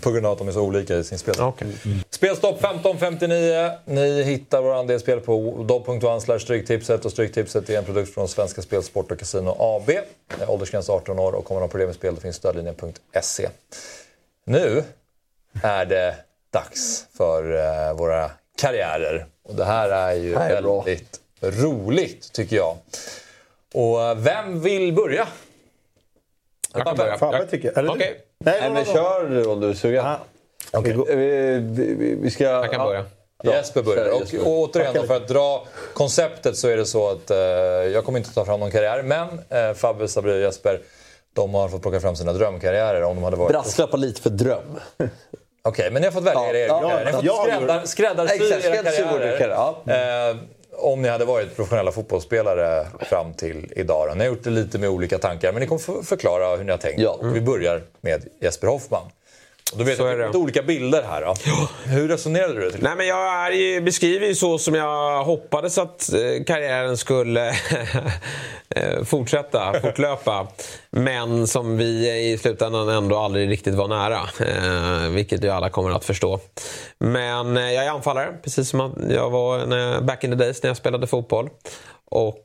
På 0.00 0.10
grund 0.10 0.26
av 0.26 0.32
att 0.32 0.38
de 0.38 0.48
är 0.48 0.52
så 0.52 0.60
olika 0.60 0.96
i 0.96 1.04
sin 1.04 1.18
spel. 1.18 1.40
Okay. 1.40 1.68
Spelstopp 2.10 2.62
15.59. 2.62 3.78
Ni 3.84 4.22
hittar 4.22 4.62
vår 4.62 4.74
andelsspel 4.74 5.20
på 5.20 5.64
dobb.one 5.68 6.20
slash 6.20 6.38
stryktipset 6.38 7.04
och 7.04 7.12
Stryktipset 7.12 7.70
är 7.70 7.78
en 7.78 7.84
produkt 7.84 8.14
från 8.14 8.28
Svenska 8.28 8.62
Spel, 8.62 8.82
Sport 8.82 9.10
och 9.10 9.18
Casino 9.18 9.56
AB. 9.58 9.90
Eh, 9.90 10.50
Åldersgräns 10.50 10.90
18 10.90 11.18
år 11.18 11.32
och 11.32 11.44
kommer 11.44 11.60
man 11.60 11.62
ha 11.62 11.70
problem 11.70 11.86
med 11.86 11.96
spel 11.96 12.16
finns 12.16 12.36
stödlinjen.se. 12.36 13.48
Nu 14.44 14.84
är 15.62 15.84
det 15.84 16.14
dags 16.50 17.06
för 17.16 17.56
eh, 17.56 17.96
våra 17.96 18.30
karriärer. 18.56 19.26
Och 19.42 19.54
det 19.54 19.64
här 19.64 19.88
är 19.88 20.14
ju 20.14 20.36
här 20.36 20.50
är 20.50 20.62
bra. 20.62 20.82
väldigt 20.82 21.20
roligt 21.40 22.32
tycker 22.32 22.56
jag. 22.56 22.76
Och 23.74 24.02
eh, 24.02 24.14
vem 24.14 24.60
vill 24.60 24.92
börja? 24.92 25.28
Jag 26.74 26.84
kan 26.86 26.96
börja. 26.96 27.18
Fabbe 27.18 27.46
tycker 27.46 27.68
jag. 27.68 27.78
Eller 27.78 27.88
du? 27.88 27.94
Okej. 27.94 28.20
Nej, 28.38 28.58
Nej, 28.60 28.70
men 28.70 28.84
kör 28.84 29.28
du 29.28 29.44
om 29.44 29.60
du 29.60 29.70
är 29.70 29.74
sugen. 29.74 30.04
Gå. 30.72 30.80
Vi, 30.80 31.14
vi, 31.60 31.94
vi- 31.94 32.14
vi 32.22 32.30
ska... 32.30 32.44
Jag 32.44 32.70
kan 32.70 32.80
ja. 32.80 32.86
börja. 32.86 33.04
Jesper 33.44 33.82
börjar. 33.82 34.08
Och, 34.14 34.46
och 34.46 34.58
återigen 34.58 34.94
då, 34.94 35.02
för 35.02 35.16
att 35.16 35.28
dra 35.28 35.66
konceptet 35.94 36.56
så 36.56 36.68
är 36.68 36.76
det 36.76 36.86
så 36.86 37.10
att 37.10 37.30
eh, 37.30 37.36
jag 37.38 38.04
kommer 38.04 38.18
inte 38.18 38.34
ta 38.34 38.44
fram 38.44 38.60
någon 38.60 38.70
karriär. 38.70 39.02
Men 39.02 39.28
eh, 39.48 39.74
Fabbe, 39.74 40.08
Sabri 40.08 40.32
och 40.32 40.38
Jesper, 40.40 40.80
de 41.34 41.54
har 41.54 41.68
fått 41.68 41.82
plocka 41.82 42.00
fram 42.00 42.16
sina 42.16 42.32
drömkarriärer 42.32 43.02
om 43.02 43.14
de 43.16 43.24
hade 43.24 43.36
varit... 43.36 43.52
Brasklappa 43.52 43.96
lite 43.96 44.20
för 44.20 44.30
dröm. 44.30 44.80
Okej, 45.62 45.90
men 45.90 46.02
ni 46.02 46.06
har 46.08 46.12
fått 46.12 46.24
välja 46.24 46.42
Ja, 46.42 46.50
er 46.50 46.54
egen 46.54 46.68
ja, 46.68 46.80
karriär. 46.80 47.04
Ni 47.04 47.72
har 47.72 47.80
fått 47.80 47.88
skräddar, 47.88 48.26
skräddarsy 48.26 48.62
era 48.62 48.82
karriärer. 48.82 49.38
karriär, 49.38 50.30
Eh, 50.30 50.36
om 50.76 51.02
ni 51.02 51.08
hade 51.08 51.24
varit 51.24 51.56
professionella 51.56 51.92
fotbollsspelare 51.92 52.86
fram 53.00 53.34
till 53.34 53.72
idag. 53.76 54.08
Då. 54.08 54.14
Ni 54.14 54.20
har 54.20 54.26
gjort 54.26 54.44
det 54.44 54.50
lite 54.50 54.78
med 54.78 54.88
olika 54.88 55.18
tankar, 55.18 55.52
men 55.52 55.60
ni 55.60 55.66
kommer 55.66 56.02
förklara 56.02 56.56
hur 56.56 56.64
ni 56.64 56.70
har 56.70 56.78
tänkt. 56.78 57.00
Ja. 57.00 57.10
Och 57.20 57.36
vi 57.36 57.40
börjar 57.40 57.82
med 58.00 58.24
Jesper 58.40 58.66
Hoffman. 58.66 59.10
Då 59.78 59.84
vet 59.84 59.96
Så 59.96 60.02
jag 60.02 60.12
är 60.12 60.18
det 60.18 60.38
olika 60.38 60.62
bilder 60.62 61.02
här. 61.02 61.22
Då. 61.22 61.34
Hur 61.84 62.08
resonerade 62.08 62.60
du? 62.60 62.70
Till? 62.70 62.82
Nej, 62.82 62.96
men 62.96 63.06
jag 63.06 63.46
är 63.46 63.50
ju, 63.50 63.80
beskriver 63.80 64.26
ju 64.26 64.34
så 64.34 64.58
som 64.58 64.74
jag 64.74 65.24
hoppades 65.24 65.78
att 65.78 66.12
eh, 66.12 66.44
karriären 66.46 66.96
skulle 66.96 67.48
eh, 68.68 69.04
fortsätta, 69.04 69.80
fortlöpa. 69.82 70.48
Men 70.90 71.46
som 71.46 71.76
vi 71.76 72.20
i 72.32 72.38
slutändan 72.38 72.88
ändå 72.88 73.18
aldrig 73.18 73.50
riktigt 73.50 73.74
var 73.74 73.88
nära. 73.88 74.20
Eh, 74.40 75.10
vilket 75.10 75.44
ju 75.44 75.48
alla 75.48 75.70
kommer 75.70 75.90
att 75.90 76.04
förstå. 76.04 76.40
Men 76.98 77.56
jag 77.56 77.84
är 77.84 77.90
anfallare, 77.90 78.34
precis 78.42 78.68
som 78.68 79.06
jag 79.10 79.30
var 79.30 80.00
back 80.00 80.24
in 80.24 80.30
the 80.30 80.36
days 80.36 80.62
när 80.62 80.70
jag 80.70 80.76
spelade 80.76 81.06
fotboll. 81.06 81.48
Och 82.10 82.43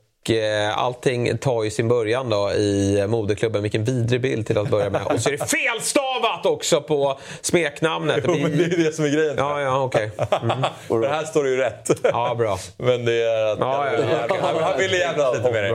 allting 0.74 1.38
tar 1.38 1.64
ju 1.64 1.70
sin 1.70 1.88
början 1.88 2.30
då 2.30 2.52
i 2.52 3.06
moderklubben. 3.08 3.62
Vilken 3.62 3.84
vidrig 3.84 4.20
bild 4.20 4.46
till 4.46 4.58
att 4.58 4.68
börja 4.68 4.90
med. 4.90 5.02
Och 5.06 5.20
så 5.20 5.28
är 5.28 5.36
det 5.36 5.50
felstavat 5.50 6.46
också 6.46 6.80
på 6.80 7.18
smeknamnet. 7.40 8.24
Jo, 8.26 8.36
men 8.42 8.58
det 8.58 8.64
är 8.64 8.68
ju 8.68 8.84
det 8.84 8.92
som 8.92 9.04
är 9.04 9.08
grejen. 9.08 9.34
Ja, 9.38 9.60
ja, 9.60 9.82
okej. 9.82 10.10
Mm. 10.42 10.64
För 10.88 11.08
här 11.08 11.24
står 11.24 11.44
det 11.44 11.50
ju 11.50 11.56
rätt. 11.56 11.90
Ja, 12.02 12.34
bra. 12.34 12.58
Men 12.76 13.04
det 13.04 13.22
är 13.22 13.52
att... 13.52 13.58
Ja, 13.58 13.86
ja, 13.92 14.04
ja. 14.28 14.36
Han, 14.42 14.62
han 14.62 14.78
ville 14.78 14.96
jävlas 14.96 15.36
lite 15.36 15.50
med 15.52 15.64
dig. 15.64 15.72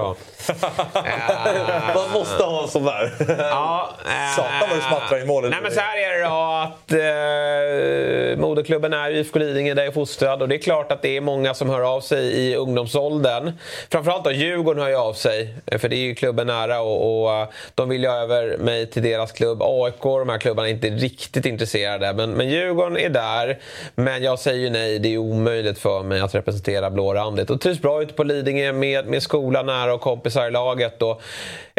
Man 1.96 2.12
måste 2.14 2.44
ha 2.44 2.64
en 2.64 2.70
sån 2.70 2.84
där. 2.84 3.14
Ja, 3.40 3.90
eh, 4.06 4.36
Satan 4.36 4.70
vad 4.70 4.78
du 4.78 4.82
smattrar 4.82 5.22
i 5.22 5.26
målet. 5.26 5.52
Nej, 5.52 5.60
men 5.62 5.72
så 5.72 5.80
här 5.80 5.98
är 5.98 6.18
det 6.18 6.24
då 6.24 6.36
att 6.66 6.92
eh, 6.92 8.42
moderklubben 8.42 8.94
är 8.94 9.12
IFK 9.12 9.40
Lidingö 9.40 9.74
där 9.74 9.82
jag 9.82 9.90
är 9.90 9.94
fostrad 9.94 10.42
och 10.42 10.48
det 10.48 10.56
är 10.56 10.60
klart 10.60 10.92
att 10.92 11.02
det 11.02 11.18
är 11.18 11.22
många 11.22 11.54
som 11.54 11.70
hör 11.70 11.82
av 11.82 12.02
sig 12.02 12.26
i 12.26 12.56
ungdomsåldern. 12.56 13.52
Framförallt 13.92 14.24
då 14.24 14.32
Djurgården 14.36 14.84
hör 14.84 14.90
ju 14.90 14.96
av 14.96 15.14
sig 15.14 15.56
eh, 15.66 15.78
för 15.78 15.90
det 15.90 15.96
är 15.96 16.06
ju 16.06 16.16
klubben 16.16 16.48
nära 16.48 16.82
och, 16.82 17.24
och 17.24 17.34
eh, 17.34 17.48
de 17.76 17.90
vill 17.90 18.04
ju 18.04 18.10
ha 18.10 18.16
över 18.16 18.58
mig 18.58 18.90
till 18.90 19.04
deras 19.04 19.32
klubb. 19.32 19.62
AIK 19.62 20.06
och 20.06 20.20
de 20.20 20.30
här 20.30 20.38
klubbarna 20.38 20.68
är 20.68 20.74
inte 20.74 20.90
riktigt 20.90 21.46
intresserade 21.46 22.14
men, 22.14 22.32
men 22.32 22.50
Djurgården 22.50 22.98
är 22.98 23.10
där. 23.10 23.60
Men 23.96 24.24
jag 24.24 24.40
säger 24.40 24.60
ju 24.60 24.70
nej, 24.70 25.00
det 25.00 25.14
är 25.14 25.18
omöjligt 25.18 25.80
för 25.80 26.04
mig 26.04 26.20
att 26.20 26.36
representera 26.36 26.90
blårandigt 26.90 27.50
och 27.50 27.62
trivs 27.62 27.82
bra 27.82 28.02
ute 28.02 28.14
på 28.14 28.24
Lidingö 28.24 28.74
med, 28.74 29.08
med 29.08 29.24
skola 29.24 29.64
nära 29.64 29.94
och 29.94 30.02
kompisar 30.02 30.48
i 30.48 30.52
laget. 30.52 31.02
Och, 31.02 31.22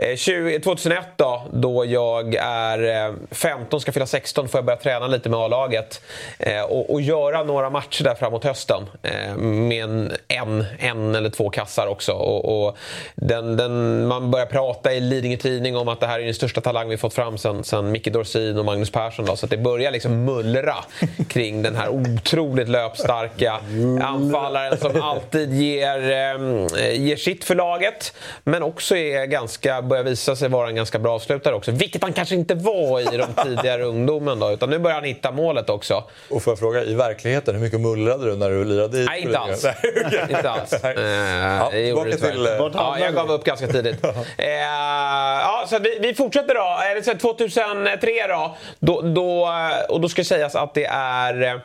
2001 0.00 1.06
då, 1.16 1.42
då 1.52 1.84
jag 1.84 2.34
är 2.40 3.06
eh, 3.08 3.14
15, 3.30 3.80
ska 3.80 3.92
fylla 3.92 4.06
16, 4.06 4.48
får 4.48 4.58
jag 4.58 4.64
börja 4.64 4.76
träna 4.76 5.06
lite 5.06 5.28
med 5.28 5.40
A-laget. 5.40 6.02
Eh, 6.38 6.62
och, 6.62 6.92
och 6.92 7.00
göra 7.00 7.42
några 7.42 7.70
matcher 7.70 8.04
där 8.04 8.14
framåt 8.14 8.44
hösten. 8.44 8.82
Eh, 9.02 9.36
med 9.36 9.84
en, 9.84 10.12
en, 10.28 10.64
en 10.78 11.14
eller 11.14 11.30
två 11.30 11.50
kassar 11.50 11.86
också. 11.86 12.12
Och, 12.12 12.66
och 12.66 12.76
den, 13.14 13.56
den, 13.56 14.06
man 14.06 14.30
börjar 14.30 14.46
prata 14.46 14.92
i 14.92 15.00
Lidingö 15.00 15.36
Tidning 15.36 15.76
om 15.76 15.88
att 15.88 16.00
det 16.00 16.06
här 16.06 16.20
är 16.20 16.24
den 16.24 16.34
största 16.34 16.60
talang 16.60 16.88
vi 16.88 16.96
fått 16.96 17.14
fram 17.14 17.38
sen, 17.38 17.64
sen 17.64 17.92
Micke 17.92 18.12
Dorsin 18.12 18.58
och 18.58 18.64
Magnus 18.64 18.90
Persson. 18.90 19.24
Då, 19.24 19.36
så 19.36 19.46
det 19.46 19.56
börjar 19.56 19.90
liksom 19.90 20.24
mullra 20.24 20.76
kring 21.28 21.62
den 21.62 21.76
här 21.76 21.88
otroligt 21.88 22.68
löpstarka 22.68 23.60
anfallaren 24.02 24.78
som 24.78 25.02
alltid 25.02 25.54
ger, 25.54 26.10
eh, 26.10 27.00
ger 27.00 27.16
sitt 27.16 27.44
för 27.44 27.54
laget. 27.54 28.14
Men 28.44 28.62
också 28.62 28.96
är 28.96 29.26
ganska, 29.26 29.82
börjar 29.86 30.04
visa 30.04 30.36
sig 30.36 30.48
vara 30.48 30.68
en 30.68 30.74
ganska 30.74 30.98
bra 30.98 31.14
avslutare 31.14 31.54
också. 31.54 31.70
Vilket 31.72 32.02
han 32.02 32.12
kanske 32.12 32.34
inte 32.34 32.54
var 32.54 33.14
i 33.14 33.16
de 33.16 33.26
tidigare 33.44 33.82
ungdomen 33.82 34.38
då. 34.38 34.50
Utan 34.52 34.70
nu 34.70 34.78
börjar 34.78 34.94
han 34.94 35.04
hitta 35.04 35.32
målet 35.32 35.70
också. 35.70 36.04
Och 36.30 36.42
får 36.42 36.50
jag 36.50 36.58
fråga, 36.58 36.84
i 36.84 36.94
verkligheten, 36.94 37.54
hur 37.54 37.62
mycket 37.62 37.80
mullrade 37.80 38.24
du 38.30 38.36
när 38.36 38.50
du 38.50 38.64
lirade 38.64 38.98
i 38.98 39.04
Nej, 39.04 39.20
inte 39.22 39.38
alls. 39.38 39.64
Nej. 39.64 40.26
Inte 40.30 40.50
alls. 40.50 40.72
Eh, 40.72 40.90
Ja, 41.00 41.68
tyvärr. 41.72 42.30
till, 42.32 42.46
eh, 42.46 42.52
Ja, 42.74 42.98
jag 42.98 43.14
gav 43.14 43.30
upp 43.30 43.44
ganska 43.44 43.66
tidigt. 43.66 44.04
eh, 44.38 44.48
ja, 44.48 45.64
så 45.68 45.78
vi, 45.78 45.98
vi 46.00 46.14
fortsätter 46.14 46.54
då. 46.54 46.78
Är 46.90 46.94
det 46.94 47.02
så 47.02 47.10
här 47.10 47.18
2003 47.18 48.10
då, 48.28 48.56
då, 48.80 49.00
då. 49.02 49.44
eh, 49.46 49.90
Och 49.94 50.00
då 50.00 50.08
ska 50.08 50.24
sägas 50.24 50.54
att 50.54 50.74
det 50.74 50.84
är... 50.90 51.42
eh, 51.42 51.60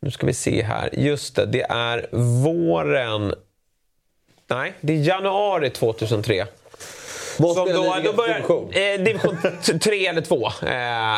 Nu 0.00 0.10
ska 0.10 0.26
vi 0.26 0.34
se 0.34 0.62
här. 0.62 0.90
Just 0.92 1.36
det, 1.36 1.46
det 1.46 1.62
är 1.68 2.06
våren... 2.44 3.34
Nej, 4.46 4.72
det 4.80 4.92
är 4.92 4.96
januari 4.96 5.70
2003. 5.70 6.46
Vad 7.38 7.54
Som 7.54 7.68
då, 7.68 7.96
då 8.04 8.12
börjar, 8.12 8.34
division? 8.34 8.72
Eh, 8.72 9.00
division 9.00 9.36
3 9.80 10.06
eller 10.06 10.20
2 10.20 10.46
eh, 10.46 10.72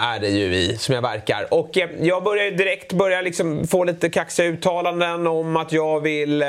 är 0.04 0.20
det 0.20 0.28
ju 0.28 0.54
i 0.54 0.76
som 0.78 0.94
jag 0.94 1.02
verkar. 1.02 1.46
Och 1.50 1.78
eh, 1.78 1.88
jag 2.00 2.24
börjar 2.24 2.50
direkt 2.50 2.92
börja 2.92 3.20
liksom 3.20 3.66
få 3.66 3.84
lite 3.84 4.10
kaxiga 4.10 4.46
uttalanden 4.46 5.26
om 5.26 5.56
att 5.56 5.72
jag 5.72 6.00
vill 6.00 6.42
eh, 6.42 6.48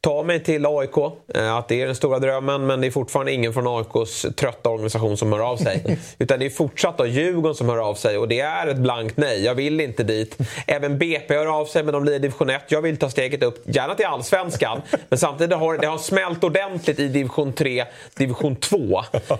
ta 0.00 0.22
mig 0.22 0.40
till 0.42 0.66
AIK. 0.66 0.96
Eh, 1.34 1.56
att 1.56 1.68
det 1.68 1.82
är 1.82 1.86
den 1.86 1.94
stora 1.94 2.18
drömmen 2.18 2.66
men 2.66 2.80
det 2.80 2.86
är 2.86 2.90
fortfarande 2.90 3.32
ingen 3.32 3.52
från 3.52 3.66
AIKs 3.66 4.26
trötta 4.36 4.70
organisation 4.70 5.16
som 5.16 5.32
hör 5.32 5.40
av 5.40 5.56
sig. 5.56 5.98
Utan 6.18 6.38
det 6.38 6.46
är 6.46 6.50
fortsatt 6.50 6.98
då 6.98 7.06
Djurgården 7.06 7.54
som 7.54 7.68
hör 7.68 7.78
av 7.78 7.94
sig 7.94 8.18
och 8.18 8.28
det 8.28 8.40
är 8.40 8.66
ett 8.66 8.76
blankt 8.76 9.16
nej. 9.16 9.44
Jag 9.44 9.54
vill 9.54 9.80
inte 9.80 10.02
dit. 10.02 10.36
Även 10.66 10.98
BP 10.98 11.34
hör 11.34 11.60
av 11.60 11.66
sig 11.66 11.82
men 11.82 11.92
de 11.92 12.02
blir 12.02 12.14
i 12.14 12.18
division 12.18 12.50
1. 12.50 12.62
Jag 12.68 12.82
vill 12.82 12.96
ta 12.96 13.10
steget 13.10 13.42
upp, 13.42 13.62
gärna 13.64 13.94
till 13.94 14.06
allsvenskan. 14.06 14.82
Men 15.08 15.18
samtidigt 15.18 15.58
har 15.58 15.78
det 15.78 15.86
har 15.86 15.98
smält 15.98 16.44
ordentligt 16.44 16.98
i 16.98 17.08
division 17.08 17.52
3, 17.52 17.84
division 18.14 18.56
2. 18.56 18.93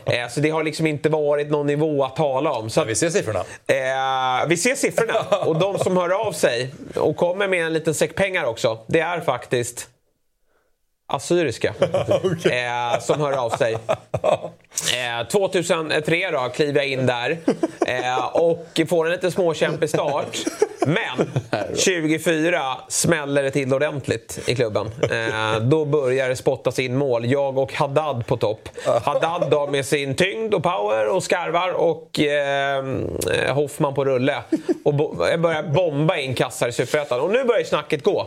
Eh, 0.04 0.28
så 0.30 0.40
det 0.40 0.50
har 0.50 0.62
liksom 0.62 0.86
inte 0.86 1.08
varit 1.08 1.50
någon 1.50 1.66
nivå 1.66 2.04
att 2.04 2.16
tala 2.16 2.52
om. 2.52 2.70
Så 2.70 2.80
att, 2.80 2.86
Vi 2.86 2.94
ser 2.94 3.10
siffrorna. 3.10 3.40
Eh, 3.66 4.48
vi 4.48 4.56
ser 4.56 4.74
siffrorna 4.74 5.14
och 5.46 5.58
de 5.58 5.78
som 5.78 5.96
hör 5.96 6.26
av 6.26 6.32
sig 6.32 6.74
och 6.96 7.16
kommer 7.16 7.48
med 7.48 7.66
en 7.66 7.72
liten 7.72 7.94
säck 7.94 8.14
pengar 8.14 8.44
också. 8.44 8.78
Det 8.86 9.00
är 9.00 9.20
faktiskt 9.20 9.88
assyriska 11.06 11.68
eh, 12.50 13.00
som 13.00 13.20
hör 13.20 13.32
av 13.32 13.50
sig. 13.50 13.76
Eh, 15.20 15.26
2003 15.28 16.30
då 16.30 16.48
kliver 16.54 16.80
jag 16.80 16.88
in 16.88 17.06
där 17.06 17.38
eh, 17.86 18.26
och 18.26 18.80
får 18.88 19.06
en 19.06 19.12
lite 19.12 19.30
småkämpig 19.30 19.88
start. 19.90 20.36
Men 20.86 21.30
2004 21.68 22.62
smäller 22.88 23.42
det 23.42 23.50
till 23.50 23.74
ordentligt 23.74 24.38
i 24.46 24.54
klubben. 24.56 24.90
Eh, 25.10 25.58
då 25.60 25.84
börjar 25.84 26.28
det 26.28 26.36
spottas 26.36 26.78
in 26.78 26.96
mål. 26.96 27.26
Jag 27.26 27.58
och 27.58 27.72
Haddad 27.74 28.26
på 28.26 28.36
topp. 28.36 28.68
Haddad 29.04 29.50
då 29.50 29.66
med 29.66 29.86
sin 29.86 30.14
tyngd 30.14 30.54
och 30.54 30.62
power 30.62 31.06
och 31.06 31.22
skarvar 31.22 31.72
och 31.72 32.20
eh, 32.20 32.84
Hoffman 33.54 33.94
på 33.94 34.04
rulle. 34.04 34.36
Och 34.84 34.94
bo- 34.94 35.14
börjar 35.38 35.62
bomba 35.62 36.16
in 36.16 36.34
kassar 36.34 36.68
i 36.68 36.72
Superettan. 36.72 37.20
Och 37.20 37.30
nu 37.30 37.44
börjar 37.44 37.64
snacket 37.64 38.02
gå. 38.02 38.26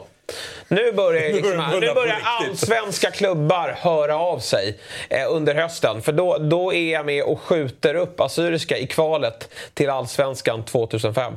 Nu 0.67 0.91
börjar, 0.91 1.33
liksom, 1.33 1.51
nu 1.81 1.93
börjar 1.93 2.15
riktigt. 2.15 2.25
allsvenska 2.49 3.11
klubbar 3.11 3.75
höra 3.77 4.17
av 4.19 4.39
sig 4.39 4.77
eh, 5.09 5.21
under 5.29 5.55
hösten. 5.55 6.01
För 6.01 6.11
då, 6.11 6.36
då 6.39 6.73
är 6.73 6.93
jag 6.93 7.05
med 7.05 7.23
och 7.23 7.39
skjuter 7.41 7.95
upp 7.95 8.19
Assyriska 8.21 8.77
i 8.77 8.87
kvalet 8.87 9.49
till 9.73 9.89
allsvenskan 9.89 10.63
2005. 10.65 11.33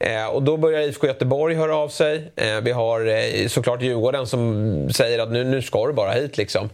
Eh, 0.00 0.26
och 0.26 0.42
då 0.42 0.56
börjar 0.56 0.80
IFK 0.80 1.06
Göteborg 1.06 1.54
höra 1.54 1.76
av 1.76 1.88
sig. 1.88 2.30
Eh, 2.36 2.60
vi 2.62 2.70
har 2.72 3.06
eh, 3.06 3.48
såklart 3.48 3.82
Djurgården 3.82 4.26
som 4.26 4.88
säger 4.92 5.18
att 5.18 5.30
nu, 5.32 5.44
nu 5.44 5.62
ska 5.62 5.86
du 5.86 5.92
bara 5.92 6.10
hit. 6.12 6.36
Liksom. 6.38 6.70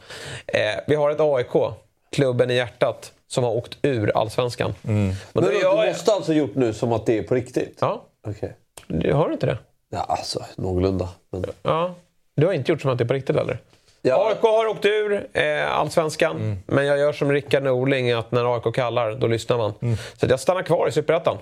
Eh, 0.47 0.61
vi 0.87 0.95
har 0.95 1.11
ett 1.11 1.21
AIK, 1.21 1.73
klubben 2.13 2.51
i 2.51 2.55
hjärtat, 2.55 3.13
som 3.29 3.45
har 3.45 3.51
åkt 3.51 3.79
ur 3.83 4.17
allsvenskan. 4.17 4.75
Men 4.83 5.07
Men 5.33 5.45
då 5.45 5.51
du 5.51 5.61
jag- 5.61 5.87
måste 5.87 6.13
alltså 6.13 6.33
gjort 6.33 6.55
nu 6.55 6.73
som 6.73 6.93
att 6.93 7.07
det 7.07 7.19
är 7.19 7.23
på 7.23 7.35
riktigt? 7.35 7.79
Ja. 7.81 8.05
Okej. 8.29 8.57
Du 8.87 9.13
har 9.13 9.33
inte 9.33 9.47
det? 9.47 9.59
Ja, 9.91 9.99
alltså 10.01 10.45
någorlunda. 10.57 11.09
Men... 11.33 11.45
Ja. 11.63 11.95
Du 12.37 12.47
har 12.47 12.53
inte 12.53 12.73
gjort 12.73 12.81
som 12.83 12.91
att 12.91 12.99
det 12.99 13.05
är 13.05 13.09
på 13.09 13.15
riktigt 13.15 13.37
eller? 13.37 13.59
Ja. 14.07 14.29
AIK 14.29 14.41
har 14.43 14.67
åkt 14.67 14.85
ur 14.85 15.27
eh, 15.33 15.73
allsvenskan. 15.79 16.63
Men 16.67 16.87
jag 16.87 16.99
gör 16.99 17.13
som 17.13 17.33
Rickard 17.33 17.63
Norling, 17.63 18.13
att 18.13 18.33
när 18.33 18.55
AIK 18.55 18.75
kallar, 18.75 19.13
då 19.13 19.27
lyssnar 19.27 19.59
man. 19.59 19.73
Så 20.17 20.27
att 20.27 20.31
jag 20.31 20.41
stannar 20.41 20.63
kvar 20.63 20.89
i 20.89 20.93
superettan. 20.93 21.39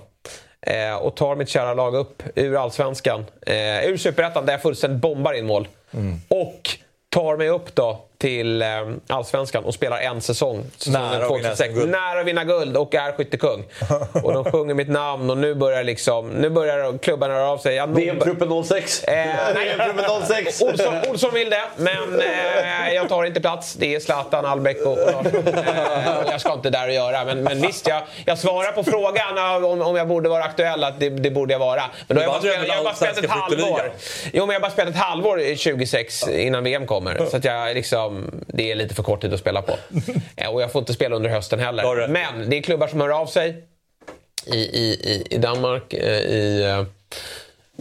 Eh, 0.61 0.95
och 0.95 1.15
tar 1.15 1.35
mitt 1.35 1.49
kära 1.49 1.73
lag 1.73 1.95
upp 1.95 2.23
ur 2.35 2.55
allsvenskan. 2.63 3.25
Eh, 3.47 3.85
ur 3.85 3.97
superettan 3.97 4.45
där 4.45 4.53
jag 4.53 4.61
fullständigt 4.61 5.01
bombar 5.01 5.33
in 5.33 5.45
mål. 5.45 5.67
Och 6.27 6.69
tar 7.09 7.37
mig 7.37 7.49
upp 7.49 7.75
då 7.75 8.01
till 8.23 8.61
eh, 8.61 8.67
allsvenskan 9.07 9.63
och 9.63 9.73
spelar 9.73 9.97
en 9.97 10.21
säsong. 10.21 10.65
Nära 10.87 11.05
att 11.05 11.13
vinna 11.13 11.27
2006. 11.27 11.59
SM-guld. 11.59 11.89
Nära 11.89 12.19
att 12.19 12.25
vinna 12.25 12.43
guld 12.43 12.77
och 12.77 12.95
är 12.95 13.11
skyttekung. 13.11 13.63
och 14.23 14.33
de 14.33 14.51
sjunger 14.51 14.73
mitt 14.73 14.89
namn 14.89 15.29
och 15.29 15.37
nu 15.37 15.55
börjar 15.55 15.83
liksom, 15.83 16.29
nu 16.29 16.49
börjar 16.49 16.97
klubben 16.97 17.31
höra 17.31 17.49
av 17.49 17.57
sig. 17.57 17.87
VM-truppen 17.87 18.63
06. 18.63 19.03
Eh, 19.03 19.13
nej, 19.15 19.35
VM-truppen 19.65 20.05
06. 20.27 20.61
Olsson, 20.61 20.95
Olsson 21.09 21.33
vill 21.33 21.49
det, 21.49 21.63
men 21.77 22.21
eh, 22.21 22.93
jag 22.93 23.09
tar 23.09 23.23
inte 23.25 23.41
plats. 23.41 23.73
Det 23.73 23.95
är 23.95 23.99
Zlatan, 23.99 24.45
Albeck 24.45 24.81
och, 24.85 24.91
och 24.91 24.97
Larsson. 24.97 25.47
Eh, 25.47 26.31
jag 26.31 26.41
ska 26.41 26.53
inte 26.53 26.69
där 26.69 26.87
och 26.87 26.93
göra. 26.93 27.25
Men, 27.25 27.43
men 27.43 27.61
visst, 27.61 27.87
jag, 27.87 28.01
jag 28.25 28.37
svarar 28.37 28.71
på 28.71 28.83
frågan 28.83 29.63
om, 29.63 29.81
om 29.81 29.95
jag 29.95 30.07
borde 30.07 30.29
vara 30.29 30.43
aktuell, 30.43 30.83
att 30.83 30.99
det, 30.99 31.09
det 31.09 31.31
borde 31.31 31.53
jag 31.53 31.59
vara. 31.59 31.83
Men 32.07 32.17
då 32.17 32.23
har 32.23 32.23
jag, 32.23 32.31
bara 32.31 32.41
spelat, 32.41 32.67
jag 32.67 32.75
har 32.75 32.83
bara 32.83 32.93
spelat 32.93 33.17
ett 33.17 33.29
halvår. 33.29 33.91
Jo, 34.33 34.45
men 34.45 34.53
jag 34.53 34.55
har 34.55 34.59
bara 34.59 34.71
spelat 34.71 34.93
ett 34.93 35.01
halvår 35.01 35.39
i 35.39 35.57
26 35.57 36.27
innan 36.27 36.63
VM 36.63 36.85
kommer. 36.85 37.25
Så 37.31 37.37
att 37.37 37.45
jag 37.45 37.75
liksom, 37.75 38.12
det 38.47 38.71
är 38.71 38.75
lite 38.75 38.95
för 38.95 39.03
kort 39.03 39.21
tid 39.21 39.33
att 39.33 39.39
spela 39.39 39.61
på. 39.61 39.77
Eh, 40.35 40.49
och 40.49 40.61
jag 40.61 40.71
får 40.71 40.79
inte 40.79 40.93
spela 40.93 41.15
under 41.15 41.29
hösten 41.29 41.59
heller. 41.59 41.83
Men 42.07 42.49
det 42.49 42.57
är 42.57 42.61
klubbar 42.61 42.87
som 42.87 43.01
hör 43.01 43.09
av 43.09 43.25
sig 43.25 43.63
i, 44.45 44.57
i, 44.57 44.93
i, 44.93 45.27
i 45.29 45.37
Danmark, 45.37 45.93
eh, 45.93 46.19
i, 46.19 46.85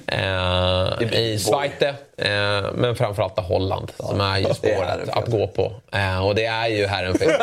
eh, 0.07 1.03
i 1.18 1.38
Schweiz, 1.38 1.82
eh, 1.82 2.72
men 2.74 2.97
framförallt 2.97 3.38
Holland 3.38 3.93
som 3.97 4.20
är 4.20 4.38
ju 4.38 4.45
spåret 4.55 5.09
att 5.09 5.26
gå 5.26 5.47
på. 5.47 5.72
Eh, 5.93 6.26
och 6.26 6.34
det 6.34 6.45
är 6.47 6.66
ju 6.68 6.86
Herrenfeld. 6.86 7.32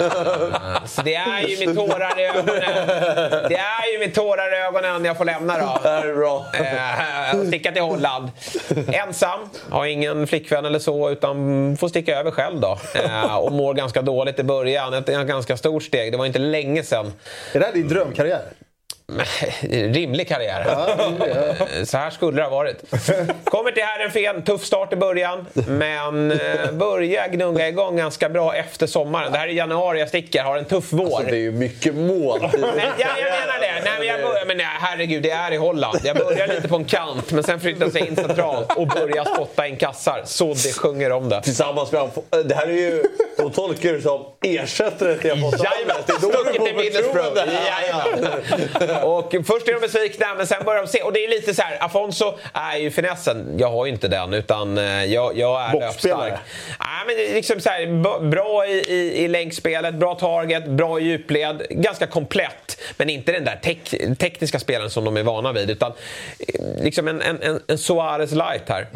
Eh, 0.00 0.84
Så 0.86 1.02
det 1.02 1.14
är 1.14 1.40
ju 1.48 1.66
med 1.66 1.76
tårar 1.76 2.20
i 2.20 2.24
ögonen. 2.26 2.86
Det 3.48 3.56
är 3.56 3.92
ju 3.92 3.98
med 3.98 4.14
tårar 4.14 4.54
i 4.54 4.66
ögonen 4.66 5.04
jag 5.04 5.16
får 5.16 5.24
lämna 5.24 5.58
då. 5.58 6.44
Det. 6.52 6.58
Eh, 6.58 7.46
sticka 7.48 7.72
till 7.72 7.82
Holland. 7.82 8.30
Ensam, 8.92 9.40
har 9.70 9.86
ingen 9.86 10.26
flickvän 10.26 10.64
eller 10.64 10.78
så 10.78 11.10
utan 11.10 11.76
får 11.76 11.88
sticka 11.88 12.18
över 12.18 12.30
själv 12.30 12.60
då. 12.60 12.78
Eh, 13.04 13.36
och 13.36 13.52
mår 13.52 13.74
ganska 13.74 14.02
dåligt 14.02 14.38
i 14.38 14.42
början. 14.42 14.94
Ett 14.94 15.06
ganska 15.06 15.56
stort 15.56 15.82
steg. 15.82 16.12
Det 16.12 16.18
var 16.18 16.26
inte 16.26 16.38
länge 16.38 16.82
sedan. 16.82 17.12
Är 17.52 17.60
det 17.60 17.66
här 17.66 17.72
din 17.72 17.88
drömkarriär? 17.88 18.42
Rimlig 19.70 20.28
karriär. 20.28 20.66
Eh, 20.68 21.84
Så 21.84 21.98
här 21.98 22.10
skulle 22.10 22.36
det 22.36 22.42
ha 22.42 22.50
varit. 22.50 22.82
Kommer 23.44 23.72
till 23.72 23.82
Herrenfen, 23.82 24.42
tuff 24.44 24.64
start 24.64 24.92
i 24.92 24.96
början. 24.96 25.46
Men 25.52 26.30
eh, 26.30 26.72
börjar 26.72 27.28
gnugga 27.28 27.68
igång 27.68 27.96
ganska 27.96 28.28
bra 28.28 28.54
efter 28.54 28.86
sommaren. 28.86 29.32
Det 29.32 29.38
här 29.38 29.48
är 29.48 29.52
januari 29.52 30.00
jag 30.00 30.08
sticker, 30.08 30.42
har 30.42 30.56
en 30.56 30.64
tuff 30.64 30.92
vår. 30.92 31.04
Alltså, 31.04 31.22
det 31.22 31.36
är 31.36 31.40
ju 31.40 31.52
mycket 31.52 31.94
mål. 31.94 32.40
Men, 32.52 32.70
ja, 32.98 33.06
jag 33.18 33.30
menar 33.30 33.60
det. 33.60 33.82
Nej, 33.84 33.92
men 33.98 34.06
jag 34.06 34.20
börjar, 34.20 34.46
men 34.46 34.56
nej, 34.56 34.66
herregud, 34.80 35.22
det 35.22 35.30
är 35.30 35.52
i 35.52 35.56
Holland. 35.56 35.98
Jag 36.04 36.16
börjar 36.16 36.48
lite 36.48 36.68
på 36.68 36.76
en 36.76 36.84
kant, 36.84 37.32
men 37.32 37.44
sen 37.44 37.60
flyttar 37.60 37.90
jag 37.94 38.08
in 38.08 38.16
centralt 38.16 38.72
och 38.76 38.86
börjar 38.86 39.24
spotta 39.24 39.66
in 39.66 39.76
kassar. 39.76 40.22
Så 40.24 40.54
det 40.54 40.72
sjunger 40.76 41.12
om 41.12 41.28
det. 41.28 41.42
Tillsammans 41.42 41.92
med 41.92 42.10
Det 42.44 42.54
här 42.54 42.66
är 42.66 42.72
ju... 42.72 43.02
De 43.36 43.52
tolkar 43.52 43.92
det 43.92 44.00
som 44.00 44.24
ersättare 44.42 45.18
till 45.18 45.32
Afonso 45.32 45.64
Alves. 45.64 45.96
Det 46.06 46.12
är 46.12 46.20
då 46.20 46.28
du 46.28 46.58
får 46.58 47.02
förtroende. 47.02 47.46
Och 49.04 49.34
först 49.46 49.68
är 49.68 49.72
de 49.72 49.80
besvikna, 49.80 50.34
men 50.36 50.46
sen 50.46 50.64
börjar 50.64 50.82
de 50.82 50.88
se. 50.88 51.02
Och 51.02 51.12
det 51.12 51.24
är 51.24 51.28
lite 51.28 51.54
så 51.54 51.62
här, 51.62 51.84
Afonso 51.84 52.34
är 52.52 52.76
ju 52.76 52.90
finessen. 52.90 53.54
Jag 53.58 53.70
har 53.70 53.86
ju 53.86 53.92
inte 53.92 54.08
den, 54.08 54.34
utan 54.34 54.78
eh, 54.78 55.04
jag, 55.04 55.38
jag 55.38 55.62
är 55.62 55.80
löpstark. 55.80 56.32
Nej, 56.78 57.06
men 57.06 57.34
liksom 57.34 57.60
så 57.60 57.70
här, 57.70 57.86
bra 58.30 58.66
i, 58.66 58.72
i, 58.72 59.24
i 59.24 59.28
länkspelet, 59.28 59.94
bra 59.94 60.14
target, 60.14 60.66
bra 60.66 61.00
i 61.00 61.04
djupled. 61.04 61.66
Ganska 61.70 62.06
komplett, 62.06 62.80
men 62.96 63.10
inte 63.10 63.32
den 63.32 63.44
där 63.44 63.56
tek, 63.56 63.94
tekniska 64.18 64.58
spelen 64.58 64.90
som 64.90 65.04
de 65.04 65.16
är 65.16 65.22
vana 65.22 65.52
vid. 65.52 65.70
Utan 65.70 65.92
eh, 66.38 66.84
liksom 66.84 67.08
en, 67.08 67.22
en, 67.22 67.42
en, 67.42 67.60
en 67.68 67.78
Suarez 67.78 68.32
light 68.32 68.68
här. 68.68 68.86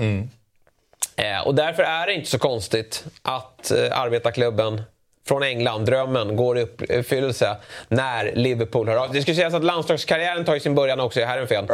Eh, 1.17 1.47
och 1.47 1.55
därför 1.55 1.83
är 1.83 2.07
det 2.07 2.15
inte 2.15 2.31
så 2.31 2.39
konstigt 2.39 3.05
att 3.23 3.71
eh, 3.71 4.01
arbetarklubben 4.01 4.83
från 5.31 5.43
England, 5.43 5.85
drömmen, 5.85 6.37
går 6.37 6.59
i 6.59 6.63
uppfyllelse 6.63 7.57
när 7.89 8.33
Liverpool 8.35 8.89
hör 8.89 8.97
av 8.97 9.13
Det 9.13 9.23
ska 9.23 9.35
sägas 9.35 9.55
att 9.55 9.65
landslagskarriären 9.65 10.45
tar 10.45 10.59
sin 10.59 10.75
början 10.75 11.01
också 11.01 11.21
i 11.21 11.25
Herrenfen. 11.25 11.69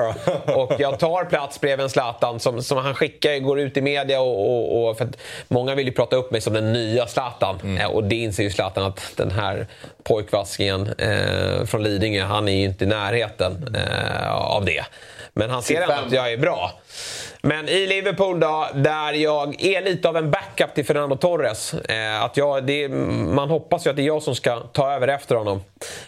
Och 0.54 0.72
jag 0.78 0.98
tar 0.98 1.24
plats 1.24 1.61
bredvid 1.61 1.84
en 1.84 1.90
Zlatan 1.90 2.40
som, 2.40 2.62
som 2.62 2.78
han 2.78 2.94
skickar, 2.94 3.38
går 3.38 3.61
ut 3.61 3.76
i 3.76 3.80
media 3.80 4.20
och... 4.20 4.50
och, 4.50 4.90
och 4.90 4.98
för 4.98 5.09
många 5.48 5.74
vill 5.74 5.86
ju 5.86 5.92
prata 5.92 6.16
upp 6.16 6.30
mig 6.30 6.40
som 6.40 6.54
den 6.54 6.72
nya 6.72 7.07
Zlatan. 7.07 7.78
Eh, 7.78 7.86
och 7.86 8.04
det 8.04 8.16
inser 8.16 8.42
ju 8.42 8.50
Zlatan 8.50 8.84
att 8.84 9.12
den 9.16 9.30
här 9.30 9.66
pojkvaskingen 10.02 10.94
eh, 10.98 11.64
från 11.66 11.82
Lidingö, 11.82 12.24
han 12.24 12.48
är 12.48 12.52
ju 12.52 12.64
inte 12.64 12.84
i 12.84 12.88
närheten 12.88 13.76
eh, 13.76 14.32
av 14.32 14.64
det. 14.64 14.84
Men 15.32 15.50
han 15.50 15.62
ser 15.62 15.80
ändå 15.80 15.94
att 15.94 16.12
jag 16.12 16.32
är 16.32 16.38
bra. 16.38 16.72
Men 17.42 17.68
i 17.68 17.86
Liverpool 17.86 18.40
då, 18.40 18.68
där 18.74 19.12
jag 19.12 19.62
är 19.64 19.82
lite 19.82 20.09
av 20.09 20.16
en 20.16 20.30
backup 20.30 20.74
till 20.74 20.84
Fernando 20.84 21.16
Torres. 21.16 21.74
Eh, 21.74 22.24
att 22.24 22.36
jag, 22.36 22.66
det, 22.66 22.88
man 22.88 23.51
hoppas 23.51 23.86
ju 23.86 23.90
att 23.90 23.97
det 23.97 24.03
är 24.03 24.07
jag 24.07 24.22
som 24.22 24.34
ska 24.34 24.61
ta 24.61 24.92
över 24.92 25.09
efter 25.09 25.34
honom. 25.34 25.62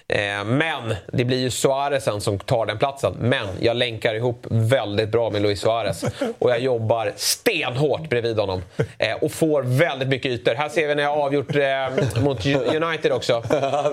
Eh, 0.09 0.45
men 0.45 0.95
det 1.13 1.25
blir 1.25 1.39
ju 1.39 1.51
Suarez 1.51 2.05
sen 2.05 2.21
som 2.21 2.39
tar 2.39 2.67
den 2.67 2.79
platsen. 2.79 3.15
Men 3.19 3.47
jag 3.61 3.77
länkar 3.77 4.15
ihop 4.15 4.47
väldigt 4.51 5.09
bra 5.09 5.31
med 5.31 5.43
Luis 5.43 5.61
Suarez. 5.61 6.05
Och 6.39 6.51
jag 6.51 6.61
jobbar 6.61 7.13
stenhårt 7.17 8.09
bredvid 8.09 8.39
honom. 8.39 8.63
Eh, 8.99 9.13
och 9.13 9.33
får 9.33 9.63
väldigt 9.63 10.09
mycket 10.09 10.33
ytor. 10.33 10.55
Här 10.55 10.69
ser 10.69 10.89
vi 10.89 10.95
när 10.95 11.03
jag 11.03 11.19
avgjort 11.19 11.57
eh, 11.57 12.23
mot 12.23 12.47
United 12.47 13.13
också. 13.13 13.33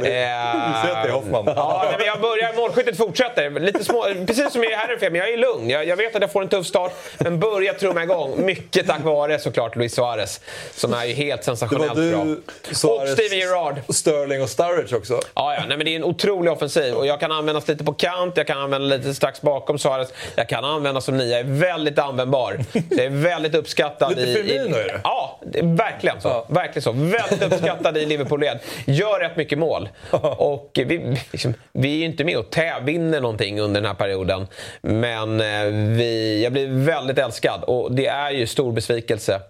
Är 0.06 1.10
Hoffman. 1.10 1.44
Ja, 1.56 1.86
men 1.98 2.08
jag 2.08 2.22
börjar, 2.22 2.54
målskyttet 2.58 2.98
fortsätter. 2.98 3.50
Lite 3.50 3.84
små, 3.84 4.06
precis 4.28 4.52
som 4.52 4.64
i 4.64 4.76
Herrenfeld, 4.76 5.12
men 5.12 5.22
jag 5.22 5.30
är 5.30 5.38
lugn. 5.38 5.70
Jag, 5.70 5.88
jag 5.88 5.98
vet 5.98 6.16
att 6.16 6.22
jag 6.22 6.32
får 6.32 6.42
en 6.42 6.50
tuff 6.50 6.68
start, 6.68 6.85
men 7.18 7.40
börjar 7.40 7.74
trumma 7.74 8.04
igång. 8.04 8.46
Mycket 8.46 8.88
tack 8.88 9.04
vare 9.04 9.40
såklart 9.40 9.76
Luis 9.76 9.96
Suarez, 9.96 10.42
som 10.76 10.94
är 10.94 11.06
ju 11.06 11.14
helt 11.14 11.44
sensationellt 11.44 11.96
var 11.96 12.12
bra. 12.12 12.24
du, 12.24 12.42
Och 12.70 12.76
Suarez, 12.78 13.14
Steven 13.14 13.38
Gerrard. 13.40 13.76
Sterling 13.90 14.42
och 14.42 14.50
Sturridge 14.50 14.96
också. 14.96 15.14
Ja, 15.14 15.54
ja. 15.54 15.64
Nej, 15.68 15.78
men 15.78 15.86
det 15.86 15.92
är 15.92 15.96
en 15.96 16.04
otrolig 16.04 16.52
offensiv 16.52 16.94
och 16.94 17.08
jag 17.08 17.20
kan 17.20 17.32
användas 17.32 17.68
lite 17.68 17.84
på 17.84 17.94
kant, 17.94 18.38
jag 18.38 18.48
kan 18.48 18.62
använda 18.62 18.88
lite 18.98 19.14
strax 19.14 19.42
bakom 19.42 19.80
Suarez. 19.80 20.14
Jag 20.36 20.50
kan 20.50 20.66
användas 20.66 21.06
som 21.06 21.18
nia, 21.18 21.28
jag 21.28 21.40
är 21.40 21.44
väldigt 21.44 22.00
användbar. 22.00 22.60
Jag 22.90 23.06
är 23.06 23.10
väldigt 23.10 23.56
uppskattad 23.56 24.10
Lite 24.16 24.30
i... 24.30 24.34
Firmino 24.34 24.78
i, 24.78 24.80
är 24.80 24.88
det. 24.88 25.02
Ja, 25.04 25.40
det 25.52 25.60
är 25.60 25.76
verkligen 25.78 26.22
så. 26.22 26.46
Verkligen 26.50 26.82
så. 26.84 26.92
Väldigt 26.92 27.44
uppskattad 27.44 27.98
i 27.98 28.06
Liverpool-led. 28.06 28.60
Gör 28.86 29.20
rätt 29.20 29.36
mycket 29.36 29.58
mål. 29.58 29.90
Och 30.38 30.72
vi, 30.74 31.18
liksom, 31.32 31.54
vi 31.74 31.94
är 31.94 31.98
ju 31.98 32.06
inte 32.06 32.24
med 32.24 32.38
och 32.38 32.50
täv, 32.50 32.84
vinner 32.84 33.22
någonting 33.22 33.60
under 33.62 33.82
den 33.82 33.88
här 33.88 33.96
perioden. 33.96 34.48
Men 34.82 35.42
eh, 35.42 35.66
vi, 35.98 36.42
jag 36.44 36.54
blir 36.54 36.68
väldigt 36.76 37.18
älskad 37.18 37.64
och 37.64 37.92
det 37.92 38.08
är 38.08 38.32
ju 38.32 38.48
stor 38.48 38.72
besvikelse 38.72 39.42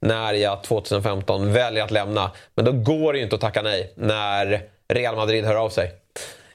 när 0.00 0.32
jag 0.32 0.62
2015 0.62 1.52
väljer 1.52 1.84
att 1.84 1.90
lämna. 1.90 2.30
Men 2.54 2.64
då 2.64 2.72
går 2.72 3.12
det 3.12 3.18
ju 3.18 3.24
inte 3.24 3.34
att 3.34 3.40
tacka 3.40 3.62
nej 3.62 3.92
när 3.96 4.62
Real 4.88 5.16
Madrid 5.16 5.44
hör 5.44 5.54
av 5.54 5.68
sig. 5.68 5.92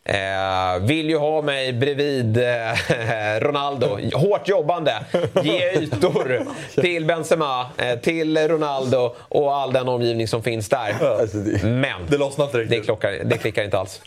Eh, 0.04 0.80
vill 0.82 1.10
ju 1.10 1.18
ha 1.18 1.42
mig 1.42 1.74
bredvid 1.74 2.38
eh, 2.38 3.40
Ronaldo. 3.40 4.00
Hårt 4.14 4.48
jobbande. 4.48 4.94
Ge 5.44 5.72
ytor 5.72 6.46
till 6.82 7.06
Benzema, 7.06 7.66
eh, 7.78 8.00
till 8.00 8.38
Ronaldo 8.48 9.16
och 9.20 9.56
all 9.56 9.74
den 9.74 9.88
omgivning 9.88 10.28
som 10.28 10.44
finns 10.44 10.70
där. 10.70 10.96
Men 11.66 12.02
Det 12.10 12.18
lossnar 12.18 12.46
inte 12.46 12.58
riktigt. 12.58 12.80
det, 12.80 12.86
klockar, 12.86 13.12
det 13.24 13.38
klickar 13.38 13.64
inte 13.64 13.78
alls. 13.80 14.02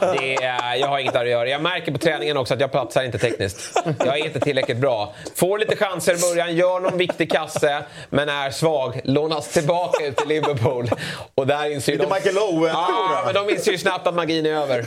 Det 0.00 0.34
är, 0.34 0.74
jag 0.74 0.88
har 0.88 0.98
inget 0.98 1.12
där 1.12 1.20
att 1.20 1.28
göra. 1.28 1.48
Jag 1.48 1.62
märker 1.62 1.92
på 1.92 1.98
träningen 1.98 2.36
också 2.36 2.54
att 2.54 2.60
jag 2.60 2.72
platsar 2.72 3.02
inte 3.02 3.18
tekniskt. 3.18 3.82
Jag 3.98 4.18
är 4.18 4.24
inte 4.24 4.40
tillräckligt 4.40 4.76
bra. 4.76 5.14
Får 5.34 5.58
lite 5.58 5.76
chanser 5.76 6.14
i 6.14 6.16
början, 6.16 6.56
gör 6.56 6.80
någon 6.80 6.98
viktig 6.98 7.32
kasse, 7.32 7.82
men 8.10 8.28
är 8.28 8.50
svag. 8.50 9.00
Lånas 9.04 9.48
tillbaka 9.52 10.06
ut 10.06 10.16
till 10.16 10.28
Liverpool. 10.28 10.90
Och 11.34 11.46
där 11.46 11.72
inser 11.72 11.92
Lite 11.92 12.04
de... 12.04 12.14
Michael 12.14 12.38
Owen. 12.38 12.70
Ja, 12.74 13.22
men 13.24 13.34
de 13.34 13.50
inser 13.50 13.72
ju 13.72 13.78
snabbt 13.78 14.06
att 14.06 14.14
magin 14.14 14.46
är 14.46 14.50
över. 14.50 14.84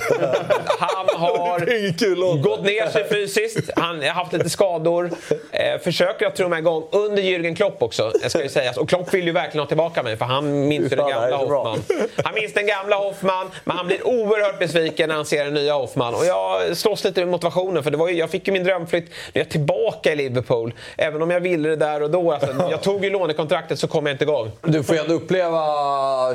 Han 0.79 1.07
har 1.15 2.41
gått 2.41 2.63
ner 2.65 2.87
sig 2.87 3.09
fysiskt. 3.09 3.69
Han 3.75 4.01
har 4.01 4.09
haft 4.09 4.33
lite 4.33 4.49
skador. 4.49 5.11
Eh, 5.51 5.79
försöker 5.83 6.27
att 6.27 6.35
trumma 6.35 6.59
igång 6.59 6.83
under 6.91 7.23
Jürgen 7.23 7.55
Klopp 7.55 7.83
också, 7.83 8.11
ska 8.27 8.43
ju 8.43 8.49
sägas. 8.49 8.77
Och 8.77 8.89
Klopp 8.89 9.13
vill 9.13 9.25
ju 9.25 9.31
verkligen 9.31 9.59
ha 9.59 9.67
tillbaka 9.67 10.03
mig, 10.03 10.17
för 10.17 10.25
han 10.25 10.67
minns 10.67 10.91
ju 10.91 10.95
den 10.95 11.09
gamla. 11.09 11.37
Hoffman. 11.37 11.83
Han 12.23 12.33
minns 12.35 12.53
den 12.53 12.67
gamla 12.67 12.95
Hoffman, 12.95 13.51
men 13.63 13.77
han 13.77 13.87
blir 13.87 14.07
oerhört 14.07 14.59
besviken 14.59 14.92
när 14.99 15.15
han 15.15 15.25
ser 15.25 15.45
den 15.45 15.53
nya 15.53 15.73
Hoffman. 15.73 16.15
Och 16.15 16.25
jag 16.25 16.77
slåss 16.77 17.03
lite 17.03 17.19
med 17.19 17.29
motivationen, 17.29 17.83
för 17.83 17.91
det 17.91 17.97
var 17.97 18.09
ju, 18.09 18.15
jag 18.15 18.29
fick 18.29 18.47
ju 18.47 18.53
min 18.53 18.63
drömflytt. 18.63 19.05
Nu 19.05 19.41
är 19.41 19.45
jag 19.45 19.49
tillbaka 19.49 20.11
i 20.11 20.15
Liverpool. 20.15 20.73
Även 20.97 21.21
om 21.21 21.29
jag 21.31 21.39
ville 21.39 21.69
det 21.69 21.75
där 21.75 22.03
och 22.03 22.11
då. 22.11 22.31
Alltså, 22.31 22.67
jag 22.71 22.81
tog 22.81 23.03
ju 23.03 23.09
lånekontraktet 23.09 23.79
så 23.79 23.87
kom 23.87 24.05
jag 24.05 24.13
inte 24.13 24.23
igång. 24.23 24.51
Du 24.61 24.83
får 24.83 24.95
ju 24.95 25.01
ändå 25.01 25.13
uppleva 25.13 25.61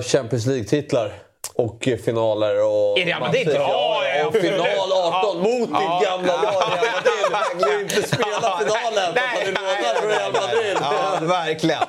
Champions 0.02 0.47
League-titlar. 0.47 1.12
Och 1.55 1.89
finaler 2.05 2.65
och... 2.65 2.98
I 2.98 3.05
Real 3.05 3.20
Madrid? 3.20 3.48
Ja, 3.55 4.02
ja, 4.05 4.19
ja, 4.19 4.27
och 4.27 4.35
final 4.35 4.60
18 4.93 4.93
Ja. 4.93 5.35
mot 5.35 5.70
Ja. 5.73 5.98
ditt 6.01 6.09
gamla 6.09 6.43
lag 6.43 6.52
Real 6.52 7.31
Madrid. 7.32 7.59
Du 7.59 7.70
vill 7.70 7.81
inte 7.81 8.09
spela 8.09 8.59
finalen 8.59 9.15
Nej, 9.15 9.24
fast 9.35 9.44
du 9.44 9.52
lånar 9.52 9.94
från 10.01 10.10
Real 10.10 10.32
Madrid. 10.32 10.77
Ja, 10.81 11.19
verkligen. 11.20 11.82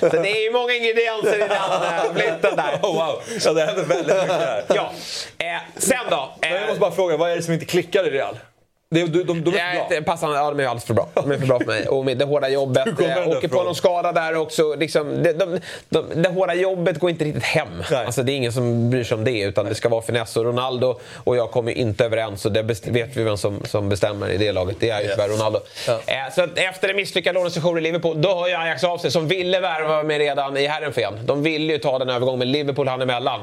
Så 0.00 0.08
det 0.08 0.30
är 0.30 0.42
ju 0.44 0.52
många 0.52 0.72
ingredienser 0.74 1.34
i 1.34 1.38
den 1.38 1.50
eh, 1.52 2.12
flytten 2.14 2.56
där. 2.56 2.78
Oh, 2.82 2.94
wow. 3.06 3.22
Ja, 3.44 3.52
det 3.52 3.64
händer 3.66 3.82
väldigt 3.84 4.16
mycket 4.16 4.32
här. 4.40 4.64
Ja. 4.68 4.90
Eh, 5.38 5.60
sen 5.76 5.98
då? 6.10 6.30
Men 6.40 6.50
jag 6.52 6.60
Eh, 6.62 6.66
måste 6.66 6.80
bara 6.80 6.90
fråga, 6.92 7.16
vad 7.16 7.30
är 7.30 7.36
det 7.36 7.42
som 7.42 7.54
inte 7.54 7.66
klickar 7.66 8.06
i 8.06 8.10
Real? 8.10 8.38
Det, 8.92 9.06
de, 9.06 9.22
de, 9.24 9.44
de 9.44 9.50
är 9.50 9.54
Nej, 9.54 9.84
för 9.88 10.00
bra. 10.00 10.12
passar, 10.12 10.34
ja, 10.34 10.50
de 10.50 10.60
är 10.60 10.64
alldeles 10.64 10.84
för 10.84 10.94
bra. 10.94 11.08
De 11.14 11.30
är 11.30 11.38
för 11.38 11.46
bra 11.46 11.58
för 11.58 11.66
mig. 11.66 11.88
Och 11.88 12.04
med 12.04 12.18
det 12.18 12.24
hårda 12.24 12.48
jobbet. 12.48 12.88
Åker 13.26 13.48
på 13.48 13.62
någon 13.62 13.74
skada 13.74 14.12
där 14.12 14.36
också. 14.36 14.74
Liksom, 14.74 15.22
det, 15.22 15.32
de, 15.32 15.60
de, 15.88 16.22
det 16.22 16.28
hårda 16.28 16.54
jobbet 16.54 16.98
går 16.98 17.10
inte 17.10 17.24
riktigt 17.24 17.42
hem. 17.44 17.68
Nej. 17.90 18.04
Alltså, 18.06 18.22
det 18.22 18.32
är 18.32 18.36
ingen 18.36 18.52
som 18.52 18.90
bryr 18.90 19.04
sig 19.04 19.14
om 19.14 19.24
det. 19.24 19.40
Utan 19.40 19.66
det 19.66 19.74
ska 19.74 19.88
vara 19.88 20.02
finess. 20.02 20.36
Och 20.36 20.44
Ronaldo 20.44 21.00
och 21.24 21.36
jag 21.36 21.50
kommer 21.50 21.72
inte 21.72 22.04
överens. 22.04 22.46
Och 22.46 22.52
det 22.52 22.62
vet 22.62 23.16
vi 23.16 23.22
vem 23.22 23.36
som, 23.36 23.60
som 23.64 23.88
bestämmer 23.88 24.30
i 24.30 24.36
det 24.36 24.52
laget. 24.52 24.76
Det 24.80 24.90
är 24.90 25.00
ju 25.00 25.08
tyvärr 25.08 25.28
Ronaldo. 25.28 25.60
Eh, 25.88 26.34
så 26.34 26.46
efter 26.56 26.88
en 26.88 26.96
misslyckad 26.96 27.34
lånesession 27.34 27.78
i 27.78 27.80
Liverpool, 27.80 28.22
då 28.22 28.28
har 28.28 28.48
ju 28.48 28.54
Ajax 28.54 28.84
av 28.84 28.98
sig. 28.98 29.10
Som 29.10 29.28
ville 29.28 29.60
värva 29.60 30.02
mig 30.02 30.18
redan 30.18 30.56
i 30.56 30.66
Herrenfen. 30.66 31.14
De 31.26 31.42
ville 31.42 31.72
ju 31.72 31.78
ta 31.78 31.98
den 31.98 32.08
övergången 32.08 32.38
med 32.38 32.48
Liverpool 32.48 32.88
han 32.88 33.02
emellan. 33.02 33.40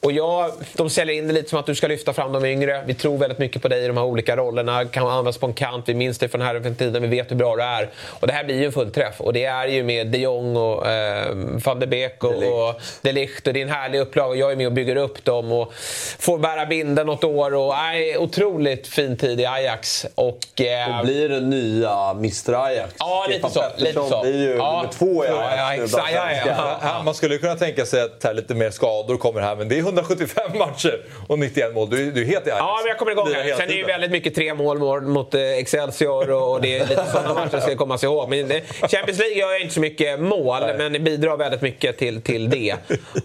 Och 0.00 0.12
jag, 0.12 0.50
de 0.72 0.90
säljer 0.90 1.16
in 1.16 1.26
det 1.26 1.34
lite 1.34 1.50
som 1.50 1.58
att 1.58 1.66
du 1.66 1.74
ska 1.74 1.86
lyfta 1.86 2.12
fram 2.12 2.32
de 2.32 2.44
yngre. 2.44 2.82
Vi 2.86 2.94
tror 2.94 3.18
väldigt 3.18 3.38
mycket 3.38 3.62
på 3.62 3.68
dig 3.68 3.84
i 3.84 3.86
de 3.86 3.96
här 3.96 4.04
olika 4.04 4.36
rollerna. 4.36 4.84
Kan 4.92 5.06
användas 5.06 5.38
på 5.38 5.46
en 5.46 5.52
kant. 5.54 5.84
Vi 5.88 5.94
minns 5.94 6.18
det 6.18 6.28
från 6.28 6.40
Herrenfen-tiden. 6.40 7.02
Vi 7.02 7.08
vet 7.08 7.30
hur 7.30 7.36
bra 7.36 7.56
du 7.56 7.62
är. 7.62 7.90
Och 8.20 8.26
det 8.26 8.32
här 8.32 8.44
blir 8.44 8.58
ju 8.58 8.64
en 8.64 8.72
fullträff. 8.72 9.20
Och 9.20 9.32
det 9.32 9.44
är 9.44 9.66
ju 9.66 9.82
med 9.82 10.06
de 10.06 10.18
Jong 10.18 10.56
och 10.56 10.86
eh, 10.88 11.26
van 11.64 11.80
de 11.80 11.86
Beek 11.86 12.24
och, 12.24 12.30
och 12.34 12.80
de 13.02 13.12
Ligt. 13.12 13.46
Och 13.46 13.52
det 13.52 13.60
är 13.60 13.62
en 13.62 13.70
härlig 13.70 13.98
upplag. 14.00 14.28
Och 14.30 14.36
jag 14.36 14.52
är 14.52 14.56
med 14.56 14.66
och 14.66 14.72
bygger 14.72 14.96
upp 14.96 15.24
dem. 15.24 15.52
Och 15.52 15.72
får 16.18 16.38
bära 16.38 16.66
binden 16.66 17.06
något 17.06 17.24
år. 17.24 17.54
Och, 17.54 17.68
nej, 17.74 18.18
otroligt 18.18 18.86
fin 18.88 19.16
tid 19.16 19.40
i 19.40 19.46
Ajax. 19.46 20.06
Och, 20.14 20.60
eh, 20.60 20.98
Och 20.98 21.04
blir 21.06 21.28
det 21.28 21.40
nya 21.40 22.10
Mr 22.10 22.64
Ajax. 22.66 22.94
Ja, 22.98 23.26
lite 23.28 23.38
Stefan 23.38 23.50
så, 23.50 23.60
Pettersson 23.60 23.84
lite 23.84 24.08
så. 24.16 24.22
blir 24.22 24.48
ju 24.48 24.56
Ja. 24.56 24.76
nummer 24.76 24.92
två 24.92 25.24
i 25.24 25.28
Ja, 25.28 25.48
Ajax. 25.68 25.92
ja, 25.96 26.04
Ja, 26.14 26.30
ja, 26.32 26.42
ja. 26.46 26.78
Här, 26.82 27.02
man 27.02 27.14
skulle 27.14 27.38
kunna 27.38 27.54
tänka 27.54 27.84
sig 27.86 28.02
att 28.02 28.24
här 28.24 28.34
lite 28.34 28.54
mer 28.54 28.70
skador 28.70 29.16
kommer 29.16 29.40
här, 29.40 29.56
men 29.56 29.68
det 29.68 29.74
är 29.78 29.80
175 29.80 30.58
matcher 30.58 31.00
och 31.28 31.38
91 31.38 31.74
mål. 31.74 31.90
Du, 31.90 32.10
du 32.10 32.22
är 32.22 32.26
helt 32.26 32.46
i 32.46 32.50
Ajax. 32.50 32.60
Ja, 32.60 32.78
men 32.82 32.88
jag 32.88 32.98
kommer 32.98 33.12
igång 33.12 33.28
här. 33.34 33.44
Sen 33.44 33.60
är 33.60 33.66
det 33.66 33.74
ju 33.74 33.84
väldigt 33.84 34.10
mycket 34.10 34.34
tre 34.34 34.54
mål 34.54 34.78
mot, 34.80 35.02
mot 35.02 35.34
eh, 35.34 35.40
Excelsior 35.40 36.30
och, 36.30 36.60
det 36.60 36.78
är 36.78 36.86
lite 36.86 37.06
sådana 37.12 37.34
matcher 37.34 37.50
som 37.50 37.60
ska 37.60 37.76
komma 37.76 37.98
sig 37.98 38.06
ihåg. 38.06 38.28
Men 38.28 38.48
Champions 38.80 39.18
League 39.18 39.38
gör 39.38 39.52
jag 39.52 39.60
inte 39.60 39.74
så 39.74 39.80
mycket 39.80 40.20
mål, 40.20 40.62
men 40.78 40.92
det 40.92 40.98
bidrar 40.98 41.36
väldigt 41.36 41.62
mycket 41.62 41.98
till, 41.98 42.22
till 42.22 42.50
det. 42.50 42.74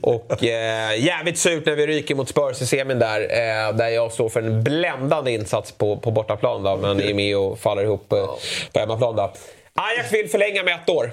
Och 0.01 0.43
eh, 0.43 1.05
jävligt 1.05 1.37
surt 1.37 1.65
när 1.65 1.75
vi 1.75 1.87
ryker 1.87 2.15
mot 2.15 2.29
Spurs 2.29 2.61
i 2.61 2.65
semin 2.65 2.99
där, 2.99 3.21
eh, 3.21 3.75
där 3.75 3.89
jag 3.89 4.11
står 4.11 4.29
för 4.29 4.41
en 4.41 4.63
bländande 4.63 5.31
insats 5.31 5.71
på, 5.71 5.97
på 5.97 6.11
bortaplan 6.11 6.63
då, 6.63 6.77
men 6.77 7.01
är 7.01 7.13
med 7.13 7.37
och 7.37 7.59
faller 7.59 7.83
ihop 7.83 8.13
eh, 8.13 8.25
på 8.73 8.79
hemmaplan 8.79 9.15
då. 9.15 9.33
Ajax 9.73 10.13
vill 10.13 10.29
förlänga 10.29 10.63
med 10.63 10.75
ett 10.75 10.89
år. 10.89 11.11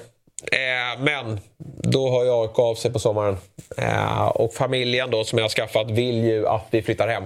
Eh, 0.52 1.00
men 1.00 1.40
då 1.82 2.10
har 2.10 2.24
jag 2.24 2.42
AIK 2.42 2.58
av 2.58 2.74
sig 2.74 2.92
på 2.92 2.98
sommaren. 2.98 3.36
Eh, 3.78 4.26
och 4.26 4.54
familjen 4.54 5.10
då 5.10 5.24
som 5.24 5.38
jag 5.38 5.44
har 5.44 5.50
skaffat 5.50 5.90
vill 5.90 6.24
ju 6.24 6.48
att 6.48 6.66
vi 6.70 6.82
flyttar 6.82 7.08
hem. 7.08 7.24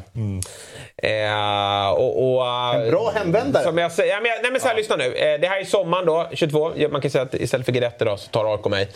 Eh, 1.02 1.88
och, 1.88 2.36
och, 2.36 2.74
En 2.74 2.90
bra 2.90 3.10
hemvändare. 3.10 3.64
Som 3.64 3.78
jag 3.78 3.92
säger, 3.92 4.12
ja, 4.12 4.20
men, 4.20 4.32
nej 4.42 4.50
men 4.52 4.60
så 4.60 4.68
här, 4.68 4.76
lyssna 4.76 4.96
nu. 4.96 5.14
Eh, 5.14 5.40
det 5.40 5.48
här 5.48 5.60
är 5.60 5.64
sommaren 5.64 6.06
då, 6.06 6.28
22. 6.32 6.72
Ja, 6.76 6.88
Man 6.88 7.00
kan 7.00 7.10
säga 7.10 7.22
att 7.24 7.34
istället 7.34 7.66
för 7.66 7.72
Guidetti 7.72 8.04
då 8.04 8.16
så 8.16 8.30
tar 8.30 8.52
AIK 8.52 8.64
mig. 8.64 8.88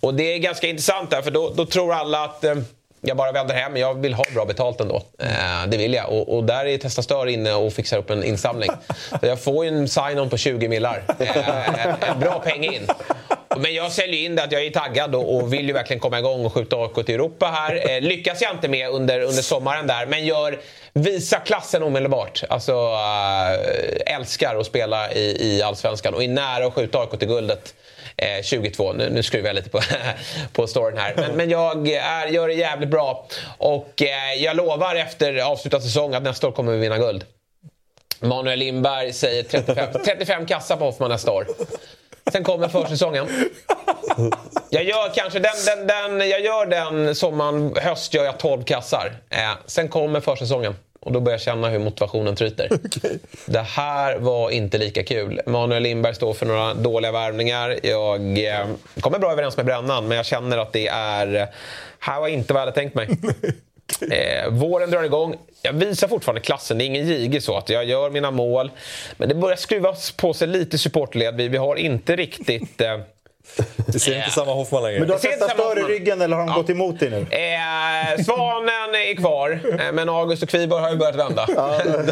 Och 0.00 0.14
det 0.14 0.34
är 0.34 0.38
ganska 0.38 0.66
intressant 0.66 1.10
där 1.10 1.22
för 1.22 1.30
då, 1.30 1.52
då 1.56 1.66
tror 1.66 1.94
alla 1.94 2.24
att 2.24 2.44
eh, 2.44 2.54
jag 3.04 3.16
bara 3.16 3.32
vänder 3.32 3.54
hem. 3.54 3.76
Jag 3.76 3.94
vill 3.94 4.14
ha 4.14 4.24
bra 4.34 4.44
betalt 4.44 4.80
ändå. 4.80 5.02
Eh, 5.18 5.66
det 5.68 5.76
vill 5.76 5.94
jag. 5.94 6.08
Och, 6.08 6.36
och 6.36 6.44
där 6.44 6.66
är 6.66 6.78
Testa 6.78 7.02
Stör 7.02 7.26
inne 7.26 7.54
och 7.54 7.72
fixar 7.72 7.98
upp 7.98 8.10
en 8.10 8.24
insamling. 8.24 8.70
Så 9.20 9.26
jag 9.26 9.40
får 9.40 9.64
ju 9.64 9.70
en 9.70 9.88
sign-on 9.88 10.30
på 10.30 10.36
20 10.36 10.68
millar. 10.68 11.02
Eh, 11.18 11.86
en, 11.86 11.94
en 12.00 12.20
bra 12.20 12.38
peng 12.38 12.64
in. 12.64 12.86
Men 13.56 13.74
jag 13.74 13.92
säljer 13.92 14.24
in 14.24 14.36
det 14.36 14.42
att 14.42 14.52
jag 14.52 14.66
är 14.66 14.70
taggad 14.70 15.14
och, 15.14 15.36
och 15.36 15.52
vill 15.52 15.66
ju 15.66 15.72
verkligen 15.72 16.00
komma 16.00 16.18
igång 16.18 16.44
och 16.44 16.52
skjuta 16.52 16.76
AIK 16.76 16.94
till 16.94 17.14
Europa 17.14 17.46
här. 17.46 17.90
Eh, 17.90 18.00
lyckas 18.00 18.42
jag 18.42 18.50
inte 18.52 18.68
med 18.68 18.88
under, 18.88 19.20
under 19.20 19.42
sommaren 19.42 19.86
där, 19.86 20.06
men 20.06 20.26
gör, 20.26 20.60
visa 20.92 21.38
klassen 21.38 21.82
omedelbart. 21.82 22.44
Alltså, 22.48 22.72
äh, 24.06 24.14
älskar 24.14 24.56
att 24.56 24.66
spela 24.66 25.12
i, 25.12 25.36
i 25.40 25.62
Allsvenskan 25.62 26.14
och 26.14 26.24
är 26.24 26.28
nära 26.28 26.66
att 26.66 26.74
skjuta 26.74 26.98
AIK 26.98 27.18
till 27.18 27.28
guldet. 27.28 27.74
Eh, 28.16 28.42
22. 28.42 28.92
Nu, 28.92 29.10
nu 29.10 29.22
skruvar 29.22 29.46
jag 29.46 29.54
lite 29.54 29.70
på, 29.70 29.80
på 30.52 30.66
storyn 30.66 30.98
här. 30.98 31.14
Men, 31.16 31.36
men 31.36 31.50
jag 31.50 31.88
är, 31.88 32.26
gör 32.26 32.48
det 32.48 32.54
jävligt 32.54 32.88
bra. 32.88 33.26
Och 33.58 34.02
eh, 34.02 34.42
jag 34.42 34.56
lovar 34.56 34.94
efter 34.94 35.38
avslutad 35.38 35.80
säsong 35.80 36.14
att 36.14 36.22
nästa 36.22 36.48
år 36.48 36.52
kommer 36.52 36.72
vi 36.72 36.78
vinna 36.78 36.98
guld. 36.98 37.24
Manuel 38.20 38.58
Lindberg 38.58 39.12
säger 39.12 39.42
35, 39.42 39.88
35 40.04 40.46
kassa 40.46 40.76
på 40.76 40.84
Hoffman 40.84 41.10
nästa 41.10 41.32
år. 41.32 41.46
Sen 42.32 42.44
kommer 42.44 42.68
försäsongen. 42.68 43.26
Jag 44.70 44.84
gör 44.84 45.14
kanske 45.14 45.38
den, 45.38 45.52
den, 45.66 45.86
den, 45.86 46.28
jag 46.28 46.40
gör 46.40 46.66
den 46.66 47.14
sommaren, 47.14 47.76
höst 47.76 48.14
gör 48.14 48.24
jag 48.24 48.38
12 48.38 48.64
kassar. 48.64 49.12
Eh, 49.30 49.50
sen 49.66 49.88
kommer 49.88 50.20
försäsongen. 50.20 50.74
Och 51.04 51.12
då 51.12 51.20
börjar 51.20 51.34
jag 51.34 51.42
känna 51.42 51.68
hur 51.68 51.78
motivationen 51.78 52.36
tryter. 52.36 52.68
Det 53.46 53.60
här 53.60 54.18
var 54.18 54.50
inte 54.50 54.78
lika 54.78 55.04
kul. 55.04 55.40
Manuel 55.46 55.82
Lindberg 55.82 56.14
står 56.14 56.34
för 56.34 56.46
några 56.46 56.74
dåliga 56.74 57.12
värvningar. 57.12 57.78
Jag 57.82 58.38
eh, 58.38 58.66
kommer 59.00 59.18
bra 59.18 59.32
överens 59.32 59.56
med 59.56 59.66
Brännan, 59.66 60.08
men 60.08 60.16
jag 60.16 60.26
känner 60.26 60.58
att 60.58 60.72
det 60.72 60.88
är... 60.88 61.48
Här 61.98 62.20
var 62.20 62.28
inte 62.28 62.52
vad 62.52 62.60
jag 62.60 62.66
hade 62.66 62.76
tänkt 62.76 62.94
mig. 62.94 63.08
Eh, 64.10 64.50
våren 64.50 64.90
drar 64.90 65.02
igång. 65.02 65.36
Jag 65.62 65.72
visar 65.72 66.08
fortfarande 66.08 66.40
klassen. 66.40 66.78
Det 66.78 66.84
är 66.84 66.86
ingen 66.86 67.06
jige 67.06 67.40
så 67.40 67.56
att 67.56 67.68
jag 67.68 67.84
gör 67.84 68.10
mina 68.10 68.30
mål. 68.30 68.70
Men 69.16 69.28
det 69.28 69.34
börjar 69.34 69.56
skruvas 69.56 70.10
på 70.10 70.34
sig 70.34 70.48
lite 70.48 70.78
supportled. 70.78 71.36
Vi, 71.36 71.48
vi 71.48 71.56
har 71.56 71.76
inte 71.76 72.16
riktigt... 72.16 72.80
Eh, 72.80 72.98
Vi 73.86 73.98
ser 73.98 74.16
inte 74.16 74.30
samma 74.30 74.52
Hoffman 74.52 74.82
längre. 74.82 74.98
Men 74.98 75.08
du 75.08 75.12
har 75.12 75.14
Jag 75.14 75.20
ser 75.20 75.32
inte 75.32 75.38
testat 75.44 75.58
samma 75.58 75.70
stör 75.70 75.90
i 75.90 75.94
ryggen 75.94 76.20
eller 76.20 76.36
har 76.36 76.46
de 76.46 76.54
gått 76.54 76.70
emot 76.70 77.00
dig 77.00 77.10
nu? 77.10 77.16
Eh, 77.20 78.24
Svanen 78.24 78.94
är 78.94 79.16
kvar, 79.16 79.60
eh, 79.80 79.92
men 79.92 80.08
August 80.08 80.42
och 80.42 80.48
Kviborg 80.48 80.82
har 80.82 80.90
ju 80.90 80.96
börjat 80.96 81.16
vända. 81.16 81.46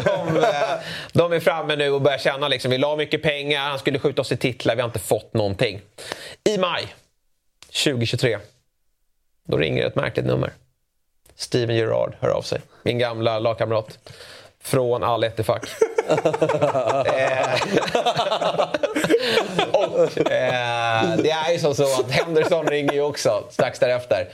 De, 0.03 0.37
eh, 0.37 0.79
de 1.13 1.33
är 1.33 1.39
framme 1.39 1.75
nu 1.75 1.89
och 1.89 2.01
börjar 2.01 2.17
känna 2.17 2.47
liksom, 2.47 2.71
vi 2.71 2.77
la 2.77 2.95
mycket 2.95 3.21
pengar, 3.21 3.61
han 3.69 3.79
skulle 3.79 3.99
skjuta 3.99 4.21
oss 4.21 4.27
till 4.27 4.37
titlar, 4.37 4.75
vi 4.75 4.81
har 4.81 4.87
inte 4.89 4.99
fått 4.99 5.33
någonting. 5.33 5.81
I 6.49 6.57
maj 6.57 6.95
2023, 7.83 8.37
då 9.47 9.57
ringer 9.57 9.85
ett 9.87 9.95
märkligt 9.95 10.25
nummer. 10.25 10.53
Steven 11.35 11.75
Gerrard 11.75 12.15
hör 12.19 12.29
av 12.29 12.41
sig, 12.41 12.61
min 12.83 12.99
gamla 12.99 13.39
lagkamrat. 13.39 13.99
Från 14.63 15.03
Al 15.03 15.23
Ettifaq. 15.23 15.63
eh, 16.11 16.15
och 19.71 20.31
eh, 20.31 21.17
det 21.17 21.31
är 21.31 21.51
ju 21.53 21.59
som 21.59 21.75
så 21.75 21.83
att 21.83 22.11
Henderson 22.11 22.67
ringer 22.67 22.93
ju 22.93 23.01
också 23.01 23.43
strax 23.49 23.79
därefter. 23.79 24.27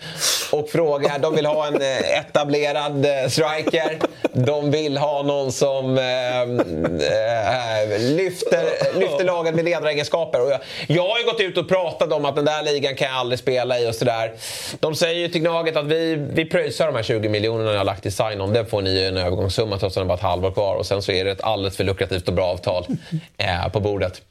Och 0.52 0.70
frågar, 0.70 1.20
de 1.20 1.36
vill 1.36 1.46
ha 1.46 1.68
en 1.68 1.82
eh, 1.82 2.20
etablerad 2.20 3.06
eh, 3.06 3.28
striker. 3.30 3.98
De 4.34 4.72
vill 4.72 4.98
ha 4.98 5.24
någon 5.24 5.52
som 5.52 5.98
eh, 5.98 6.42
eh, 6.42 8.00
lyfter, 8.00 9.00
lyfter 9.00 9.24
laget 9.24 9.56
med 9.56 9.66
ledaregenskaper. 9.66 10.42
Och 10.42 10.52
jag, 10.52 10.60
jag 10.88 11.08
har 11.08 11.20
ju 11.20 11.26
gått 11.26 11.40
ut 11.40 11.58
och 11.58 11.70
pratat 11.70 12.14
om 12.14 12.26
att 12.26 12.36
den 12.36 12.46
där 12.46 12.64
ligan 12.64 12.96
kan 12.96 13.08
jag 13.08 13.18
aldrig 13.18 13.40
spela 13.40 13.80
i 13.80 13.90
och 13.90 13.96
sådär. 13.96 14.34
De 14.80 14.96
säger 14.96 15.20
ju 15.20 15.28
till 15.28 15.42
Gnaget 15.42 15.76
att 15.76 15.86
vi, 15.86 16.16
vi 16.16 16.46
pröjsar 16.46 16.86
de 16.86 16.96
här 16.96 17.04
20 17.04 17.30
miljonerna 17.30 17.72
jag 17.72 17.78
har 17.78 17.86
lagt 17.86 18.06
i 18.06 18.12
sign-on. 18.12 18.54
Det 18.54 18.66
får 18.66 18.82
ni 18.82 19.04
en 19.04 19.18
övergångssumma 19.18 19.78
trots 19.78 19.98
att 19.98 20.04
det 20.04 20.08
bara 20.08 20.17
ett 20.18 20.24
halvår 20.24 20.52
kvar. 20.52 20.76
Och 20.76 20.86
sen 20.86 21.02
så 21.02 21.12
är 21.12 21.26
det 21.26 21.32
ett 21.32 21.44
alldeles 21.44 21.78
för 21.78 21.84
lukrativt 21.84 22.28
och 22.28 22.34
bra 22.34 22.46
avtal 22.46 22.86
eh, 23.38 23.68
på 23.70 23.80
bordet. 23.80 24.22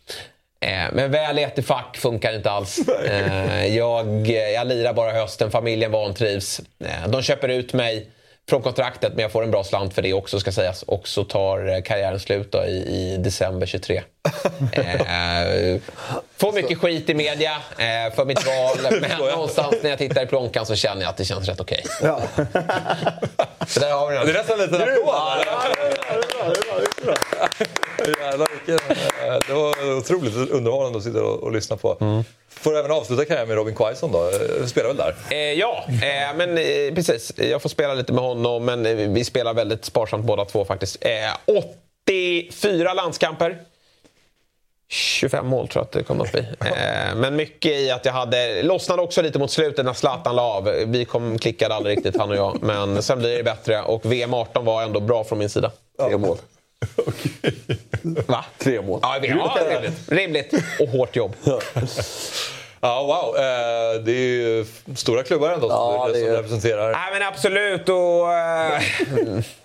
Eh, 0.60 0.84
men 0.92 1.10
väl 1.10 1.38
i 1.38 1.42
ett 1.42 1.66
fack 1.66 1.96
funkar 1.96 2.32
inte 2.36 2.50
alls. 2.50 2.78
Eh, 3.06 3.76
jag, 3.76 4.26
jag 4.28 4.66
lirar 4.66 4.92
bara 4.92 5.12
hösten, 5.12 5.50
familjen 5.50 5.92
vantrivs. 5.92 6.60
Eh, 6.84 7.08
de 7.08 7.22
köper 7.22 7.48
ut 7.48 7.72
mig 7.72 8.10
från 8.48 8.62
kontraktet 8.62 9.12
men 9.14 9.22
jag 9.22 9.32
får 9.32 9.42
en 9.42 9.50
bra 9.50 9.64
slant 9.64 9.94
för 9.94 10.02
det 10.02 10.12
också 10.12 10.40
ska 10.40 10.52
sägas. 10.52 10.82
Och 10.82 11.08
så 11.08 11.24
tar 11.24 11.68
eh, 11.68 11.82
karriären 11.82 12.20
slut 12.20 12.52
då, 12.52 12.64
i, 12.64 12.76
i 12.76 13.16
december 13.16 13.66
23. 13.66 14.02
Eh, 14.72 15.80
får 16.36 16.52
mycket 16.52 16.78
skit 16.78 17.10
i 17.10 17.14
media 17.14 17.52
eh, 17.78 18.14
för 18.14 18.24
mitt 18.24 18.46
val 18.46 18.98
men 19.00 19.18
någonstans 19.18 19.76
när 19.82 19.90
jag 19.90 19.98
tittar 19.98 20.22
i 20.22 20.26
plånkan 20.26 20.66
så 20.66 20.74
känner 20.74 21.02
jag 21.02 21.08
att 21.08 21.16
det 21.16 21.24
känns 21.24 21.48
rätt 21.48 21.60
okej. 21.60 21.84
Så 23.66 23.80
där 23.80 23.92
har 23.92 24.08
vi 24.08 24.14
den. 24.14 24.26
Det 24.26 24.32
är 24.32 24.34
nästan 24.34 24.60
en 24.60 24.66
liten 24.66 24.82
applåd. 24.82 26.85
Jävlar, 28.20 28.48
vilken, 28.52 28.90
eh, 28.96 29.38
det 29.46 29.52
var 29.52 29.96
otroligt 29.98 30.50
underhållande 30.50 30.98
att 30.98 31.04
sitta 31.04 31.22
och, 31.24 31.42
och 31.42 31.52
lyssna 31.52 31.76
på. 31.76 32.22
Får 32.48 32.76
även 32.78 32.90
avsluta 32.90 33.24
karriären 33.24 33.48
med 33.48 33.56
Robin 33.56 33.74
Quaison 33.74 34.12
då. 34.12 34.30
Du 34.60 34.68
spelar 34.68 34.88
väl 34.88 34.96
där? 34.96 35.14
Eh, 35.30 35.38
ja, 35.38 35.84
eh, 35.88 36.36
men 36.36 36.58
eh, 36.58 36.94
precis. 36.94 37.32
Jag 37.36 37.62
får 37.62 37.68
spela 37.68 37.94
lite 37.94 38.12
med 38.12 38.24
honom, 38.24 38.64
men 38.64 38.86
eh, 38.86 38.94
vi 38.94 39.24
spelar 39.24 39.54
väldigt 39.54 39.84
sparsamt 39.84 40.24
båda 40.24 40.44
två 40.44 40.64
faktiskt. 40.64 40.98
Eh, 41.00 41.10
84 42.06 42.94
landskamper. 42.94 43.58
25 44.88 45.46
mål 45.46 45.68
tror 45.68 45.80
jag 45.80 45.84
att 45.86 45.92
det 45.92 46.02
kom 46.02 46.20
upp 46.20 46.34
i. 46.34 46.38
Eh, 46.38 47.14
men 47.16 47.36
mycket 47.36 47.72
i 47.72 47.90
att 47.90 48.04
jag 48.04 48.12
hade... 48.12 48.62
Lossnade 48.62 49.02
också 49.02 49.22
lite 49.22 49.38
mot 49.38 49.50
slutet 49.50 49.84
när 49.84 49.92
Zlatan 49.92 50.36
la 50.36 50.42
av. 50.42 50.64
Vi 50.86 51.04
kom, 51.04 51.38
klickade 51.38 51.74
aldrig 51.74 51.96
riktigt 51.96 52.16
han 52.16 52.30
och 52.30 52.36
jag. 52.36 52.62
Men 52.62 53.02
sen 53.02 53.18
blir 53.18 53.36
det 53.36 53.42
bättre 53.42 53.82
och 53.82 54.12
VM 54.12 54.34
18 54.34 54.64
var 54.64 54.82
ändå 54.82 55.00
bra 55.00 55.24
från 55.24 55.38
min 55.38 55.50
sida. 55.50 55.72
Tre 55.98 56.16
mål. 56.16 56.36
Va? 58.26 58.44
Tre 58.58 58.82
mål. 58.82 59.00
Ja, 59.02 59.18
ja 59.22 59.58
rimligt. 59.70 60.12
rimligt. 60.12 60.52
Och 60.80 60.88
hårt 60.88 61.16
jobb. 61.16 61.36
Ja, 62.80 63.02
wow. 63.02 63.36
Eh, 63.36 64.00
det 64.04 64.12
är 64.12 64.14
ju 64.30 64.64
stora 64.96 65.22
klubbar 65.22 65.50
ändå 65.50 65.66
Ja, 65.70 66.02
som, 66.04 66.12
det 66.12 66.18
som 66.20 66.28
är- 66.28 66.32
representerar. 66.36 66.92
Nej 66.92 67.12
men 67.12 67.22
absolut 67.28 67.88
och 67.88 68.32
eh, 68.32 68.80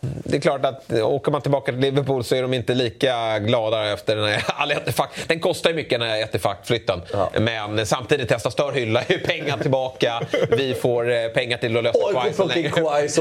det 0.02 0.38
är 0.38 0.42
klart 0.42 0.66
att 0.66 0.92
eh, 0.92 1.08
åker 1.10 1.32
man 1.32 1.42
tillbaka 1.42 1.72
till 1.72 1.82
Liverpool 1.82 2.24
så 2.24 2.36
är 2.36 2.42
de 2.42 2.54
inte 2.54 2.74
lika 2.74 3.40
glada 3.40 3.92
efter 3.94 4.16
den 4.16 4.26
här 4.26 4.44
Al 4.62 4.72
Ettifaq. 4.72 5.10
Den 5.28 5.40
kostar 5.40 5.70
ju 5.70 5.76
mycket 5.76 6.00
den 6.00 6.10
här 6.10 6.22
Ettifaq-flytten. 6.24 7.02
Men 7.40 7.86
samtidigt 7.86 8.30
Testa 8.30 8.52
Stör 8.52 8.72
hyllar 8.72 9.04
ju 9.10 9.20
pengar 9.20 9.58
tillbaka. 9.58 10.22
Vi 10.50 10.74
får 10.74 11.30
pengar 11.34 11.58
till 11.58 11.78
att 11.78 11.84
lösa 11.84 12.00
Oj, 12.02 12.14
Quaison 12.14 12.50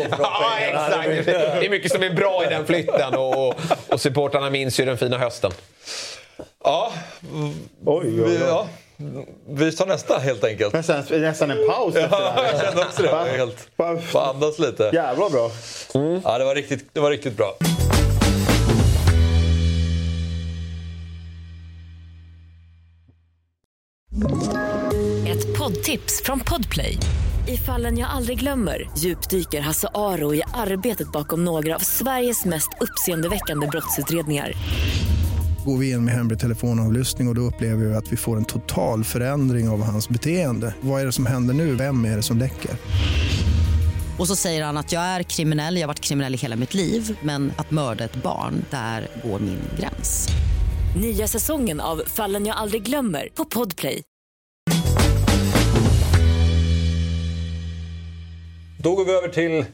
för 0.02 0.16
de 0.16 0.22
Ja 0.22 0.58
exakt. 0.60 1.26
Det 1.60 1.66
är 1.66 1.70
mycket 1.70 1.92
som 1.92 2.02
är 2.02 2.10
bra 2.10 2.44
i 2.46 2.48
den 2.50 2.66
flytten 2.66 3.14
och, 3.14 3.54
och 3.88 4.00
supportrarna 4.00 4.50
minns 4.50 4.80
ju 4.80 4.84
den 4.84 4.98
fina 4.98 5.18
hösten. 5.18 5.50
Ja, 6.64 6.92
vi, 8.02 8.38
ja, 8.46 8.66
vi 9.48 9.72
tar 9.72 9.86
nästa 9.86 10.18
helt 10.18 10.44
enkelt. 10.44 10.72
Nästan, 10.74 11.04
nästan 11.10 11.50
en 11.50 11.66
paus 11.68 11.94
efter 11.96 12.16
det 12.18 12.24
Ja, 12.24 12.30
här. 12.36 12.52
jag 12.52 12.60
kände 12.60 12.82
också 12.82 13.02
det. 13.02 13.12
Va? 13.12 13.24
Helt, 13.24 13.76
bara 13.76 13.98
andas 14.30 14.58
lite. 14.58 14.90
Jävla 14.92 15.30
bra. 15.30 15.50
Ja, 16.24 16.38
det 16.38 16.44
var 16.44 16.54
riktigt, 16.54 16.88
det 16.92 17.00
var 17.00 17.10
riktigt 17.10 17.36
bra. 17.36 17.56
Ett 25.26 25.58
poddtips 25.58 26.22
från 26.24 26.40
Podplay. 26.40 26.96
I 27.48 27.56
fallen 27.56 27.98
jag 27.98 28.10
aldrig 28.10 28.38
glömmer 28.40 28.90
djupdyker 28.98 29.60
Hasse 29.60 29.88
Aro 29.94 30.34
i 30.34 30.42
arbetet 30.54 31.12
bakom 31.12 31.44
några 31.44 31.74
av 31.74 31.78
Sveriges 31.78 32.44
mest 32.44 32.68
uppseendeväckande 32.80 33.66
brottsutredningar. 33.66 34.52
Går 35.64 35.76
vi 35.76 35.90
in 35.90 36.04
med 36.04 36.14
hemlig 36.14 36.38
telefonavlyssning 36.38 37.28
och, 37.28 37.32
och 37.32 37.34
då 37.34 37.40
upplever 37.40 37.84
vi 37.84 37.94
att 37.94 38.12
vi 38.12 38.16
får 38.16 38.36
en 38.36 38.44
total 38.44 39.04
förändring 39.04 39.68
av 39.68 39.82
hans 39.82 40.08
beteende. 40.08 40.74
Vad 40.80 41.00
är 41.00 41.06
det 41.06 41.12
som 41.12 41.26
händer 41.26 41.54
nu? 41.54 41.74
Vem 41.74 42.04
är 42.04 42.16
det 42.16 42.22
som 42.22 42.38
läcker? 42.38 42.70
Och 44.18 44.26
så 44.28 44.36
säger 44.36 44.64
han 44.64 44.76
att 44.76 44.92
jag 44.92 45.02
är 45.02 45.22
kriminell, 45.22 45.74
jag 45.76 45.82
har 45.82 45.86
varit 45.86 46.00
kriminell 46.00 46.34
i 46.34 46.36
hela 46.36 46.56
mitt 46.56 46.74
liv 46.74 47.18
men 47.22 47.52
att 47.56 47.70
mörda 47.70 48.04
ett 48.04 48.22
barn, 48.22 48.64
där 48.70 49.08
går 49.24 49.38
min 49.38 49.60
gräns. 49.78 50.28
Nya 51.00 51.28
säsongen 51.28 51.80
av 51.80 52.02
Fallen 52.06 52.46
jag 52.46 52.56
aldrig 52.56 52.82
glömmer 52.82 53.28
på 53.34 53.44
Podplay. 53.44 54.02
Då 58.82 58.94
går 58.94 59.04
vi 59.04 59.12
över 59.12 59.28
till 59.28 59.64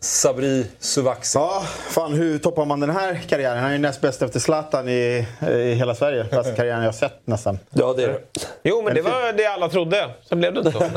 Sabri 0.00 0.66
Suvaxi. 0.78 1.38
Ja, 1.38 1.62
fan 1.90 2.12
hur 2.12 2.38
toppar 2.38 2.64
man 2.64 2.80
den 2.80 2.90
här 2.90 3.20
karriären? 3.28 3.58
Han 3.58 3.68
är 3.68 3.72
ju 3.72 3.78
näst 3.78 4.00
bäst 4.00 4.22
efter 4.22 4.40
Zlatan 4.40 4.88
i, 4.88 5.26
i 5.50 5.74
hela 5.74 5.94
Sverige. 5.94 6.24
Bästa 6.24 6.54
karriären 6.54 6.80
jag 6.80 6.88
har 6.88 6.92
sett 6.92 7.20
nästan. 7.24 7.58
Ja, 7.70 7.94
det 7.96 8.04
är 8.04 8.08
det. 8.08 8.20
Jo 8.62 8.82
men 8.82 8.94
det 8.94 9.02
var 9.02 9.32
det 9.32 9.46
alla 9.46 9.68
trodde. 9.68 10.10
Sen 10.28 10.38
blev 10.38 10.54
det 10.54 10.60
inte 10.60 10.72
så. 10.72 10.84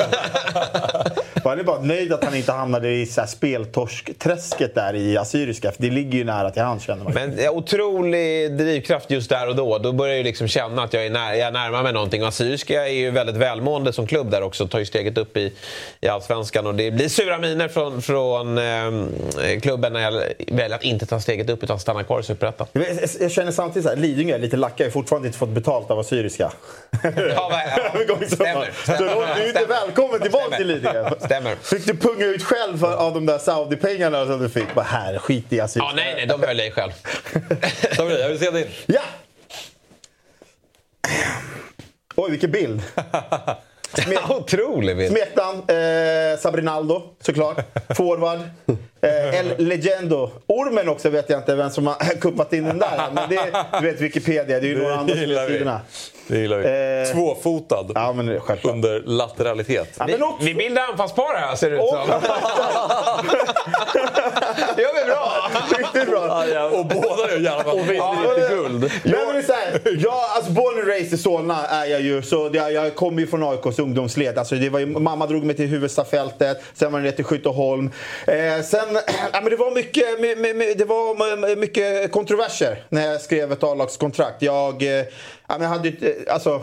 Han 1.43 1.59
är 1.59 1.63
bara 1.63 1.81
nöjd 1.81 2.13
att 2.13 2.23
han 2.23 2.35
inte 2.35 2.51
hamnade 2.51 2.89
i 2.89 3.05
så 3.05 3.21
här 3.21 3.27
speltorskträsket 3.27 4.75
där 4.75 4.95
i 4.95 5.17
Assyriska. 5.17 5.71
För 5.71 5.81
det 5.81 5.89
ligger 5.89 6.17
ju 6.17 6.23
nära 6.23 6.51
till 6.51 6.61
hands 6.61 6.83
känner 6.83 7.03
man. 7.03 7.13
Men 7.13 7.49
otrolig 7.49 8.57
drivkraft 8.57 9.11
just 9.11 9.29
där 9.29 9.49
och 9.49 9.55
då. 9.55 9.77
Då 9.77 9.91
börjar 9.91 10.11
jag 10.11 10.17
ju 10.17 10.23
liksom 10.23 10.47
känna 10.47 10.83
att 10.83 10.93
jag, 10.93 11.05
är 11.05 11.09
när, 11.09 11.33
jag 11.33 11.53
närmar 11.53 11.83
mig 11.83 11.93
någonting. 11.93 12.21
Och 12.21 12.27
Assyriska 12.27 12.87
är 12.87 12.91
ju 12.91 13.11
väldigt 13.11 13.35
välmående 13.35 13.93
som 13.93 14.07
klubb 14.07 14.31
där 14.31 14.43
också. 14.43 14.67
Tar 14.67 14.79
ju 14.79 14.85
steget 14.85 15.17
upp 15.17 15.37
i, 15.37 15.53
i 16.01 16.07
Allsvenskan. 16.07 16.67
Och 16.67 16.75
det 16.75 16.91
blir 16.91 17.09
sura 17.09 17.37
miner 17.37 17.67
från, 17.67 18.01
från 18.01 18.57
eh, 18.57 18.90
klubben 19.61 19.93
när 19.93 19.99
jag 19.99 20.11
väljer 20.47 20.75
att 20.75 20.83
inte 20.83 21.05
ta 21.05 21.19
steget 21.19 21.49
upp 21.49 21.63
utan 21.63 21.79
stanna 21.79 22.03
kvar 22.03 22.19
i 22.19 22.23
Superettan. 22.23 22.67
Jag, 23.19 23.31
känner 23.31 23.51
samtidigt 23.51 23.83
så 23.83 23.89
här, 23.89 23.95
Lidingö 23.95 24.35
är 24.35 24.39
lite 24.39 24.57
lacka. 24.57 24.75
Jag 24.77 24.85
har 24.85 24.91
fortfarande 24.91 25.27
inte 25.27 25.39
fått 25.39 25.49
betalt 25.49 25.91
av 25.91 25.99
Assyriska. 25.99 26.51
Ja, 27.03 27.11
ja. 27.15 28.15
Stämmer. 28.27 28.71
Stämmer. 28.83 29.35
Du 29.35 29.41
är 29.41 29.47
inte 29.47 29.65
välkommen 29.65 30.21
tillbaka 30.21 30.57
till 30.57 30.67
Lidingö. 30.67 31.09
Stämmer. 31.25 31.55
Fick 31.55 31.85
du 31.85 31.93
punga 31.93 32.25
ut 32.25 32.43
själv 32.43 32.77
för, 32.77 32.93
av 32.93 33.13
de 33.13 33.25
där 33.25 33.37
Saudi-pengarna 33.37 34.25
som 34.25 34.39
du 34.39 34.49
fick? 34.49 34.75
Bara 34.75 34.85
här, 34.85 35.17
skit 35.17 35.53
i 35.53 35.59
Assyriska. 35.59 35.89
Ja, 35.89 35.93
nej, 35.95 36.13
nej, 36.15 36.25
de 36.25 36.43
höll 36.47 36.57
jag 36.57 36.67
i 36.67 36.71
själv. 36.71 36.91
Sabri, 37.95 38.21
jag 38.21 38.29
vill 38.29 38.39
se 38.39 38.51
din. 38.51 38.67
Ja! 38.85 39.01
Oj, 42.15 42.31
vilken 42.31 42.51
bild. 42.51 42.81
Otrolig 44.29 44.97
bild. 44.97 45.11
Smeknamn 45.11 45.59
eh, 45.67 46.39
Sabrinaldo, 46.39 47.01
såklart. 47.21 47.57
Forward. 47.97 48.39
Eh, 49.01 49.39
El 49.39 49.67
Legendo. 49.67 50.31
Ormen 50.47 50.89
också 50.89 51.09
vet 51.09 51.29
jag 51.29 51.39
inte 51.39 51.55
vem 51.55 51.69
som 51.69 51.87
har 51.87 51.95
kuppat 52.21 52.53
in 52.53 52.63
den 52.63 52.79
där. 52.79 53.11
Men 53.13 53.29
det 53.29 53.65
du 53.79 53.91
vet 53.91 54.01
Wikipedia, 54.01 54.59
det 54.59 54.67
är 54.67 54.69
ju 54.69 54.81
några 54.81 54.95
andra 54.95 55.15
sidorna. 55.15 55.81
Det 56.31 56.37
gillar 56.39 56.57
vi. 56.57 56.65
Eh, 57.09 57.13
Tvåfotad. 57.13 57.85
Ja, 57.95 58.13
men 58.13 58.39
självklart. 58.39 58.73
Under 58.73 58.99
lateralitet. 59.05 59.95
Ja, 59.99 60.05
Vi, 60.05 60.11
men 60.11 60.23
också, 60.23 60.45
vi 60.45 60.53
bildar 60.55 60.83
anfallspar 60.83 61.35
här 61.37 61.55
ser 61.55 61.69
det 61.71 61.75
ut 61.75 61.89
som. 61.89 61.99
Det 64.75 64.81
gör 64.81 65.05
vi 65.05 65.11
bra. 65.11 65.31
riktigt 65.79 66.09
bra. 66.09 66.43
Och 66.79 66.85
båda 66.85 67.31
gör 67.31 67.39
gärna 67.39 67.71
Och 67.71 67.89
vinner 67.89 68.35
lite 68.35 68.53
guld. 68.55 68.91
Men 69.03 69.11
det 69.33 69.39
är 69.39 69.41
så 69.41 69.53
här, 69.53 69.81
jag, 70.03 70.13
alltså 70.35 70.51
born 70.51 70.79
and 70.79 70.87
raised 70.87 71.13
i 71.13 71.17
Solna 71.17 71.67
är 71.67 71.85
jag 71.85 72.01
ju. 72.01 72.21
Så 72.21 72.49
det, 72.49 72.57
jag 72.71 72.95
kommer 72.95 73.21
ju 73.21 73.27
från 73.27 73.43
AIKs 73.43 73.79
ungdomsled. 73.79 74.37
Alltså 74.37 74.55
det 74.55 74.69
var 74.69 74.79
ju, 74.79 74.85
mamma 74.85 75.25
drog 75.27 75.43
mig 75.43 75.55
till 75.55 75.67
Huvudstafältet, 75.67 76.61
sen 76.73 76.91
var 76.91 76.99
det 76.99 77.05
ner 77.05 77.11
till 77.11 77.25
Skytteholm. 77.25 77.91
Eh, 78.27 78.63
sen, 78.63 78.79
ja, 79.33 79.41
men 79.41 79.49
det 79.49 79.55
var 79.55 79.71
mycket, 79.71 80.19
my, 80.19 80.35
my, 80.35 80.53
my, 80.53 80.73
det 80.73 80.85
var 80.85 81.37
my- 81.47 81.55
mycket 81.55 82.11
kontroverser 82.11 82.83
när 82.89 83.07
jag 83.11 83.21
skrev 83.21 83.51
ett 83.51 83.63
A-lagskontrakt. 83.63 84.41
Jag, 84.41 84.83
eh, 84.83 84.89
ja, 84.89 84.99
men 84.99 85.40
jag 85.59 85.67
hade 85.69 85.89
ju, 85.89 86.09
eh, 86.27 86.33
alltså 86.33 86.61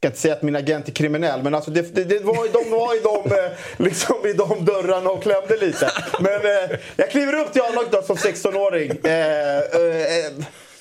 ska 0.00 0.08
inte 0.08 0.18
säga 0.20 0.34
att 0.34 0.42
min 0.42 0.56
agent 0.56 0.88
är 0.88 0.92
kriminell, 0.92 1.42
men 1.42 1.54
alltså 1.54 1.70
det, 1.70 1.94
det, 1.94 2.04
det 2.04 2.18
var, 2.24 2.44
ju- 2.44 2.50
de 2.52 2.70
var 2.70 2.96
i 2.96 3.00
de, 3.02 3.34
eh, 3.34 3.50
liksom 3.76 4.16
i 4.26 4.32
de 4.32 4.64
dörrarna 4.64 5.10
och 5.10 5.22
klämde 5.22 5.56
lite. 5.56 5.90
Men 6.20 6.34
eh, 6.34 6.78
jag 6.96 7.10
kliver 7.10 7.40
upp 7.40 7.52
till 7.52 7.62
A-laget 7.62 7.92
då 7.92 8.02
som 8.02 8.16
16-åring. 8.16 8.90
Eh, 9.04 9.12
eh, 9.58 10.26
eh, 10.26 10.32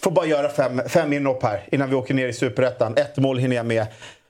får 0.01 0.11
bara 0.11 0.25
göra 0.25 0.49
fem, 0.49 0.81
fem 0.89 1.13
inhopp 1.13 1.43
här 1.43 1.63
innan 1.71 1.89
vi 1.89 1.95
åker 1.95 2.13
ner 2.13 2.27
i 2.27 2.33
Superettan. 2.33 2.97
Ett 2.97 3.17
mål 3.17 3.37
hinner 3.37 3.55
jag 3.55 3.65
med. 3.65 3.85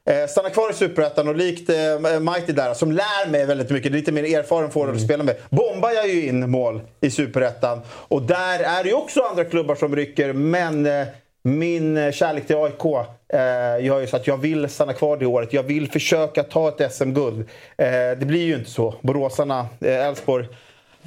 Eh, 0.09 0.27
stanna 0.27 0.49
kvar 0.49 0.69
i 0.69 0.73
Superettan 0.73 1.27
och 1.27 1.35
likt 1.35 1.69
eh, 1.69 2.19
Mighty 2.19 2.51
där 2.53 2.73
som 2.73 2.91
lär 2.91 3.29
mig 3.29 3.45
väldigt 3.45 3.69
mycket, 3.69 3.91
lite 3.91 4.11
mer 4.11 4.37
erfaren 4.39 4.71
forward 4.71 4.95
att 4.95 5.01
spela 5.01 5.23
med. 5.23 5.35
Bombar 5.49 5.91
jag 5.91 6.07
ju 6.07 6.27
in 6.27 6.49
mål 6.49 6.81
i 7.01 7.11
Superettan. 7.11 7.81
Och 7.91 8.21
där 8.21 8.59
är 8.59 8.83
det 8.83 8.89
ju 8.89 8.95
också 8.95 9.21
andra 9.21 9.45
klubbar 9.45 9.75
som 9.75 9.95
rycker, 9.95 10.33
men 10.33 10.85
eh, 10.85 11.07
min 11.47 11.97
eh, 11.97 12.11
kärlek 12.11 12.47
till 12.47 12.55
AIK 12.55 12.85
eh, 13.33 13.85
gör 13.85 13.99
ju 13.99 14.07
så 14.07 14.15
att 14.15 14.27
jag 14.27 14.37
vill 14.37 14.69
stanna 14.69 14.93
kvar 14.93 15.17
det 15.17 15.25
året. 15.25 15.53
Jag 15.53 15.63
vill 15.63 15.91
försöka 15.91 16.43
ta 16.43 16.69
ett 16.69 16.93
SM-guld. 16.93 17.39
Eh, 17.77 17.87
det 17.89 18.25
blir 18.25 18.45
ju 18.45 18.55
inte 18.55 18.69
så. 18.69 18.95
Boråsarna, 19.01 19.67
eh, 19.81 20.07
Elfsborg 20.07 20.47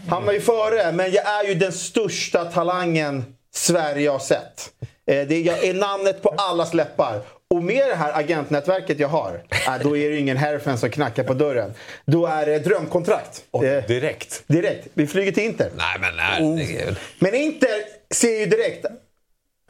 hamnar 0.09 0.33
ju 0.33 0.41
före, 0.41 0.93
men 0.93 1.13
jag 1.13 1.25
är 1.27 1.49
ju 1.49 1.55
den 1.55 1.73
största 1.73 2.45
talangen 2.45 3.25
Sverige 3.53 4.11
har 4.11 4.19
sett. 4.19 4.71
Eh, 5.07 5.27
det, 5.29 5.49
är 5.49 5.75
namnet 5.75 6.23
på 6.23 6.29
allas 6.29 6.75
läppar. 6.75 7.21
Och 7.55 7.63
med 7.63 7.89
det 7.89 7.95
här 7.95 8.19
agentnätverket 8.19 8.99
jag 8.99 9.09
har, 9.09 9.43
eh, 9.51 9.83
då 9.83 9.97
är 9.97 10.11
det 10.11 10.17
ingen 10.17 10.37
Herfen 10.37 10.79
som 10.79 10.91
knackar 10.91 11.25
på 11.25 11.35
dörren. 11.35 11.75
Då 12.05 12.27
är 12.27 12.47
det 12.47 12.59
drömkontrakt. 12.59 13.45
Eh, 13.55 13.61
direkt? 13.61 14.43
direkt. 14.47 14.87
Vi 14.95 15.07
flyger 15.07 15.33
till 15.33 15.45
Inter. 15.45 15.71
Nej 15.77 15.97
men 16.01 16.19
herregud. 16.19 16.97
Men 17.19 17.35
Inter 17.35 17.83
ser 18.15 18.41
ju 18.41 18.47
direkt 18.47 18.87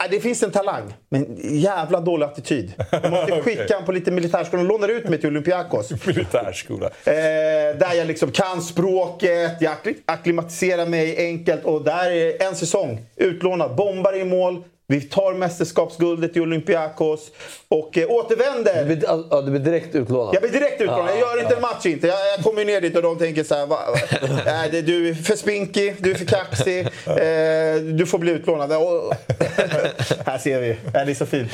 det 0.09 0.19
finns 0.19 0.43
en 0.43 0.51
talang, 0.51 0.93
men 1.09 1.37
jävla 1.43 2.01
dålig 2.01 2.25
attityd. 2.25 2.73
Jag 2.91 3.11
måste 3.11 3.41
skicka 3.41 3.73
honom 3.73 3.85
på 3.85 3.91
lite 3.91 4.11
militärskola. 4.11 4.63
De 4.63 4.69
lånar 4.69 4.89
ut 4.89 5.09
mig 5.09 5.19
till 5.19 5.29
Olympiakos. 5.29 5.91
Militärskola. 6.05 6.85
Eh, 6.85 7.13
där 7.77 7.93
jag 7.93 8.07
liksom 8.07 8.31
kan 8.31 8.61
språket, 8.61 9.57
jag 9.59 9.73
akklimatiserar 10.05 10.85
mig 10.85 11.17
enkelt 11.17 11.65
och 11.65 11.83
där 11.83 12.11
är 12.11 12.43
en 12.47 12.55
säsong 12.55 12.99
utlånad. 13.15 13.75
Bombar 13.75 14.17
i 14.17 14.25
mål, 14.25 14.63
vi 14.91 15.01
tar 15.01 15.33
mästerskapsguldet 15.33 16.37
i 16.37 16.39
Olympiakos 16.39 17.31
och 17.67 17.97
eh, 17.97 18.09
återvänder. 18.09 18.85
Du 18.85 18.95
blir, 18.95 19.03
ja, 19.31 19.41
du 19.41 19.51
blir 19.51 19.59
direkt 19.61 19.95
utlånad? 19.95 20.35
Jag 20.35 20.41
blir 20.41 20.51
direkt 20.51 20.81
utlånad. 20.81 21.09
Jag 21.09 21.19
gör 21.19 21.41
inte 21.41 21.55
en 21.55 21.61
match 21.61 21.85
inte. 21.85 22.07
Jag, 22.07 22.17
jag 22.37 22.43
kommer 22.43 22.65
ner 22.65 22.81
dit 22.81 22.95
och 22.95 23.01
de 23.01 23.17
tänker 23.17 23.43
så 23.43 23.55
här. 23.55 23.65
Va, 23.67 23.79
det- 24.71 24.81
du 24.81 25.09
är 25.09 25.13
för 25.13 25.35
spinkig, 25.35 25.95
du 25.99 26.11
är 26.11 26.15
för 26.15 26.25
kaxig. 26.25 26.79
Eh, 26.79 27.81
du 27.95 28.05
får 28.05 28.17
bli 28.19 28.31
utlånad. 28.31 28.71
Och, 28.73 29.13
här 30.25 30.37
ser 30.37 30.59
vi. 30.61 30.75
Ja, 30.93 31.05
det 31.05 31.11
är 31.11 31.15
så 31.15 31.25
fint. 31.25 31.51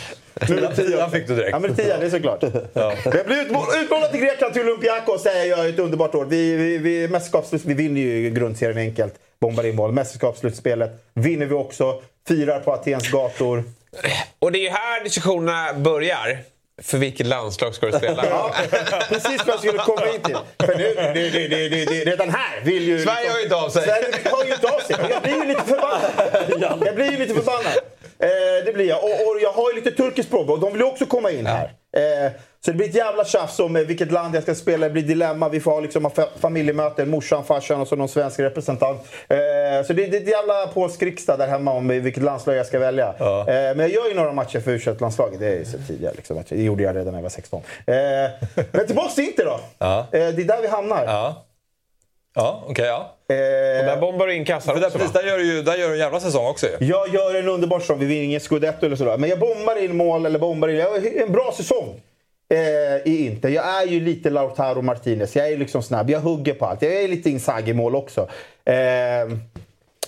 Nummer 0.49 0.72
tio. 0.76 0.85
Tian 0.88 1.11
fick 1.11 1.27
du 1.27 1.35
direkt. 1.35 1.51
Ja, 1.51 1.59
men 1.59 1.76
tio, 1.76 1.97
det 1.99 2.05
är 2.05 2.09
såklart. 2.09 2.43
Jag 2.43 3.26
blir 3.26 3.41
ut- 3.41 3.84
utlånad 3.84 4.11
till 4.11 4.19
Grekland, 4.22 4.53
till 4.53 4.61
Olympiakos. 4.61 5.23
Det 5.23 5.45
gör 5.45 5.69
ett 5.69 5.80
underbart 5.80 6.15
år. 6.15 6.26
Vi, 6.26 6.55
vi, 6.55 6.77
vi, 6.77 7.07
vi 7.65 7.73
vinner 7.73 8.01
ju 8.01 8.30
grundserien 8.30 8.77
enkelt. 8.77 9.14
Bombar 9.39 9.64
in 9.65 9.76
mål. 9.76 9.91
Mästerskapsslutspelet 9.91 10.91
vinner 11.14 11.45
vi 11.45 11.53
också. 11.53 12.01
Firar 12.27 12.59
på 12.59 12.73
Atens 12.73 13.11
gator. 13.11 13.63
Och 14.39 14.51
det 14.51 14.59
är 14.59 14.63
ju 14.63 14.69
här 14.69 15.03
diskussionerna 15.03 15.73
börjar. 15.73 16.37
För 16.81 16.97
vilket 16.97 17.27
landslag 17.27 17.75
ska 17.75 17.85
du 17.85 17.97
spela? 17.97 18.25
Ja, 18.29 18.53
precis 19.09 19.45
vad 19.45 19.53
jag 19.53 19.59
skulle 19.59 19.77
komma 19.77 20.07
in 20.15 20.21
till. 20.21 20.37
För 20.65 20.75
nu, 20.75 20.93
det, 20.95 21.29
det, 21.29 21.47
det, 21.69 21.85
det, 21.85 22.05
redan 22.11 22.29
här 22.29 22.61
vill 22.63 22.83
ju... 22.87 22.97
liksom- 22.97 23.13
Sverige 23.13 23.29
har 23.29 23.37
ju 23.37 23.43
inte 23.43 23.55
av 23.55 23.69
sig. 23.69 23.83
Sverige 23.83 24.29
har 24.31 24.45
ju 24.45 24.53
inte 24.53 24.67
av 24.67 24.79
sig. 24.79 24.95
Jag 25.09 25.21
blir 25.21 25.33
ju 25.35 25.45
lite 25.45 25.61
förbannad. 25.61 26.11
Jag 26.85 26.95
blir 26.95 27.11
ju 27.11 27.17
lite 27.17 27.33
förbannad. 27.33 27.73
Eh, 28.19 28.65
det 28.65 28.73
blir 28.73 28.85
jag. 28.87 29.03
Och, 29.03 29.09
och 29.11 29.41
jag 29.41 29.51
har 29.51 29.69
ju 29.71 29.75
lite 29.75 29.91
turkiskt 29.91 30.27
språk 30.27 30.49
och 30.49 30.59
de 30.59 30.71
vill 30.71 30.81
ju 30.81 30.87
också 30.87 31.05
komma 31.05 31.31
in 31.31 31.45
här. 31.45 31.63
Eh, 31.97 32.31
så 32.68 32.72
det 32.72 32.77
blir 32.77 32.88
ett 32.89 32.95
jävla 32.95 33.26
tjafs 33.26 33.60
om 33.60 33.76
eh, 33.76 33.81
vilket 33.81 34.11
land 34.11 34.35
jag 34.35 34.44
ska 34.44 34.56
spela. 34.56 34.88
Det 34.88 34.94
blir 34.94 35.03
dilemma. 35.03 35.49
Vi 35.49 35.60
får 35.60 35.72
ha 35.72 35.80
liksom 35.80 36.11
familjemöten. 36.39 37.10
Morsan, 37.10 37.44
farsan 37.44 37.81
och 37.81 37.88
så 37.88 37.95
någon 37.95 38.10
svensk 38.10 38.39
representant. 38.39 39.02
Eh, 39.27 39.38
så 39.88 39.94
det, 39.94 40.06
det 40.06 40.18
är 40.18 40.22
ett 40.22 40.27
jävla 40.27 40.68
polsk 40.68 41.03
riksdag 41.03 41.39
där 41.39 41.48
hemma 41.48 41.72
om 41.72 41.88
vilket 41.88 42.23
landslag 42.23 42.56
jag 42.56 42.65
ska 42.65 42.80
välja. 42.80 43.07
Eh, 43.19 43.45
men 43.48 43.80
jag 43.80 43.89
gör 43.89 44.07
ju 44.07 44.14
några 44.14 44.34
matcher 44.34 44.60
för 44.60 44.72
u 44.72 44.95
landslaget 44.99 45.39
Det 45.39 45.48
är 45.48 45.57
ju 45.57 45.65
så 45.65 45.77
tidigare. 45.88 46.14
Liksom. 46.15 46.44
Det 46.49 46.64
gjorde 46.64 46.84
jag 46.84 46.95
redan 46.95 47.14
när 47.14 47.19
jag 47.19 47.23
var 47.23 47.30
16. 47.30 47.61
Eh, 47.85 47.94
men 48.72 48.88
tillbaka 48.88 49.10
till 49.10 49.23
Inter 49.23 49.45
då. 49.45 49.60
Ja. 49.77 50.07
Det 50.11 50.18
är 50.18 50.31
där 50.31 50.61
vi 50.61 50.68
hamnar. 50.68 51.06
Ja, 51.06 51.45
ja 52.35 52.64
okej 52.68 52.85
ja. 52.85 53.15
Eh, 53.30 53.80
Och 53.80 53.85
där 53.85 53.98
bombar 54.02 54.27
du 54.27 54.34
in 54.34 54.45
kassar 54.45 54.73
också 54.73 54.89
precis, 54.89 55.15
va? 55.15 55.22
där 55.22 55.27
gör 55.27 55.38
du 55.38 55.56
ju 55.56 55.61
där 55.61 55.76
gör 55.76 55.88
du 55.88 55.94
en 55.94 55.99
jävla 55.99 56.19
säsong 56.19 56.48
också 56.48 56.65
ju. 56.65 56.85
Jag 56.85 57.14
gör 57.14 57.35
en 57.35 57.48
underbar 57.48 57.80
säsong. 57.80 57.99
Vi 57.99 58.06
vinner 58.06 58.23
ingen 58.23 58.39
scudetto 58.39 58.85
eller 58.85 58.95
sådär. 58.95 59.18
Men 59.18 59.30
jag 59.30 59.39
bombar 59.39 59.84
in 59.84 59.98
mål 59.98 60.26
eller 60.26 60.39
bombar 60.39 60.68
in... 60.68 60.76
Jag 60.76 60.89
har 60.89 61.22
en 61.22 61.31
bra 61.31 61.53
säsong. 61.57 62.02
Eh, 62.49 63.13
I 63.13 63.25
Inter. 63.25 63.49
Jag 63.49 63.81
är 63.81 63.87
ju 63.87 63.99
lite 63.99 64.29
Lautaro 64.29 64.81
Martinez. 64.81 65.35
Jag 65.35 65.51
är 65.51 65.57
liksom 65.57 65.83
snabb. 65.83 66.09
Jag 66.09 66.19
hugger 66.19 66.53
på 66.53 66.65
allt. 66.65 66.81
Jag 66.81 66.93
är 66.93 67.07
lite 67.07 67.29
Inzaghi-mål 67.29 67.95
också. 67.95 68.29
Eh, 68.65 69.37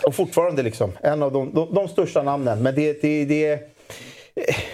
och 0.03 0.15
fortfarande 0.15 0.63
liksom 0.63 0.91
en 1.01 1.23
av 1.23 1.31
de, 1.31 1.53
de, 1.53 1.73
de 1.73 1.87
största 1.87 2.23
namnen. 2.23 2.63
Men 2.63 2.75
det... 2.75 3.01
det, 3.01 3.25
det 3.25 3.51
eh, 3.51 3.59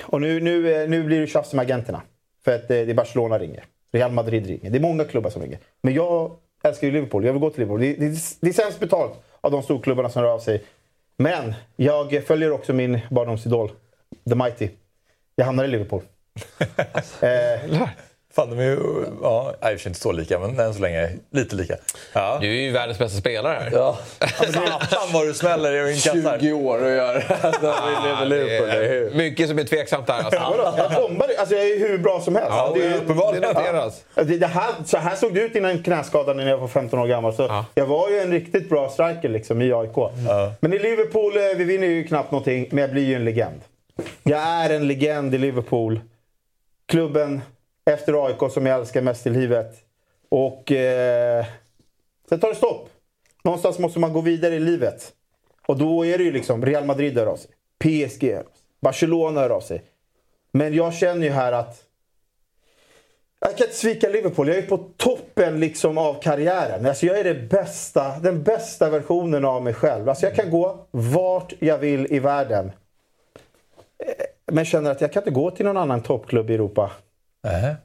och 0.01 0.21
nu, 0.21 0.39
nu, 0.39 0.73
eh, 0.73 0.89
nu 0.89 1.03
blir 1.03 1.21
det 1.21 1.27
tjafs 1.27 1.53
med 1.53 1.63
agenterna. 1.63 2.01
För 2.43 2.55
att 2.55 2.61
eh, 2.61 2.67
det 2.67 2.89
är 2.89 2.93
Barcelona 2.93 3.39
ringer. 3.39 3.63
Real 3.91 4.11
Madrid 4.11 4.47
ringer. 4.47 4.69
Det 4.69 4.77
är 4.77 4.81
många 4.81 5.03
klubbar 5.03 5.29
som 5.29 5.41
ringer. 5.41 5.59
Men 5.81 5.93
jag 5.93 6.35
älskar 6.63 6.87
ju 6.87 6.93
Liverpool. 6.93 7.25
Jag 7.25 7.33
vill 7.33 7.41
gå 7.41 7.49
till 7.49 7.59
Liverpool. 7.59 7.81
Det, 7.81 7.93
det, 7.93 8.19
det 8.39 8.49
är 8.49 8.53
sämst 8.53 8.79
betalt 8.79 9.13
av 9.41 9.51
de 9.51 9.63
storklubbarna 9.63 10.09
som 10.09 10.23
rör 10.23 10.29
av 10.29 10.39
sig. 10.39 10.63
Men 11.17 11.53
jag 11.75 12.23
följer 12.27 12.51
också 12.51 12.73
min 12.73 12.99
barndomsidol, 13.09 13.71
The 14.29 14.35
Mighty. 14.35 14.69
Jag 15.35 15.45
hamnar 15.45 15.63
i 15.63 15.67
Liverpool 15.67 16.01
eh, 17.22 17.88
Fan, 18.36 18.49
de 18.49 18.60
är 18.60 18.64
ju... 18.64 18.80
Ja, 19.22 19.53
i 19.62 19.66
och 19.66 19.70
för 19.70 19.78
sig 19.78 19.90
inte 19.90 19.99
så 19.99 20.12
lika, 20.12 20.40
men 20.40 20.60
än 20.60 20.74
så 20.74 20.82
länge 20.82 21.10
lite 21.32 21.56
lika. 21.56 21.76
Ja. 22.14 22.38
Du 22.41 22.48
är 22.48 22.62
ju 22.62 22.72
världens 22.72 22.99
bästa 22.99 23.20
spelare 23.20 23.57
här. 23.62 23.70
Ja. 23.74 23.98
Satan 24.53 25.07
vad 25.14 25.28
du 25.28 25.34
smäller 25.34 25.74
i 25.88 25.94
inkassar. 25.94 26.40
20 26.40 26.52
år 26.53 26.76
att 26.86 26.91
göra 26.91 27.14
det. 27.14 27.26
Det 28.30 28.98
är 28.98 29.16
mycket 29.16 29.49
som 29.49 29.60
är 29.60 29.64
tveksamt 29.64 30.07
där. 30.07 30.14
Alltså. 30.14 30.41
jag 30.78 30.91
bombar, 30.91 31.30
alltså 31.40 31.56
jag 31.56 31.66
är 31.70 31.80
hur 31.80 31.98
bra 31.98 32.22
som 32.22 32.36
helst. 32.36 32.49
Ja, 32.52 32.72
det, 32.76 32.80
det, 32.80 32.86
är- 32.86 33.34
det 33.41 33.48
noteras. 33.48 34.03
det, 34.16 34.24
det 34.38 34.48
här, 34.48 34.72
så 34.86 34.98
här 34.98 35.16
såg 35.16 35.34
det 35.34 35.41
ut 35.41 35.56
innan 35.56 35.84
knäskadan 35.84 36.38
när 36.38 36.49
jag 36.49 36.57
var 36.57 36.68
15 36.68 36.99
år 36.99 37.07
gammal. 37.07 37.34
Så 37.34 37.64
Jag 37.76 37.86
var 37.86 38.10
ju 38.10 38.20
en 38.20 38.32
riktigt 38.32 38.70
bra 38.70 38.90
striker 38.90 39.30
liksom, 39.30 39.62
i 39.62 39.74
AIK. 39.74 39.95
Men 40.60 40.74
i 40.74 40.80
Liverpool, 40.80 41.38
eh, 41.38 41.44
vi 41.57 41.64
vinner 41.64 41.88
ju 41.88 42.03
knappt 42.07 42.32
någonting, 42.32 42.68
men 42.72 42.82
jag 42.82 42.91
blir 42.91 43.03
ju 43.06 43.16
en 43.16 43.26
legend. 43.26 43.62
Jag 44.24 44.40
är 44.40 44.70
en 44.70 44.88
legend 44.88 45.36
i 45.36 45.38
Liverpool. 45.38 45.99
Klubben 46.86 47.41
efter 47.86 48.26
AIK 48.26 48.52
som 48.52 48.66
jag 48.66 48.80
älskar 48.80 49.02
mest 49.02 49.28
i 49.28 49.30
livet. 49.30 49.76
Och 50.30 50.72
eh, 50.72 51.45
sen 52.30 52.40
tar 52.40 52.49
det 52.49 52.56
stopp. 52.56 52.90
Någonstans 53.44 53.80
måste 53.80 53.99
man 53.99 54.14
gå 54.14 54.22
vidare 54.22 54.56
i 54.56 54.60
livet. 54.60 55.14
Och 55.68 55.78
då 55.78 56.06
är 56.06 56.18
det 56.18 56.24
ju 56.24 56.32
liksom 56.32 56.66
Real 56.66 56.86
Madrid 56.86 57.18
hör 57.18 57.26
av 57.26 57.38
sig. 57.38 57.52
PSG 57.80 58.24
hör 58.32 58.40
av 58.40 58.44
sig. 58.44 58.52
Barcelona 58.82 59.41
hör 59.41 59.49
av 59.49 59.62
sig. 59.62 59.84
Men 60.52 60.74
jag 60.74 60.94
känner 60.94 61.26
ju 61.28 61.32
här 61.32 61.52
att 61.52 61.86
jag 63.40 63.57
kan 63.57 63.68
inte 63.68 63.78
svika 63.78 64.10
Liverpool. 64.10 64.48
Jag 64.48 64.57
är 64.57 64.62
på 64.62 64.78
toppen 64.98 65.60
liksom 65.60 65.98
av 65.98 66.22
karriären. 66.22 66.86
Alltså 66.86 67.06
jag 67.06 67.20
är 67.20 67.24
det 67.24 67.49
bästa, 67.49 68.20
den 68.20 68.44
bästa 68.44 68.90
versionen 68.90 69.45
av 69.45 69.64
mig 69.64 69.74
själv. 69.74 70.10
Alltså 70.10 70.26
jag 70.26 70.36
kan 70.36 70.49
gå 70.49 70.88
vart 70.91 71.53
jag 71.60 71.78
vill 71.78 72.07
i 72.14 72.20
världen. 72.20 72.72
Men 74.52 74.65
känner 74.65 74.91
att 74.91 75.02
jag 75.02 75.14
kan 75.14 75.22
inte 75.22 75.32
gå 75.32 75.52
till 75.52 75.65
någon 75.65 75.77
annan 75.77 76.02
toppklubb 76.02 76.49
i 76.49 76.53
Europa. 76.53 76.91
Nähä. 77.44 77.76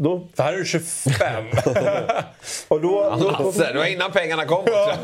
Då, 0.00 0.28
För 0.34 0.42
här 0.42 0.52
är 0.52 0.56
du 0.56 0.64
25. 0.64 1.44
och 2.68 2.80
då, 2.80 3.16
då, 3.20 3.30
då, 3.38 3.44
Lasse, 3.44 3.72
det 3.72 3.78
var 3.78 3.86
innan 3.86 4.12
pengarna 4.12 4.44
kom 4.44 4.58
också. 4.58 4.98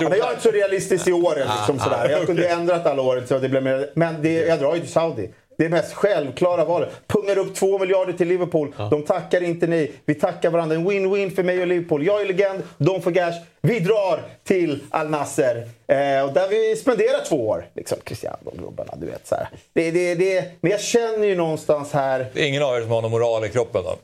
Men 0.08 0.18
jag 0.18 0.28
är 0.28 0.30
inte 0.30 0.42
så 0.42 0.50
realistisk 0.50 1.08
i 1.08 1.12
åren. 1.12 1.48
Liksom, 1.56 1.78
sådär. 1.78 2.08
Jag 2.08 2.26
kunde 2.26 2.42
ju 2.42 2.48
ändrat 2.48 2.86
alla 2.86 3.02
åren 3.02 3.26
så 3.26 3.38
det 3.38 3.48
blev 3.48 3.62
mer, 3.62 3.90
Men 3.94 4.22
det, 4.22 4.32
jag 4.32 4.58
drar 4.58 4.74
ju 4.74 4.80
till 4.80 4.92
Saudi. 4.92 5.30
Det 5.58 5.64
är 5.64 5.68
mest 5.68 5.94
självklara 5.94 6.64
valet. 6.64 6.88
Pungar 7.06 7.38
upp 7.38 7.54
2 7.54 7.78
miljarder 7.78 8.12
till 8.12 8.28
Liverpool. 8.28 8.74
De 8.90 9.02
tackar 9.02 9.42
inte 9.42 9.66
nej. 9.66 9.92
Vi 10.04 10.14
tackar 10.14 10.50
varandra. 10.50 10.76
En 10.76 10.88
win-win 10.90 11.34
för 11.34 11.42
mig 11.42 11.60
och 11.60 11.66
Liverpool. 11.66 12.06
Jag 12.06 12.20
är 12.20 12.26
legend, 12.26 12.62
de 12.78 13.02
får 13.02 13.12
cash. 13.14 13.32
Vi 13.60 13.80
drar 13.80 14.22
till 14.44 14.80
Al 14.90 15.08
Nasser. 15.10 15.56
Eh, 15.86 16.24
och 16.24 16.32
där 16.32 16.48
vi 16.48 16.76
spenderar 16.76 17.24
två 17.28 17.48
år. 17.48 17.66
Liksom 17.74 17.98
Cristiano 18.04 18.36
och 18.44 18.58
gubbarna, 18.58 18.94
du 18.96 19.06
vet. 19.06 19.26
Så 19.26 19.34
här. 19.34 19.48
Det, 19.72 19.90
det, 19.90 20.14
det, 20.14 20.44
men 20.60 20.70
jag 20.70 20.80
känner 20.80 21.26
ju 21.26 21.34
någonstans 21.34 21.92
här... 21.92 22.26
Det 22.32 22.42
är 22.42 22.46
ingen 22.46 22.62
av 22.62 22.76
er 22.76 22.80
som 22.80 22.90
har 22.90 23.02
någon 23.02 23.10
moral 23.10 23.44
i 23.44 23.48
kroppen 23.48 23.82
då? 23.84 23.96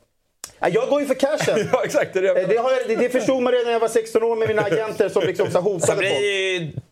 Ja, 0.61 0.69
Jag 0.69 0.89
går 0.89 1.01
ju 1.01 1.07
för 1.07 1.15
cashen. 1.15 1.69
ja, 1.73 1.85
exakt. 1.85 2.15
Det. 2.15 2.29
Eh, 2.29 2.49
Det, 2.49 2.57
har 2.57 2.71
jag, 2.73 2.81
det, 2.89 2.97
det 2.97 3.09
förstod 3.09 3.43
man 3.43 3.53
redan 3.53 3.65
när 3.67 3.73
jag 3.73 3.81
var 3.81 3.89
16 3.89 4.23
år 4.23 4.37
med 4.37 4.49
mina 4.49 4.63
agenter 4.63 5.09
som 5.09 5.23
liksom 5.27 5.51
så 5.51 5.61
hotade 5.61 6.09
folk. 6.09 6.85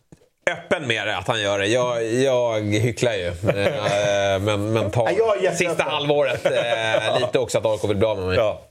Öppen 0.51 0.87
med 0.87 1.07
det, 1.07 1.17
att 1.17 1.27
han 1.27 1.41
gör 1.41 1.59
det. 1.59 1.67
Jag, 1.67 2.03
jag 2.13 2.61
hycklar 2.61 3.13
ju. 3.13 3.27
Eh, 3.27 4.39
men, 4.39 4.73
men 4.73 4.91
tar 4.91 5.11
Ja, 5.17 5.35
jag 5.41 5.55
sista 5.55 5.83
halvåret 5.83 6.45
eh, 6.45 7.19
lite 7.19 7.39
också 7.39 7.57
att 7.57 7.65
AIK 7.65 7.83
vill 7.83 7.97
bli 7.97 8.07
av 8.07 8.17
med 8.17 8.27
mig. 8.27 8.37
Ja. 8.37 8.61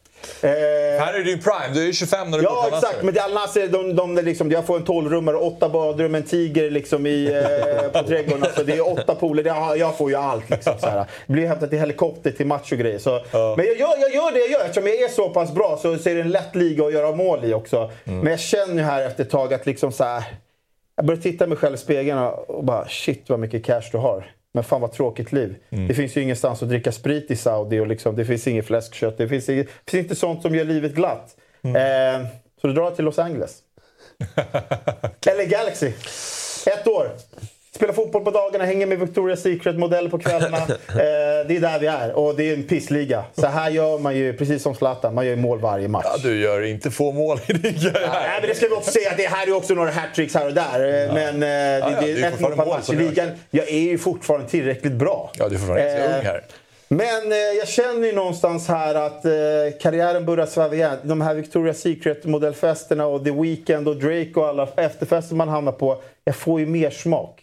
Här 0.43 1.15
är 1.15 1.25
du 1.25 1.39
prime, 1.39 1.75
du 1.75 1.83
är 1.83 1.87
ju 1.87 1.93
25 1.93 2.31
när 2.31 2.39
du 2.39 2.45
går 2.45 2.53
Ja, 2.53 2.69
exakt. 2.77 3.03
Men 3.03 3.15
det 3.15 3.21
är 3.21 3.25
Al 3.25 3.33
Nassr, 3.33 3.69
de, 3.69 3.97
de, 3.97 4.15
de 4.15 4.23
liksom, 4.23 4.51
jag 4.51 4.67
får 4.67 4.77
en 4.77 4.85
12-rummare, 4.85 5.35
åtta 5.35 5.69
badrum, 5.69 6.15
en 6.15 6.23
tiger 6.23 6.71
liksom 6.71 7.07
i, 7.07 7.27
eh, 7.27 7.89
på 8.03 8.03
trädgården. 8.09 8.43
Alltså, 8.43 8.65
det 8.65 8.73
är 8.73 8.93
åtta 8.93 9.15
pooler. 9.15 9.43
Det, 9.43 9.49
jag, 9.49 9.79
jag 9.79 9.97
får 9.97 10.11
ju 10.11 10.17
allt. 10.17 10.51
Liksom, 10.51 10.73
så 10.79 10.87
här. 10.87 11.05
Blir 11.27 11.47
hämtad 11.47 11.75
i 11.75 11.79
helikopter 11.79 12.31
till 12.31 12.47
match 12.47 12.73
och 12.73 12.79
grejer. 12.79 12.99
Så, 12.99 13.21
Men 13.33 13.67
jag 13.67 13.77
gör, 13.77 14.01
jag 14.01 14.15
gör 14.15 14.33
det 14.33 14.39
jag 14.39 14.51
gör. 14.51 14.61
Eftersom 14.61 14.87
jag 14.87 14.97
är 14.97 15.09
så 15.09 15.29
pass 15.29 15.53
bra 15.53 15.79
så, 15.83 15.99
så 15.99 16.09
är 16.09 16.15
det 16.15 16.21
en 16.21 16.31
lätt 16.31 16.55
liga 16.55 16.85
att 16.85 16.93
göra 16.93 17.13
mål 17.13 17.45
i 17.45 17.55
också. 17.55 17.91
Men 18.05 18.27
jag 18.27 18.41
känner 18.41 18.75
ju 18.75 18.83
här 18.83 19.07
efter 19.07 19.25
ett 19.25 19.31
tag 19.31 19.55
att 19.55 19.67
liksom 19.67 19.93
så 19.93 20.05
här, 20.05 20.25
jag 20.97 21.07
börjar 21.07 21.21
titta 21.21 21.47
mig 21.47 21.59
själv 21.59 21.75
i 21.75 21.79
spegeln 21.79 22.19
och 22.19 22.65
bara 22.65 22.89
shit 22.89 23.29
vad 23.29 23.39
mycket 23.41 23.65
cash 23.65 23.83
du 23.93 23.99
har. 23.99 24.31
Men 24.55 24.65
fan 24.65 24.81
vad 24.81 24.93
tråkigt 24.93 25.33
liv. 25.33 25.57
Det 25.89 25.95
finns 25.95 26.17
ju 26.17 26.23
ingenstans 26.23 26.63
att 26.63 26.69
dricka 26.69 26.93
sprit 26.93 27.31
i 27.31 27.37
Saudi 27.37 27.81
och 27.81 27.87
liksom, 27.87 28.17
det 28.17 28.25
finns 28.25 28.47
inget 28.47 28.67
fläskkött. 28.67 29.19
Det 29.19 29.29
finns, 29.29 29.49
inget, 29.49 29.67
det 29.85 29.91
finns 29.91 30.03
inte 30.05 30.15
sånt 30.15 30.43
som 30.43 30.55
gör 30.55 30.65
livet 30.65 30.95
glatt. 30.95 31.37
Eh, 31.65 32.27
så 32.61 32.67
du 32.67 32.73
drar 32.73 32.91
till 32.91 33.05
Los 33.05 33.19
Angeles. 33.19 33.59
Eller 35.27 35.45
Galaxy. 35.47 35.93
Ett 36.67 36.89
år. 36.89 37.11
Spelar 37.75 37.93
fotboll 37.95 38.25
på 38.25 38.31
dagarna, 38.31 38.65
hänger 38.65 38.87
med 38.87 38.99
Victoria's 38.99 39.37
Secret-modeller 39.37 40.11
på 40.11 40.19
kvällarna. 40.19 40.59
Eh, 40.93 41.47
det 41.49 41.57
är 41.57 41.61
där 41.61 41.79
vi 41.79 41.87
är. 41.87 42.13
Och 42.13 42.37
det 42.37 42.51
är 42.51 42.55
en 42.55 42.63
pissliga. 42.63 43.25
Så 43.35 43.47
här 43.47 43.71
gör 43.71 43.99
man 43.99 44.17
ju, 44.17 44.33
precis 44.33 44.63
som 44.63 44.75
Zlatan, 44.75 45.15
man 45.15 45.27
gör 45.27 45.35
ju 45.35 45.41
mål 45.41 45.61
varje 45.61 45.89
match. 45.89 46.07
Ja, 46.09 46.17
du 46.23 46.41
gör 46.41 46.63
inte 46.63 46.91
få 46.91 47.13
mål 47.13 47.39
i 47.47 47.53
din 47.53 47.75
karriär. 47.75 48.09
Nej, 48.13 48.39
men 48.41 48.49
det 48.49 48.55
ska 48.55 48.67
vi 48.69 48.75
också 48.75 48.91
säga 48.91 49.13
det 49.17 49.27
här 49.27 49.47
är 49.49 49.57
också 49.57 49.75
några 49.75 49.91
hattricks 49.91 50.35
här 50.35 50.47
och 50.47 50.53
där. 50.55 51.05
Eh, 51.09 51.15
Men 51.15 51.35
eh, 51.35 51.41
det, 51.41 51.79
ja, 51.79 52.01
det 52.01 52.15
det 52.15 52.23
är 52.23 52.29
ett 52.29 52.41
mål 52.41 52.57
per 52.57 52.67
match 52.67 52.91
i 52.91 52.97
ligan. 52.97 53.29
Jag 53.51 53.69
är 53.69 53.79
ju 53.81 53.99
fortfarande 53.99 54.49
tillräckligt 54.49 54.93
bra. 54.93 55.31
Ja, 55.39 55.49
du 55.49 55.55
är 55.55 55.59
fortfarande 55.59 55.85
ganska 55.85 56.05
Eh, 56.13 56.19
ung 56.19 56.25
här. 56.25 56.45
Men 56.89 57.33
eh, 57.33 57.39
jag 57.39 57.69
känner 57.69 58.07
ju 58.07 58.13
någonstans 58.13 58.69
här 58.69 58.95
att 58.95 59.25
eh, 59.25 59.31
karriären 59.81 60.25
börjar 60.25 60.47
sväva 60.47 60.75
igen. 60.75 60.97
De 61.03 61.21
här 61.21 61.35
Victoria's 61.35 61.73
Secret-modellfesterna 61.73 63.07
och 63.07 63.25
The 63.25 63.31
Weeknd 63.31 63.89
och 63.89 63.97
Drake 63.97 64.33
och 64.35 64.49
alla 64.49 64.69
efterfester 64.77 65.35
man 65.35 65.49
hamnar 65.49 65.73
på. 65.73 66.03
Jag 66.25 66.37
får 66.37 66.61
ju 66.61 66.67
mer 66.67 66.91
smak 66.91 67.42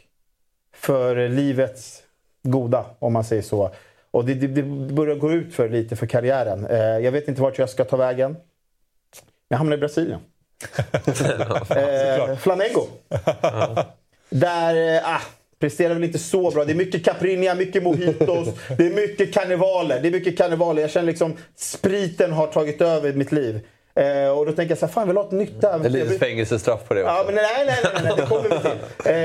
för 0.80 1.30
livets 1.30 2.04
goda, 2.44 2.86
om 3.00 3.14
man 3.14 3.24
säger 3.24 3.42
så. 3.42 3.72
Och 4.12 4.26
det, 4.26 4.34
det, 4.34 4.48
det 4.48 4.64
börjar 4.94 5.16
gå 5.16 5.32
ut 5.32 5.54
för 5.54 5.70
lite 5.70 5.96
för 5.96 6.06
karriären. 6.06 6.66
Eh, 6.66 6.78
jag 6.78 7.12
vet 7.12 7.28
inte 7.28 7.42
vart 7.42 7.58
jag 7.58 7.70
ska 7.70 7.86
ta 7.86 7.98
vägen. 7.98 8.36
Jag 9.48 9.58
hamnar 9.58 9.78
i 9.78 9.80
Brasilien. 9.80 10.20
eh, 11.70 12.38
Flamengo. 12.38 12.88
Där, 14.30 14.96
eh, 14.96 15.16
ah, 15.16 15.22
presterar 15.60 15.94
väl 15.94 16.04
inte 16.04 16.20
så 16.20 16.52
bra. 16.52 16.66
Det 16.66 16.72
är 16.72 16.76
mycket 16.76 17.06
caipirinha, 17.06 17.56
mycket 17.56 17.84
mojitos, 17.84 18.48
det 18.78 18.88
är 18.88 18.94
mycket 18.94 19.34
karnevaler. 19.34 20.00
Det 20.02 20.08
är 20.08 20.12
mycket 20.12 20.38
karnevaler. 20.38 20.82
Jag 20.82 20.92
känner 20.92 21.08
liksom 21.08 21.34
spriten 21.56 22.32
har 22.32 22.48
tagit 22.48 22.82
över 22.82 23.14
mitt 23.14 23.32
liv. 23.32 23.60
Eh, 23.96 24.30
och 24.30 24.46
då 24.46 24.52
tänker 24.52 24.72
jag 24.72 24.78
så 24.78 24.86
här, 24.86 24.94
fan 24.94 25.02
jag 25.02 25.08
vill 25.08 25.18
ha 25.18 25.24
ett 25.26 25.32
nytt 25.32 25.58
Ett 25.58 25.64
äventyr. 25.64 25.90
litet 25.90 26.20
fängelsestraff 26.20 26.80
på 26.88 26.94
det 26.94 27.04
också. 27.04 27.14
Ja, 27.16 27.24
men 27.26 27.36
nej, 27.36 27.46
nej, 27.66 27.76
nej, 27.84 27.94
nej, 28.04 28.14
det 28.18 28.26
kommer 28.26 28.44
vi 28.50 28.50
till. 28.50 28.72
Eh, 29.14 29.16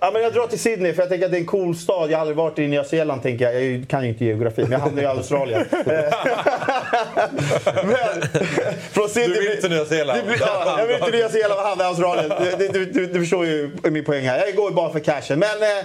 ja, 0.00 0.10
men 0.12 0.22
jag 0.22 0.32
drar 0.32 0.46
till 0.46 0.58
Sydney 0.58 0.92
för 0.92 1.02
jag 1.02 1.08
tänker 1.10 1.24
att 1.26 1.32
det 1.32 1.38
är 1.38 1.40
en 1.40 1.46
cool 1.46 1.76
stad. 1.76 2.10
Jag 2.10 2.16
har 2.16 2.20
aldrig 2.20 2.36
varit 2.36 2.58
i 2.58 2.66
Nya 2.68 2.84
Zeeland, 2.84 3.22
tänker 3.22 3.44
jag. 3.52 3.64
Jag 3.64 3.88
kan 3.88 4.02
ju 4.02 4.08
inte 4.08 4.24
geografi, 4.24 4.62
men 4.62 4.72
jag 4.72 4.78
hamnar 4.78 5.02
i 5.02 5.06
Australien. 5.06 5.64
Eh, 5.86 6.14
men, 7.84 8.22
från 8.92 9.08
Sydney, 9.08 9.40
Du 9.40 9.48
vill 9.48 9.60
till 9.60 9.70
Nya 9.70 9.84
Zeeland. 9.84 10.20
Det 10.20 10.26
blir- 10.26 10.40
Ja, 10.40 10.76
jag 10.78 10.86
vill 10.86 11.00
till 11.00 11.12
Nya 11.14 11.28
Zeeland 11.28 11.60
och 11.60 11.66
hamna 11.66 11.84
i 11.84 11.86
Australien. 11.86 12.32
Du, 12.58 12.68
du, 12.68 12.84
du, 12.84 13.06
du 13.06 13.20
förstår 13.20 13.46
ju 13.46 13.70
min 13.82 14.04
poäng 14.04 14.24
här. 14.26 14.46
Jag 14.46 14.54
går 14.56 14.70
ju 14.70 14.74
bara 14.74 14.92
för 14.92 14.98
cashen. 15.00 15.38
Men 15.38 15.62
eh, 15.62 15.84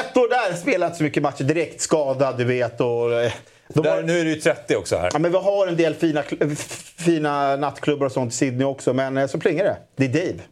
ett 0.00 0.16
år 0.16 0.28
där 0.28 0.56
spelade 0.56 0.86
inte 0.86 0.98
så 0.98 1.04
mycket 1.04 1.22
matcher. 1.22 1.42
Direkt 1.44 1.80
skadad, 1.80 2.38
du 2.38 2.44
vet. 2.44 2.80
Och, 2.80 3.12
eh, 3.22 3.32
Där, 3.82 3.96
var- 3.96 4.02
nu 4.02 4.18
är 4.20 4.24
du 4.24 4.30
ju 4.34 4.40
30 4.40 4.76
också 4.76 4.96
här. 4.96 5.10
Ja, 5.12 5.18
men 5.18 5.30
vi 5.32 5.38
har 5.38 5.66
en 5.66 5.76
del 5.76 5.94
fina, 5.94 6.22
fina 6.98 7.56
nattklubbar 7.56 8.06
och 8.06 8.12
sånt 8.12 8.32
i 8.32 8.36
Sydney 8.36 8.64
också, 8.66 8.92
men 8.92 9.16
eh, 9.16 9.26
så 9.26 9.38
plingar 9.38 9.64
det. 9.64 9.76
Det 9.96 10.04
är 10.04 10.08
Dave 10.26 10.42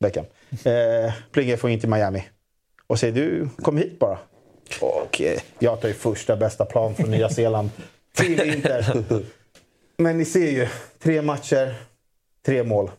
Beckham. 0.00 0.24
Eh, 0.64 1.12
plingar 1.32 1.56
från 1.56 1.70
in 1.70 1.80
till 1.80 1.88
Miami. 1.88 2.24
Och 2.86 2.98
säger 2.98 3.14
du, 3.14 3.48
kom 3.62 3.76
hit 3.78 3.98
bara. 3.98 4.18
Och 4.80 5.20
eh, 5.20 5.40
jag 5.58 5.80
tar 5.80 5.88
ju 5.88 5.94
första 5.94 6.36
bästa 6.36 6.64
plan 6.64 6.94
från 6.94 7.10
Nya 7.10 7.28
Zeeland 7.28 7.70
till 8.16 8.40
Inter. 8.54 9.04
Men 9.96 10.18
ni 10.18 10.24
ser 10.24 10.50
ju, 10.50 10.68
tre 11.02 11.22
matcher, 11.22 11.74
tre 12.46 12.62
mål. 12.62 12.90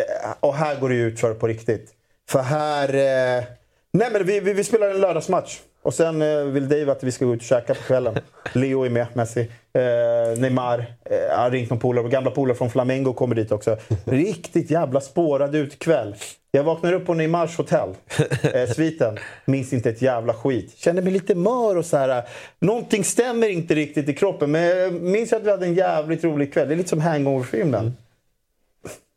Eh, 0.00 0.30
och 0.40 0.54
här 0.54 0.80
går 0.80 0.88
det 0.88 0.94
ju 0.94 1.06
ut 1.06 1.20
för 1.20 1.34
på 1.34 1.46
riktigt. 1.46 1.90
För 2.28 2.42
här... 2.42 2.88
Eh, 2.88 3.44
nej 3.92 4.08
men 4.12 4.26
vi, 4.26 4.40
vi, 4.40 4.52
vi 4.52 4.64
spelar 4.64 4.90
en 4.90 5.00
lördagsmatch. 5.00 5.58
Och 5.84 5.94
sen 5.94 6.22
eh, 6.22 6.44
vill 6.44 6.68
Dave 6.68 6.92
att 6.92 7.02
vi 7.02 7.12
ska 7.12 7.24
gå 7.24 7.34
ut 7.34 7.40
och 7.40 7.46
käka 7.46 7.74
på 7.74 7.82
kvällen. 7.82 8.18
Leo 8.52 8.84
är 8.84 8.90
med, 8.90 9.06
Messi. 9.12 9.40
Eh, 9.72 10.38
Neymar. 10.38 10.86
Eh, 11.04 11.38
har 11.38 11.50
ringt 11.50 11.70
någon 11.70 11.78
polare. 11.78 12.08
Gamla 12.08 12.30
polare 12.30 12.56
från 12.56 12.70
Flamengo 12.70 13.12
kommer 13.12 13.34
dit 13.34 13.52
också. 13.52 13.76
Riktigt 14.04 14.70
jävla 14.70 15.00
spårad 15.00 15.54
ut 15.54 15.78
kväll. 15.78 16.14
Jag 16.50 16.64
vaknar 16.64 16.92
upp 16.92 17.06
på 17.06 17.14
Neymars 17.14 17.56
hotell. 17.56 17.94
Eh, 18.42 18.68
sviten. 18.68 19.18
Minns 19.44 19.72
inte 19.72 19.90
ett 19.90 20.02
jävla 20.02 20.34
skit. 20.34 20.74
Känner 20.76 21.02
mig 21.02 21.12
lite 21.12 21.34
mör 21.34 21.76
och 21.76 21.86
så 21.86 21.96
här. 21.96 22.22
Någonting 22.58 23.04
stämmer 23.04 23.48
inte 23.48 23.74
riktigt 23.74 24.08
i 24.08 24.14
kroppen. 24.14 24.50
Men 24.50 24.62
jag 24.62 24.92
minns 24.92 25.32
att 25.32 25.42
vi 25.42 25.50
hade 25.50 25.66
en 25.66 25.74
jävligt 25.74 26.24
rolig 26.24 26.52
kväll. 26.52 26.68
Det 26.68 26.74
är 26.74 26.76
lite 26.76 26.88
som 26.88 27.00
hangover-filmen 27.00 27.96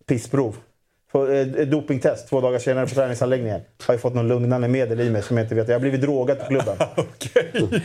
pissprov. 0.08 0.56
På, 1.18 1.32
eh, 1.32 1.68
dopingtest 1.68 2.30
två 2.30 2.42
dagar 2.42 2.60
senare 2.60 2.88
på 2.88 2.96
träningsanläggningen. 2.96 3.62
Har 3.86 3.94
jag 3.94 4.02
fått 4.02 4.16
någon 4.16 4.28
lugnande 4.28 4.68
medel 4.68 5.02
i 5.02 5.10
mig 5.10 5.24
som 5.24 5.38
jag 5.38 5.46
inte 5.46 5.56
vet. 5.56 5.68
Jag 5.68 5.76
har 5.76 5.80
blivit 5.80 6.02
drogad 6.02 6.40
på 6.40 6.46
klubben. 6.46 6.78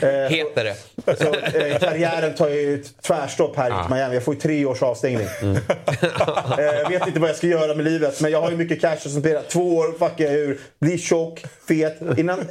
Eh, 0.03 0.09
Heter 0.09 0.65
det. 0.65 0.77
så, 1.17 1.35
eh, 1.59 1.79
karriären 1.79 2.35
tar 2.35 2.49
ju 2.49 2.75
ett 2.75 3.03
tvärstopp 3.03 3.57
här 3.57 3.71
i 3.71 3.95
Miami. 3.95 4.15
Jag 4.15 4.25
får 4.25 4.35
ju 4.35 4.41
tre 4.41 4.67
års 4.67 4.83
avstängning. 4.83 5.27
eh, 5.43 6.65
jag 6.65 6.89
vet 6.89 7.07
inte 7.07 7.21
vad 7.21 7.29
jag 7.29 7.37
ska 7.37 7.47
göra 7.47 7.75
med 7.75 7.85
livet, 7.85 8.21
men 8.21 8.31
jag 8.31 8.41
har 8.43 8.51
ju 8.51 8.57
mycket 8.57 8.81
cash 8.81 8.97
som 8.97 9.21
spelar. 9.21 9.43
Två 9.43 9.77
år 9.77 9.93
fuckar 9.93 10.25
jag 10.25 10.35
ur. 10.35 10.61
Blir 10.81 10.99
tjock, 10.99 11.45
fet. 11.69 12.19
Innan 12.19 12.41
eh, 12.41 12.47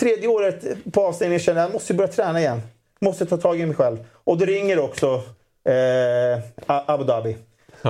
tredje 0.00 0.28
året 0.28 0.64
på 0.92 1.06
avstängningen 1.06 1.40
känner 1.40 1.60
jag 1.60 1.66
att 1.66 1.70
jag 1.70 1.74
måste 1.74 1.94
börja 1.94 2.12
träna 2.12 2.40
igen. 2.40 2.62
Måste 3.00 3.26
ta 3.26 3.36
tag 3.36 3.60
i 3.60 3.66
mig 3.66 3.76
själv. 3.76 3.96
Och 4.24 4.38
då 4.38 4.44
ringer 4.44 4.78
också 4.78 5.22
eh, 5.68 6.40
Abu 6.66 7.04
Dhabi. 7.04 7.36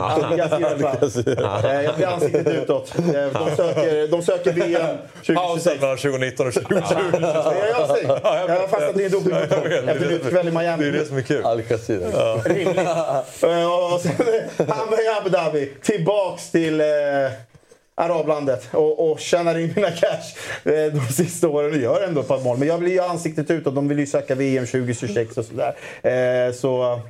Arafat. 0.02 1.64
Eh, 1.64 1.82
Jag 1.82 1.94
blir 1.96 2.06
ansiktet 2.06 2.46
utåt. 2.48 2.94
Eh, 2.98 3.04
De 3.04 3.56
söker, 3.56 4.08
de 4.08 4.22
söker 4.22 4.52
VM 4.52 4.96
2026. 5.26 5.34
Pausen 5.36 5.80
mellan 5.80 5.96
2019 5.96 6.46
och 6.46 6.52
2020. 6.52 6.96
Ja, 7.20 8.38
jag 8.48 8.56
har 8.60 8.68
fastnat 8.68 8.96
i 9.00 9.04
en 9.04 9.10
dopingkontroll 9.12 9.66
efter 9.88 10.10
en 10.24 10.30
kväll 10.30 10.48
i 10.48 10.50
Miami. 10.50 10.82
Det 10.84 10.88
är 10.88 10.92
det 10.92 11.04
som 11.04 11.16
är 11.16 11.22
kul. 11.22 11.44
Alcacid. 11.44 12.02
Rimligt. 12.44 12.78
Eh, 12.78 13.92
och 13.94 14.00
sen 14.00 14.12
hamnar 14.68 14.96
jag 15.04 15.14
i 15.14 15.18
Abu 15.20 15.30
Dhabi. 15.30 15.72
Tillbaks 15.82 16.50
till 16.50 16.80
eh, 16.80 16.86
arablandet 17.94 18.68
och, 18.72 19.10
och 19.10 19.20
tjänar 19.20 19.58
in 19.58 19.72
mina 19.76 19.90
cash 19.90 20.34
eh, 20.72 20.92
de 20.92 21.00
sista 21.12 21.48
åren 21.48 21.70
och 21.70 21.76
gör 21.78 22.02
ändå 22.02 22.20
ett 22.20 22.28
par 22.28 22.40
mål. 22.40 22.58
Men 22.58 22.68
jag 22.68 22.80
blir 22.80 22.92
ju 22.92 23.00
ansiktet 23.00 23.50
utåt. 23.50 23.74
De 23.74 23.88
vill 23.88 23.98
ju 23.98 24.06
söka 24.06 24.34
VM 24.34 24.66
2026 24.66 25.38
och 25.38 25.44
sådär. 25.44 25.74
Eh, 26.02 26.52
så... 26.52 27.00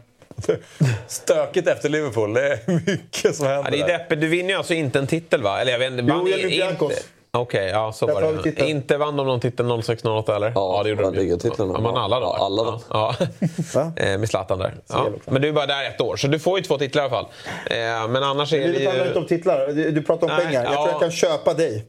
Stökigt 1.07 1.69
efter 1.69 1.89
Liverpool. 1.89 2.35
Det 2.35 2.47
är 2.53 2.59
mycket 2.87 3.37
som 3.37 3.47
händer. 3.47 3.71
Ja, 3.79 3.87
det 3.87 3.93
är 3.93 3.99
deppigt. 3.99 4.21
Du 4.21 4.29
vinner 4.29 4.51
ju 4.51 4.57
alltså 4.57 4.75
inte 4.75 4.99
en 4.99 5.07
titel 5.07 5.43
va? 5.43 5.61
Eller 5.61 5.73
jag 5.73 5.79
vet 5.79 5.93
inte. 5.93 6.05
Jo, 6.09 6.21
Olympiakos. 6.23 6.93
inte- 6.93 7.03
Okej, 7.31 7.67
ja 7.67 7.93
så 7.93 8.07
var 8.07 8.23
det. 8.23 8.43
titeln. 8.43 8.69
Inte 8.69 8.97
vann 8.97 9.17
de 9.17 9.27
någon 9.27 9.41
titel 9.41 9.67
06-08 9.67 10.37
eller? 10.37 10.53
Ja, 10.55 10.81
det 10.85 10.89
gjorde 10.91 11.03
de 11.03 11.15
ju. 11.15 11.21
ligatitlarna. 11.21 11.73
Ja, 11.75 11.81
man 11.81 11.97
alla 11.97 12.21
då? 12.21 12.27
Ja, 12.39 12.45
alla 12.47 12.63
då. 12.65 12.81
Ja. 12.91 13.15
Eh, 13.97 14.19
Med 14.19 14.29
Zlatan 14.29 14.59
där. 14.59 14.75
Ja. 14.89 15.07
Men 15.25 15.43
du 15.43 15.49
är 15.49 15.53
bara 15.53 15.67
där 15.67 15.85
ett 15.85 16.01
år, 16.01 16.17
så 16.17 16.27
du 16.27 16.39
får 16.39 16.59
ju 16.59 16.65
två 16.65 16.79
titlar 16.79 17.03
i 17.03 17.07
alla 17.07 17.15
fall. 17.15 17.27
Eh, 17.71 18.09
Men 18.09 18.23
annars 18.23 18.53
är 18.53 18.59
det 18.61 18.67
Livet 18.67 18.87
handlar 18.87 19.07
inte 19.07 19.19
ju... 19.19 19.23
om 19.23 19.29
titlar. 19.29 19.67
Du, 19.67 19.91
du 19.91 20.03
pratar 20.03 20.27
om 20.27 20.33
Nej, 20.37 20.47
pengar. 20.47 20.65
Jag 20.65 20.73
ja. 20.73 20.77
tror 20.77 20.89
jag 20.91 21.01
kan 21.01 21.11
köpa 21.11 21.55
dig. 21.55 21.85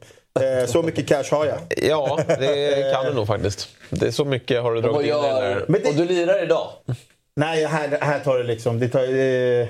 Eh, 0.60 0.66
så 0.66 0.82
mycket 0.82 1.08
cash 1.08 1.24
har 1.30 1.46
jag. 1.46 1.58
Ja, 1.88 2.18
det 2.26 2.92
kan 2.94 3.04
du 3.04 3.12
nog 3.14 3.26
faktiskt. 3.26 3.68
Det 3.90 4.06
är 4.06 4.10
så 4.10 4.24
mycket 4.24 4.62
har 4.62 4.72
du 4.74 4.80
dragit 4.80 5.06
in 5.14 5.22
där. 5.22 5.64
Det- 5.68 5.88
Och 5.88 5.94
du 5.94 6.04
lirar 6.04 6.42
idag? 6.42 6.68
Nej, 7.38 7.64
här, 7.64 7.98
här 8.00 8.20
tar 8.20 8.38
det 8.38 8.44
liksom... 8.44 8.78
Det 8.78 8.88
tar, 8.88 9.02
eh, 9.02 9.68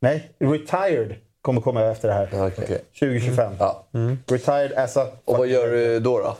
nej, 0.00 0.30
retired 0.38 1.14
kommer 1.42 1.60
komma 1.60 1.90
efter 1.90 2.08
det 2.08 2.14
här. 2.14 2.28
Ja, 2.32 2.46
okej. 2.46 2.84
2025. 2.98 3.52
Ja. 3.58 3.86
Retired 4.26 4.72
as 4.72 4.96
a... 4.96 5.06
Och 5.24 5.38
vad 5.38 5.48
gör 5.48 5.70
du 5.70 6.00
då? 6.00 6.18
då? 6.18 6.36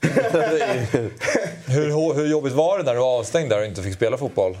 Hur, 1.66 2.14
hur 2.14 2.26
jobbigt 2.26 2.52
var 2.52 2.78
det 2.78 2.84
när 2.84 2.94
du 2.94 3.00
var 3.00 3.18
avstängd 3.18 3.50
där 3.50 3.60
och 3.60 3.66
inte 3.66 3.82
fick 3.82 3.94
spela 3.94 4.16
fotboll? 4.16 4.56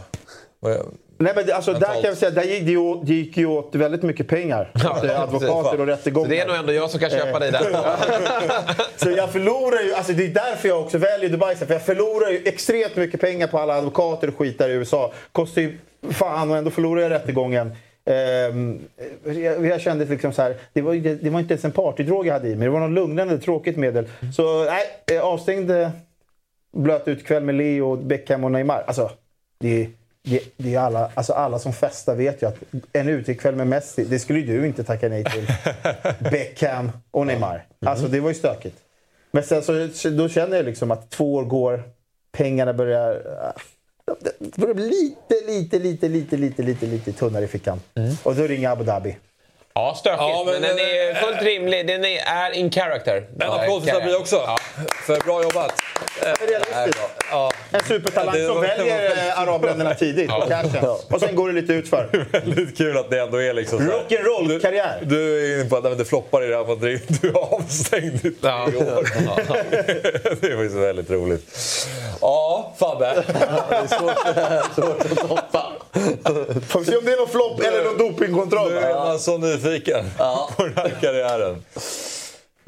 Nej, 1.20 1.32
men 1.36 1.46
det, 1.46 1.52
alltså, 1.52 1.72
där 1.72 1.92
kan 1.92 2.02
jag 2.02 2.16
säga, 2.16 2.30
där 2.30 2.42
gick 2.42 2.64
det, 2.64 2.70
ju, 2.70 2.94
det 3.04 3.14
gick 3.14 3.36
ju 3.36 3.46
åt 3.46 3.74
väldigt 3.74 4.02
mycket 4.02 4.28
pengar. 4.28 4.70
Ja, 4.84 5.00
Till 5.00 5.10
advokater 5.10 5.72
och 5.72 5.76
Så 5.78 5.84
rättegångar. 5.86 6.28
det 6.28 6.40
är 6.40 6.46
nog 6.46 6.56
ändå 6.56 6.72
jag 6.72 6.90
som 6.90 7.00
kan 7.00 7.10
köpa 7.10 7.38
dig 7.38 7.52
där. 7.52 7.62
Så 8.96 9.10
jag 9.10 9.30
förlorar 9.32 9.82
ju, 9.82 9.94
alltså 9.94 10.12
det 10.12 10.24
är 10.24 10.28
därför 10.28 10.68
jag 10.68 10.80
också 10.80 10.98
väljer 10.98 11.30
Dubai. 11.30 11.56
För 11.56 11.72
jag 11.72 11.82
förlorar 11.82 12.30
ju 12.30 12.42
extremt 12.44 12.96
mycket 12.96 13.20
pengar 13.20 13.46
på 13.46 13.58
alla 13.58 13.74
advokater 13.74 14.28
och 14.28 14.36
skit 14.38 14.58
där 14.58 14.68
i 14.68 14.72
USA. 14.72 15.12
Kostar 15.32 15.62
ju 15.62 15.78
fan 16.10 16.50
och 16.50 16.56
ändå 16.56 16.70
förlorar 16.70 17.02
jag 17.02 17.10
rättegången. 17.10 17.72
Ehm, 18.04 18.80
jag, 19.24 19.66
jag 19.66 19.80
kände 19.80 20.04
liksom 20.04 20.32
så 20.32 20.42
här, 20.42 20.56
det 20.72 20.82
var, 20.82 20.92
ju- 20.92 21.16
det 21.22 21.30
var 21.30 21.40
inte 21.40 21.54
ens 21.54 21.64
en 21.64 21.72
partydrog 21.72 22.26
jag 22.26 22.32
hade 22.32 22.48
i 22.48 22.56
mig. 22.56 22.64
Det 22.66 22.70
var 22.72 22.80
något 22.80 22.90
lugnande, 22.90 23.38
tråkigt 23.38 23.76
medel. 23.76 24.08
Så 24.36 24.64
nej, 24.64 24.82
eh, 25.18 25.24
avstängd 25.24 25.70
eh, 25.70 25.88
blöt 26.76 27.08
ut 27.08 27.26
kväll 27.26 27.42
med 27.42 27.54
Leo, 27.54 27.96
Beckham 27.96 28.44
och 28.44 28.52
Neymar. 28.52 28.84
Alltså, 28.86 29.10
det, 29.60 29.88
det, 30.30 30.40
det 30.56 30.74
är 30.74 30.78
alla, 30.78 31.10
alltså 31.14 31.32
alla 31.32 31.58
som 31.58 31.72
festar 31.72 32.14
vet 32.14 32.42
ju 32.42 32.46
att 32.48 32.56
en 32.92 33.08
utekväll 33.08 33.54
med 33.54 33.66
Messi, 33.66 34.04
det 34.04 34.18
skulle 34.18 34.40
ju 34.40 34.46
du 34.60 34.66
inte 34.66 34.84
tacka 34.84 35.08
nej 35.08 35.24
till. 35.24 35.46
Beckham 36.30 36.92
och 37.10 37.26
Neymar. 37.26 37.66
Alltså 37.86 38.06
det 38.06 38.20
var 38.20 38.28
ju 38.28 38.34
stökigt. 38.34 38.76
Men 39.30 39.42
sen 39.42 39.62
så, 39.62 39.88
då 40.10 40.28
känner 40.28 40.56
jag 40.56 40.66
liksom 40.66 40.90
att 40.90 41.10
två 41.10 41.34
år 41.34 41.44
går, 41.44 41.82
pengarna 42.32 42.72
börjar... 42.72 43.12
äh, 43.44 43.52
Det 44.38 44.56
börjar 44.56 44.74
bli 44.74 44.84
lite, 44.88 45.46
lite, 45.46 45.78
lite, 45.78 46.08
lite, 46.08 46.36
lite, 46.36 46.62
lite, 46.62 46.86
lite 46.86 47.12
tunnare 47.12 47.44
i 47.44 47.48
fickan. 47.48 47.80
Och 48.22 48.34
då 48.34 48.42
ringer 48.46 48.70
Abu 48.70 48.84
Dhabi. 48.84 49.16
Ja, 49.74 49.94
stökigt. 49.98 50.20
Ja, 50.20 50.42
men, 50.46 50.52
men 50.54 50.62
den 50.62 50.76
den 50.76 50.86
är 50.86 51.14
fullt 51.14 51.42
rimlig. 51.42 51.86
Den 51.86 52.04
är, 52.04 52.52
in 52.52 52.70
character. 52.70 53.26
En 53.40 53.50
applåd 53.50 53.84
för 53.84 53.90
Sabri 53.90 54.14
också. 54.14 54.56
För 55.06 55.24
bra 55.24 55.42
jobbat. 55.42 55.72
Realistiskt. 56.48 57.00
Ja. 57.30 57.47
En 57.70 57.80
supertalang 57.88 58.34
Det 58.34 58.46
som 58.46 58.60
väljer 58.60 59.28
eh, 59.28 59.40
arabländerna 59.40 59.94
tidigt 59.94 60.30
på 60.30 60.40
cashen. 60.40 60.84
Och 61.10 61.20
sen 61.20 61.34
går 61.34 61.48
det 61.48 61.54
lite 61.60 61.72
utför. 61.72 62.26
Väldigt 62.32 62.78
kul 62.78 62.96
att 62.96 63.10
det 63.10 63.20
ändå 63.20 63.42
är 63.42 63.54
liksom 63.54 63.78
Rock'n'roll-karriär. 63.78 64.98
Du 65.02 65.40
är 65.40 65.60
inne 65.60 65.70
på 65.70 65.76
att 65.76 65.84
nej, 65.84 65.94
det 65.96 66.04
floppar 66.04 66.42
i 66.42 66.48
Real 66.48 66.66
Madrid. 66.66 67.00
Du 67.22 67.28
är 67.28 67.34
avstängd 67.34 68.14
i 68.14 68.30
tre 68.30 68.50
år. 68.50 69.08
det 70.40 70.46
ju 70.46 70.70
så 70.70 70.78
väldigt 70.78 71.10
roligt. 71.10 71.56
Ja, 72.20 72.74
Fabbe. 72.78 73.24
Det 73.68 73.74
är 73.76 73.86
svårt, 73.86 74.74
svårt 74.74 75.12
att 75.12 75.28
toppa. 75.28 75.72
Får 76.68 76.84
se 76.84 76.96
om 76.96 77.04
det 77.04 77.12
är 77.12 77.16
någon 77.16 77.28
flopp 77.28 77.60
eller 77.60 77.84
någon 77.84 77.98
dopingkontroll. 77.98 78.70
Du 78.70 78.78
är 78.78 78.94
man 78.94 79.18
så 79.18 79.38
nyfiken 79.38 80.10
på 80.56 80.64
den 80.64 80.76
här 80.76 80.92
karriären. 81.00 81.64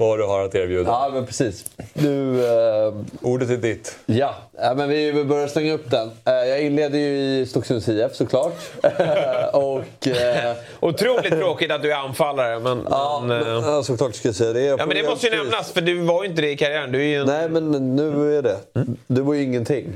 Vad 0.00 0.18
du 0.18 0.24
har 0.24 0.44
att 0.44 0.54
erbjuda. 0.54 0.90
Ja, 0.90 1.10
men 1.14 1.26
precis. 1.26 1.64
Du, 1.94 2.44
eh, 2.46 2.94
Ordet 3.22 3.50
är 3.50 3.56
ditt. 3.56 3.96
ja, 4.06 4.34
ja 4.62 4.74
men 4.74 4.88
vi 4.88 5.24
börjar 5.24 5.46
slänga 5.46 5.72
upp 5.72 5.90
den. 5.90 6.10
Eh, 6.24 6.32
jag 6.32 6.60
inledde 6.62 6.98
ju 6.98 7.38
i 7.40 7.46
Stocksunds 7.46 7.88
IF 7.88 8.14
såklart. 8.14 8.52
och... 9.52 10.06
Eh, 10.06 10.54
Otroligt 10.80 11.32
tråkigt 11.32 11.70
att 11.72 11.82
du 11.82 11.92
är 11.92 11.96
anfallare, 11.96 12.58
men... 12.60 12.86
ja, 12.90 13.22
men, 13.26 13.38
men, 13.38 13.56
eh, 13.56 13.64
ja, 13.70 13.82
såklart 13.82 14.14
ska 14.14 14.28
jag 14.28 14.34
säga 14.34 14.52
det. 14.52 14.60
ja, 14.60 14.76
men 14.86 14.88
det 14.88 15.02
måste 15.02 15.26
ju 15.26 15.36
nämnas, 15.36 15.72
för 15.72 15.80
du 15.80 16.00
var 16.00 16.22
ju 16.24 16.28
inte 16.30 16.42
det 16.42 16.50
i 16.50 16.56
karriären. 16.56 16.92
Du 16.92 16.98
är 17.00 17.04
ju 17.06 17.20
en... 17.20 17.26
Nej, 17.26 17.48
men 17.48 17.96
nu 17.96 18.38
är 18.38 18.42
det. 18.42 18.56
Du 19.06 19.20
var 19.20 19.34
ju 19.34 19.42
ingenting. 19.42 19.92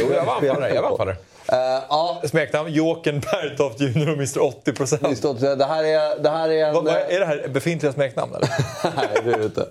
Jo, 0.00 0.06
jag 0.14 0.24
var 0.24 0.34
anfallare. 0.34 0.74
Jag 0.74 0.82
var 0.82 0.90
anfallare. 0.90 1.16
Eh, 1.48 1.82
ja, 1.88 2.22
Smeknamn 2.24 2.72
Jokern 2.72 3.20
Bergtoft 3.20 3.80
Junior 3.80 4.08
och 4.08 4.14
Mr 4.14 4.42
80 4.42 4.72
procent. 4.72 5.22
det 5.40 5.64
här 5.64 5.84
är, 5.84 6.22
det 6.22 6.30
här 6.30 6.48
är 6.48 6.66
en... 6.66 6.74
Vad, 6.74 6.84
vad, 6.84 6.94
är 6.94 7.20
det 7.20 7.26
här 7.26 7.48
befintliga 7.48 7.92
smeknamn 7.92 8.34
eller? 8.34 8.48
Nej, 8.96 9.22
det 9.24 9.32
är 9.32 9.38
det 9.38 9.44
inte. 9.44 9.66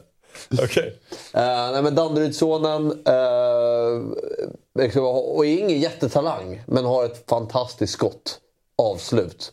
Okej. 0.64 1.00
Uh, 1.38 1.72
nej, 1.72 1.84
men 1.84 1.96
Danderydssonen 1.96 2.92
uh, 2.92 4.04
liksom, 4.80 5.06
och 5.06 5.46
är 5.46 5.58
ingen 5.58 5.80
jättetalang, 5.80 6.62
men 6.66 6.86
har 6.86 7.06
ett 7.06 7.24
fantastiskt 7.30 7.94
skott. 7.94 8.40
Avslut. 8.78 9.52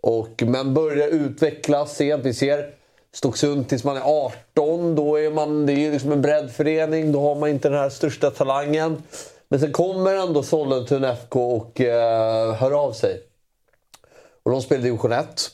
Och, 0.00 0.42
men 0.46 0.74
börjar 0.74 1.08
utvecklas 1.08 1.96
sent. 1.96 2.24
Vi 2.24 2.34
ser 2.34 2.70
Stocksund 3.12 3.68
tills 3.68 3.84
man 3.84 3.96
är 3.96 4.26
18. 4.56 4.94
Då 4.94 5.16
är 5.16 5.30
man, 5.30 5.66
det 5.66 5.72
är 5.72 5.76
ju 5.76 5.92
liksom 5.92 6.12
en 6.12 6.22
breddförening. 6.22 7.12
Då 7.12 7.20
har 7.20 7.34
man 7.34 7.48
inte 7.48 7.68
den 7.68 7.78
här 7.78 7.88
största 7.88 8.30
talangen. 8.30 9.02
Men 9.50 9.60
sen 9.60 9.72
kommer 9.72 10.14
ändå 10.14 10.42
Sollentuna 10.42 11.12
FK 11.12 11.56
och 11.56 11.80
eh, 11.80 12.54
hör 12.54 12.84
av 12.84 12.92
sig. 12.92 13.20
Och 14.42 14.50
de 14.50 14.62
spelar 14.62 14.82
division 14.82 15.12
1. 15.12 15.50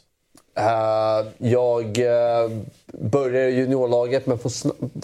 Eh, 0.59 1.27
jag 1.39 1.99
uh, 1.99 2.59
börjar 2.93 3.49
i 3.49 3.55
juniorlaget 3.55 4.27
men 4.27 4.39
får, 4.39 4.53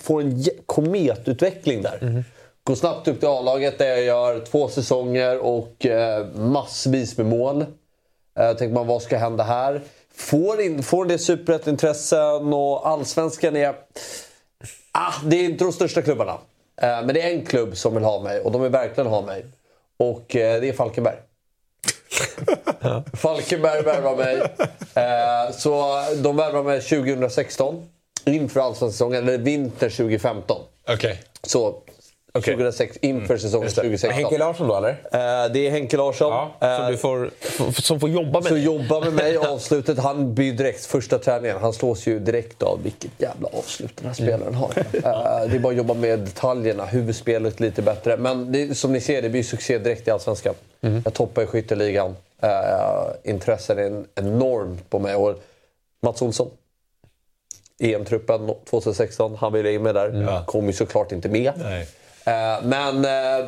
får 0.03 0.21
en 0.21 0.45
kometutveckling 0.67 1.83
där. 1.83 2.25
Går 2.65 2.75
snabbt 2.75 3.09
upp 3.09 3.19
till 3.19 3.29
A-laget 3.29 3.79
där 3.79 3.87
jag 3.87 4.03
gör 4.03 4.41
två 4.41 4.69
säsonger 4.69 5.39
och 5.39 5.87
eh, 5.87 6.27
massvis 6.35 7.19
med 7.19 7.27
mål. 7.27 7.61
Uh, 8.41 8.57
tänker 8.59 8.75
man, 8.75 8.87
vad 8.87 9.03
ska 9.03 9.19
hända 9.19 9.45
här? 9.45 9.81
Får, 10.15 10.61
in, 10.61 10.83
får 10.83 11.05
det 11.05 11.19
superettintressen 11.19 12.53
och 12.53 12.89
allsvenskan 12.89 13.57
är... 13.57 13.75
Ah, 14.93 15.13
det 15.25 15.37
är 15.37 15.45
inte 15.45 15.65
de 15.65 15.73
största 15.73 16.03
klubbarna. 16.03 16.39
Eh, 16.77 16.89
men 17.05 17.15
det 17.15 17.23
är 17.23 17.31
en 17.31 17.47
klubb 17.47 17.77
som 17.77 17.95
vill 17.95 18.05
ha 18.05 18.21
mig 18.21 18.41
och 18.41 18.53
de 18.53 18.63
vill 18.63 18.71
verkligen 18.71 19.11
ha 19.11 19.23
mig. 19.23 19.45
Och 19.97 20.37
eh, 20.37 20.61
det 20.61 20.69
är 20.69 20.73
Falkenberg. 20.73 21.17
Falkenberg 23.15 23.83
värvar 23.83 24.17
mig. 24.17 24.37
Eh, 24.95 25.53
så 25.53 26.03
de 26.23 26.37
värvar 26.37 26.63
mig 26.63 26.81
2016. 26.81 27.89
Inför 28.25 28.61
allsvenska 28.61 28.93
säsongen, 28.93 29.29
eller 29.29 29.39
vinter 29.39 29.91
2015. 29.91 30.61
Okej. 30.89 31.23
Så 31.43 31.83
2006, 32.33 32.99
inför 33.03 33.37
säsongen 33.37 33.69
2016. 33.69 34.11
Henke 34.23 34.39
Larsson 34.39 34.69
då, 34.69 34.77
eller? 34.77 34.91
Eh, 34.91 35.53
det 35.53 35.67
är 35.67 35.71
Henke 35.71 35.97
Larsson. 35.97 36.31
Ja, 36.33 36.69
Eh, 36.69 36.77
som, 36.77 36.93
du 36.93 36.97
får, 36.97 37.31
som 37.81 38.01
får 38.01 38.11
jobba 38.11 38.41
med 38.41 38.49
så 38.49 38.55
dig. 38.55 38.65
jobba 38.65 39.01
med 39.01 39.13
mig 39.13 39.37
avslutet. 39.49 39.99
Han 39.99 40.35
blir 40.35 40.53
direkt 40.53 40.87
första 40.87 41.19
träningen. 41.19 41.57
Han 41.61 41.73
slås 41.73 42.07
ju 42.07 42.19
direkt 42.19 42.63
av 42.63 42.83
vilket 42.83 43.11
jävla 43.19 43.49
avslut 43.59 43.97
den 43.97 44.07
här 44.07 44.15
spelaren 44.15 44.55
har. 44.55 44.71
Eh, 44.77 45.49
det 45.51 45.57
är 45.57 45.59
bara 45.59 45.71
att 45.71 45.77
jobba 45.77 45.95
med 45.95 46.19
detaljerna, 46.19 46.85
huvudspelet 46.85 47.61
lite 47.61 47.83
bättre. 47.83 48.17
Men 48.17 48.53
det, 48.53 48.75
som 48.75 48.93
ni 48.93 49.01
ser, 49.01 49.23
det 49.23 49.29
blir 49.29 49.43
succé 49.43 49.79
direkt 49.79 50.09
i 50.09 50.11
Allsvenskan. 50.11 50.55
Jag 51.05 51.15
toppar 51.15 51.43
i 51.43 51.47
skytteligan. 51.47 52.17
Uh, 52.45 52.51
intresset 53.25 53.79
är 53.79 53.83
en, 53.83 54.07
enormt 54.15 54.91
på 54.91 54.99
mig. 54.99 55.15
Och 55.15 55.43
Mats 56.03 56.23
Olsson. 56.23 56.51
EM-truppen 57.81 58.51
2016, 58.71 59.37
han 59.37 59.53
ville 59.53 59.73
in 59.73 59.83
med 59.83 59.95
där. 59.95 60.45
Kom 60.47 60.67
ju 60.67 60.73
såklart 60.73 61.13
inte 61.13 61.29
med. 61.29 61.53
Nej. 61.57 61.87
Eh, 62.25 62.63
men 62.63 63.05
eh, 63.05 63.47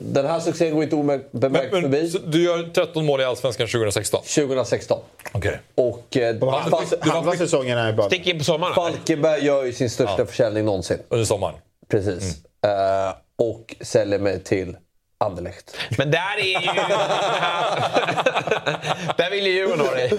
den 0.00 0.26
här 0.26 0.40
succén 0.40 0.74
går 0.74 0.82
inte 0.82 0.96
obemärkt 0.96 1.70
förbi. 1.70 2.12
du 2.26 2.42
gör 2.42 2.70
13 2.74 3.06
mål 3.06 3.20
i 3.20 3.24
Allsvenskan 3.24 3.66
2016? 3.66 4.22
2016. 4.22 4.98
Okej. 5.32 5.60
Och 5.74 6.16
eh, 6.16 6.50
Halva, 7.00 7.36
säsongen 7.36 7.78
är 7.78 7.92
bra. 7.92 8.06
Stick 8.06 8.26
in 8.26 8.38
på 8.38 8.44
sommaren. 8.44 8.74
Falkenberg 8.74 9.44
gör 9.44 9.64
ju 9.64 9.72
sin 9.72 9.90
största 9.90 10.26
försäljning 10.26 10.64
någonsin. 10.64 10.98
Under 11.08 11.24
sommaren? 11.24 11.54
Precis. 11.88 12.44
Eh, 12.64 13.14
och 13.38 13.74
säljer 13.80 14.18
mig 14.18 14.42
till 14.42 14.76
Anderlecht. 15.22 15.76
Men 15.98 16.10
där 16.10 16.38
är 16.38 16.44
ju... 16.44 16.58
där 19.16 19.30
vill 19.30 19.46
ju 19.46 19.52
Djurgården 19.52 19.86
ha 19.86 19.94
dig. 19.94 20.12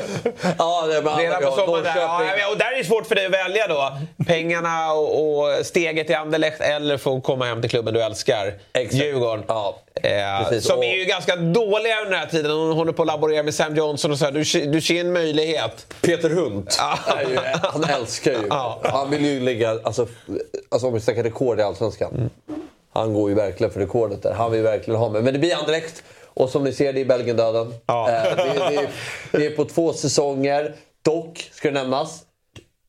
Ja, 0.57 0.85
det 0.87 0.95
är 0.95 1.17
Redan 1.17 1.43
på 1.43 1.51
sommaren. 1.51 1.83
Där. 1.83 2.37
Ja, 2.39 2.51
och 2.51 2.57
där 2.57 2.71
är 2.71 2.77
det 2.77 2.83
svårt 2.83 3.07
för 3.07 3.15
dig 3.15 3.25
att 3.25 3.31
välja 3.31 3.67
då. 3.67 3.97
Pengarna 4.27 4.91
och, 4.93 5.37
och 5.39 5.65
steget 5.65 6.07
till 6.07 6.15
Anderlecht 6.15 6.61
eller 6.61 6.97
få 6.97 7.21
komma 7.21 7.45
hem 7.45 7.61
till 7.61 7.69
klubben 7.69 7.93
du 7.93 8.01
älskar. 8.01 8.53
Exakt. 8.73 8.93
Djurgården. 9.03 9.43
Ja, 9.47 9.79
Eh, 10.03 10.59
som 10.59 10.77
Och- 10.77 10.85
är 10.85 10.95
ju 10.95 11.05
ganska 11.05 11.35
dåliga 11.35 11.97
under 11.97 12.11
den 12.11 12.19
här 12.19 12.25
tiden. 12.27 12.51
De 12.51 12.73
håller 12.75 12.91
på 12.91 13.01
att 13.03 13.07
laborera 13.07 13.43
med 13.43 13.53
Sam 13.53 13.75
Johnson 13.75 14.11
och 14.11 14.17
så. 14.17 14.25
Här. 14.25 14.31
Du, 14.31 14.45
ser- 14.45 14.65
du 14.67 14.81
ser 14.81 14.99
en 14.99 15.13
möjlighet. 15.13 15.93
Peter 16.01 16.29
Hunt. 16.29 16.79
Ju, 17.29 17.37
han 17.63 17.83
älskar 17.83 18.31
ju. 18.31 18.47
Ja. 18.49 18.79
Han 18.83 19.09
vill 19.09 19.25
ju 19.25 19.39
lägga, 19.39 19.79
alltså, 19.83 20.07
alltså 20.71 20.87
om 20.87 20.93
vi 20.93 20.99
snackar 21.01 21.23
rekord 21.23 21.59
i 21.59 21.63
Allsvenskan. 21.63 22.29
Han 22.93 23.13
går 23.13 23.29
ju 23.29 23.35
verkligen 23.35 23.73
för 23.73 23.79
rekordet 23.79 24.21
där. 24.23 24.33
Han 24.33 24.51
vill 24.51 24.61
verkligen 24.61 24.99
ha 24.99 25.09
mig. 25.09 25.21
Men 25.21 25.33
det 25.33 25.39
blir 25.39 25.55
Anderlecht. 25.55 26.03
Och 26.25 26.49
som 26.49 26.63
ni 26.63 26.73
ser, 26.73 26.93
det 26.93 27.01
är 27.01 27.05
Belgien-döden. 27.05 27.73
Ja. 27.85 28.09
Eh, 28.11 28.35
det, 28.35 28.43
det, 28.43 28.75
är- 28.75 28.89
det 29.31 29.45
är 29.45 29.55
på 29.55 29.65
två 29.65 29.93
säsonger. 29.93 30.75
Dock, 31.01 31.49
ska 31.53 31.67
det 31.71 31.73
nämnas, 31.73 32.21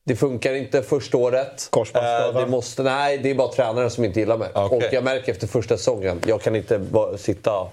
det 0.06 0.16
funkar 0.16 0.54
inte 0.54 0.82
första 0.82 1.16
året. 1.16 1.68
Eh, 2.00 2.40
det 2.40 2.46
måste, 2.46 2.82
nej, 2.82 3.18
det 3.18 3.30
är 3.30 3.34
bara 3.34 3.48
tränaren 3.48 3.90
som 3.90 4.04
inte 4.04 4.20
gillar 4.20 4.36
mig. 4.38 4.48
Okej. 4.54 4.76
Och 4.88 4.94
jag 4.94 5.04
märker 5.04 5.32
efter 5.32 5.46
första 5.46 5.76
säsongen, 5.76 6.20
jag 6.26 6.40
kan 6.42 6.56
inte 6.56 6.78
bara 6.78 7.18
sitta 7.18 7.66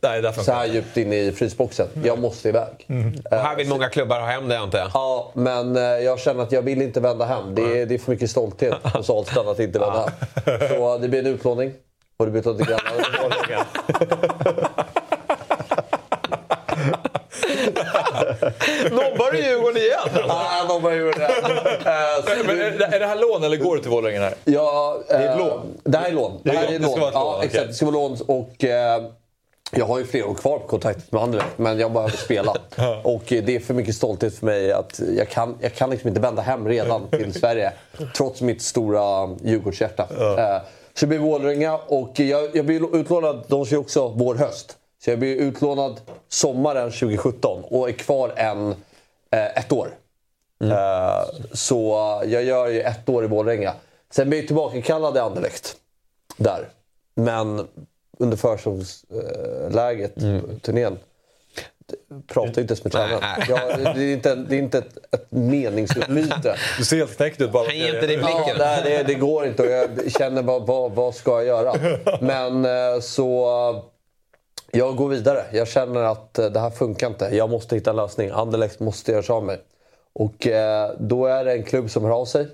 Nej, 0.00 0.22
där 0.22 0.32
så 0.32 0.52
här 0.52 0.66
djupt 0.66 0.96
inne 0.96 1.16
i 1.16 1.32
frysboxen. 1.32 1.88
Jag 2.04 2.18
måste 2.18 2.48
iväg. 2.48 2.86
Och 3.30 3.36
här 3.36 3.56
vill 3.56 3.68
många 3.68 3.88
klubbar 3.88 4.20
ha 4.20 4.26
hem 4.26 4.48
det 4.48 4.58
antar 4.58 4.78
jag. 4.78 4.90
Ja, 4.94 5.30
men 5.34 5.76
eh, 5.76 5.82
jag 5.82 6.18
känner 6.20 6.42
att 6.42 6.52
jag 6.52 6.62
vill 6.62 6.82
inte 6.82 7.00
vända 7.00 7.24
hem. 7.24 7.54
Det 7.54 7.62
är, 7.80 7.86
det 7.86 7.94
är 7.94 7.98
för 7.98 8.10
mycket 8.12 8.30
stolthet 8.30 8.74
hos 8.94 9.10
Ahlstrand 9.10 9.48
att 9.48 9.58
inte 9.60 9.78
vända 9.78 10.00
hem. 10.44 10.68
Så 10.68 10.98
det 10.98 11.08
blir 11.08 11.20
en 11.20 11.26
utlåning. 11.26 11.72
Och 12.16 12.24
det 12.26 12.30
blir 12.32 12.42
till 12.42 12.66
grannarna. 12.66 13.64
Nobbar 18.90 19.32
du 19.32 19.38
Djurgården 19.38 19.76
igen? 19.76 20.24
Ja, 20.28 20.64
de 20.68 20.84
har 20.84 20.92
gjort 20.92 21.16
det. 21.16 21.24
Eh, 21.24 21.30
är, 22.50 22.78
det- 22.78 22.96
är 22.96 23.00
det 23.00 23.06
här 23.06 23.16
lån 23.16 23.44
eller 23.44 23.56
går 23.56 23.76
du 23.76 23.82
till 23.82 23.90
Vålerengen 23.90 24.22
här? 24.22 24.34
Ja, 24.44 24.98
det 25.08 25.14
är 25.14 25.32
ett 25.32 25.38
lån. 25.38 25.78
Det 25.84 25.98
här 25.98 26.08
är 26.08 26.12
lån. 26.12 26.40
Det, 26.44 26.50
är 26.50 26.54
här 26.54 26.62
lån. 26.64 26.74
är 26.74 26.78
Det 26.78 26.84
ska 26.84 26.90
lån. 26.96 27.00
vara 27.00 27.08
ett 27.08 27.14
lån, 27.14 27.34
Ja, 27.38 27.44
exakt. 27.44 27.66
Det 27.68 27.74
ska 27.74 27.86
vara 27.86 27.94
lån. 27.94 28.18
Och, 28.26 28.64
eh, 28.64 29.02
jag 29.72 29.86
har 29.86 29.98
ju 29.98 30.04
flera 30.04 30.26
år 30.26 30.34
kvar 30.34 30.58
på 30.58 30.66
kontraktet 30.66 31.12
med 31.12 31.22
Anderlecht, 31.22 31.58
men 31.58 31.78
jag 31.78 31.92
behöver 31.92 32.16
spela. 32.16 32.54
och 33.04 33.32
eh, 33.32 33.44
det 33.44 33.56
är 33.56 33.60
för 33.60 33.74
mycket 33.74 33.94
stolthet 33.94 34.34
för 34.38 34.46
mig 34.46 34.72
att 34.72 35.00
jag 35.16 35.28
kan, 35.28 35.54
jag 35.60 35.74
kan 35.74 35.90
liksom 35.90 36.08
inte 36.08 36.20
vända 36.20 36.42
hem 36.42 36.68
redan 36.68 37.08
till 37.10 37.34
Sverige. 37.34 37.72
Trots 38.16 38.40
mitt 38.40 38.62
stora 38.62 39.28
Djurgårdshjärta. 39.42 40.02
Eh, 40.38 40.62
så 40.94 41.00
det 41.00 41.06
blir 41.06 41.18
Vålerenga 41.18 41.76
och 41.76 42.20
jag, 42.20 42.56
jag 42.56 42.66
blir 42.66 42.96
utlånad, 42.96 43.44
de 43.48 43.66
kör 43.66 43.76
också 43.76 44.08
vår-höst. 44.08 44.76
Så 45.04 45.10
jag 45.10 45.18
blir 45.18 45.36
utlånad 45.36 46.00
sommaren 46.28 46.90
2017 46.90 47.62
och 47.64 47.88
är 47.88 47.92
kvar 47.92 48.32
en, 48.36 48.70
eh, 49.30 49.58
ett 49.58 49.72
år. 49.72 49.88
Eh, 50.64 51.24
Så 51.52 51.92
jag 52.26 52.44
gör 52.44 52.66
ju 52.68 52.80
ett 52.80 53.08
år 53.08 53.24
i 53.24 53.26
Vålerenga. 53.26 53.72
Sen 54.10 54.28
blir 54.28 54.38
jag 54.38 54.46
tillbakakallad 54.46 55.16
i 55.16 55.20
Anderlecht. 55.20 55.76
Där. 56.36 56.68
Men 57.14 57.66
under 58.18 58.36
försäsongsläget, 58.36 60.16
Mm. 60.22 60.60
turnén. 60.60 60.98
Pratar 62.26 62.48
inte 62.48 62.60
ens 62.60 62.84
med 62.84 62.92
tränaren. 62.92 63.22
Ja, 63.48 63.76
det 63.94 64.02
är 64.02 64.12
inte, 64.12 64.34
det 64.34 64.54
är 64.54 64.58
inte 64.58 64.78
ett, 64.78 64.96
ett 65.14 65.26
meningsutbyte. 65.30 66.56
Du 66.78 66.84
ser 66.84 66.96
helt 66.96 67.16
knäckt 67.16 67.40
ut 67.40 67.52
bara. 67.52 67.66
Han 67.66 67.76
ger 67.78 67.94
inte 67.94 68.06
dig 68.06 68.16
Ja, 68.16 68.26
blicken. 68.26 68.56
nej, 68.58 68.80
det, 68.84 69.02
det 69.02 69.14
går 69.14 69.46
inte 69.46 69.62
och 69.62 69.68
jag 69.68 70.12
känner 70.12 70.42
vad, 70.42 70.66
vad, 70.66 70.92
vad 70.92 71.14
ska 71.14 71.30
jag 71.42 71.44
göra? 71.46 71.98
Men 72.20 72.64
eh, 72.64 73.00
så... 73.00 73.82
Jag 74.70 74.96
går 74.96 75.08
vidare. 75.08 75.44
Jag 75.52 75.68
känner 75.68 76.00
att 76.02 76.38
eh, 76.38 76.46
det 76.46 76.60
här 76.60 76.70
funkar 76.70 77.06
inte. 77.06 77.24
Jag 77.32 77.50
måste 77.50 77.74
hitta 77.74 77.90
en 77.90 77.96
lösning. 77.96 78.30
Anderlecht 78.30 78.80
måste 78.80 79.12
göra 79.12 79.22
sig 79.22 79.32
av 79.32 79.44
mig. 79.44 79.58
Och 80.12 80.46
eh, 80.46 80.90
då 80.98 81.26
är 81.26 81.44
det 81.44 81.52
en 81.52 81.62
klubb 81.62 81.90
som 81.90 82.04
hör 82.04 82.10
av 82.20 82.24
sig. 82.24 82.46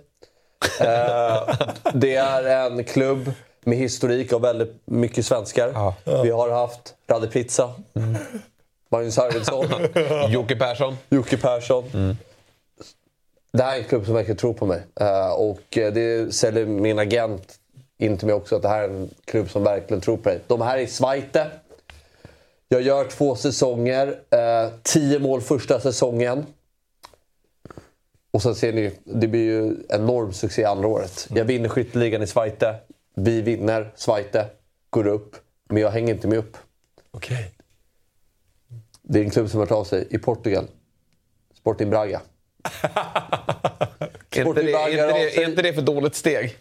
Det 1.93 2.14
är 2.16 2.44
en 2.44 2.84
klubb 2.84 3.32
med 3.64 3.78
historik 3.78 4.32
av 4.32 4.40
väldigt 4.40 4.82
mycket 4.84 5.26
svenskar. 5.26 5.94
Vi 6.22 6.30
har 6.30 6.51
haft 6.51 6.94
Radde 7.06 7.26
Pritsa, 7.28 7.74
Magnus 8.89 9.18
Arvidsson, 9.18 9.66
Jocke 10.32 10.56
Persson. 10.56 10.97
Jocke 11.10 11.36
Persson. 11.36 12.16
Det 13.52 13.62
här 13.62 13.76
är 13.76 13.78
en 13.78 13.84
klubb 13.84 14.05
som 14.05 14.14
verkligen 14.14 14.36
tror 14.36 14.52
på 14.52 14.66
mig. 14.66 14.82
Eh, 15.01 15.32
och 15.32 15.78
eh, 15.78 15.93
det 15.93 16.34
säljer 16.34 16.66
min 16.66 16.98
agent 16.98 17.59
in 17.98 18.18
till 18.18 18.26
mig 18.26 18.34
också 18.34 18.56
att 18.56 18.62
det 18.62 18.68
här 18.68 18.82
är 18.82 18.89
en 18.89 19.10
klubb 19.24 19.51
som 19.51 19.64
verkligen 19.64 20.01
tror 20.01 20.16
på 20.16 20.28
dig. 20.28 20.40
De 20.47 20.60
här 20.60 20.78
är 20.78 20.82
i 20.82 20.86
Svajte. 20.86 21.47
Jag 22.68 22.82
gör 22.82 23.05
två 23.05 23.36
säsonger. 23.36 24.18
Eh, 24.30 24.70
tio 24.82 25.18
mål 25.18 25.40
första 25.40 25.80
säsongen. 25.80 26.47
Och 28.30 28.43
sen 28.43 28.55
ser 28.55 28.72
ni, 28.72 28.93
det 29.05 29.26
blir 29.26 29.43
ju 29.43 29.76
enorm 29.89 30.32
succé 30.32 30.64
andra 30.64 30.89
året. 30.89 31.28
Jag 31.34 31.44
vinner 31.44 31.68
skytteligan 31.68 32.22
i 32.22 32.26
Svajte. 32.26 32.74
Vi 33.14 33.40
vinner 33.40 33.93
Svajte. 33.94 34.47
Går 34.90 35.06
upp. 35.06 35.36
Men 35.68 35.82
jag 35.82 35.90
hänger 35.90 36.14
inte 36.14 36.28
med 36.28 36.39
upp. 36.39 36.56
Okej. 37.10 37.51
Det 39.02 39.18
är 39.18 39.24
en 39.24 39.30
klubb 39.30 39.51
som 39.51 39.60
har 39.60 39.66
hört 39.66 39.78
av 39.78 39.84
sig 39.84 40.06
i 40.10 40.18
Portugal. 40.18 40.66
Sporting 41.55 41.90
Braga. 41.90 42.20
Är 44.34 44.47
inte, 44.47 44.62
det, 44.62 44.72
är, 44.72 44.89
inte 44.90 45.06
det, 45.06 45.43
är 45.43 45.48
inte 45.48 45.62
det 45.62 45.72
för 45.72 45.82
dåligt 45.82 46.14
steg? 46.14 46.56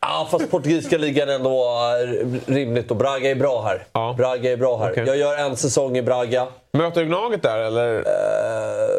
Ja, 0.00 0.28
fast 0.30 0.50
portugisiska 0.50 0.98
ligan 0.98 1.28
är 1.28 1.34
ändå 1.34 1.80
eh, 2.02 2.52
rimligt 2.52 2.90
och 2.90 2.96
Braga 2.96 3.30
är 3.30 3.34
bra 3.34 3.62
här. 3.62 4.14
Braga 4.16 4.52
är 4.52 4.56
bra 4.56 4.78
här. 4.78 4.92
Okej. 4.92 5.04
Jag 5.06 5.16
gör 5.16 5.36
en 5.36 5.56
säsong 5.56 5.96
i 5.96 6.02
Braga. 6.02 6.48
Möter 6.72 7.00
du 7.00 7.06
Gnaget 7.06 7.42
där 7.42 7.58
eller? 7.58 7.94
Eh, 7.96 8.02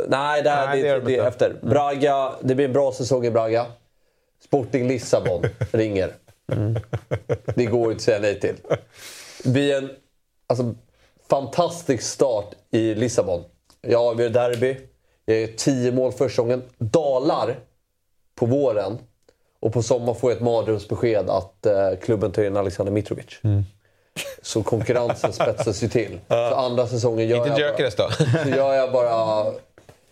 nej, 0.08 0.42
det, 0.42 0.56
Nej, 0.56 0.68
det, 0.68 0.74
det 0.76 0.82
det, 0.82 0.88
gör 0.88 1.00
de 1.02 1.16
är 1.16 1.28
efter. 1.28 1.56
Braga, 1.62 2.34
det 2.42 2.56
blir 2.56 2.66
en 2.66 2.74
bra 2.74 2.92
säsong 2.92 3.26
i 3.26 3.32
Braga. 3.32 3.66
Sporting 4.44 4.88
Lissabon 4.88 5.44
ringer. 5.72 6.14
Det 7.56 7.66
går 7.66 7.84
inte 7.84 7.96
att 7.96 8.02
säga 8.02 8.20
nej 8.20 8.40
till. 8.40 8.56
Det 9.44 9.50
blir 9.50 9.76
en 9.76 9.90
alltså, 10.48 10.76
fantastisk 11.30 12.04
start 12.04 12.46
i 12.72 12.96
Lissabon. 12.96 13.44
Jag 13.82 14.02
avgör 14.02 14.30
derby. 14.30 14.78
Jag 15.26 15.40
gör 15.40 15.48
tio 15.48 15.92
mål 15.92 16.12
första 16.12 16.42
gången. 16.42 16.64
Dalar 16.78 17.56
på 18.36 18.46
våren. 18.46 18.98
Och 19.60 19.74
på 19.74 19.84
sommaren 19.84 20.16
får 20.16 20.32
jag 20.32 20.38
ett 20.38 20.44
mardrömsbesked 20.44 21.30
att 21.30 21.66
eh, 21.66 21.90
klubben 22.02 22.32
tar 22.32 22.44
in 22.44 22.58
Alexander 22.58 22.94
Mitrovic. 22.94 23.40
Så 24.42 24.64
konkurrensen 24.64 25.34
spetsas 25.34 25.84
ju 25.84 25.88
till. 25.88 26.20
Så 26.28 26.36
andra 26.36 26.88
säsongen 26.88 27.28
gör 27.28 27.38
Inte 27.38 27.50
jag 27.50 27.60
Gyökeres 27.60 27.96
då? 27.96 28.10
så 28.44 28.50
gör 28.50 28.74
jag 28.74 28.92
bara 28.92 29.46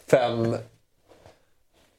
fem, 0.07 0.57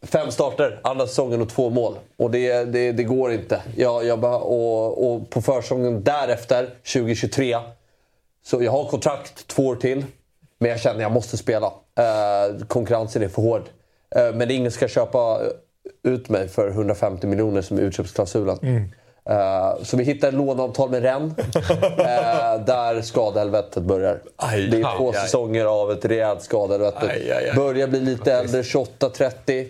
fem 0.03 0.31
starter 0.31 0.81
andra 0.83 1.07
säsongen 1.07 1.43
och 1.43 1.49
två 1.49 1.71
mål. 1.71 1.99
Och 2.17 2.31
det, 2.31 2.65
det, 2.65 2.93
det 2.93 3.05
går 3.05 3.33
inte. 3.33 3.63
Jag, 3.77 4.05
jag 4.05 4.21
bara, 4.21 4.39
och, 4.39 5.13
och 5.13 5.31
på 5.31 5.43
försäsongen 5.43 6.05
därefter, 6.05 6.67
2023, 6.93 7.57
så 8.45 8.63
jag 8.63 8.73
har 8.73 8.85
kontrakt 8.85 9.47
två 9.47 9.67
år 9.67 9.77
till. 9.77 10.05
Men 10.59 10.71
jag 10.71 10.81
känner 10.81 10.97
att 10.97 11.03
jag 11.03 11.13
måste 11.13 11.37
spela. 11.37 11.67
Eh, 11.67 12.67
konkurrensen 12.67 13.23
är 13.23 13.29
för 13.29 13.43
hård. 13.43 13.63
Eh, 14.17 14.35
men 14.35 14.51
ingen 14.51 14.71
ska 14.71 14.89
köpa 14.89 15.41
ut 16.03 16.29
mig 16.29 16.49
för 16.49 16.69
150 16.69 17.27
miljoner 17.27 17.63
som 17.63 17.79
är 17.79 17.83
utköpsklausulen. 17.83 18.59
Eh, 19.31 19.83
så 19.83 19.97
vi 19.97 20.05
hittar 20.05 20.29
ett 20.29 20.35
låneavtal 20.35 20.91
med 20.91 21.03
Rennes. 21.03 21.39
eh, 21.39 22.65
där 22.67 23.03
skadehelvetet 23.03 23.83
börjar. 23.83 24.21
Aj, 24.37 24.69
det 24.69 24.77
är 24.77 24.97
två 24.97 25.11
aj, 25.11 25.17
aj. 25.17 25.23
säsonger 25.23 25.65
av 25.65 25.93
ett 25.93 26.05
rejält 26.05 26.43
skadehelvete. 26.43 27.07
Aj, 27.11 27.33
aj, 27.33 27.49
aj. 27.49 27.57
Börjar 27.57 27.89
bli 27.89 28.01
lite 28.01 28.33
äldre, 28.33 28.63
28-30. 28.63 29.67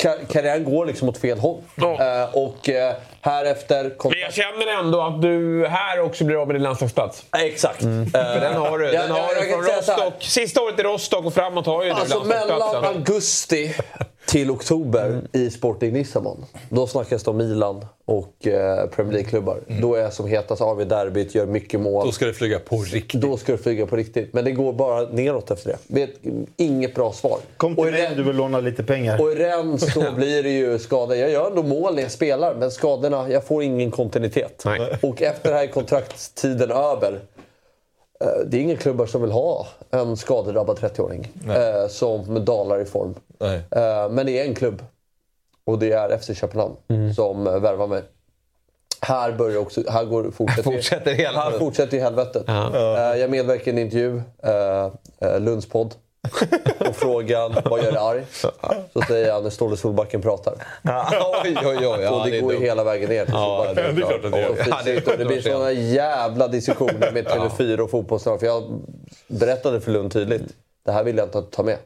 Ka- 0.00 0.26
karriären 0.32 0.64
går 0.64 0.86
liksom 0.86 1.08
åt 1.08 1.18
fel 1.18 1.38
håll. 1.38 1.60
Eh, 1.82 2.34
och 2.34 2.68
eh, 2.68 2.94
här 3.22 3.44
efter... 3.44 3.82
Men 4.04 4.18
jag 4.20 4.34
känner 4.34 4.78
ändå 4.80 5.00
att 5.02 5.22
du 5.22 5.66
här 5.70 6.00
också 6.00 6.24
blir 6.24 6.40
av 6.40 6.46
med 6.46 6.56
din 6.56 6.62
landslagsplats. 6.62 7.24
Exakt. 7.38 7.80
För 7.80 8.40
den 8.40 8.54
har 8.56 8.78
du. 8.78 8.84
Ja, 8.92 9.02
Den 9.02 9.10
har 9.10 9.18
ja, 9.18 9.28
du 9.28 9.48
jag 9.48 9.64
kan 9.64 9.84
från. 9.84 9.96
Rostock. 9.96 10.22
Sista 10.22 10.60
året 10.62 10.78
i 10.80 10.82
Rostock 10.82 11.24
och 11.26 11.34
framåt 11.34 11.66
har 11.66 11.82
ju 11.84 11.88
du 11.90 11.94
Alltså 11.96 12.24
mellan 12.24 12.48
landslagsplatsen. 12.48 12.96
augusti 12.96 13.74
till 14.26 14.50
oktober 14.50 15.06
Mm. 15.06 15.26
i 15.32 15.50
Sporting 15.50 15.92
Lissabon. 15.94 16.44
Då 16.68 16.86
snackas 16.86 17.22
det 17.22 17.30
om 17.30 17.36
Milan 17.36 17.84
och 18.04 18.46
eh, 18.46 18.86
Premier 18.86 19.12
League-klubbar. 19.12 19.60
Då 19.80 19.94
är 19.94 20.00
jag 20.00 20.12
som 20.12 20.26
hetast 20.28 20.62
av 20.62 20.80
i 20.80 20.84
derbyt, 20.84 21.34
gör 21.34 21.46
mycket 21.46 21.80
mål. 21.80 21.94
Mm. 21.94 22.06
Då 22.06 22.12
ska 22.12 22.26
det 22.26 22.32
flyga 22.32 22.58
på 22.58 22.76
riktigt. 22.76 23.20
Då 23.20 23.36
ska 23.36 23.52
du 23.52 23.58
flyga 23.58 23.86
på 23.86 23.96
riktigt. 23.96 24.32
Men 24.34 24.44
det 24.44 24.52
går 24.52 24.72
bara 24.72 25.02
neråt 25.02 25.50
efter 25.50 25.68
det. 25.70 25.78
Vet, 25.86 26.10
inget 26.56 26.94
bra 26.94 27.12
svar. 27.12 27.38
Kom 27.56 27.74
till 27.76 27.84
mig 27.84 28.08
om 28.08 28.16
du 28.16 28.22
vill 28.22 28.36
låna 28.36 28.60
lite 28.60 28.82
pengar. 28.82 29.20
Och 29.20 29.32
i 29.32 29.34
Rennes 29.34 29.92
så 29.94 30.12
blir 30.16 30.42
det 30.42 30.50
ju 30.50 30.78
skador. 30.78 31.16
Jag 31.16 31.30
gör 31.30 31.46
ändå 31.46 31.62
mål 31.62 31.94
när 31.94 32.02
jag 32.02 32.10
spelar, 32.12 32.54
men 32.54 32.70
skadorna, 32.70 33.30
jag 33.30 33.44
får 33.44 33.62
ingen 33.62 33.90
kontinuitet. 33.90 34.64
Och 35.02 35.22
efter 35.22 35.50
det 35.50 35.56
här 35.56 35.62
är 35.62 35.66
kontraktstiden 35.72 36.70
över. 36.70 37.20
Eh, 38.24 38.30
Det 38.46 38.56
är 38.56 38.60
inga 38.60 38.76
klubbar 38.76 39.06
som 39.06 39.22
vill 39.22 39.30
ha 39.30 39.66
en 39.90 40.16
skadedrabbad 40.16 40.78
30-åring 40.78 41.32
eh, 41.48 41.88
som 41.88 42.44
dalar 42.44 42.80
i 42.80 42.84
form. 42.84 43.14
Eh, 43.70 44.08
Men 44.10 44.26
det 44.26 44.40
är 44.40 44.44
en 44.44 44.54
klubb. 44.54 44.82
Och 45.64 45.78
det 45.78 45.92
är 45.92 46.18
FC 46.18 46.34
Köpenhamn 46.40 46.76
som 47.14 47.46
eh, 47.46 47.58
värvar 47.58 47.86
mig. 47.86 48.02
Här 49.02 49.32
börjar 49.32 49.56
också, 49.58 49.82
här 49.90 50.04
går, 50.04 50.30
fortsätter, 50.30 50.62
Fortsätter 50.62 51.14
hela- 51.14 51.38
här 51.40 51.58
fortsätter 51.58 51.98
helvetet. 52.00 52.44
Ja. 52.46 53.12
Eh, 53.14 53.20
Jag 53.20 53.30
medverkar 53.30 53.66
i 53.66 53.70
en 53.74 53.78
intervju, 53.78 54.22
eh, 54.42 55.40
Lunds 55.40 55.68
podd. 55.68 55.94
Och 56.88 56.96
frågan 56.96 57.56
vad 57.64 57.82
gör 57.84 57.92
dig 57.92 58.00
arg? 58.00 58.24
Så 58.92 59.02
säger 59.08 59.32
han 59.32 59.42
när 59.42 59.50
Ståle 59.50 59.76
Solbacken 59.76 60.22
pratar. 60.22 60.54
oj, 61.44 61.56
oj, 61.64 61.76
oj. 61.86 62.00
Ja, 62.02 62.10
och 62.10 62.24
det, 62.24 62.30
det 62.30 62.40
går 62.40 62.52
ju 62.52 62.60
hela 62.60 62.84
vägen 62.84 63.08
ner 63.08 63.24
till 63.24 63.34
Ja, 63.34 63.64
Solbacken. 63.66 63.94
det 63.96 64.02
klart 64.02 64.22
det. 64.22 64.48
Och 64.48 64.56
Ja, 64.68 64.78
det 64.84 65.06
och 65.06 65.18
det 65.18 65.24
blir 65.24 65.40
såna 65.40 65.72
jävla 65.72 66.48
diskussioner 66.48 67.12
med 67.12 67.26
TV4 67.26 67.78
och 67.78 67.90
Fotbollskanalen. 67.90 68.40
För 68.40 68.46
jag 68.46 68.80
berättade 69.28 69.80
för 69.80 69.90
Lund 69.92 70.12
tydligt, 70.12 70.42
det 70.86 70.92
här 70.92 71.04
vill 71.04 71.16
jag 71.16 71.26
inte 71.26 71.42
ta 71.42 71.62
med. 71.62 71.76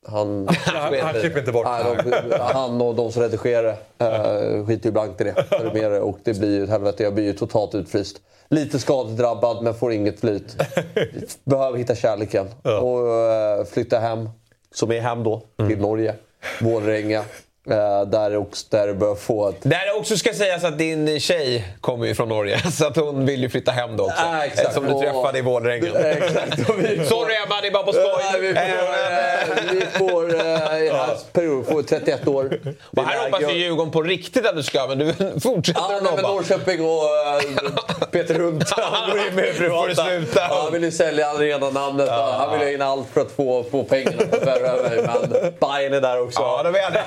Han, 0.06 0.48
Han, 0.48 0.94
han 1.00 1.12
klipper 1.12 1.38
inte 1.38 1.52
bort 1.52 1.66
Nej, 1.66 2.38
han 2.40 2.80
och 2.80 2.94
de 2.94 3.12
som 3.12 3.22
redigerar 3.22 3.76
uh, 4.02 4.66
skiter 4.66 4.86
ju 4.86 4.92
blankt 4.92 5.20
i 5.20 5.24
det. 5.24 5.34
Med 5.74 6.02
och 6.02 6.18
det 6.24 6.38
blir 6.38 6.58
ju 6.58 6.64
ett 6.64 6.70
helvete. 6.70 7.02
Jag 7.02 7.14
blir 7.14 7.24
ju 7.24 7.32
totalt 7.32 7.74
utfryst. 7.74 8.20
Lite 8.50 8.78
skadedrabbad 8.78 9.62
men 9.62 9.74
får 9.74 9.92
inget 9.92 10.20
flyt. 10.20 10.56
Behöver 11.44 11.78
hitta 11.78 11.94
kärleken. 11.94 12.46
Och 12.62 13.08
eh, 13.08 13.64
flytta 13.64 13.98
hem. 13.98 14.28
Som 14.74 14.92
är 14.92 15.00
hem 15.00 15.24
då, 15.24 15.42
till 15.68 15.80
Norge. 15.80 16.14
Vålerenga. 16.60 17.24
Uh, 17.70 18.02
där 18.10 18.36
också 18.36 18.66
där 18.70 18.92
bör 18.92 19.14
få 19.14 19.48
ett... 19.48 19.56
Där 19.62 19.96
också 19.98 20.16
ska 20.16 20.32
sägas 20.34 20.64
att 20.64 20.78
din 20.78 21.20
tjej 21.20 21.64
kommer 21.80 22.06
ju 22.06 22.14
från 22.14 22.28
Norge, 22.28 22.70
så 22.72 22.86
att 22.86 22.96
hon 22.96 23.26
vill 23.26 23.42
ju 23.42 23.48
flytta 23.48 23.72
hem 23.72 23.96
då 23.96 24.04
också. 24.04 24.22
Ja, 24.22 24.44
exakt. 24.44 24.74
Som 24.74 24.84
du 24.86 24.92
Och- 24.92 25.02
träffade 25.02 25.38
i 25.38 25.42
Vålerenga. 25.42 25.86
Exakt. 25.98 26.66
Sorry 27.08 27.34
Emma, 27.46 27.60
det 27.62 27.66
är 27.68 27.72
bara 27.72 27.82
på 27.82 27.92
skoj. 27.92 28.04
Nej, 28.32 28.40
vi 28.40 28.54
får, 28.54 28.64
eh, 28.64 29.72
vi 29.72 29.98
får 29.98 30.24
eh, 30.34 30.38
den 30.38 30.94
här 30.96 31.16
perioden 31.32 31.64
får 31.64 31.82
31 31.82 32.28
år. 32.28 32.58
Och 32.96 33.02
här 33.04 33.16
är 33.18 33.22
hoppas 33.30 33.42
ju 33.42 33.58
Djurgården 33.58 33.92
på 33.92 34.02
riktigt 34.02 34.46
att 34.46 34.56
du 34.56 34.62
ska, 34.62 34.86
men 34.86 34.98
du 34.98 35.14
fortsätter 35.40 35.80
Ja, 35.80 35.96
att 35.96 36.02
nobba. 36.02 36.22
Norrköping 36.22 36.80
och 36.80 36.88
uh, 36.88 38.06
Peter 38.10 38.34
Hult 38.34 38.70
han 38.76 39.10
går 39.10 39.26
in 39.28 39.34
med 39.34 39.56
privata. 39.56 40.04
sluta. 40.04 40.40
Ja, 40.50 40.60
han 40.62 40.72
vill 40.72 40.82
ju 40.84 40.90
sälja 40.90 41.32
redan 41.32 41.72
namnet. 41.74 42.08
Han 42.10 42.50
vill 42.52 42.60
ha 42.60 42.68
in 42.70 42.82
allt 42.82 43.06
för 43.12 43.20
att 43.20 43.30
få, 43.32 43.64
få 43.70 43.84
pengarna 43.84 44.16
för 44.30 44.88
mig. 44.88 45.02
Men 45.30 45.52
Bayern 45.60 45.92
är 45.94 46.00
där 46.00 46.22
också. 46.22 46.40
Ja, 46.42 46.62
det 46.62 46.78
är 46.78 46.90
det. 46.90 47.02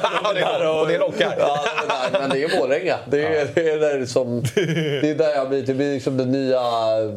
Ja, 0.53 0.59
det 0.59 0.65
är- 0.65 0.81
och 0.81 0.87
det 0.87 0.97
lockar. 0.97 1.35
Ja, 1.39 1.59
är 1.83 2.11
där. 2.11 2.19
men 2.19 2.29
det 2.29 2.43
är 2.43 2.59
Vålerenga. 2.59 2.95
Det 3.09 3.25
är, 3.25 3.47
det 3.55 3.69
är 3.69 3.79
där 3.79 4.05
som... 4.05 4.41
Det 5.01 5.09
är 5.09 5.15
där 5.15 5.35
jag 5.35 5.49
blir. 5.49 5.61
Det 5.63 5.73
blir 5.73 5.93
liksom 5.93 6.17
den 6.17 6.31
nya 6.31 6.61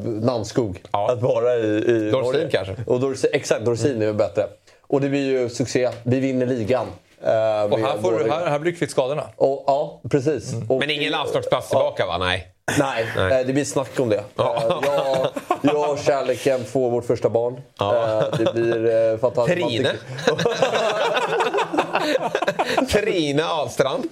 Nannskog. 0.04 0.82
Att 0.90 1.22
vara 1.22 1.54
i, 1.54 1.66
i 1.66 2.10
Dorsin 2.10 2.32
Norge. 2.32 2.48
kanske. 2.52 2.76
Och 2.86 3.00
Dorsin, 3.00 3.30
exakt, 3.32 3.64
Dorsin 3.64 4.02
är 4.02 4.06
ju 4.06 4.12
bättre. 4.12 4.46
Och 4.86 5.00
det 5.00 5.08
blir 5.08 5.30
ju 5.40 5.48
succé. 5.48 5.90
Vi 6.02 6.20
vinner 6.20 6.46
ligan. 6.46 6.86
eh, 7.22 7.30
Och 7.72 7.78
här, 7.78 7.98
får 8.02 8.28
här, 8.30 8.46
här 8.46 8.58
blir 8.58 8.72
du 8.72 8.78
kvitt 8.78 8.90
skadorna. 8.90 9.22
Och, 9.36 9.64
ja, 9.66 10.00
precis. 10.10 10.54
Och, 10.68 10.80
Men 10.80 10.90
ingen 10.90 11.12
landslagsplats 11.12 11.68
tillbaka 11.68 12.06
va? 12.06 12.18
Nej. 12.18 12.48
Nej, 12.78 13.06
Nej. 13.16 13.40
eh, 13.40 13.46
det 13.46 13.52
blir 13.52 13.64
snack 13.64 14.00
om 14.00 14.08
det. 14.08 14.16
Eh, 14.16 14.22
Jag, 14.36 15.28
jag 15.62 15.90
och 15.90 15.98
kärleken 15.98 16.64
får 16.64 16.90
vårt 16.90 17.04
första 17.04 17.28
barn. 17.28 17.60
Ja. 17.78 18.22
Det 18.38 18.52
blir 18.54 19.18
fantastiskt. 19.18 19.58
Trine? 19.68 19.88
Trina 22.88 23.44
Ahlstrand. 23.44 24.04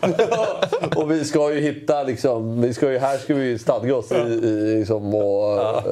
och 0.96 1.10
vi 1.10 1.24
ska 1.24 1.52
ju 1.52 1.60
hitta 1.60 2.02
liksom, 2.02 2.60
vi 2.60 2.74
ska 2.74 2.92
ju, 2.92 2.98
här 2.98 3.18
ska 3.18 3.34
vi 3.34 3.44
ju 3.44 3.58
stadga 3.58 3.96
oss 3.96 4.12
i, 4.12 4.16
i 4.16 4.76
liksom, 4.78 5.14
och 5.14 5.58
ja. 5.58 5.84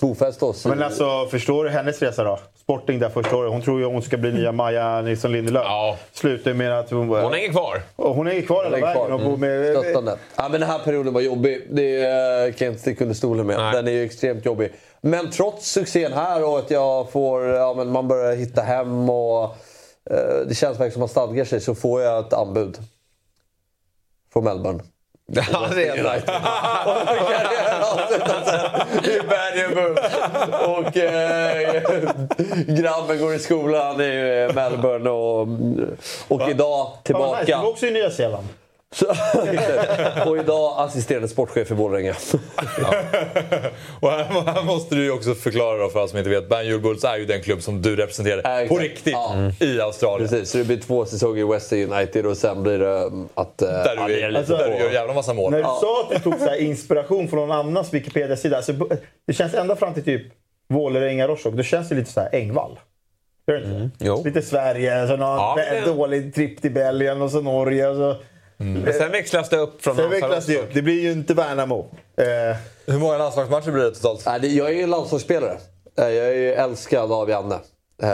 bofästa 0.00 0.46
oss. 0.46 0.66
Men 0.66 0.82
alltså, 0.82 1.26
förstår 1.30 1.64
du 1.64 1.70
hennes 1.70 2.02
resa 2.02 2.24
då? 2.24 2.38
Sporting 2.64 2.98
där 2.98 3.08
första 3.08 3.36
året. 3.36 3.52
Hon 3.52 3.62
tror 3.62 3.80
ju 3.80 3.86
att 3.86 3.92
hon 3.92 4.02
ska 4.02 4.16
bli 4.16 4.32
nya 4.32 4.52
Maja 4.52 5.00
Nilsson 5.00 5.32
Lindelöf. 5.32 5.62
Ja. 5.64 5.96
Slutar 6.12 6.52
med 6.52 6.78
att 6.78 6.90
hon... 6.90 7.08
Hon 7.08 7.32
hänger 7.32 7.48
kvar. 7.48 7.82
Och 7.96 8.14
hon 8.14 8.26
hänger 8.26 8.42
kvar 8.42 8.64
hela 8.64 8.86
vägen. 8.86 9.12
Och 9.12 9.20
mm. 9.20 9.40
med... 9.40 9.76
Stöttande. 9.76 10.16
Ja, 10.36 10.48
men 10.48 10.60
den 10.60 10.70
här 10.70 10.78
perioden 10.78 11.12
var 11.12 11.20
jobbig. 11.20 11.66
Det 11.70 12.02
eh, 12.02 12.52
kan 12.54 12.66
jag 12.66 12.72
inte 12.72 12.80
sticka 12.80 13.04
under 13.04 13.14
stolen 13.14 13.46
med. 13.46 13.58
Nej. 13.58 13.72
Den 13.72 13.88
är 13.88 13.92
ju 13.92 14.04
extremt 14.04 14.44
jobbig. 14.46 14.72
Men 15.00 15.30
trots 15.30 15.70
succén 15.70 16.12
här 16.12 16.44
och 16.44 16.58
att 16.58 16.70
jag 16.70 17.10
får... 17.10 17.44
Ja, 17.44 17.74
men 17.74 17.90
man 17.90 18.08
börjar 18.08 18.36
hitta 18.36 18.62
hem 18.62 19.10
och... 19.10 19.56
Eh, 20.10 20.46
det 20.46 20.54
känns 20.54 20.80
verkligen 20.80 20.92
som 20.92 21.02
att 21.02 21.14
man 21.16 21.24
stadgar 21.26 21.44
sig 21.44 21.60
så 21.60 21.74
får 21.74 22.02
jag 22.02 22.26
ett 22.26 22.32
anbud. 22.32 22.78
Från 24.32 24.44
Melbourne. 24.44 24.82
Ja, 25.52 25.68
det 25.74 25.88
är. 25.88 26.20
Karriären 26.20 27.82
avslutas 27.82 28.48
i 29.06 29.20
Bergenburg. 29.28 29.98
Och 30.68 30.96
eh, 30.96 31.82
grabben 32.74 33.18
går 33.18 33.34
i 33.34 33.38
skolan 33.38 34.00
i 34.00 34.48
Melbourne 34.54 35.10
och, 35.10 35.48
och 36.28 36.50
idag 36.50 36.92
tillbaka. 37.02 37.44
Du 37.46 37.52
var 37.52 37.70
också 37.70 37.86
i 37.86 37.90
Nya 37.90 38.10
Zeeland. 38.10 38.48
och 40.26 40.38
idag 40.38 40.74
assisterande 40.76 41.28
sportchef 41.28 41.70
i 41.70 41.74
Borlänge. 41.74 42.14
ja. 42.60 42.88
och 44.00 44.10
här, 44.10 44.24
här, 44.52 44.62
måste 44.64 44.94
du 44.94 45.04
ju 45.04 45.10
också 45.10 45.34
förklara 45.34 45.78
då 45.78 45.88
för 45.88 45.98
alla 45.98 46.08
som 46.08 46.18
inte 46.18 46.30
vet. 46.30 46.48
Banjul 46.48 46.80
Bulls 46.80 47.04
är 47.04 47.16
ju 47.16 47.24
den 47.24 47.42
klubb 47.42 47.62
som 47.62 47.82
du 47.82 47.96
representerar 47.96 48.62
äh, 48.62 48.68
på 48.68 48.76
riktigt 48.76 49.12
ja. 49.12 49.50
i 49.60 49.80
Australien. 49.80 50.28
Precis, 50.28 50.50
så 50.50 50.58
det 50.58 50.64
blir 50.64 50.76
två 50.76 51.04
säsonger 51.04 51.40
i 51.40 51.44
Western 51.44 51.92
United 51.92 52.26
och 52.26 52.36
sen 52.36 52.62
blir 52.62 52.78
det 52.78 53.04
um, 53.04 53.28
att... 53.34 53.62
Uh, 53.62 53.68
där, 53.68 54.06
du, 54.06 54.20
är, 54.20 54.32
alltså, 54.32 54.56
där 54.56 54.70
du 54.70 54.76
gör 54.76 54.90
jävla 54.90 55.14
massa 55.14 55.34
mål. 55.34 55.50
När 55.50 55.58
du 55.58 55.64
ja. 55.64 55.78
sa 55.80 56.02
att 56.02 56.10
du 56.10 56.30
tog 56.30 56.40
så 56.40 56.54
inspiration 56.54 57.28
från 57.28 57.48
någon 57.48 57.58
annans 57.58 57.94
Wikipedia-sida. 57.94 58.56
Alltså, 58.56 58.72
det 59.26 59.32
känns 59.32 59.54
ända 59.54 59.76
fram 59.76 59.94
till 59.94 60.04
typ 60.04 60.22
Vålerenga, 60.68 61.28
Rostock. 61.28 61.54
Då 61.54 61.62
känns 61.62 61.88
det 61.88 61.94
lite 61.94 62.12
så 62.12 62.20
här 62.20 62.28
Engvall. 62.32 62.78
Gör 63.46 63.56
det 63.56 63.82
inte? 63.82 64.04
Mm. 64.04 64.24
Lite 64.24 64.42
Sverige, 64.42 65.06
så 65.06 65.16
någon 65.16 65.58
ja, 65.58 65.86
dålig 65.86 66.34
tripp 66.34 66.62
till 66.62 66.70
Belgien 66.70 67.22
och 67.22 67.30
så 67.30 67.40
Norge. 67.40 67.88
Och 67.88 67.96
så 67.96 68.16
Mm. 68.60 68.82
Men 68.82 68.92
sen 68.92 69.10
växlas 69.10 69.48
det 69.48 69.56
upp 69.56 69.82
från 69.82 69.96
Sen 69.96 70.10
växlas 70.10 70.46
det 70.46 70.58
upp. 70.58 70.74
Det 70.74 70.82
blir 70.82 71.02
ju 71.02 71.12
inte 71.12 71.34
Värnamo. 71.34 71.90
Eh. 72.16 72.56
Hur 72.86 72.98
många 72.98 73.18
landslagsmatcher 73.18 73.70
blir 73.70 73.84
det 73.84 73.90
totalt? 73.90 74.44
Jag 74.44 74.68
är 74.68 74.74
ju 74.74 74.86
landslagsspelare. 74.86 75.58
Eh, 75.98 76.08
jag 76.08 76.26
är 76.26 76.34
ju 76.34 76.52
älskad 76.52 77.12
av 77.12 77.30
Janne. 77.30 77.58
Uh, 78.02 78.10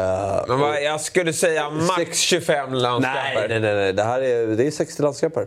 Men 0.48 0.60
vad, 0.60 0.82
jag 0.82 1.00
skulle 1.00 1.32
säga 1.32 1.70
max 1.70 2.18
25 2.18 2.74
landskamper. 2.74 3.48
Nej, 3.48 3.60
nej, 3.60 3.74
nej. 3.74 3.92
Det 3.92 4.02
här 4.02 4.22
är, 4.22 4.46
det 4.46 4.66
är 4.66 4.70
60 4.70 5.02
landskamper. 5.02 5.46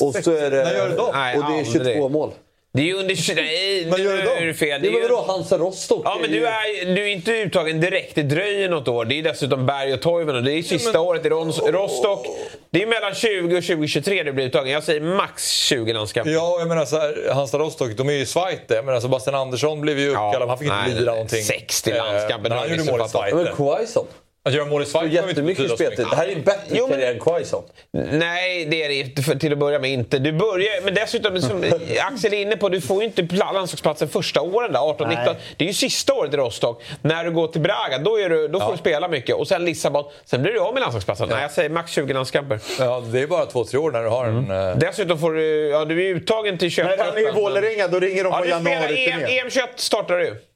Och 0.00 0.14
så 0.14 0.32
är 0.32 0.50
det, 0.50 0.64
När 0.64 0.74
gör 0.74 0.88
du 0.88 0.96
då? 0.96 1.02
Och 1.02 1.52
det 1.52 1.60
är 1.60 1.94
22 1.94 2.08
mål. 2.08 2.32
Det 2.72 2.82
är 2.82 2.86
ju 2.86 2.94
under... 2.94 3.34
Nej, 3.34 3.84
nu 3.84 4.10
är 4.10 4.46
det 4.46 4.54
fel. 4.54 4.82
Det 4.82 4.88
är 4.88 4.92
ju... 4.92 5.02
vadå? 5.02 5.24
Hansa 5.26 5.58
Rostock? 5.58 6.02
Ja, 6.04 6.18
men 6.20 6.30
du 6.30 6.46
är, 6.46 6.94
du 6.94 7.02
är 7.02 7.06
inte 7.06 7.32
uttagen 7.32 7.80
direkt. 7.80 8.14
Det 8.14 8.22
dröjer 8.22 8.68
något 8.68 8.88
år. 8.88 9.04
Det 9.04 9.14
är 9.14 9.22
dessutom 9.22 9.66
Berg 9.66 9.94
och 9.94 10.02
Toivonen. 10.02 10.44
Det 10.44 10.52
är 10.52 10.62
sista 10.62 10.92
men... 10.92 11.00
året 11.00 11.26
i 11.26 11.28
Rostock. 11.28 12.26
Det 12.70 12.82
är 12.82 12.86
mellan 12.86 13.14
20 13.14 13.58
och 13.58 13.64
2023 13.64 14.22
du 14.22 14.32
blir 14.32 14.46
uttagen. 14.46 14.72
Jag 14.72 14.82
säger 14.82 15.00
max 15.00 15.50
20 15.50 15.92
landskamper. 15.92 16.32
Ja, 16.32 16.56
jag 16.58 16.68
menar 16.68 16.84
så 16.84 16.98
här, 16.98 17.32
Hansa 17.34 17.58
Rostock, 17.58 17.90
de 17.96 18.08
är 18.08 18.12
ju 18.12 18.20
i 18.20 18.26
Schweiz 18.26 18.60
Men 18.68 18.88
alltså 18.88 19.08
Bastian 19.08 19.34
Andersson 19.34 19.80
blev 19.80 19.98
ju 19.98 20.08
uppkallad. 20.08 20.42
Ja, 20.42 20.46
han 20.48 20.58
fick 20.58 20.68
inte 20.68 21.00
lira 21.00 21.12
någonting. 21.12 21.42
60 21.42 21.90
landskamper. 21.90 22.50
Eh, 22.50 22.56
han 22.56 22.70
gjorde 22.70 22.92
mål 22.92 23.00
i 23.00 23.08
Schweiz. 23.08 23.34
Men 23.34 23.56
Quaison? 23.56 24.06
Att 24.44 24.54
göra 24.54 24.64
mål 24.64 24.82
i 24.82 24.84
Schweiz 24.84 25.12
jättemycket 25.12 25.70
speltid. 25.70 26.06
Det 26.10 26.16
här 26.16 26.28
är 26.28 26.32
en 26.32 26.42
bättre 26.42 26.76
jo, 26.76 26.86
men, 26.86 26.98
karriär 26.98 27.12
än 27.12 27.20
Quaison. 27.20 27.64
Nej, 27.92 28.64
det 28.64 28.84
är 28.84 29.04
det 29.16 29.22
för, 29.22 29.34
till 29.34 29.52
att 29.52 29.58
börja 29.58 29.78
med 29.78 29.90
inte. 29.90 30.18
Du 30.18 30.32
börjar, 30.32 30.84
men 30.84 30.94
dessutom, 30.94 31.40
som 31.42 31.64
Axel 32.12 32.34
är 32.34 32.42
inne 32.42 32.56
på, 32.56 32.68
du 32.68 32.80
får 32.80 33.02
ju 33.02 33.08
inte 33.08 33.22
landslagsplatsen 33.36 34.08
första 34.08 34.40
åren, 34.40 34.76
18-19. 34.76 35.34
Det 35.56 35.64
är 35.64 35.68
ju 35.68 35.74
sista 35.74 36.14
året 36.14 36.34
i 36.34 36.36
Rostock. 36.36 36.82
När 37.02 37.24
du 37.24 37.30
går 37.30 37.48
till 37.48 37.60
Braga, 37.60 37.98
då, 37.98 38.20
är 38.20 38.28
du, 38.28 38.48
då 38.48 38.60
får 38.60 38.68
ja. 38.68 38.72
du 38.72 38.78
spela 38.78 39.08
mycket. 39.08 39.36
Och 39.36 39.48
sen 39.48 39.64
Lissabon, 39.64 40.04
sen 40.24 40.42
blir 40.42 40.52
du 40.52 40.60
av 40.60 40.74
med 40.74 40.80
landslagsplatsen. 40.80 41.26
Ja. 41.28 41.34
Nej, 41.34 41.42
jag 41.42 41.50
säger 41.50 41.70
max 41.70 41.92
20 41.92 42.12
landskamper. 42.12 42.60
Ja, 42.78 43.02
det 43.12 43.20
är 43.20 43.26
bara 43.26 43.46
två, 43.46 43.64
tre 43.64 43.78
år 43.78 43.90
när 43.90 44.02
du 44.02 44.08
har 44.08 44.26
mm. 44.26 44.50
en... 44.50 44.70
Uh... 44.70 44.78
Dessutom 44.78 45.18
får 45.18 45.32
du, 45.32 45.68
ja 45.68 45.84
du 45.84 46.06
är 46.06 46.14
uttagen 46.14 46.58
till 46.58 46.70
21 46.70 46.98
När 46.98 47.04
han 47.04 47.16
är 47.16 47.28
i 47.28 47.32
Vålerenga, 47.32 47.88
då 47.88 48.00
ringer 48.00 48.24
de 48.24 48.32
på 48.32 48.38
ja, 48.38 48.50
januari 48.50 49.10
EM, 49.10 49.20
EM 49.20 49.50
21 49.50 49.68
startar 49.76 50.18
du. 50.18 50.49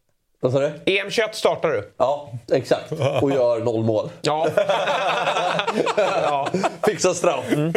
Vad 0.45 0.53
sa 0.53 0.59
du? 0.59 0.73
EM21 0.85 1.33
startar 1.33 1.69
du. 1.69 1.91
Ja, 1.97 2.33
exakt. 2.53 2.93
Och 3.23 3.31
gör 3.31 3.61
noll 3.61 3.85
mål. 3.85 4.11
Ja. 4.21 4.49
ja. 5.97 6.49
Fixa 6.87 7.15
straff. 7.15 7.53
Mm. 7.53 7.73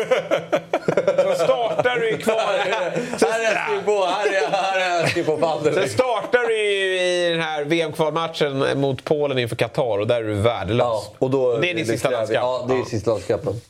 Så 1.17 1.43
startar 1.43 1.99
du 1.99 2.17
kvar... 2.17 2.35
här 2.35 3.39
är 3.39 3.73
jag 3.73 3.85
på, 3.85 4.05
här 4.05 4.27
är, 4.27 4.51
här 4.51 4.79
är 4.79 5.17
jag 5.17 5.25
på 5.25 5.37
padel. 5.37 5.73
Sen 5.73 5.89
startar 5.89 6.47
du 6.47 6.61
i 6.61 7.29
den 7.29 7.41
här 7.41 7.63
VM-kvalmatchen 7.63 8.79
mot 8.79 9.03
Polen 9.03 9.39
inför 9.39 9.55
Qatar 9.55 9.99
och 9.99 10.07
där 10.07 10.15
är 10.15 10.23
du 10.23 10.33
värdelös. 10.33 10.85
Ja, 10.85 11.03
och 11.19 11.29
då, 11.29 11.57
det 11.57 11.69
är 11.69 11.75
din 11.75 11.85
sista 11.85 12.09
landskamp. 12.09 12.43
Ja, 12.43 12.65
det 12.67 12.73
är 12.73 12.83
sista 12.83 13.11
landskampen. 13.11 13.61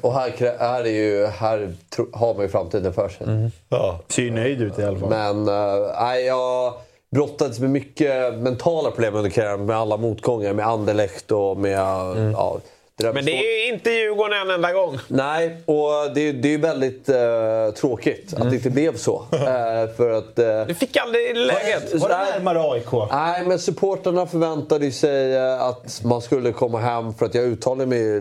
Och 0.00 0.14
här, 0.14 0.58
här, 0.58 0.84
är 0.84 0.90
ju, 0.90 1.26
här 1.26 1.74
har 2.12 2.34
man 2.34 2.42
ju 2.42 2.48
framtiden 2.48 2.92
för 2.92 3.08
sig. 3.08 3.26
Mm. 3.26 3.50
Ja. 3.68 4.00
Ser 4.08 4.30
nöjd 4.30 4.62
ut 4.62 4.78
i 4.78 4.84
alla 4.84 4.98
fall. 4.98 5.08
Men, 5.08 5.48
äh, 5.48 6.18
jag 6.18 6.74
brottades 7.14 7.60
med 7.60 7.70
mycket 7.70 8.34
mentala 8.34 8.90
problem 8.90 9.14
under 9.14 9.30
karriären. 9.30 9.66
Med 9.66 9.76
alla 9.76 9.96
motgångar, 9.96 10.52
med 10.52 10.66
Anderlecht 10.66 11.30
och 11.30 11.56
med... 11.56 11.80
Mm. 11.80 12.32
Ja, 12.32 12.60
det 12.96 13.12
Men 13.12 13.24
det 13.24 13.32
är 13.32 13.66
ju 13.66 13.74
inte 13.74 13.90
Djurgården 13.90 14.40
en 14.40 14.50
enda 14.50 14.72
gång. 14.72 14.98
Nej, 15.08 15.56
och 15.66 16.14
det, 16.14 16.32
det 16.32 16.48
är 16.48 16.52
ju 16.52 16.58
väldigt 16.58 17.08
uh, 17.08 17.74
tråkigt 17.74 18.32
mm. 18.32 18.42
att 18.42 18.50
det 18.50 18.56
inte 18.56 18.70
blev 18.70 18.96
så. 18.96 19.26
Uh, 19.32 19.38
för 19.96 20.10
att, 20.10 20.38
uh, 20.38 20.66
du 20.66 20.74
fick 20.74 20.96
aldrig 20.96 21.36
läget. 21.36 21.94
Var 21.94 22.08
det 22.08 22.16
närmare 22.16 22.72
AIK? 22.72 22.92
Nej, 23.10 23.46
men 23.46 23.58
supporterna 23.58 24.26
förväntade 24.26 24.92
sig 24.92 25.38
att 25.58 26.00
man 26.04 26.22
skulle 26.22 26.52
komma 26.52 26.78
hem 26.78 27.14
för 27.14 27.26
att 27.26 27.34
jag 27.34 27.44
uttalade 27.44 27.86
mig 27.86 28.20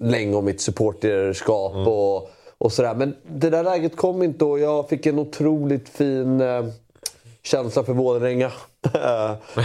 länge 0.00 0.36
om 0.36 0.44
mitt 0.44 0.60
supporterskap. 0.60 1.74
Mm. 1.74 1.88
Och, 1.88 2.30
och 2.58 2.72
sådär. 2.72 2.94
Men 2.94 3.16
det 3.22 3.50
där 3.50 3.62
läget 3.62 3.96
kom 3.96 4.22
inte 4.22 4.44
och 4.44 4.58
jag 4.58 4.88
fick 4.88 5.06
en 5.06 5.18
otroligt 5.18 5.88
fin 5.88 6.42
känsla 7.46 7.84
för 7.84 7.92
Vålerenga. 7.92 8.52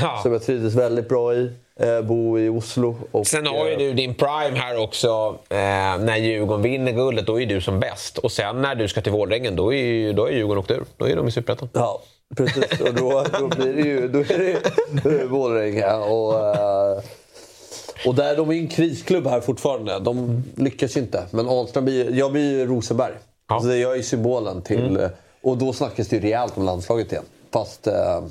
Ja. 0.02 0.20
Som 0.24 0.32
jag 0.32 0.44
trivdes 0.44 0.76
väldigt 0.76 1.10
bra 1.10 1.34
i. 1.34 1.52
Eh, 1.80 2.02
bo 2.02 2.40
i 2.40 2.50
Oslo. 2.50 2.96
Och, 3.12 3.28
Sen 3.28 3.46
har 3.46 3.68
ju 3.68 3.76
du 3.76 3.94
din 3.94 4.14
prime 4.14 4.60
här 4.60 4.84
också. 4.84 5.38
Eh, 5.50 5.58
när 6.00 6.18
Djurgården 6.18 6.62
vinner 6.62 6.92
guldet, 6.92 7.28
då 7.28 7.42
är 7.42 7.46
du 7.46 7.62
som 7.62 7.80
bäst. 7.80 8.18
Och 8.18 8.32
sen 8.32 8.62
när 8.62 8.76
du 8.76 8.88
ska 8.88 9.02
till 9.02 9.12
Vålerenga, 9.12 9.52
då 9.52 9.74
är, 9.74 10.14
då 10.14 10.26
är 10.26 10.32
Djurgården 10.32 10.60
åkt 10.60 10.72
ur. 10.72 10.84
Då 10.98 11.08
är 11.08 11.16
de 11.16 11.28
i 11.28 11.32
Superettan. 11.32 11.70
Ja, 11.74 12.02
precis. 12.38 12.80
Och 12.80 12.94
då, 12.94 13.26
då 13.40 13.48
blir 13.48 13.74
det 13.74 13.82
ju 13.82 14.08
då 14.08 14.20
är 14.20 14.60
det 15.04 15.26
Vålerenga. 15.26 15.98
Och, 15.98 16.56
eh, 16.56 17.00
och 18.06 18.16
där, 18.16 18.38
de 18.38 18.50
är 18.50 18.54
en 18.54 18.68
krisklubb 18.68 19.28
här 19.28 19.42
fortfarande. 19.42 20.00
De 20.00 20.44
lyckas 20.56 20.98
ju 20.98 21.02
inte. 21.02 21.24
Men 21.32 21.50
Ahlström 21.50 21.86
blir, 21.86 22.16
jag 22.16 22.32
blir 22.32 22.68
Rosenberg. 22.68 23.14
Ja. 23.50 23.56
Alltså, 23.56 23.74
jag 23.74 23.98
är 23.98 24.02
symbolen 24.02 24.62
till... 24.62 24.98
Mm. 24.98 25.12
Och 25.44 25.58
då 25.58 25.74
snackas 25.74 26.08
det 26.08 26.16
ju 26.16 26.22
rejält 26.22 26.58
om 26.58 26.66
landslaget 26.66 27.12
igen. 27.12 27.24
Fast 27.54 27.88
eh, 27.88 28.24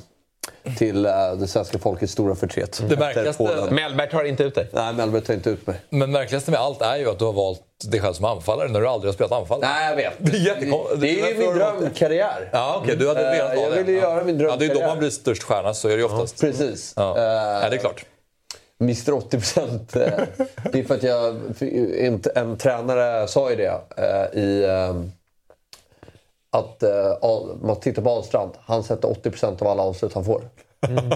till 0.78 1.06
eh, 1.06 1.32
det 1.32 1.48
svenska 1.48 1.78
folkets 1.78 2.12
stora 2.12 2.34
förtret. 2.34 2.82
Det 2.88 2.96
märkligaste... 2.96 3.68
Mellberg 3.70 4.10
tar 4.10 4.24
inte 4.24 4.44
ut 4.44 4.54
dig? 4.54 4.68
Nej, 4.72 4.94
Mellberg 4.94 5.22
tar 5.22 5.34
inte 5.34 5.50
ut 5.50 5.66
mig. 5.66 5.80
Men 5.90 6.10
märkligaste 6.10 6.50
med 6.50 6.60
allt 6.60 6.82
är 6.82 6.96
ju 6.96 7.10
att 7.10 7.18
du 7.18 7.24
har 7.24 7.32
valt 7.32 7.62
dig 7.84 8.00
själv 8.00 8.12
som 8.12 8.24
anfallare 8.24 8.68
när 8.68 8.80
du 8.80 8.88
aldrig 8.88 9.08
har 9.08 9.14
spelat 9.14 9.32
anfall. 9.32 9.60
Nej, 9.60 9.88
jag 9.88 9.96
vet. 9.96 10.12
Det 10.18 10.36
är, 10.36 10.40
jättekon... 10.40 11.00
det 11.00 11.20
är 11.20 11.28
ju 11.28 11.38
min 11.38 11.54
drömkarriär. 11.54 12.50
Ja, 12.52 12.74
okej. 12.76 12.94
Okay. 12.94 12.96
Du 12.96 13.08
hade 13.08 13.30
velat 13.30 13.56
ha 13.56 13.62
Jag 13.62 13.70
ville 13.70 13.92
göra 13.92 14.24
min 14.24 14.38
drömkarriär. 14.38 14.68
Ja, 14.68 14.74
det 14.74 14.80
är 14.80 14.82
då 14.82 14.88
man 14.88 14.98
blir 14.98 15.10
störst 15.10 15.42
stjärna, 15.42 15.74
så 15.74 15.88
är 15.88 15.92
det 15.92 15.98
ju 15.98 16.04
oftast. 16.04 16.42
Ja, 16.42 16.48
precis. 16.48 16.94
Ja. 16.96 17.14
Uh, 17.16 17.22
ja, 17.22 17.68
det 17.70 17.76
är 17.76 17.80
klart. 17.80 18.04
Mr 18.80 19.12
80 19.12 19.30
procent. 19.30 19.92
det 19.92 20.78
är 20.78 20.84
för 20.84 20.94
att 20.94 21.02
jag... 21.02 21.36
En, 21.98 22.22
en 22.34 22.58
tränare 22.58 23.28
sa 23.28 23.50
ju 23.50 23.56
det 23.56 23.80
i 24.40 24.66
att 26.50 26.82
uh, 26.82 27.56
man 27.62 27.80
tittar 27.80 28.02
på 28.02 28.10
Ahlstrand. 28.10 28.50
Han 28.64 28.82
sätter 28.82 29.08
80% 29.08 29.62
av 29.62 29.68
alla 29.68 29.82
avslut 29.82 30.14
han 30.14 30.24
får. 30.24 30.42
Mm. 30.88 31.10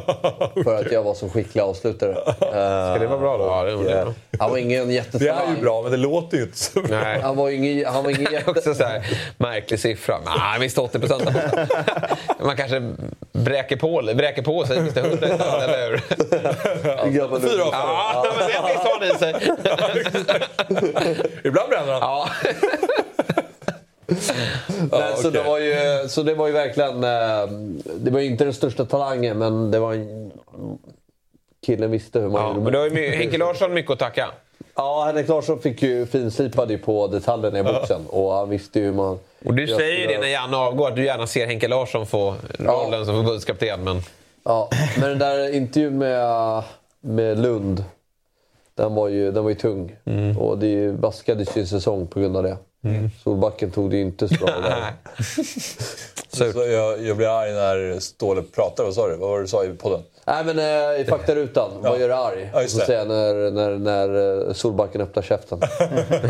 För 0.65 0.81
att 0.81 0.93
jag 0.93 1.03
var 1.03 1.15
så 1.15 1.29
skicklig 1.29 1.63
avslutare. 1.63 2.17
Ska 2.37 2.99
det 2.99 3.07
vara 3.07 3.19
bra 3.19 3.39
då? 3.39 3.45
Ja, 3.45 3.65
det 3.65 3.75
var 3.75 3.85
det. 3.85 4.15
Han 4.39 4.51
var 4.51 4.59
ingen 4.59 4.91
jättestark. 4.91 5.23
Det 5.23 5.29
är 5.29 5.57
ju 5.57 5.63
bra, 5.63 5.83
men 5.83 5.91
det 5.91 5.97
låter 5.97 6.37
ju 6.37 6.43
inte 6.43 6.59
så 6.59 6.81
bra. 6.81 7.01
Nej. 7.01 7.21
Han 7.21 7.37
var 7.37 7.51
ingen, 7.51 7.87
han 7.87 8.05
var 8.05 8.11
ingen 8.11 8.23
jätte... 8.33 8.51
också 8.51 8.75
så 8.75 8.85
här, 8.85 9.19
märklig 9.37 9.81
siffra. 9.81 10.15
Nej, 10.25 10.35
han 10.39 10.61
visste 10.61 10.81
80 10.81 10.99
procent. 10.99 11.23
Man 12.41 12.57
kanske 12.57 12.93
bräker 13.33 13.77
på, 13.77 14.03
bräker 14.15 14.43
på 14.43 14.67
sig 14.67 14.83
det 14.95 15.01
100 15.01 15.27
eller 15.27 15.91
hur? 15.91 16.03
Ja, 17.19 17.41
Fyra 17.41 17.65
av 17.65 17.73
Ja, 17.73 18.25
men 18.39 18.47
det 18.47 18.63
visste 18.69 18.89
han 18.93 19.03
i 19.03 19.19
sig. 19.19 19.35
Ibland 21.45 21.71
bränner 21.71 21.93
han. 21.93 22.01
Ja. 22.01 22.29
Men, 24.07 24.89
ah, 24.93 25.17
så, 25.17 25.31
det 25.31 25.43
var 25.43 25.59
ju, 25.59 26.09
så 26.09 26.23
det 26.23 26.35
var 26.35 26.47
ju 26.47 26.53
verkligen... 26.53 27.05
Eh, 27.05 27.47
det 27.97 28.11
var 28.11 28.21
ju 28.21 28.27
inte 28.27 28.45
den 28.45 28.55
största 28.55 28.85
talangen, 28.85 29.39
men 29.39 29.71
det 29.71 29.79
var 29.79 29.93
en... 29.93 30.33
Killen 31.67 31.91
visste 31.91 32.21
hur 32.21 32.29
man 32.29 32.43
ja, 32.43 32.49
gjorde. 32.49 32.61
Men 32.61 32.73
du 32.73 32.79
har 32.79 32.87
ju 32.87 33.11
Henke 33.11 33.39
Larsson 33.39 33.75
mycket 33.75 33.93
att 33.93 33.99
tacka. 33.99 34.29
Ja, 34.75 35.05
Henrik 35.07 35.29
Larsson 35.29 35.59
fick 35.59 35.83
ju 35.83 36.07
finslipade 36.07 36.73
ju 36.73 36.79
på 36.79 37.07
detaljerna 37.07 37.59
i 37.59 37.63
boxen. 37.63 38.01
Och 38.09 38.33
han 38.33 38.49
visste 38.49 38.79
ju 38.79 38.85
hur 38.85 38.93
man... 38.93 39.19
Och 39.45 39.55
du 39.55 39.67
säger 39.67 39.99
ju 39.99 40.07
det 40.07 40.19
när 40.19 40.29
Janne 40.29 40.57
avgår, 40.57 40.89
att 40.89 40.97
du 40.97 41.05
gärna 41.05 41.27
ser 41.27 41.47
Henke 41.47 41.69
Larsson 41.69 42.07
få 42.07 42.35
rollen 42.59 43.07
som 43.07 43.15
förbundskapten. 43.15 43.85
Men... 43.85 44.01
Ja, 44.45 44.69
men 45.01 45.09
den 45.09 45.19
där 45.19 45.55
intervjun 45.55 45.99
med, 45.99 46.63
med 47.01 47.39
Lund, 47.39 47.85
den 48.75 48.95
var 48.95 49.09
ju, 49.09 49.33
den 49.33 49.43
var 49.43 49.51
ju 49.51 49.57
tung. 49.57 49.97
Och 50.39 50.59
det 50.59 50.67
ju- 50.67 50.93
vaskades 50.93 51.57
ju 51.57 51.61
en 51.61 51.67
säsong 51.67 52.07
på 52.07 52.21
grund 52.21 52.37
av 52.37 52.43
det. 52.43 52.57
Solbacken 53.25 53.71
tog 53.71 53.91
det 53.91 53.97
ju 53.97 54.03
inte 54.03 54.29
så 54.29 54.35
bra 54.35 54.61
där. 54.61 54.93
Så 56.37 56.45
jag, 56.45 57.03
jag 57.03 57.17
blir 57.17 57.41
arg 57.41 57.53
när 57.53 58.01
Ståhle 58.01 58.43
pratar. 58.43 58.85
Vad 58.85 58.95
sa 58.95 59.09
du? 59.09 59.17
Vad 59.17 59.29
var 59.29 59.37
det 59.37 59.45
du 59.45 59.49
sa 59.49 59.65
i 59.65 59.69
podden? 59.69 60.03
Nej 60.27 60.45
men 60.45 60.59
eh, 60.59 61.01
i 61.01 61.05
faktarutan, 61.09 61.71
vad 61.81 62.01
gör 62.01 62.09
dig 62.09 62.17
arg? 62.17 62.51
Ja, 62.53 62.63
och 62.65 62.71
så 62.71 62.79
det. 62.79 62.87
säger 62.87 62.99
jag 62.99 63.09
när, 63.09 63.51
när, 63.51 63.79
när 63.79 64.47
eh, 64.49 64.53
Solbacken 64.53 65.01
öppnar 65.01 65.23
käften. 65.23 65.61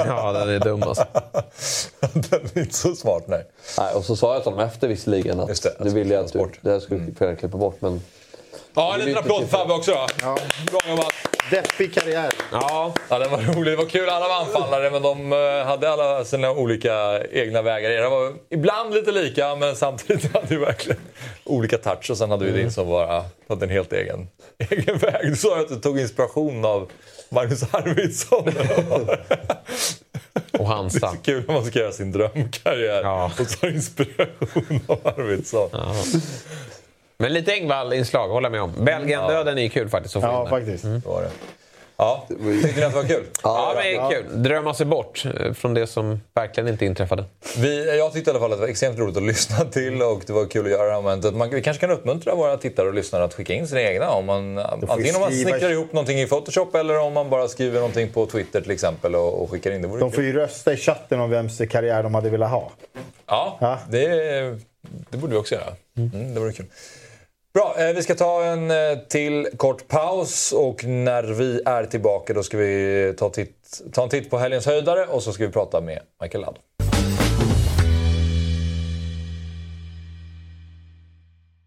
ja, 0.07 0.33
den 0.33 0.49
är 0.49 0.61
dum 0.61 0.83
alltså. 0.83 1.05
Den 2.13 2.41
är 2.55 2.59
inte 2.59 2.75
så 2.75 2.95
smart, 2.95 3.23
nej. 3.27 3.47
Nej, 3.79 3.95
och 3.95 4.05
så 4.05 4.17
sa 4.17 4.35
jag 4.35 4.43
till 4.43 4.53
honom 4.53 4.67
efter 4.67 4.89
visserligen 4.89 5.41
att 5.41 5.49
Just 5.49 5.63
det, 5.63 5.75
nu 5.81 5.91
vill 5.91 6.11
jag 6.11 6.25
att 6.25 6.33
du, 6.33 6.51
det 6.61 6.71
här 6.71 6.81
skulle 6.81 7.13
jag 7.19 7.39
klippa 7.39 7.59
bort 7.59 7.77
men... 7.81 8.01
Ja, 8.75 8.95
en 8.95 9.01
liten 9.01 9.19
applåd 9.19 9.39
till 9.39 9.49
Fabbe 9.49 9.75
också 9.75 9.91
då. 9.91 10.07
Bra 10.71 10.81
jobbat. 10.89 11.34
Deppig 11.51 11.95
karriär. 11.95 12.33
Ja. 12.53 12.95
ja, 13.09 13.19
den 13.19 13.31
var 13.31 13.39
rolig. 13.39 13.73
Det 13.73 13.77
var 13.77 13.87
kul. 13.87 14.09
Alla 14.09 14.29
var 14.29 14.41
anfallare, 14.41 14.91
men 14.91 15.03
de 15.03 15.33
eh, 15.33 15.67
hade 15.67 15.91
alla 15.91 16.25
sina 16.25 16.51
olika 16.51 17.23
egna 17.33 17.63
vägar. 17.63 17.91
Era 17.91 18.09
var 18.09 18.33
ibland 18.51 18.95
lite 18.95 19.13
lika, 19.13 19.57
men 19.57 19.77
samtidigt 19.77 20.33
hade 20.35 20.55
ju 20.55 20.61
verkligen 20.61 21.01
olika 21.45 21.79
touch. 21.79 22.11
Och 22.11 22.19
sen 22.19 22.31
hade 22.31 22.45
vi 22.45 22.51
din 22.53 22.73
som 22.73 22.89
bara 22.89 23.25
hade 23.49 23.65
en 23.65 23.71
helt 23.71 23.93
egen, 23.93 24.29
egen 24.71 24.99
väg. 24.99 25.31
Du 25.31 25.37
sa 25.37 25.61
att 25.61 25.69
du 25.69 25.77
tog 25.77 26.01
inspiration 26.01 26.65
av 26.65 26.91
Magnus 27.29 27.63
Arvidsson. 27.75 28.49
Och 30.59 30.67
Hansa. 30.67 30.99
Det 31.01 31.07
är 31.07 31.11
så 31.11 31.23
kul 31.23 31.45
när 31.47 31.55
man 31.55 31.65
ska 31.65 31.79
göra 31.79 31.93
sin 31.93 32.13
drömkarriär 32.13 33.31
och 33.41 33.61
tar 33.61 33.69
inspiration 33.69 34.81
av 34.87 35.01
Arvidsson. 35.05 35.71
Men 37.19 37.33
lite 37.33 37.53
Engvall-inslag 37.53 38.29
håller 38.29 38.47
jag 38.47 38.53
med 38.53 38.63
om. 38.63 38.85
Belgien-döden 38.85 39.59
är 39.59 39.69
kul 39.69 39.89
faktiskt. 39.89 40.15
Ja, 40.15 40.47
faktiskt. 40.51 40.85
Det 40.85 41.03
var 41.07 41.23
det. 41.23 41.31
Ja, 41.97 42.27
tyckte 42.29 42.81
ni 42.81 42.87
att 42.87 42.93
det 42.93 42.97
var 42.99 43.09
kul? 43.09 43.25
Ja, 43.43 43.73
men 43.77 43.85
det 43.85 43.97
är 43.97 44.11
kul. 44.11 44.43
Drömma 44.43 44.75
sig 44.75 44.87
bort 44.87 45.25
eh, 45.41 45.53
från 45.53 45.75
det 45.75 45.87
som 45.87 46.21
verkligen 46.35 46.69
inte 46.69 46.85
inträffade. 46.85 47.25
Vi, 47.59 47.97
jag 47.99 48.13
tyckte 48.13 48.31
i 48.31 48.33
alla 48.33 48.41
fall 48.41 48.53
att 48.53 48.59
det 48.59 48.61
var 48.63 48.69
extremt 48.69 48.99
roligt 48.99 49.17
att 49.17 49.23
lyssna 49.33 49.65
till 49.65 50.03
och 50.03 50.23
det 50.27 50.33
var 50.33 50.47
kul 50.47 50.65
att 50.65 50.71
göra 50.73 50.85
det 50.87 50.91
här 50.95 51.03
momentet. 51.03 51.35
Man, 51.35 51.51
vi 51.51 51.63
kanske 51.63 51.81
kan 51.81 51.91
uppmuntra 51.91 52.35
våra 52.35 52.57
tittare 52.57 52.89
och 52.89 52.95
lyssnare 52.95 53.25
att 53.25 53.35
skicka 53.35 53.53
in 53.55 53.69
sina 53.69 53.83
egna. 53.83 54.11
Om 54.11 54.27
man, 54.27 54.59
antingen 54.59 55.15
om 55.15 55.21
man 55.21 55.33
snickrar 55.33 55.71
ihop 55.71 55.93
någonting 55.93 56.21
i 56.21 56.27
Photoshop 56.27 56.75
eller 56.75 56.99
om 56.99 57.13
man 57.13 57.31
bara 57.31 57.49
skriver 57.49 57.81
någonting 57.81 58.09
på 58.13 58.27
Twitter 58.27 58.61
till 58.61 58.71
exempel 58.71 59.15
och, 59.15 59.43
och 59.43 59.51
skickar 59.51 59.71
in. 59.71 59.83
Det 59.83 59.89
vore 59.89 60.01
De 60.01 60.11
kul. 60.11 60.15
får 60.15 60.25
ju 60.25 60.33
rösta 60.33 60.73
i 60.73 60.77
chatten 60.77 61.21
om 61.21 61.31
vems 61.31 61.59
karriär 61.71 62.03
de 62.03 62.15
hade 62.15 62.31
velat 62.31 62.51
ha. 62.51 62.71
Ja, 63.27 63.79
Det, 63.91 64.09
det 65.11 65.17
borde 65.17 65.33
vi 65.33 65.39
också 65.39 65.55
göra. 65.55 65.75
Mm, 65.97 66.35
det 66.35 66.41
vore 66.41 66.53
kul. 66.53 66.67
Bra, 67.55 67.75
eh, 67.79 67.95
vi 67.95 68.03
ska 68.03 68.15
ta 68.15 68.45
en 68.45 68.71
eh, 68.71 68.77
till 69.09 69.49
kort 69.57 69.89
paus 69.89 70.53
och 70.53 70.85
när 70.85 71.23
vi 71.23 71.61
är 71.67 71.85
tillbaka 71.85 72.35
då 72.35 72.43
ska 72.43 72.57
vi 72.57 73.15
ta, 73.19 73.29
titt, 73.29 73.83
ta 73.93 74.03
en 74.03 74.09
titt 74.09 74.31
på 74.31 74.39
helgens 74.39 74.67
höjdare 74.67 75.07
och 75.07 75.23
så 75.23 75.33
ska 75.33 75.47
vi 75.47 75.53
prata 75.53 75.81
med 75.81 76.01
Michael 76.23 76.45
Ladd. 76.45 76.59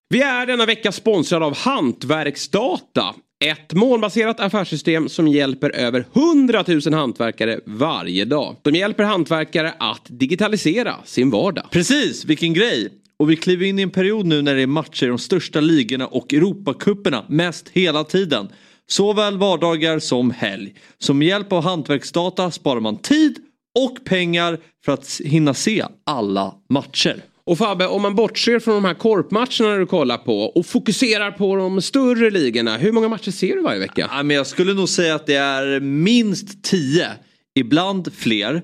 Vi 0.09 0.21
är 0.21 0.45
denna 0.45 0.65
vecka 0.65 0.91
sponsrade 0.91 1.45
av 1.45 1.57
Hantverksdata. 1.57 3.15
Ett 3.45 3.73
molnbaserat 3.73 4.39
affärssystem 4.39 5.09
som 5.09 5.27
hjälper 5.27 5.75
över 5.75 6.05
100 6.13 6.63
000 6.67 6.93
hantverkare 6.93 7.59
varje 7.65 8.25
dag. 8.25 8.55
De 8.61 8.75
hjälper 8.75 9.03
hantverkare 9.03 9.73
att 9.79 10.03
digitalisera 10.07 10.95
sin 11.05 11.29
vardag. 11.29 11.65
Precis, 11.71 12.25
vilken 12.25 12.53
grej! 12.53 12.91
Och 13.19 13.31
vi 13.31 13.35
kliver 13.35 13.65
in 13.65 13.79
i 13.79 13.81
en 13.81 13.89
period 13.89 14.25
nu 14.25 14.41
när 14.41 14.55
det 14.55 14.61
är 14.61 14.67
matcher 14.67 15.05
i 15.05 15.09
de 15.09 15.17
största 15.17 15.59
ligorna 15.59 16.07
och 16.07 16.33
Europacuperna 16.33 17.25
mest 17.29 17.69
hela 17.69 18.03
tiden. 18.03 18.47
Såväl 18.89 19.37
vardagar 19.37 19.99
som 19.99 20.31
helg. 20.31 20.73
Så 20.99 21.13
med 21.13 21.27
hjälp 21.27 21.51
av 21.51 21.63
hantverksdata 21.63 22.51
sparar 22.51 22.79
man 22.79 22.97
tid 22.97 23.37
och 23.79 24.05
pengar 24.05 24.57
för 24.85 24.91
att 24.91 25.21
hinna 25.23 25.53
se 25.53 25.85
alla 26.05 26.53
matcher. 26.69 27.23
Och 27.43 27.57
Fabbe, 27.57 27.87
om 27.87 28.01
man 28.01 28.15
bortser 28.15 28.59
från 28.59 28.75
de 28.75 28.85
här 28.85 28.93
korpmatcherna 28.93 29.77
du 29.77 29.85
kollar 29.85 30.17
på 30.17 30.41
och 30.41 30.65
fokuserar 30.65 31.31
på 31.31 31.55
de 31.55 31.81
större 31.81 32.29
ligorna. 32.29 32.77
Hur 32.77 32.91
många 32.91 33.07
matcher 33.07 33.31
ser 33.31 33.55
du 33.55 33.61
varje 33.61 33.79
vecka? 33.79 34.09
Ja, 34.11 34.23
men 34.23 34.35
jag 34.35 34.47
skulle 34.47 34.73
nog 34.73 34.89
säga 34.89 35.15
att 35.15 35.25
det 35.25 35.35
är 35.35 35.79
minst 35.79 36.63
tio, 36.63 37.07
ibland 37.55 38.13
fler. 38.13 38.63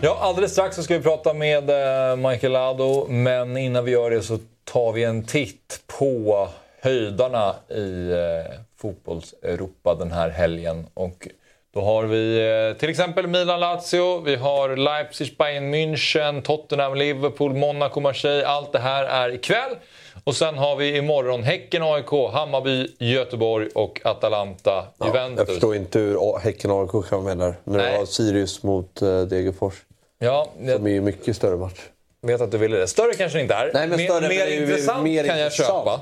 Ja, 0.00 0.18
alldeles 0.20 0.52
strax 0.52 0.76
så 0.76 0.82
ska 0.82 0.96
vi 0.96 1.02
prata 1.02 1.34
med 1.34 1.70
eh, 1.70 2.16
Michael 2.16 2.52
Lado, 2.52 3.06
men 3.08 3.56
innan 3.56 3.84
vi 3.84 3.90
gör 3.90 4.10
det 4.10 4.22
så 4.22 4.38
tar 4.64 4.92
vi 4.92 5.04
en 5.04 5.24
titt 5.24 5.82
på 5.98 6.48
höjdarna 6.82 7.54
i 7.68 8.10
eh, 8.10 8.54
fotbolls-Europa 8.78 9.94
den 9.94 10.12
här 10.12 10.28
helgen. 10.28 10.86
Och 10.94 11.28
då 11.74 11.80
har 11.80 12.04
vi 12.04 12.38
eh, 12.38 12.78
till 12.78 12.88
exempel 12.88 13.26
Milan-Lazio, 13.26 14.20
vi 14.20 14.36
har 14.36 14.76
Leipzig, 14.76 15.36
Bayern 15.38 15.74
München, 15.74 16.42
Tottenham, 16.42 16.94
Liverpool, 16.94 17.54
Monaco, 17.54 18.00
Marseille. 18.00 18.46
Allt 18.46 18.72
det 18.72 18.78
här 18.78 19.04
är 19.04 19.34
ikväll. 19.34 19.76
Och 20.24 20.36
sen 20.36 20.58
har 20.58 20.76
vi 20.76 20.96
imorgon 20.96 21.42
Häcken, 21.42 21.82
AIK, 21.82 22.10
Hammarby, 22.32 22.86
Göteborg 22.98 23.68
och 23.74 24.00
Atalanta, 24.04 24.86
Ja, 24.98 25.06
Juventus. 25.06 25.38
jag 25.38 25.46
förstår 25.48 25.76
inte 25.76 25.98
hur 25.98 26.38
Häcken 26.38 26.70
och 26.70 26.80
AIK 26.82 27.08
kan 27.08 27.24
vara 27.24 27.34
med 27.34 27.46
där. 27.46 27.54
När 27.64 27.78
Nej. 27.78 27.92
det 27.92 27.98
var 27.98 28.06
Sirius 28.06 28.62
mot 28.62 29.02
uh, 29.02 29.22
Degerfors. 29.22 29.74
Ja, 30.18 30.46
Som 30.74 30.86
är 30.86 30.90
ju 30.90 31.00
mycket 31.00 31.36
större 31.36 31.56
match. 31.56 31.78
vet 32.22 32.40
att 32.40 32.50
du 32.50 32.58
ville 32.58 32.76
det. 32.76 32.86
Större 32.86 33.14
kanske 33.14 33.40
inte 33.40 33.54
är. 33.54 33.70
Nej, 33.74 33.88
men 33.88 33.96
mer 33.98 34.04
större, 34.08 34.20
mer 34.20 34.28
det 34.28 34.42
är 34.42 34.50
ju 34.50 34.62
intressant 34.66 35.02
mer 35.04 35.24
kan 35.26 35.38
jag 35.40 35.52
köpa. 35.52 36.00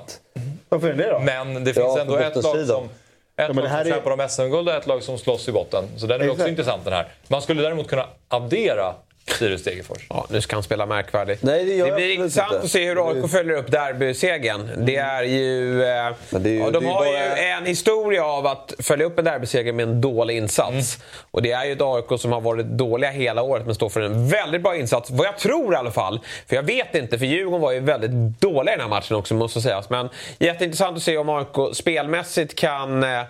Varför 0.69 0.89
är 0.89 0.95
det 0.95 1.11
då? 1.11 1.19
Men 1.19 1.55
det 1.65 1.75
finns 1.75 1.77
Ja, 1.77 2.01
ändå 2.01 2.17
ett 2.17 2.35
lag 2.43 2.67
som, 2.67 2.85
ett 2.85 2.91
men 3.37 3.47
lag 3.57 3.65
som 3.65 3.67
här 3.67 3.85
är- 3.85 3.91
kämpar 3.91 4.11
om 4.11 4.29
SM-guld 4.29 4.69
och 4.69 4.75
ett 4.75 4.87
lag 4.87 5.03
som 5.03 5.19
slåss 5.19 5.49
i 5.49 5.53
botten. 5.53 5.85
Så 5.97 6.07
den 6.07 6.21
är 6.21 6.25
också 6.25 6.33
Exakt. 6.35 6.51
intressant 6.51 6.85
den 6.85 6.93
här. 6.93 7.09
Man 7.29 7.43
skulle 7.43 7.63
däremot 7.63 7.89
kunna 7.89 8.07
addera 8.29 8.95
Sirius 9.39 9.63
Degerfors. 9.65 9.99
Ja, 10.09 10.27
nu 10.31 10.41
ska 10.41 10.57
han 10.57 10.63
spela 10.63 10.87
märkvärdigt. 10.87 11.43
Nej, 11.43 11.65
det 11.65 11.75
gör 11.75 11.87
det 11.87 11.93
blir 11.95 12.15
intressant 12.15 12.53
inte. 12.53 12.65
att 12.65 12.71
se 12.71 12.85
hur 12.89 13.09
AIK 13.11 13.31
följer 13.31 13.57
upp 13.57 13.71
derbysegern. 13.71 14.85
Det 14.87 14.97
är 14.97 15.23
ju... 15.23 15.83
Eh, 15.83 16.13
det 16.31 16.49
är 16.51 16.53
ju- 16.53 16.59
ja, 16.59 16.71
de 16.71 16.85
är 16.87 16.89
har 16.91 16.95
bara- 17.05 17.09
ju 17.37 17.43
en 17.45 17.67
historia 17.67 18.25
av 18.25 18.47
att 18.47 18.75
följa 18.79 19.07
upp 19.07 19.19
en 19.19 19.25
derbyseger 19.25 19.73
med 19.73 19.83
en 19.89 20.01
dålig 20.01 20.37
insats. 20.37 20.99
Och 21.31 21.43
det 21.43 21.53
är 21.53 21.65
ju 21.65 21.73
ett 21.73 21.83
AIK 21.83 22.21
som 22.21 22.33
har 22.33 22.41
varit 22.41 22.67
dåliga 22.67 23.11
hela 23.11 23.43
året 23.43 23.67
men 23.67 23.75
står 23.75 23.89
för 23.89 24.01
en 24.01 24.29
väldigt 24.29 24.63
bra 24.63 24.77
insats. 24.77 25.11
Vad 25.11 25.27
jag 25.27 25.39
tror 25.39 25.75
i 25.75 25.77
alla 25.77 25.91
fall. 25.91 26.21
För 26.49 26.57
jag 26.57 26.63
vet 26.63 26.95
inte, 26.95 27.19
för 27.19 27.27
Djurgården 27.27 27.61
var 27.61 27.73
ju 27.73 27.81
väldigt 27.81 28.41
dåliga 28.41 28.75
i 28.75 28.77
den 28.77 28.83
här 28.83 28.89
matchen 28.91 29.17
också 29.17 29.35
måste 29.35 29.61
sägas. 29.61 29.91
Men 29.91 30.09
jätteintressant 30.39 30.97
att 30.97 31.03
se 31.03 31.19
om 31.19 31.29
AIK 31.29 31.75
spelmässigt 31.77 32.55
kan 32.55 33.03
eh, 33.03 33.21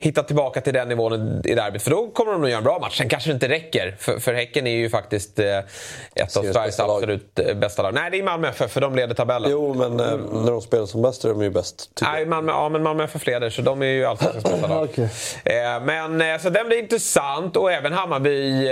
hitta 0.00 0.22
tillbaka 0.22 0.60
till 0.60 0.74
den 0.74 0.88
nivån 0.88 1.42
i 1.44 1.54
derbyt. 1.54 1.82
För 1.82 1.90
då 1.90 2.10
kommer 2.10 2.32
de 2.32 2.44
att 2.44 2.50
göra 2.50 2.58
en 2.58 2.64
bra 2.64 2.78
match. 2.78 2.98
Sen 2.98 3.08
kanske 3.08 3.30
det 3.30 3.34
inte 3.34 3.48
räcker. 3.48 3.96
För, 3.98 4.18
för 4.18 4.34
Häcken 4.34 4.66
är 4.66 4.76
ju 4.76 4.90
faktiskt 4.90 5.38
eh, 5.38 5.58
ett 6.14 6.36
av 6.36 6.42
Sveriges 6.42 6.54
bästa 6.54 6.86
lag. 6.86 6.96
absolut 6.96 7.38
eh, 7.38 7.54
bästa 7.54 7.82
lag. 7.82 7.94
Nej, 7.94 8.10
det 8.10 8.18
är 8.18 8.22
Malmö 8.22 8.48
FF 8.48 8.70
för 8.70 8.80
de 8.80 8.94
leder 8.94 9.14
tabellen. 9.14 9.50
Jo, 9.50 9.74
men 9.74 10.00
eh, 10.00 10.16
när 10.32 10.50
de 10.50 10.60
spelar 10.60 10.86
som 10.86 11.02
bäst 11.02 11.24
är 11.24 11.28
de 11.28 11.42
ju 11.42 11.50
bäst. 11.50 11.90
Nej, 12.02 12.26
Malmö, 12.26 12.52
ja, 12.52 12.68
men 12.68 12.82
Malmö 12.82 13.04
FF 13.04 13.26
leder 13.26 13.50
så 13.50 13.62
de 13.62 13.82
är 13.82 13.86
ju 13.86 14.04
allsvenskans 14.04 14.44
bästa 14.44 14.66
lag. 14.74 14.98
Eh, 14.98 15.82
men 15.82 16.40
så 16.40 16.50
den 16.50 16.66
blir 16.66 16.78
intressant 16.78 17.56
och 17.56 17.72
även 17.72 17.92
Hammarby... 17.92 18.68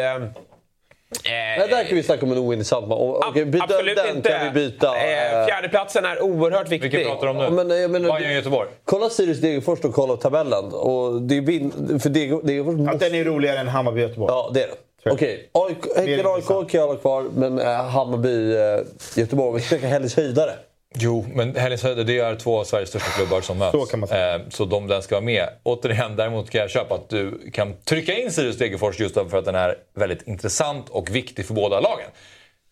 Eh, 1.24 1.30
Nej, 1.32 1.66
där 1.70 1.84
kan 1.84 1.96
vi 1.96 2.02
snacka 2.02 2.26
om 2.26 2.32
en 2.32 2.38
ointressant 2.38 2.88
match. 2.88 2.98
Byta- 3.34 3.62
Absolut 3.64 3.96
den 3.96 4.16
inte. 4.16 4.28
kan 4.30 4.44
vi 4.44 4.50
byta. 4.50 4.86
Eh, 4.96 5.46
fjärdeplatsen 5.46 6.04
är 6.04 6.22
oerhört 6.22 6.68
viktig. 6.68 6.90
Vilka 6.92 7.10
pratar 7.10 7.26
du 7.26 7.30
om 7.30 7.36
nu? 7.56 7.64
Men, 7.64 7.80
jag 7.80 7.90
menar, 7.90 8.18
Bayern 8.18 8.34
Göteborg. 8.34 8.68
Kolla 8.84 9.08
Sirius 9.10 9.38
Degerfors 9.40 9.80
och 9.80 9.94
kolla 9.94 10.16
tabellen. 10.16 10.64
Och 10.72 11.22
det 11.22 11.36
är 11.36 11.98
för 11.98 12.08
Deger- 12.10 12.46
Degerfors 12.46 12.74
Att 12.74 12.80
måste... 12.80 13.08
den 13.08 13.14
är 13.20 13.24
roligare 13.24 13.58
än 13.58 13.68
Hammarby-Göteborg. 13.68 14.32
Ja, 14.32 14.50
det 14.54 14.62
är 14.62 14.66
det. 15.04 15.10
Okej, 15.10 15.48
AIK- 15.52 15.96
Häcken 15.96 16.26
AIK 16.26 16.46
kan 16.70 16.80
jag 16.80 16.86
hålla 16.86 16.98
kvar, 16.98 17.24
men 17.34 17.58
eh, 17.58 17.66
Hammarby, 17.66 18.56
eh, 18.56 18.78
Göteborg. 19.16 19.54
Vi 19.56 19.60
ska 19.60 19.68
snacka 19.76 19.86
Helgens 19.86 20.16
höjdare. 20.16 20.50
Jo, 20.98 21.27
men 21.35 21.56
Helens 21.56 21.82
Höjder 21.82 22.05
det 22.05 22.18
är 22.18 22.35
två 22.35 22.60
av 22.60 22.64
Sveriges 22.64 22.89
största 22.89 23.10
klubbar 23.10 23.40
som 23.40 23.59
möts. 23.59 23.73
Så 23.73 23.86
kan 23.86 24.01
man 24.01 24.09
säga. 24.09 24.35
Eh, 24.35 24.40
så 24.51 24.64
de 24.64 24.86
den 24.86 25.02
ska 25.02 25.14
vara 25.14 25.24
med. 25.24 25.48
Återigen, 25.62 26.16
däremot 26.16 26.51
kan 26.51 26.60
jag 26.60 26.70
köpa 26.70 26.94
att 26.94 27.09
du 27.09 27.51
kan 27.52 27.74
trycka 27.85 28.14
in 28.14 28.31
Sirius 28.32 28.59
Degerfors 28.59 29.01
just 29.01 29.14
därför 29.14 29.39
att 29.39 29.44
den 29.44 29.55
är 29.55 29.77
väldigt 29.94 30.23
intressant 30.28 30.89
och 30.89 31.14
viktig 31.14 31.47
för 31.47 31.55
båda 31.55 31.81
lagen. 31.81 32.06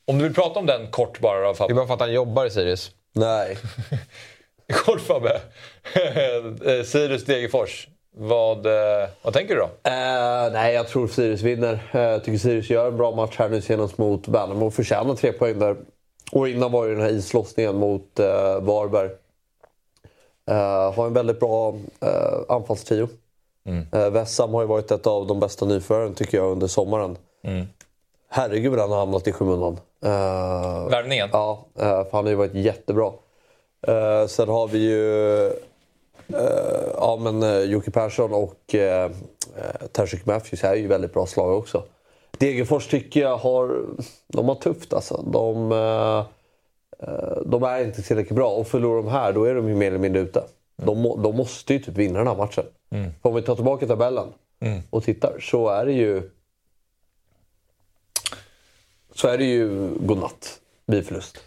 Om 0.06 0.18
du 0.18 0.24
vill 0.24 0.34
prata 0.34 0.58
om 0.60 0.66
den 0.66 0.86
kort 0.90 1.18
bara 1.20 1.48
då, 1.48 1.54
Fabbe. 1.54 1.72
Det 1.72 1.72
är 1.72 1.76
bara 1.76 1.86
för 1.86 1.94
att 1.94 2.00
han 2.00 2.12
jobbar 2.12 2.46
i 2.46 2.50
Sirius. 2.50 2.90
Nej. 3.12 3.56
Kort 4.72 5.00
Fabbe. 5.00 5.40
Eh, 6.64 6.82
Sirius 6.84 7.24
Degerfors. 7.24 7.88
Vad, 8.16 8.66
eh, 8.66 9.08
vad 9.22 9.34
tänker 9.34 9.54
du 9.54 9.60
då? 9.60 9.90
Eh, 9.90 10.52
nej, 10.52 10.74
jag 10.74 10.88
tror 10.88 11.08
Sirius 11.08 11.42
vinner. 11.42 11.78
Eh, 11.92 12.00
Jag 12.00 12.24
tycker 12.24 12.38
Sirius 12.38 12.70
gör 12.70 12.88
en 12.88 12.96
bra 12.96 13.10
match 13.14 13.34
här 13.38 13.48
nu 13.48 13.60
senast 13.60 13.98
mot 13.98 14.28
Värnamo 14.28 14.66
och 14.66 14.74
förtjänar 14.74 15.14
tre 15.14 15.32
poäng 15.32 15.58
där. 15.58 15.76
Och 16.32 16.48
innan 16.48 16.72
var 16.72 16.84
ju 16.84 16.94
den 16.94 17.02
här 17.02 17.10
islossningen 17.10 17.76
mot 17.76 18.18
eh, 18.18 18.60
Varberg. 18.60 19.10
Eh, 20.50 20.92
har 20.92 21.06
en 21.06 21.12
väldigt 21.12 21.40
bra 21.40 21.74
eh, 22.00 22.38
anfallstrio. 22.48 23.08
Mm. 23.66 23.86
Eh, 23.92 24.50
har 24.52 24.60
ju 24.60 24.66
varit 24.66 24.90
ett 24.90 25.06
av 25.06 25.26
de 25.26 25.40
bästa 25.40 25.66
nyförvärven 25.66 26.14
tycker 26.14 26.38
jag 26.38 26.52
under 26.52 26.66
sommaren. 26.66 27.16
Mm. 27.42 27.66
Herregud, 28.28 28.78
han 28.78 28.90
har 28.90 28.98
hamnat 28.98 29.28
i 29.28 29.32
skymundan. 29.32 29.72
Uh, 30.04 30.88
Värvningen? 30.90 31.28
Ja, 31.32 31.64
eh, 31.74 31.82
för 31.82 32.12
han 32.12 32.24
har 32.24 32.30
ju 32.30 32.34
varit 32.34 32.54
jättebra. 32.54 33.12
Uh, 33.88 34.26
sen 34.26 34.48
har 34.48 34.68
vi 34.68 34.78
ju 34.78 35.02
uh, 36.34 36.40
ja, 36.94 37.18
men, 37.20 37.42
uh, 37.42 37.60
Jocke 37.60 37.90
Persson 37.90 38.34
och 38.34 38.74
uh, 38.74 39.16
Tershik 39.92 40.26
Matthews 40.26 40.64
är 40.64 40.74
ju 40.74 40.86
väldigt 40.86 41.12
bra 41.12 41.26
slag 41.26 41.58
också. 41.58 41.82
Degerfors 42.38 42.86
tycker 42.86 43.20
jag 43.20 43.36
har, 43.36 43.84
de 44.28 44.48
har 44.48 44.54
tufft 44.54 44.92
alltså. 44.92 45.24
De, 45.32 45.72
uh, 45.72 46.24
de 47.46 47.62
är 47.62 47.84
inte 47.84 48.02
tillräckligt 48.02 48.36
bra 48.36 48.50
och 48.50 48.68
förlorar 48.68 49.02
de 49.02 49.08
här 49.08 49.32
då 49.32 49.44
är 49.44 49.54
de 49.54 49.68
ju 49.68 49.74
mer 49.74 49.86
eller 49.86 49.98
mindre 49.98 50.22
ute. 50.22 50.44
De, 50.76 51.22
de 51.22 51.36
måste 51.36 51.72
ju 51.72 51.78
typ 51.78 51.96
vinna 51.96 52.18
den 52.18 52.28
här 52.28 52.36
matchen. 52.36 52.64
Mm. 52.90 53.10
För 53.22 53.28
om 53.28 53.34
vi 53.34 53.42
tar 53.42 53.54
tillbaka 53.54 53.86
tabellen 53.86 54.32
Mm. 54.64 54.82
och 54.90 55.04
tittar 55.04 55.40
så 55.40 55.68
är 55.68 55.86
det 55.86 55.92
ju 55.92 56.30
så 59.14 59.28
är 59.28 59.38
det 59.38 59.44
ju 59.44 59.90
godnatt 60.00 60.60
vid 60.86 61.06
förlust. 61.06 61.38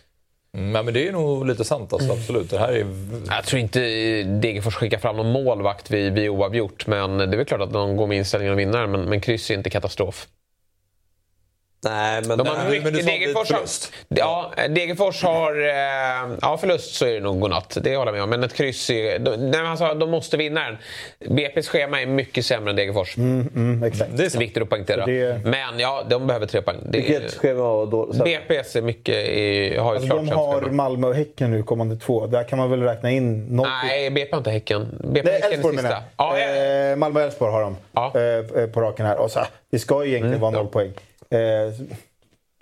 Mm, 0.54 0.76
ja, 0.76 0.84
men 0.84 0.94
det 0.94 1.08
är 1.08 1.12
nog 1.12 1.48
lite 1.48 1.64
sant 1.64 1.94
alltså, 1.94 2.12
absolut. 2.12 2.50
Det 2.50 2.60
här 2.60 2.74
är... 2.74 2.86
Jag 3.28 3.44
tror 3.46 3.60
inte 3.60 3.80
Degerfors 4.24 4.76
skickar 4.76 4.98
fram 4.98 5.18
någon 5.18 5.32
målvakt 5.32 5.92
vid, 5.92 6.14
vid 6.14 6.30
oavgjort. 6.30 6.88
Men 6.88 7.18
det 7.18 7.24
är 7.24 7.38
väl 7.38 7.46
klart 7.46 7.62
att 7.62 7.74
de 7.74 7.98
går 7.98 8.08
med 8.08 8.18
inställningen 8.18 8.54
att 8.54 8.60
vinna 8.60 8.88
men, 8.88 9.02
men 9.02 9.22
kryss 9.22 9.52
är 9.52 9.54
inte 9.54 9.70
katastrof. 9.70 10.28
Nej, 11.86 12.22
men... 12.28 12.38
De 12.38 12.48
har 12.48 12.56
Nej, 12.58 12.68
mycket, 12.70 12.84
men 12.84 12.94
du 12.94 13.00
sa 13.00 13.06
Degerfors, 13.12 13.52
har, 13.52 13.62
ja, 14.10 14.52
Degerfors 14.70 15.24
har... 15.24 15.62
Eh, 15.62 16.38
ja, 16.42 16.58
förlust 16.58 16.96
så 16.96 17.06
är 17.06 17.14
det 17.14 17.20
nog 17.20 17.40
godnatt. 17.40 17.78
Det 17.82 17.96
håller 17.96 18.12
jag 18.12 18.14
med 18.14 18.24
om. 18.24 18.30
Men 18.30 18.44
ett 18.44 18.54
kryss 18.54 18.90
är... 18.90 19.20
De, 19.20 19.32
nej, 19.36 19.62
men 19.62 19.66
alltså, 19.66 19.94
de 19.94 20.12
måste 20.12 20.38
vinna 20.38 20.62
den. 20.66 20.78
BP's 21.38 21.68
schema 21.70 22.02
är 22.02 22.06
mycket 22.06 22.46
sämre 22.46 22.70
än 22.70 22.76
Degerfors. 22.76 23.18
Mm, 23.18 23.50
mm, 23.56 23.84
exakt. 23.84 24.12
Det 24.18 24.26
är 24.26 24.30
sant. 24.30 24.42
Viktigt 24.44 24.64
att 24.64 24.70
poängtera. 24.70 25.06
Det- 25.06 25.42
Men 25.46 25.80
ja, 25.80 26.04
de 26.10 26.28
behöver 26.28 26.46
tre 26.46 26.62
poäng. 26.62 26.78
Det, 26.90 26.98
Vilket 26.98 27.34
schema 27.38 27.62
var 27.62 27.86
då? 27.86 28.14
Så- 28.14 28.24
BP's 28.26 28.78
är 28.78 28.82
mycket... 28.82 29.16
I, 29.16 29.78
har 29.78 29.94
ju 29.94 29.96
Alltså, 30.00 30.08
klart 30.14 30.26
de 30.26 30.30
har 30.36 30.60
schema. 30.62 30.72
Malmö 30.74 31.08
och 31.08 31.16
Häcken 31.16 31.52
nu 31.52 31.64
kommande 31.64 31.96
två. 31.96 32.28
Där 32.28 32.44
kan 32.44 32.58
man 32.60 32.70
väl 32.70 32.82
räkna 32.84 33.12
in 33.12 33.46
noll 33.56 33.68
Nej, 33.84 34.10
BP 34.10 34.32
har 34.32 34.38
inte 34.38 34.52
Häcken. 34.52 35.00
BP 35.04 35.30
Nej, 35.32 35.42
Häcken 35.42 35.66
är 35.66 35.72
sista. 35.72 36.04
Ja. 36.18 36.38
Eh, 36.38 36.96
Malmö 36.96 37.20
och 37.20 37.26
Elfsborg 37.26 37.52
har 37.52 37.62
de 37.62 37.78
Ja. 37.94 38.14
eh, 38.62 38.68
på 38.68 38.82
raken 38.82 39.06
här. 39.06 39.18
Och 39.18 39.32
så, 39.32 39.40
det 39.72 39.80
ska 39.80 40.04
ju 40.06 40.10
egentligen 40.10 40.40
vara 40.40 40.52
noll 40.52 40.68
poäng. 40.68 40.92
Eh, 41.30 41.74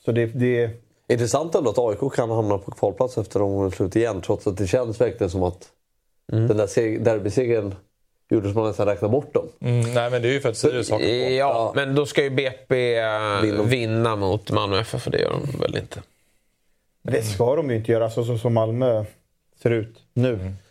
så 0.05 0.11
det, 0.11 0.25
det, 0.25 0.69
Intressant 1.07 1.55
ändå 1.55 1.69
att 1.69 1.77
AIK 1.79 2.13
kan 2.13 2.29
hamna 2.31 2.57
på 2.57 2.71
kvalplats 2.71 3.17
efter 3.17 3.41
omgångens 3.41 3.75
slut 3.75 3.95
igen. 3.95 4.21
Trots 4.21 4.47
att 4.47 4.57
det 4.57 4.67
känns 4.67 5.01
verkligen 5.01 5.29
som 5.29 5.43
att 5.43 5.69
den 6.27 6.57
där 6.57 6.67
seg- 6.67 7.03
derbysegern 7.03 7.75
gjorde 8.29 8.47
som 8.47 8.59
man 8.59 8.67
nästan 8.67 8.85
räknade 8.87 9.11
bort 9.11 9.33
dem. 9.33 9.47
Mm, 9.59 9.93
nej, 9.93 10.09
men 10.11 10.21
det 10.21 10.27
är 10.27 10.33
ju 10.33 10.41
för 10.41 10.49
att 10.49 10.57
Sirius 10.57 10.91
hakar 10.91 11.05
på. 11.05 11.31
Ja, 11.33 11.71
men 11.75 11.95
då 11.95 12.05
ska 12.05 12.23
ju 12.23 12.29
BP 12.29 12.95
eh, 12.97 13.41
Vinna. 13.65 14.15
mot 14.15 14.51
Malmö 14.51 14.79
FF, 14.79 15.01
för 15.01 15.11
det 15.11 15.19
gör 15.19 15.31
de 15.31 15.59
väl 15.59 15.77
inte. 15.77 16.01
det 17.01 17.21
ska 17.23 17.55
de 17.55 17.69
ju 17.69 17.75
inte 17.75 17.91
göra 17.91 18.09
så, 18.09 18.23
så 18.23 18.37
som 18.37 18.53
Malmö 18.53 19.05
ser 19.61 19.69
ut 19.71 19.95
nu. 20.13 20.33
I. 20.33 20.64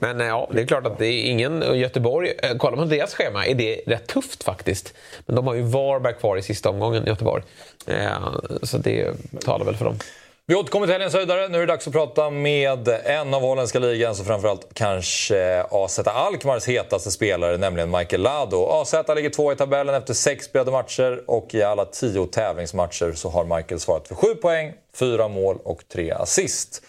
Men 0.00 0.20
eh, 0.20 0.26
ja, 0.26 0.48
det 0.52 0.60
är 0.60 0.66
klart 0.66 0.86
att 0.86 0.98
det 0.98 1.06
är 1.06 1.22
ingen... 1.22 1.62
och 1.62 1.76
Göteborg, 1.76 2.32
eh, 2.42 2.56
kollar 2.56 2.76
man 2.76 2.88
deras 2.88 3.14
schema 3.14 3.46
är 3.46 3.54
det 3.54 3.80
rätt 3.86 4.06
tufft 4.06 4.44
faktiskt. 4.44 4.94
Men 5.26 5.36
de 5.36 5.46
har 5.46 5.54
ju 5.54 5.62
Varberg 5.62 6.14
kvar 6.14 6.36
i 6.36 6.42
sista 6.42 6.70
omgången, 6.70 7.04
Göteborg. 7.06 7.42
Eh, 7.86 8.32
Så 8.62 8.78
det 8.78 9.12
talar 9.44 9.64
väl 9.64 9.76
för 9.76 9.84
dem. 9.84 9.98
Vi 10.50 10.54
återkommer 10.54 10.86
till 10.86 10.92
helgens 10.92 11.14
höjdare. 11.14 11.48
Nu 11.48 11.56
är 11.56 11.60
det 11.60 11.66
dags 11.66 11.86
att 11.86 11.92
prata 11.92 12.30
med 12.30 12.88
en 12.88 13.34
av 13.34 13.40
holländska 13.40 13.78
ligans 13.78 14.20
och 14.20 14.26
framförallt 14.26 14.66
kanske 14.74 15.64
AZ 15.70 15.98
Alkmaars 15.98 16.68
hetaste 16.68 17.10
spelare, 17.10 17.56
nämligen 17.56 17.90
Michael 17.90 18.22
Lado. 18.22 18.66
AZ 18.66 18.94
ligger 19.16 19.30
två 19.30 19.52
i 19.52 19.56
tabellen 19.56 19.94
efter 19.94 20.14
sex 20.14 20.44
spelade 20.44 20.70
matcher 20.70 21.22
och 21.26 21.54
i 21.54 21.62
alla 21.62 21.84
tio 21.84 22.26
tävlingsmatcher 22.26 23.12
så 23.12 23.28
har 23.28 23.56
Michael 23.56 23.80
svarat 23.80 24.08
för 24.08 24.14
sju 24.14 24.34
poäng, 24.34 24.72
fyra 24.94 25.28
mål 25.28 25.58
och 25.64 25.82
tre 25.92 26.10
assist. 26.10 26.82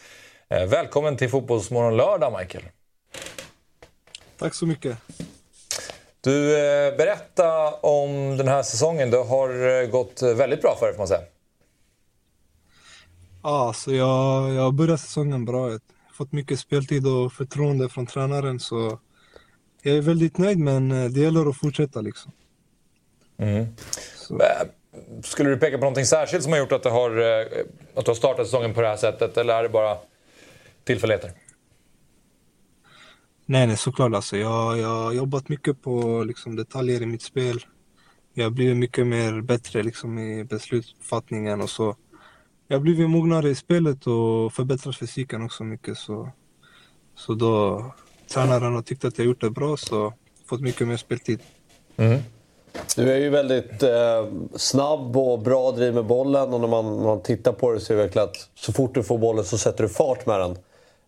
Eh, 0.52 0.66
Välkommen 0.66 1.18
till 1.18 1.30
Fotbollsmorgon 1.30 1.98
lördag, 1.98 2.40
Michael. 2.40 2.64
Tack 4.38 4.54
så 4.54 4.66
mycket. 4.66 4.98
Du, 6.22 6.58
eh, 6.58 6.98
berätta 6.98 7.74
om 7.74 8.38
den 8.38 8.48
här 8.48 8.64
säsongen. 8.64 9.12
Det 9.12 9.18
har 9.18 9.82
eh, 9.82 9.88
gått 9.88 10.22
väldigt 10.22 10.62
bra 10.62 10.76
för 10.80 10.86
dig 10.86 10.96
får 10.96 11.02
man 11.02 11.08
säga. 11.08 11.22
Ja, 13.44 13.74
så 13.76 13.94
jag, 13.94 14.54
jag 14.54 14.74
börjat 14.74 15.00
säsongen 15.00 15.46
bra. 15.46 15.66
Jag 15.66 15.72
har 15.72 16.14
fått 16.14 16.32
mycket 16.32 16.60
speltid 16.60 17.08
och 17.08 17.34
förtroende 17.34 17.90
från 17.90 18.06
tränaren. 18.06 18.60
Så 18.60 19.00
jag 19.82 19.98
är 19.98 20.02
väldigt 20.02 20.38
nöjd, 20.38 20.60
men 20.60 20.90
det 21.14 21.20
gäller 21.20 21.50
att 21.50 21.58
fortsätta. 21.58 22.02
Liksom. 22.02 22.32
Mm. 23.38 23.68
Skulle 25.24 25.50
du 25.50 25.58
peka 25.58 25.78
på 25.78 25.82
någonting 25.82 26.06
särskilt 26.06 26.44
som 26.44 26.52
har 26.52 26.60
gjort 26.60 26.72
att, 26.72 26.84
det 26.84 26.90
har, 26.90 27.12
att 27.96 28.06
du 28.06 28.12
har 28.12 28.16
startat 28.16 28.46
säsongen 28.46 28.74
på 28.74 28.82
det 28.82 28.88
här 28.88 28.98
sättet 28.98 29.38
eller 29.38 29.54
är 29.54 29.64
det 29.64 29.70
bara 29.70 29.98
tillfälligheter? 30.90 31.32
Nej, 33.46 33.68
nej, 33.68 33.78
såklart. 33.78 34.14
Alltså, 34.14 34.38
jag, 34.38 34.78
jag 34.78 34.88
har 34.88 35.12
jobbat 35.12 35.50
mycket 35.50 35.82
på 35.82 36.24
liksom, 36.28 36.56
detaljer 36.56 37.02
i 37.02 37.06
mitt 37.06 37.22
spel. 37.22 37.60
Jag 38.34 38.46
har 38.46 38.52
blivit 38.52 38.78
mycket 38.78 39.08
mer 39.08 39.42
bättre 39.42 39.84
liksom, 39.84 40.20
i 40.20 40.44
beslutsfattningen 40.44 41.62
och 41.62 41.70
så. 41.70 41.96
Jag 42.68 42.78
har 42.78 42.82
blivit 42.82 43.10
mognare 43.10 43.50
i 43.50 43.56
spelet 43.56 44.08
och 44.08 44.54
förbättrat 44.54 44.98
fysiken 44.98 45.42
också 45.42 45.64
mycket. 45.64 45.98
Så, 45.98 46.30
så 47.16 47.34
då 47.34 47.86
tränaren 48.34 48.76
har 48.76 48.82
tyckt 48.82 49.06
att 49.06 49.18
jag 49.18 49.28
gjort 49.28 49.42
det 49.42 49.50
bra 49.50 49.78
så 49.78 50.14
fått 50.46 50.62
mycket 50.62 50.88
mer 50.88 50.98
speltid. 50.98 51.40
Du 52.96 53.12
är 53.12 53.18
ju 53.18 53.30
väldigt 53.30 53.84
eh, 53.84 54.26
snabb 54.56 55.18
och 55.18 55.40
bra 55.40 55.72
driv 55.72 55.94
med 55.94 56.06
bollen 56.06 56.54
och 56.54 56.62
när 56.62 56.68
man, 56.68 57.04
man 57.04 57.22
tittar 57.22 57.52
på 57.52 57.72
det 57.72 57.80
så 57.80 57.94
är 57.94 57.98
det 57.98 58.04
verkligen 58.04 58.28
att 58.28 58.50
så 58.56 58.74
fort 58.74 58.94
du 58.94 59.04
får 59.04 59.18
bollen 59.18 59.46
så 59.46 59.58
sätter 59.58 59.84
du 59.84 59.90
fart 59.90 60.26
med 60.26 60.40
den. 60.40 60.58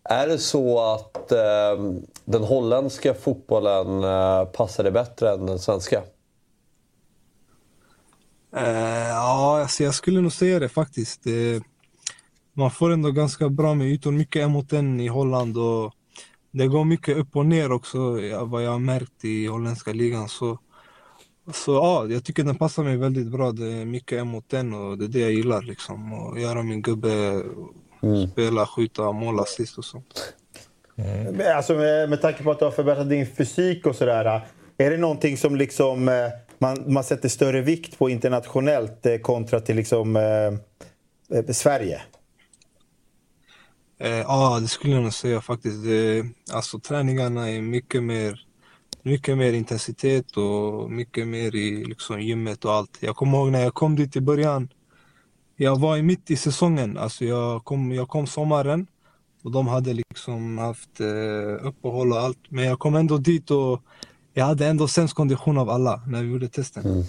Är 0.04 0.26
det 0.26 0.38
så 0.38 0.94
att 0.94 1.32
eh, 1.32 1.92
den 2.24 2.42
holländska 2.42 3.14
fotbollen 3.14 4.04
eh, 4.04 4.44
passar 4.44 4.82
dig 4.82 4.92
bättre 4.92 5.30
än 5.30 5.46
den 5.46 5.58
svenska? 5.58 6.02
Eh, 8.56 9.08
ja, 9.08 9.60
alltså 9.60 9.84
jag 9.84 9.94
skulle 9.94 10.20
nog 10.20 10.32
säga 10.32 10.58
det 10.58 10.68
faktiskt. 10.68 11.26
Eh, 11.26 11.62
man 12.52 12.70
får 12.70 12.90
ändå 12.90 13.10
ganska 13.10 13.48
bra 13.48 13.74
med 13.74 13.86
ytor, 13.86 14.12
mycket 14.12 14.42
en 14.42 14.50
mot 14.50 14.72
en 14.72 15.00
i 15.00 15.08
Holland 15.08 15.58
och 15.58 15.92
det 16.50 16.66
går 16.66 16.84
mycket 16.84 17.16
upp 17.16 17.36
och 17.36 17.46
ner 17.46 17.72
också 17.72 18.20
ja, 18.20 18.44
vad 18.44 18.64
jag 18.64 18.70
har 18.70 18.78
märkt 18.78 19.24
i 19.24 19.46
holländska 19.46 19.92
ligan. 19.92 20.28
Så, 20.28 20.58
så 21.52 21.72
ja, 21.72 22.06
jag 22.06 22.24
tycker 22.24 22.44
den 22.44 22.56
passar 22.56 22.84
mig 22.84 22.96
väldigt 22.96 23.26
bra. 23.30 23.52
Det 23.52 23.72
är 23.72 23.84
mycket 23.84 24.18
en 24.18 24.28
mot 24.28 24.52
en 24.52 24.74
och 24.74 24.98
det 24.98 25.04
är 25.04 25.08
det 25.08 25.20
jag 25.20 25.32
gillar 25.32 25.62
liksom. 25.62 26.12
Och 26.12 26.40
göra 26.40 26.62
min 26.62 26.82
gubbe, 26.82 27.42
spela, 28.32 28.66
skjuta, 28.66 29.12
mål, 29.12 29.40
assist 29.40 29.78
och 29.78 29.84
sånt. 29.84 30.34
Men 30.94 31.56
Alltså 31.56 31.74
med, 31.74 32.10
med 32.10 32.20
tanke 32.20 32.42
på 32.42 32.50
att 32.50 32.58
du 32.58 32.64
har 32.64 32.72
förbättrat 32.72 33.08
din 33.08 33.26
fysik 33.26 33.86
och 33.86 33.96
sådär. 33.96 34.46
Är 34.78 34.90
det 34.90 34.96
någonting 34.96 35.36
som 35.36 35.56
liksom 35.56 36.08
eh, 36.08 36.14
man, 36.58 36.92
man 36.92 37.04
sätter 37.04 37.28
större 37.28 37.60
vikt 37.60 37.98
på 37.98 38.10
internationellt 38.10 39.06
eh, 39.06 39.16
kontra 39.16 39.60
till 39.60 39.76
liksom 39.76 40.16
eh, 40.16 41.38
eh, 41.38 41.46
Sverige? 41.52 42.02
Eh, 43.98 44.10
Ja, 44.10 44.58
det 44.60 44.68
skulle 44.68 44.94
jag 44.94 45.02
nog 45.02 45.12
säga 45.14 45.40
faktiskt. 45.40 45.84
Det, 45.84 46.24
alltså 46.52 46.78
träningarna 46.78 47.50
är 47.50 47.60
mycket 47.60 48.02
mer, 48.02 48.40
mycket 49.02 49.38
mer 49.38 49.52
intensitet 49.52 50.36
och 50.36 50.90
mycket 50.90 51.28
mer 51.28 51.54
i 51.54 51.84
liksom, 51.84 52.20
gymmet 52.20 52.64
och 52.64 52.72
allt. 52.72 52.98
Jag 53.00 53.16
kommer 53.16 53.38
ihåg 53.38 53.50
när 53.50 53.62
jag 53.62 53.74
kom 53.74 53.96
dit 53.96 54.16
i 54.16 54.20
början. 54.20 54.68
Jag 55.62 55.80
var 55.80 55.96
i 55.96 56.02
mitt 56.02 56.30
i 56.30 56.36
säsongen. 56.36 56.98
Alltså 56.98 57.24
jag, 57.24 57.64
kom, 57.64 57.92
jag 57.92 58.08
kom 58.08 58.26
sommaren 58.26 58.86
och 59.44 59.50
de 59.50 59.68
hade 59.68 59.92
liksom 59.92 60.58
haft 60.58 61.00
eh, 61.00 61.66
uppehåll 61.66 62.12
och 62.12 62.18
allt. 62.18 62.38
Men 62.48 62.64
jag 62.64 62.78
kom 62.78 62.94
ändå 62.94 63.16
dit 63.18 63.50
och 63.50 63.82
jag 64.34 64.44
hade 64.44 64.66
ändå 64.66 64.88
sämst 64.88 65.14
kondition 65.14 65.58
av 65.58 65.70
alla 65.70 66.02
när 66.06 66.22
vi 66.22 66.30
gjorde 66.30 66.48
testen. 66.48 67.04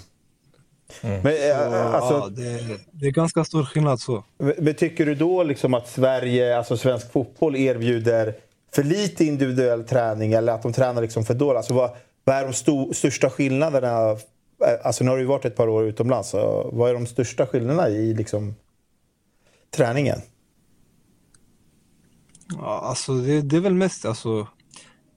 Men, 1.01 1.25
eh, 1.25 1.95
alltså, 1.95 2.13
ja, 2.13 2.29
det, 2.29 2.79
det 2.91 3.07
är 3.07 3.11
ganska 3.11 3.43
stor 3.43 3.63
skillnad 3.63 3.99
så. 3.99 4.23
Men 4.37 4.53
men 4.57 4.73
tycker 4.73 5.05
du 5.05 5.15
då 5.15 5.43
liksom 5.43 5.73
att 5.73 5.89
Sverige, 5.89 6.57
alltså 6.57 6.77
svensk 6.77 7.11
fotboll 7.11 7.55
erbjuder 7.55 8.35
för 8.75 8.83
lite 8.83 9.25
individuell 9.25 9.83
träning 9.83 10.33
eller 10.33 10.53
att 10.53 10.63
de 10.63 10.73
tränar 10.73 11.01
liksom 11.01 11.25
för 11.25 11.33
dåligt? 11.33 11.57
Alltså 11.57 11.73
vad, 11.73 11.89
vad 12.23 12.35
är 12.35 12.43
de 12.43 12.53
sto, 12.53 12.93
största 12.93 13.29
skillnaderna? 13.29 14.17
Alltså 14.83 15.03
nu 15.03 15.09
har 15.09 15.17
du 15.17 15.25
varit 15.25 15.45
ett 15.45 15.55
par 15.55 15.67
år 15.67 15.85
utomlands. 15.85 16.29
Så 16.29 16.69
vad 16.73 16.89
är 16.89 16.93
de 16.93 17.05
största 17.05 17.45
skillnaderna 17.45 17.89
i 17.89 18.13
liksom, 18.13 18.55
träningen? 19.71 20.19
Ja, 22.49 22.79
alltså 22.83 23.13
det, 23.13 23.41
det 23.41 23.55
är 23.55 23.61
väl 23.61 23.73
mest 23.73 24.05
alltså, 24.05 24.47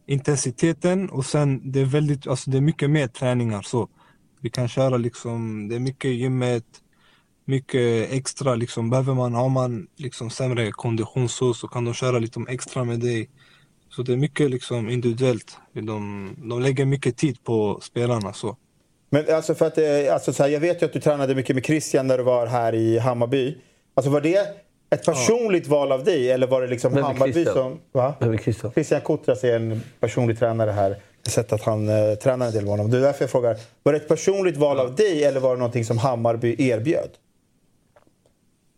intensiteten 0.07 1.11
och 1.11 1.27
sen 1.27 1.73
det 1.73 1.81
är 1.81 1.85
väldigt, 1.85 2.27
alltså 2.27 2.51
det 2.51 2.57
är 2.57 2.61
mycket 2.61 2.91
mer 2.91 3.09
träningar 3.09 3.63
så. 3.63 3.89
Vi 4.41 4.51
kan 4.51 4.69
köra 4.69 4.97
liksom, 4.97 5.69
det 5.69 5.75
är 5.75 5.81
mycket 5.81 6.11
gymmet, 6.11 6.65
mycket 7.45 8.13
extra 8.13 8.55
liksom. 8.55 8.91
Behöver 8.91 9.15
man, 9.15 9.35
har 9.35 9.49
man 9.49 9.87
liksom 9.97 10.31
sämre 10.31 10.73
kondition 10.73 11.29
så, 11.29 11.55
så 11.55 11.69
kan 11.69 11.85
de 11.85 11.95
köra 11.95 12.19
lite 12.19 12.45
extra 12.49 12.85
med 12.85 13.01
dig. 13.01 13.31
Så 13.89 14.03
det 14.03 14.13
är 14.13 14.17
mycket 14.17 14.51
liksom 14.51 14.91
individuellt. 14.91 15.59
De, 15.73 16.31
de 16.37 16.61
lägger 16.61 16.85
mycket 16.85 17.17
tid 17.17 17.45
på 17.45 17.81
spelarna 17.83 18.33
så. 18.33 18.57
Men 19.11 19.35
alltså 19.35 19.55
för 19.55 19.67
att, 19.67 19.79
eh, 19.79 20.15
alltså 20.15 20.33
så 20.33 20.43
här, 20.43 20.51
jag 20.51 20.61
vet 20.61 20.83
ju 20.83 20.87
att 20.87 20.93
du 20.93 21.01
tränade 21.01 21.35
mycket 21.35 21.57
med 21.57 21.65
Christian 21.65 22.07
när 22.07 22.19
du 22.19 22.25
var 22.25 22.47
här 22.47 22.75
i 22.75 22.99
Hammarby. 22.99 23.59
Alltså 23.95 24.11
var 24.11 24.21
det 24.21 24.67
ett 24.91 25.05
personligt 25.05 25.67
val 25.67 25.93
av 25.93 26.05
dig 26.05 26.31
eller 26.31 26.47
var 26.47 26.63
det 26.63 26.67
liksom 26.69 26.93
Vem 26.95 27.05
är 27.05 27.09
Hammarby 27.09 27.33
Christian? 27.33 27.55
som... 27.55 27.79
Va? 27.93 28.15
Vem 28.21 28.33
är 28.33 28.39
Christian? 28.39 28.73
Christian 28.73 29.01
Kotras 29.01 29.45
är 29.45 29.57
en 29.57 29.83
personlig 30.01 30.39
tränare 30.39 30.71
här. 30.71 30.91
Jag 30.91 30.97
har 31.27 31.31
sett 31.31 31.53
att 31.53 31.63
han 31.63 31.89
eh, 31.89 32.15
tränar 32.15 32.47
en 32.47 32.53
del 32.53 32.63
med 32.63 32.71
honom. 32.71 32.91
Det 32.91 32.97
är 32.97 33.01
därför 33.01 33.23
jag 33.23 33.31
frågar. 33.31 33.57
Var 33.83 33.93
det 33.93 33.99
ett 33.99 34.09
personligt 34.09 34.57
val 34.57 34.81
av 34.81 34.95
dig 34.95 35.25
eller 35.25 35.41
var 35.41 35.51
det 35.51 35.59
någonting 35.59 35.85
som 35.85 35.99
Hammarby 35.99 36.57
erbjöd? 36.59 37.11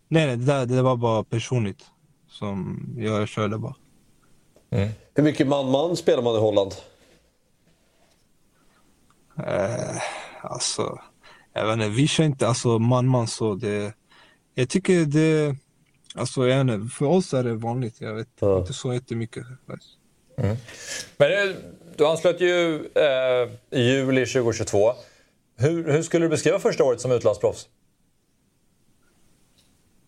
Nej, 0.07 0.25
nej 0.27 0.37
det, 0.37 0.45
där, 0.45 0.65
det 0.65 0.81
var 0.81 0.95
bara 0.95 1.23
personligt. 1.23 1.85
Som 2.29 2.85
jag 2.97 3.27
körde 3.27 3.57
bara. 3.57 3.75
Hur 5.15 5.23
mycket 5.23 5.47
man-man 5.47 5.95
spelar 5.95 6.23
man 6.23 6.35
i 6.35 6.39
Holland? 6.39 6.73
Eh, 9.47 10.01
alltså, 10.41 10.99
jag 11.53 11.65
vet 11.65 11.73
inte, 11.73 11.89
vi 11.89 12.07
kör 12.07 12.23
inte 12.23 12.47
alltså 12.47 12.79
man-man 12.79 13.27
så. 13.27 13.55
Det, 13.55 13.93
jag 14.53 14.69
tycker 14.69 15.05
det, 15.05 15.55
alltså 16.15 16.47
jag 16.47 16.65
vet 16.65 16.73
inte, 16.73 16.95
för 16.95 17.05
oss 17.05 17.33
är 17.33 17.43
det 17.43 17.55
vanligt. 17.55 18.01
Jag 18.01 18.13
vet 18.13 18.41
inte 18.41 18.73
så 18.73 18.93
jättemycket. 18.93 19.43
faktiskt. 19.67 19.99
Men 21.17 21.49
eh, 21.49 21.55
du 21.97 22.07
anslöt 22.07 22.41
ju 22.41 22.75
eh, 22.75 23.49
i 23.71 23.81
juli 23.81 24.25
2022. 24.25 24.93
Hur, 25.57 25.91
hur 25.91 26.01
skulle 26.01 26.25
du 26.25 26.29
beskriva 26.29 26.59
första 26.59 26.83
året 26.83 27.01
som 27.01 27.11
utlandsproffs? 27.11 27.67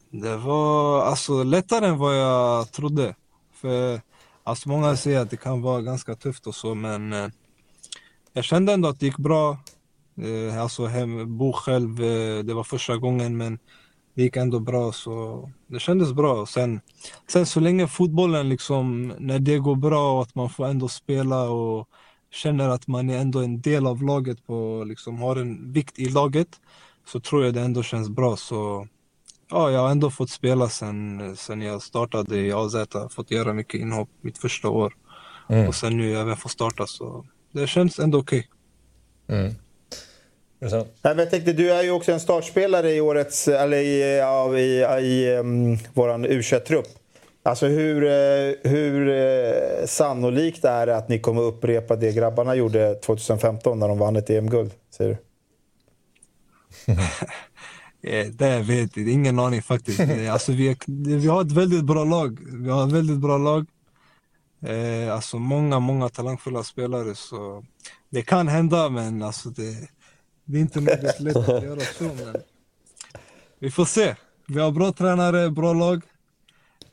Det 0.10 0.38
var 0.38 1.02
alltså 1.02 1.44
lättare 1.44 1.86
än 1.86 1.98
vad 1.98 2.18
jag 2.18 2.72
trodde. 2.72 3.16
För 3.54 4.02
alltså 4.44 4.70
många 4.70 4.96
säger 4.96 5.20
att 5.20 5.30
det 5.30 5.38
kan 5.38 5.62
vara 5.62 5.82
ganska 5.82 6.16
tufft 6.16 6.48
och 6.48 6.56
så 6.56 6.76
men 6.76 7.14
eh, 7.14 7.28
jag 8.34 8.44
kände 8.44 8.74
ändå 8.74 8.90
att 8.90 9.00
det 9.00 9.06
gick 9.06 9.18
bra. 9.18 9.58
Eh, 10.22 10.62
alltså 10.62 10.86
hem, 10.86 11.38
bo 11.38 11.54
själv, 11.54 12.04
eh, 12.04 12.40
det 12.44 12.54
var 12.54 12.64
första 12.64 12.98
gången 12.98 13.38
men 13.38 13.60
det 14.16 14.24
gick 14.24 14.36
ändå 14.36 14.60
bra 14.60 14.92
så 14.92 15.50
det 15.68 15.80
kändes 15.80 16.14
bra. 16.14 16.46
Sen, 16.46 16.82
sen 17.28 17.46
så 17.46 17.60
länge 17.60 17.88
fotbollen 17.88 18.50
liksom, 18.50 19.14
när 19.20 19.40
det 19.40 19.58
går 19.58 19.76
bra 19.76 20.16
och 20.16 20.22
att 20.22 20.36
man 20.36 20.50
får 20.50 20.66
ändå 20.66 20.88
spela 20.88 21.50
och 21.50 21.88
känner 22.32 22.70
att 22.70 22.88
man 22.88 23.10
är 23.10 23.18
ändå 23.18 23.40
en 23.40 23.62
del 23.62 23.88
av 23.88 24.04
laget 24.04 24.38
och 24.46 24.88
liksom 24.88 25.22
har 25.22 25.36
en 25.36 25.74
vikt 25.74 26.00
i 26.00 26.10
laget 26.10 26.48
så 27.08 27.20
tror 27.20 27.46
jag 27.46 27.54
det 27.54 27.62
ändå 27.62 27.84
känns 27.84 28.10
bra. 28.10 28.36
Så 28.36 28.88
ja, 29.50 29.72
jag 29.72 29.80
har 29.80 29.90
ändå 29.90 30.10
fått 30.10 30.30
spela 30.30 30.70
sen, 30.70 31.36
sen 31.38 31.62
jag 31.62 31.82
startade 31.82 32.40
i 32.40 32.54
AZ. 32.54 32.76
Fått 33.10 33.32
göra 33.32 33.54
mycket 33.54 33.82
inhopp 33.82 34.10
mitt 34.22 34.38
första 34.38 34.70
år. 34.70 34.94
Mm. 35.50 35.68
Och 35.68 35.76
sen 35.76 35.98
nu 35.98 36.16
även 36.18 36.38
få 36.38 36.50
starta 36.50 36.88
så 36.88 37.26
det 37.52 37.68
känns 37.68 38.00
ändå 38.00 38.20
okej. 38.20 38.48
Mm. 39.28 39.56
Nej, 40.78 41.16
men 41.16 41.18
jag 41.20 41.30
tänkte, 41.30 41.54
du 41.54 41.72
är 41.72 41.84
ju 41.84 41.92
också 41.92 42.12
en 42.12 42.20
startspelare 42.20 42.92
i 42.92 43.02
årets, 43.02 43.48
eller 43.48 43.78
i, 43.78 44.18
ja, 44.18 44.58
i, 44.58 45.04
i 45.06 45.36
um, 45.38 45.78
våran 45.94 46.26
U21-trupp. 46.26 46.88
Alltså 47.44 47.68
hur, 47.68 48.04
eh, 48.04 48.72
hur 48.72 49.10
eh, 49.10 49.86
sannolikt 49.86 50.66
är 50.66 50.86
det 50.86 50.98
att 50.98 51.10
ni 51.10 51.20
kommer 51.20 51.42
upprepa 51.42 51.96
det 51.96 52.12
grabbarna 52.12 52.56
gjorde 52.56 52.96
2015 52.96 53.80
när 53.80 53.88
de 53.88 53.98
vann 53.98 54.16
ett 54.16 54.30
EM-guld? 54.30 54.72
Säger 54.98 55.18
du? 56.86 56.94
Eh, 58.04 58.28
Det 58.28 58.60
vet 58.60 58.98
jag 58.98 59.08
ingen 59.08 59.40
aning 59.40 59.62
faktiskt. 59.62 60.00
Alltså 60.32 60.52
vi, 60.52 60.76
vi 60.88 61.28
har 61.28 61.42
ett 61.42 61.52
väldigt 61.52 61.84
bra 61.84 62.04
lag. 62.04 62.38
Vi 62.52 62.70
har 62.70 62.88
ett 62.88 62.94
väldigt 62.94 63.18
bra 63.18 63.38
lag. 63.38 63.66
Eh, 64.66 65.14
alltså 65.16 65.40
många, 65.40 65.80
många 65.80 66.10
talangfulla 66.10 66.64
spelare. 66.64 67.16
Så 67.16 67.66
det 68.10 68.22
kan 68.22 68.48
hända 68.48 68.90
men 68.90 69.24
alltså 69.24 69.50
det, 69.50 69.90
det 70.46 70.58
är 70.58 70.62
inte 70.62 70.80
något 70.82 71.20
lätt 71.20 71.36
att 71.36 71.48
göra 71.64 71.80
så. 71.80 72.04
Men 72.04 72.36
vi 73.60 73.72
får 73.72 73.86
se. 73.86 74.16
Vi 74.48 74.60
har 74.60 74.72
bra 74.72 74.92
tränare, 74.92 75.50
bra 75.52 75.74
lag. 75.74 76.02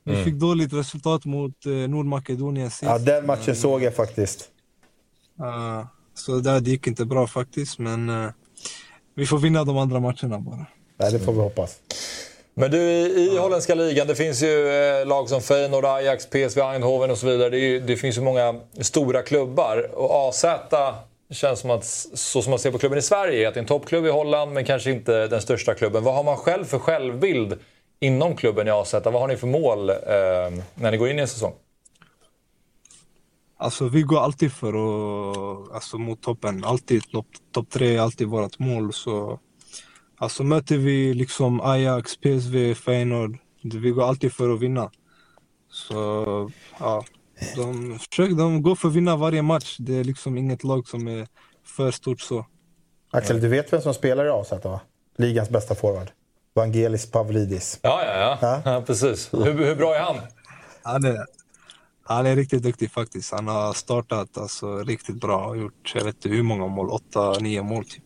Vi 0.05 0.13
Mm. 0.13 0.25
fick 0.25 0.35
dåligt 0.35 0.73
resultat 0.73 1.25
mot 1.25 1.67
eh, 1.67 1.73
Nordmakedonien 1.73 2.71
sist. 2.71 2.83
Ja, 2.83 2.99
den 2.99 3.27
matchen 3.27 3.57
såg 3.57 3.83
jag 3.83 3.95
faktiskt. 3.95 4.49
Eh, 5.41 5.87
så 6.15 6.39
där, 6.41 6.61
det 6.61 6.71
gick 6.71 6.87
inte 6.87 7.05
bra 7.05 7.27
faktiskt 7.27 7.79
men 7.79 8.09
eh, 8.09 8.31
vi 9.15 9.27
får 9.27 9.39
vinna 9.39 9.65
de 9.65 9.79
andra 9.79 10.01
matcherna 10.01 10.39
bara. 10.41 10.67
Nej, 10.97 11.13
det 11.13 11.19
får 11.19 11.33
vi 11.33 11.39
hoppas. 11.39 11.77
Men 12.61 12.71
du, 12.71 12.79
i, 12.79 13.31
i 13.35 13.39
holländska 13.39 13.75
ligan, 13.75 14.07
det 14.07 14.15
finns 14.15 14.43
ju 14.43 14.69
eh, 14.69 15.07
lag 15.07 15.29
som 15.29 15.41
Feyenoord, 15.41 15.85
Ajax, 15.85 16.27
PSV 16.27 16.61
Eindhoven 16.61 17.11
och 17.11 17.19
så 17.19 17.27
vidare. 17.27 17.51
Det, 17.51 17.59
ju, 17.59 17.81
det 17.81 17.97
finns 17.97 18.17
ju 18.19 18.21
många 18.21 18.61
stora 18.81 19.23
klubbar. 19.23 19.91
Och 19.95 20.29
AZ 20.29 20.45
känns 21.31 21.61
som 21.61 21.71
att, 21.71 21.85
så 22.15 22.43
som 22.43 22.51
man 22.51 22.59
ser 22.59 22.71
på 22.71 22.79
klubben 22.79 22.99
i 22.99 23.03
Sverige, 23.03 23.49
att 23.49 23.55
det 23.55 23.59
är 23.59 23.63
en 23.63 23.69
toppklubb 23.69 24.07
i 24.07 24.11
Holland 24.11 24.53
men 24.53 24.65
kanske 24.65 24.91
inte 24.91 25.27
den 25.27 25.41
största 25.41 25.75
klubben. 25.75 26.05
Vad 26.05 26.15
har 26.15 26.25
man 26.25 26.37
själv 26.37 26.65
för 26.65 26.79
självbild 26.79 27.59
inom 28.01 28.37
klubben 28.37 28.69
i 28.69 28.71
AZ? 28.71 28.93
Vad 28.93 29.13
har 29.15 29.29
ni 29.29 29.37
för 29.37 29.47
mål 29.47 29.91
eh, 29.91 29.97
när 30.75 30.91
ni 30.91 30.97
går 30.97 31.09
in 31.09 31.19
i 31.19 31.23
en 31.23 31.29
säsong? 31.29 31.55
Alltså 33.57 33.89
vi 33.89 34.03
går 34.03 34.21
alltid 34.21 34.53
för 34.53 34.69
att, 34.69 35.73
alltså 35.75 35.99
mot 35.99 36.23
toppen. 36.23 36.65
Alltid 36.65 37.11
topp 37.11 37.27
top 37.55 37.71
tre 37.71 37.97
är 37.97 38.01
alltid 38.01 38.27
vårt 38.27 38.59
mål. 38.59 38.93
Så, 38.93 39.39
alltså 40.19 40.45
möter 40.45 40.77
vi 40.77 41.15
liksom 41.15 41.61
Ajax, 41.61 42.17
PSV, 42.17 42.75
Feyenoord. 42.75 43.39
Vi 43.63 43.91
går 43.91 44.09
alltid 44.09 44.33
för 44.33 44.55
att 44.55 44.61
vinna. 44.61 44.91
Så 45.71 46.51
ja, 46.79 47.05
de, 47.57 47.99
försöker, 47.99 48.35
de 48.35 48.63
går 48.63 48.75
för 48.75 48.89
att 48.89 48.95
vinna 48.95 49.17
varje 49.17 49.43
match. 49.43 49.77
Det 49.79 49.95
är 49.95 50.05
liksom 50.05 50.39
inget 50.39 50.65
lag 50.65 50.89
som 50.89 51.09
är 51.09 51.27
för 51.65 51.91
stort 51.91 52.21
så. 52.21 52.47
Axel, 53.11 53.41
du 53.41 53.49
vet 53.49 53.73
vem 53.73 53.81
som 53.81 53.95
spelar 53.95 54.25
i 54.27 54.29
AZ 54.29 54.53
va? 54.65 54.81
Ligans 55.17 55.51
bästa 55.51 55.75
forward. 55.75 56.11
Vangelis 56.55 57.11
Pavlidis. 57.11 57.79
Ja, 57.83 58.03
ja, 58.05 58.39
ja. 58.41 58.63
ja 58.65 58.83
precis. 58.87 59.35
Hur, 59.35 59.53
hur 59.53 59.75
bra 59.75 59.95
är 59.95 60.01
han? 60.01 60.17
Han 60.83 61.05
är, 61.05 61.19
han 62.05 62.27
är 62.27 62.37
riktigt 62.37 62.63
duktig 62.63 62.91
faktiskt. 62.91 63.33
Han 63.33 63.49
har 63.49 63.73
startat 63.73 64.39
alltså, 64.39 64.79
riktigt 64.79 65.21
bra. 65.21 65.47
Har 65.47 65.55
gjort 65.55 65.93
jag 65.95 66.05
vet 66.05 66.15
inte 66.15 66.29
hur 66.29 66.43
många 66.43 66.67
mål. 66.67 66.91
Åtta, 66.91 67.33
nio 67.41 67.63
mål 67.63 67.85
typ. 67.85 68.05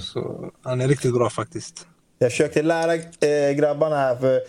Så 0.00 0.50
han 0.62 0.80
är 0.80 0.88
riktigt 0.88 1.14
bra 1.14 1.30
faktiskt. 1.30 1.86
Jag 2.18 2.30
försökte 2.30 2.62
lära 2.62 2.94
eh, 2.94 3.52
grabbarna 3.56 3.96
här 3.96 4.16
för, 4.16 4.40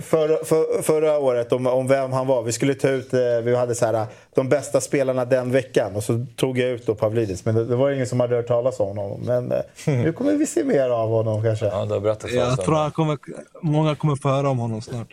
för, 0.00 0.44
för, 0.44 0.82
förra 0.82 1.18
året 1.18 1.52
om, 1.52 1.66
om 1.66 1.88
vem 1.88 2.12
han 2.12 2.26
var. 2.26 2.42
Vi 2.42 2.52
skulle 2.52 2.74
ta 2.74 2.88
ut, 2.88 3.14
eh, 3.14 3.20
vi 3.44 3.56
hade 3.56 3.74
så 3.74 3.86
här, 3.86 4.06
de 4.34 4.48
bästa 4.48 4.80
spelarna 4.80 5.24
den 5.24 5.50
veckan 5.50 5.96
och 5.96 6.04
så 6.04 6.26
tog 6.36 6.58
jag 6.58 6.70
ut 6.70 6.86
då 6.86 6.94
Pavlidis. 6.94 7.44
Men 7.44 7.54
det, 7.54 7.64
det 7.64 7.76
var 7.76 7.90
ingen 7.90 8.06
som 8.06 8.20
hade 8.20 8.36
hört 8.36 8.46
talas 8.46 8.80
om 8.80 8.98
honom. 8.98 9.20
Men 9.24 9.52
eh, 9.52 9.58
nu 9.86 10.12
kommer 10.12 10.34
vi 10.34 10.46
se 10.46 10.64
mer 10.64 10.90
av 10.90 11.08
honom 11.08 11.42
kanske. 11.42 11.66
Ja, 11.66 11.84
du 11.84 11.92
har 11.92 12.00
berättat 12.00 12.32
Jag 12.32 12.64
tror 12.64 12.74
han 12.74 12.90
kommer, 12.90 13.18
många 13.62 13.96
kommer 13.96 14.16
få 14.16 14.28
höra 14.28 14.48
om 14.48 14.58
honom 14.58 14.82
snart. 14.82 15.08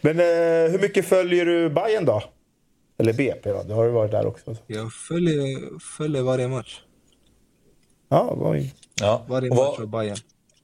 Men 0.00 0.20
eh, 0.20 0.70
hur 0.70 0.78
mycket 0.78 1.06
följer 1.06 1.46
du 1.46 1.70
Bayern 1.70 2.04
då? 2.04 2.22
Eller 2.98 3.12
BP 3.12 3.52
då? 3.52 3.62
Du 3.62 3.74
har 3.74 3.84
ju 3.84 3.90
varit 3.90 4.10
där 4.10 4.26
också. 4.26 4.56
Jag 4.66 4.92
följer, 4.92 5.78
följer 5.96 6.22
varje 6.22 6.48
match. 6.48 6.80
Ja, 8.12 8.36
oj. 8.40 8.74
Ja. 9.00 9.24
Varje 9.28 9.48
match 9.48 9.58
vad, 9.58 9.80
av 9.80 9.86
Bayern. 9.86 10.16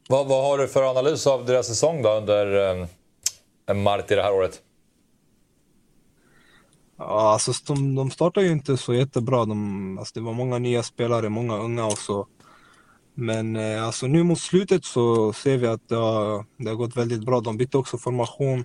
vad, 0.09 0.27
vad 0.27 0.45
har 0.45 0.59
du 0.59 0.69
för 0.69 0.91
analys 0.91 1.27
av 1.27 1.47
deras 1.47 1.67
säsong 1.67 2.03
då 2.03 2.11
under 2.11 2.71
eh, 3.69 3.75
Marti 3.75 4.15
det 4.15 4.23
här 4.23 4.33
året? 4.33 4.63
Ja, 6.99 7.33
alltså, 7.33 7.53
de, 7.67 7.95
de 7.95 8.11
startar 8.11 8.41
ju 8.41 8.53
inte 8.53 8.77
så 8.77 8.95
jättebra. 8.95 9.45
De, 9.45 9.99
alltså, 9.99 10.15
det 10.15 10.27
var 10.27 10.33
många 10.33 10.59
nya 10.59 10.83
spelare, 10.83 11.29
många 11.29 11.59
unga 11.59 11.87
och 11.87 11.99
så. 11.99 12.27
Men 13.15 13.57
eh, 13.57 13.87
alltså, 13.87 14.07
nu 14.07 14.23
mot 14.23 14.41
slutet 14.41 14.85
så 14.85 15.33
ser 15.33 15.57
vi 15.57 15.67
att 15.67 15.89
det 15.89 15.97
har, 15.97 16.45
det 16.57 16.69
har 16.69 16.77
gått 16.77 16.97
väldigt 16.97 17.25
bra. 17.25 17.41
De 17.41 17.57
bytte 17.57 17.79
också 17.79 17.99
formation. 17.99 18.65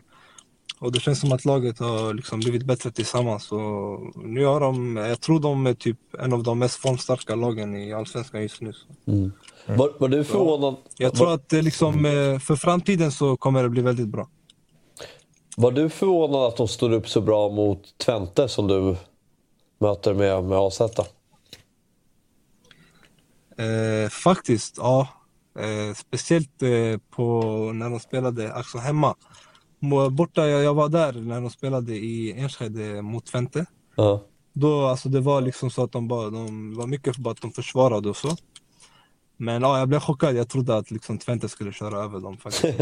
Och 0.82 0.92
det 0.92 1.00
känns 1.00 1.20
som 1.20 1.32
att 1.32 1.46
laget 1.46 1.80
har 1.80 2.14
liksom 2.14 2.40
blivit 2.40 2.64
bättre 2.64 2.92
tillsammans. 2.92 3.52
Och 3.52 3.60
nu 4.16 4.46
har 4.46 4.60
de, 4.60 4.98
jag 4.98 5.22
tror 5.22 5.40
de 5.40 5.68
är 5.68 5.74
typ 5.74 5.98
en 6.20 6.34
av 6.34 6.44
de 6.44 6.60
mest 6.60 6.76
formstarka 6.76 7.36
lagen 7.36 7.76
i 7.76 7.94
Allsvenskan 7.94 8.42
just 8.42 8.62
nu. 8.62 8.74
Så. 8.74 9.12
Mm. 9.12 9.32
Var, 9.66 9.94
var 10.00 10.08
du 10.08 10.24
förvånad? 10.24 10.76
Jag 10.98 11.16
tror 11.16 11.34
att 11.34 11.50
det 11.50 11.62
liksom, 11.62 12.06
eh, 12.06 12.40
för 12.40 12.56
framtiden 12.56 13.12
så 13.12 13.38
kommer 13.38 13.64
det 13.64 13.70
bli 13.70 13.82
väldigt 13.82 14.08
bra. 14.08 14.28
var 15.58 15.72
du 15.72 15.90
förvånad 15.90 16.48
att 16.48 16.58
de 16.58 16.68
stod 16.68 16.94
upp 16.94 17.10
så 17.10 17.22
bra 17.22 17.50
mot 17.50 17.98
Twente 17.98 18.48
som 18.48 18.68
du 18.68 18.96
möter 19.80 20.14
med, 20.14 20.44
med 20.44 20.58
AZ? 20.58 20.82
Eh, 20.82 20.88
faktiskt, 24.10 24.78
ja. 24.78 25.08
Eh, 25.60 25.94
speciellt 25.96 26.62
eh, 26.62 26.98
på 27.16 27.42
när 27.74 27.90
de 27.90 28.00
spelade 28.00 28.54
alltså 28.54 28.78
hemma. 28.78 29.16
Borta, 30.12 30.48
jag, 30.48 30.64
jag 30.64 30.74
var 30.74 30.90
där 30.90 31.14
när 31.14 31.42
de 31.42 31.50
spelade 31.50 31.94
i 31.94 32.34
Enskede 32.38 33.02
mot 33.02 33.26
Twente. 33.26 33.66
Ja. 33.96 34.24
Då, 34.54 34.86
alltså, 34.86 35.10
det 35.10 35.20
var 35.20 35.42
liksom 35.42 35.72
så 35.72 35.84
att 35.84 35.92
de, 35.92 36.08
bara, 36.08 36.30
de 36.30 36.76
var 36.76 36.88
mycket 36.88 37.16
för 37.16 37.32
att 37.32 37.42
de 37.42 37.52
försvarade 37.52 38.10
och 38.10 38.18
så. 38.18 38.36
Men 39.38 39.62
ja, 39.62 39.80
jag 39.80 39.88
blev 39.88 40.00
chockad. 40.00 40.36
Jag 40.36 40.50
trodde 40.50 40.78
att 40.78 40.92
liksom, 40.92 41.18
Twente 41.18 41.50
skulle 41.50 41.72
köra 41.74 42.04
över 42.04 42.20
dem 42.20 42.38
faktiskt. 42.38 42.66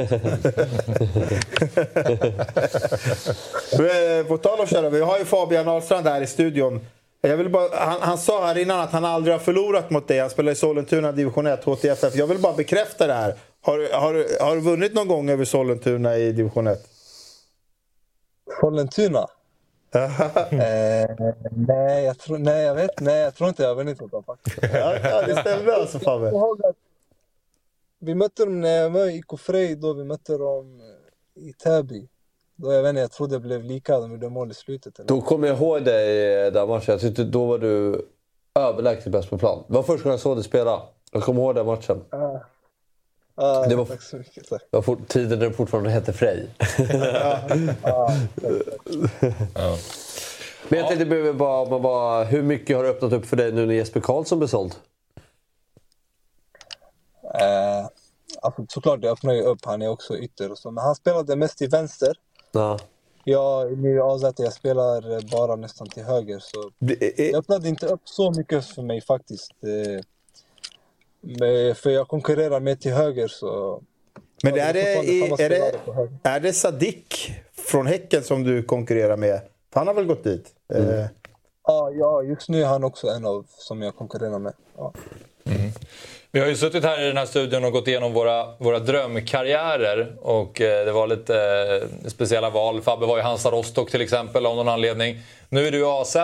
Eh, 3.73 4.25
På 4.27 4.37
tal 4.37 4.59
om 4.59 4.67
köra, 4.67 4.89
vi 4.89 5.01
har 5.01 5.19
ju 5.19 5.25
Fabian 5.25 5.67
Ahlstrand 5.67 6.07
här 6.07 6.21
i 6.21 6.27
studion. 6.27 6.79
Jag 7.21 7.37
vill 7.37 7.49
bara, 7.49 7.85
han, 7.85 8.01
han 8.01 8.17
sa 8.17 8.45
här 8.45 8.57
innan 8.57 8.79
att 8.79 8.91
han 8.91 9.05
aldrig 9.05 9.33
har 9.33 9.39
förlorat 9.39 9.89
mot 9.89 10.07
dig. 10.07 10.19
Han 10.19 10.29
spelar 10.29 10.51
i 10.51 10.55
Sollentuna 10.55 11.11
division 11.11 11.47
1, 11.47 11.63
HTFF. 11.63 12.15
Jag 12.15 12.27
vill 12.27 12.39
bara 12.39 12.53
bekräfta 12.53 13.07
det 13.07 13.13
här. 13.13 13.35
Har, 13.61 13.77
du- 13.77 13.89
har, 13.93 14.13
du- 14.13 14.37
har 14.41 14.55
du 14.55 14.61
vunnit 14.61 14.93
någon 14.93 15.07
gång 15.07 15.29
över 15.29 15.45
Sollentuna 15.45 16.17
i 16.17 16.31
division 16.31 16.67
1? 16.67 16.79
Sollentuna? 18.61 19.27
eh, 19.95 21.09
nej, 21.51 22.03
jag 22.05 22.17
tror, 22.19 22.37
nej, 22.37 22.63
jag 22.65 22.75
vet, 22.75 22.99
nej, 22.99 23.19
jag 23.21 23.35
tror 23.35 23.49
inte 23.49 23.63
jag 23.63 23.69
har 23.69 23.75
vunnit 23.75 24.01
mot 24.01 24.11
dem 24.11 24.23
faktiskt. 24.23 24.57
ja, 24.73 24.95
ja, 25.03 25.21
det 25.21 25.35
stämde 25.35 25.75
alltså 25.75 25.99
Fabbe. 25.99 26.31
Vi 27.99 28.15
mötte 28.15 28.45
dem 28.45 28.61
när 28.61 28.81
jag 28.81 28.89
var 28.89 29.05
i 29.05 29.17
IK 29.17 29.39
Frej, 29.39 29.75
då 29.75 29.93
vi 29.93 30.03
mötte 30.03 30.37
dem 30.37 30.81
i 31.35 31.53
Täby. 31.53 32.07
Då 32.55 32.73
jag 32.73 32.81
vet 32.83 32.89
inte, 32.89 33.01
jag 33.01 33.11
tror 33.11 33.27
det 33.27 33.39
blev 33.39 33.63
lika, 33.63 33.99
de 33.99 34.11
gjorde 34.11 34.29
mål 34.29 34.51
i 34.51 34.53
slutet. 34.53 34.99
Eller? 34.99 35.07
Då 35.07 35.21
kommer 35.21 35.47
jag 35.47 35.57
ihåg 35.57 35.83
dig 35.85 36.33
eh, 36.45 36.51
den 36.53 36.67
matchen. 36.67 36.91
Jag 36.91 36.99
tyckte 37.01 37.23
då 37.23 37.45
var 37.45 37.57
du 37.57 38.05
överlägset 38.55 39.11
bäst 39.11 39.29
på 39.29 39.37
plan. 39.37 39.63
Det 39.67 39.73
var 39.73 39.83
första 39.83 40.03
gången 40.03 40.13
jag 40.13 40.19
såg 40.19 40.37
dig 40.37 40.43
spela. 40.43 40.81
Jag 41.11 41.23
kommer 41.23 41.41
ihåg 41.41 41.55
den 41.55 41.65
matchen. 41.65 42.01
Ah. 42.09 42.39
Ah, 43.41 43.65
Det 43.67 43.75
var- 43.75 43.85
Tack 43.85 44.01
så 44.01 44.17
mycket. 44.17 44.49
Tack. 44.49 44.61
Det 44.71 44.77
var 44.77 44.81
fort, 44.81 45.07
tiden 45.07 45.39
när 45.39 45.45
det 45.49 45.53
fortfarande 45.53 45.89
hette 45.89 46.13
Frej. 46.13 46.49
Ah, 47.83 49.77
Men 50.69 50.79
jag 50.79 50.87
tänkte 50.87 51.05
bara, 51.33 51.65
bara, 51.65 51.79
bara, 51.79 52.23
hur 52.23 52.43
mycket 52.43 52.77
har 52.77 52.83
det 52.83 52.89
öppnat 52.89 53.13
upp 53.13 53.25
för 53.25 53.37
dig 53.37 53.51
nu 53.51 53.65
när 53.65 53.73
Jesper 53.73 53.99
Karlsson 53.99 54.39
blev 54.39 54.47
såld? 54.47 54.75
Eh, 57.23 57.85
alltså, 58.41 58.65
såklart, 58.69 59.01
det 59.01 59.11
öppnar 59.11 59.33
ju 59.33 59.41
upp. 59.41 59.59
Han 59.65 59.81
är 59.81 59.87
också 59.89 60.17
ytter 60.17 60.51
och 60.51 60.57
så. 60.57 60.71
Men 60.71 60.83
han 60.83 60.95
spelade 60.95 61.35
mest 61.35 61.57
till 61.57 61.69
vänster. 61.69 62.13
Ja. 62.51 62.79
Jag, 63.23 63.77
nu 63.77 63.95
i 63.95 63.99
AZ, 63.99 64.23
jag 64.37 64.53
spelar 64.53 65.11
eh, 65.11 65.19
bara 65.31 65.55
nästan 65.55 65.87
till 65.87 66.03
höger. 66.03 66.39
Så 66.39 66.71
det 66.79 67.35
öppnade 67.35 67.69
inte 67.69 67.85
upp 67.87 68.01
så 68.03 68.31
mycket 68.31 68.65
för 68.65 68.81
mig 68.81 69.01
faktiskt. 69.01 69.51
Eh, 69.63 70.01
men, 71.21 71.75
för 71.75 71.89
jag 71.89 72.07
konkurrerar 72.07 72.59
med 72.59 72.81
till 72.81 72.93
höger 72.93 73.27
så... 73.27 73.83
Men 74.43 74.55
Ja, 74.55 74.63
är, 74.63 74.73
det 74.73 74.81
är 74.81 75.03
det, 75.03 75.43
är, 76.23 76.39
det, 76.39 76.49
är 76.49 76.51
Sadik 76.51 77.31
från 77.53 77.87
Häcken 77.87 78.23
som 78.23 78.43
du 78.43 78.63
konkurrerar 78.63 79.17
med? 79.17 79.41
För 79.73 79.79
han 79.79 79.87
har 79.87 79.93
väl 79.93 80.05
gått 80.05 80.23
dit? 80.23 80.45
Eh, 80.73 81.05
Ja, 81.69 81.91
ja, 81.91 82.23
just 82.23 82.49
nu 82.49 82.61
är 82.61 82.65
han 82.65 82.83
också 82.83 83.07
en 83.07 83.25
av 83.25 83.45
som 83.47 83.81
jag 83.81 83.95
konkurrerar 83.95 84.39
med. 84.39 84.53
Ja. 84.77 84.93
Vi 86.31 86.39
har 86.39 86.47
ju 86.47 86.55
suttit 86.55 86.83
här 86.83 87.01
i 87.01 87.07
den 87.07 87.17
här 87.17 87.25
studion 87.25 87.65
och 87.65 87.71
gått 87.71 87.87
igenom 87.87 88.13
våra, 88.13 88.57
våra 88.57 88.79
drömkarriärer. 88.79 90.15
Och 90.21 90.61
eh, 90.61 90.85
det 90.85 90.91
var 90.91 91.07
lite 91.07 91.35
eh, 91.35 92.09
speciella 92.09 92.49
val. 92.49 92.81
Fabbe 92.81 93.05
var 93.05 93.19
i 93.19 93.21
Hansa 93.21 93.51
Rostock 93.51 93.91
till 93.91 94.01
exempel 94.01 94.45
av 94.45 94.55
någon 94.55 94.67
anledning. 94.67 95.19
Nu 95.49 95.67
är 95.67 95.71
du 95.71 95.79
i 95.79 95.83
AZ. 95.83 96.15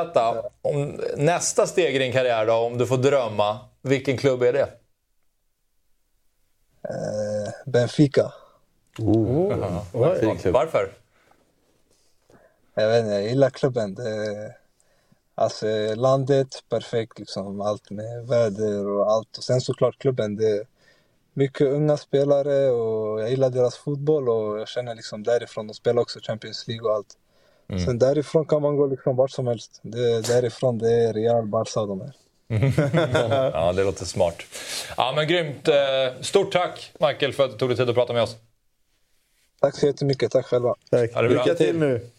Om, 0.62 1.02
nästa 1.18 1.68
steg 1.68 1.96
i 1.96 2.00
din 2.00 2.12
karriär 2.12 2.46
då, 2.46 2.54
om 2.54 2.78
du 2.78 2.88
får 2.88 2.98
drömma. 2.98 3.58
Vilken 3.82 4.18
klubb 4.18 4.44
är 4.44 4.54
det? 4.54 4.68
Eh, 6.90 7.52
Benfica. 7.66 8.34
Jaha. 8.98 9.82
Varför? 9.92 10.52
Varför? 10.52 10.92
Jag 12.74 12.88
vet 12.90 13.04
inte, 13.04 13.14
jag 13.14 13.24
gillar 13.24 13.50
klubben. 13.50 13.96
Det, 13.96 14.56
alltså 15.36 15.66
landet, 15.96 16.48
perfekt 16.70 17.20
liksom. 17.20 17.62
Allt 17.62 17.90
med 17.90 18.28
väder 18.28 18.88
och 18.88 19.12
allt. 19.12 19.38
Och 19.38 19.44
sen 19.44 19.62
såklart 19.62 20.00
klubben. 20.00 20.36
Det 20.36 20.50
är 20.50 20.68
mycket 21.34 21.68
unga 21.68 21.98
spelare 21.98 22.72
och 22.72 23.22
jag 23.22 23.30
gillar 23.30 23.50
deras 23.50 23.78
fotboll 23.78 24.30
och 24.30 24.60
jag 24.60 24.68
känner 24.68 24.96
liksom 24.96 25.24
därifrån. 25.24 25.68
De 25.68 25.74
spelar 25.74 26.02
också 26.02 26.20
Champions 26.22 26.68
League 26.68 26.90
och 26.90 26.96
allt. 26.96 27.18
Mm. 27.68 27.86
Sen 27.86 28.00
därifrån 28.00 28.46
kan 28.46 28.62
man 28.62 28.78
gå 28.78 28.88
liksom 28.88 29.16
vart 29.16 29.32
som 29.32 29.48
helst. 29.48 29.80
Det, 29.82 30.28
därifrån 30.28 30.78
det 30.78 30.94
är 30.94 31.14
Real, 31.14 31.46
Barca 31.46 31.82
och 31.82 31.88
de 31.88 32.02
här. 32.02 32.16
ja, 33.54 33.74
det 33.76 33.84
låter 33.84 34.06
smart. 34.06 34.36
Ja, 34.98 35.14
men 35.16 35.28
grymt. 35.28 35.68
Eh, 35.68 35.76
Stort 36.22 36.52
tack 36.54 36.92
Michael 37.00 37.34
för 37.34 37.46
att 37.46 37.52
du 37.52 37.58
tog 37.58 37.70
dig 37.70 37.78
tid 37.78 37.90
att 37.90 37.96
prata 37.96 38.14
med 38.14 38.24
oss. 38.24 38.36
Tack 39.62 39.78
så 39.78 39.86
jättemycket. 39.86 40.32
Tack 40.32 40.46
själva. 40.46 40.76
Tack. 40.90 41.12
Ja, 41.14 41.22
det. 41.22 41.30
Lycka 41.30 41.56
till 41.56 41.78
nu. 41.80 42.10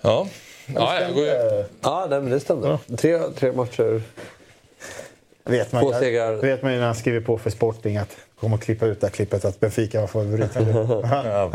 Ja. 0.00 0.28
Ja, 0.74 1.00
jag 1.00 1.14
går. 1.14 1.26
Ja, 1.82 2.06
nej, 2.10 2.20
men 2.20 2.30
det 2.30 2.40
stämde. 2.40 2.78
Tre, 2.98 3.18
tre 3.36 3.52
matcher. 3.52 4.02
Vet 5.44 5.72
man, 5.72 5.82
Två 5.82 5.92
segrar. 5.92 6.32
vet 6.34 6.62
man 6.62 6.72
ju 6.72 6.78
när 6.78 6.86
han 6.86 6.94
skriver 6.94 7.20
på 7.20 7.38
för 7.38 7.50
Sporting 7.50 7.96
att 7.96 8.16
kommer 8.40 8.56
att 8.56 8.62
klippa 8.62 8.86
ut 8.86 9.00
det 9.00 9.06
här 9.06 9.12
klippet 9.14 9.44
att 9.44 9.60
Benfica 9.60 10.00
var 10.00 10.06
favorit. 10.06 10.50
Ja. 11.24 11.52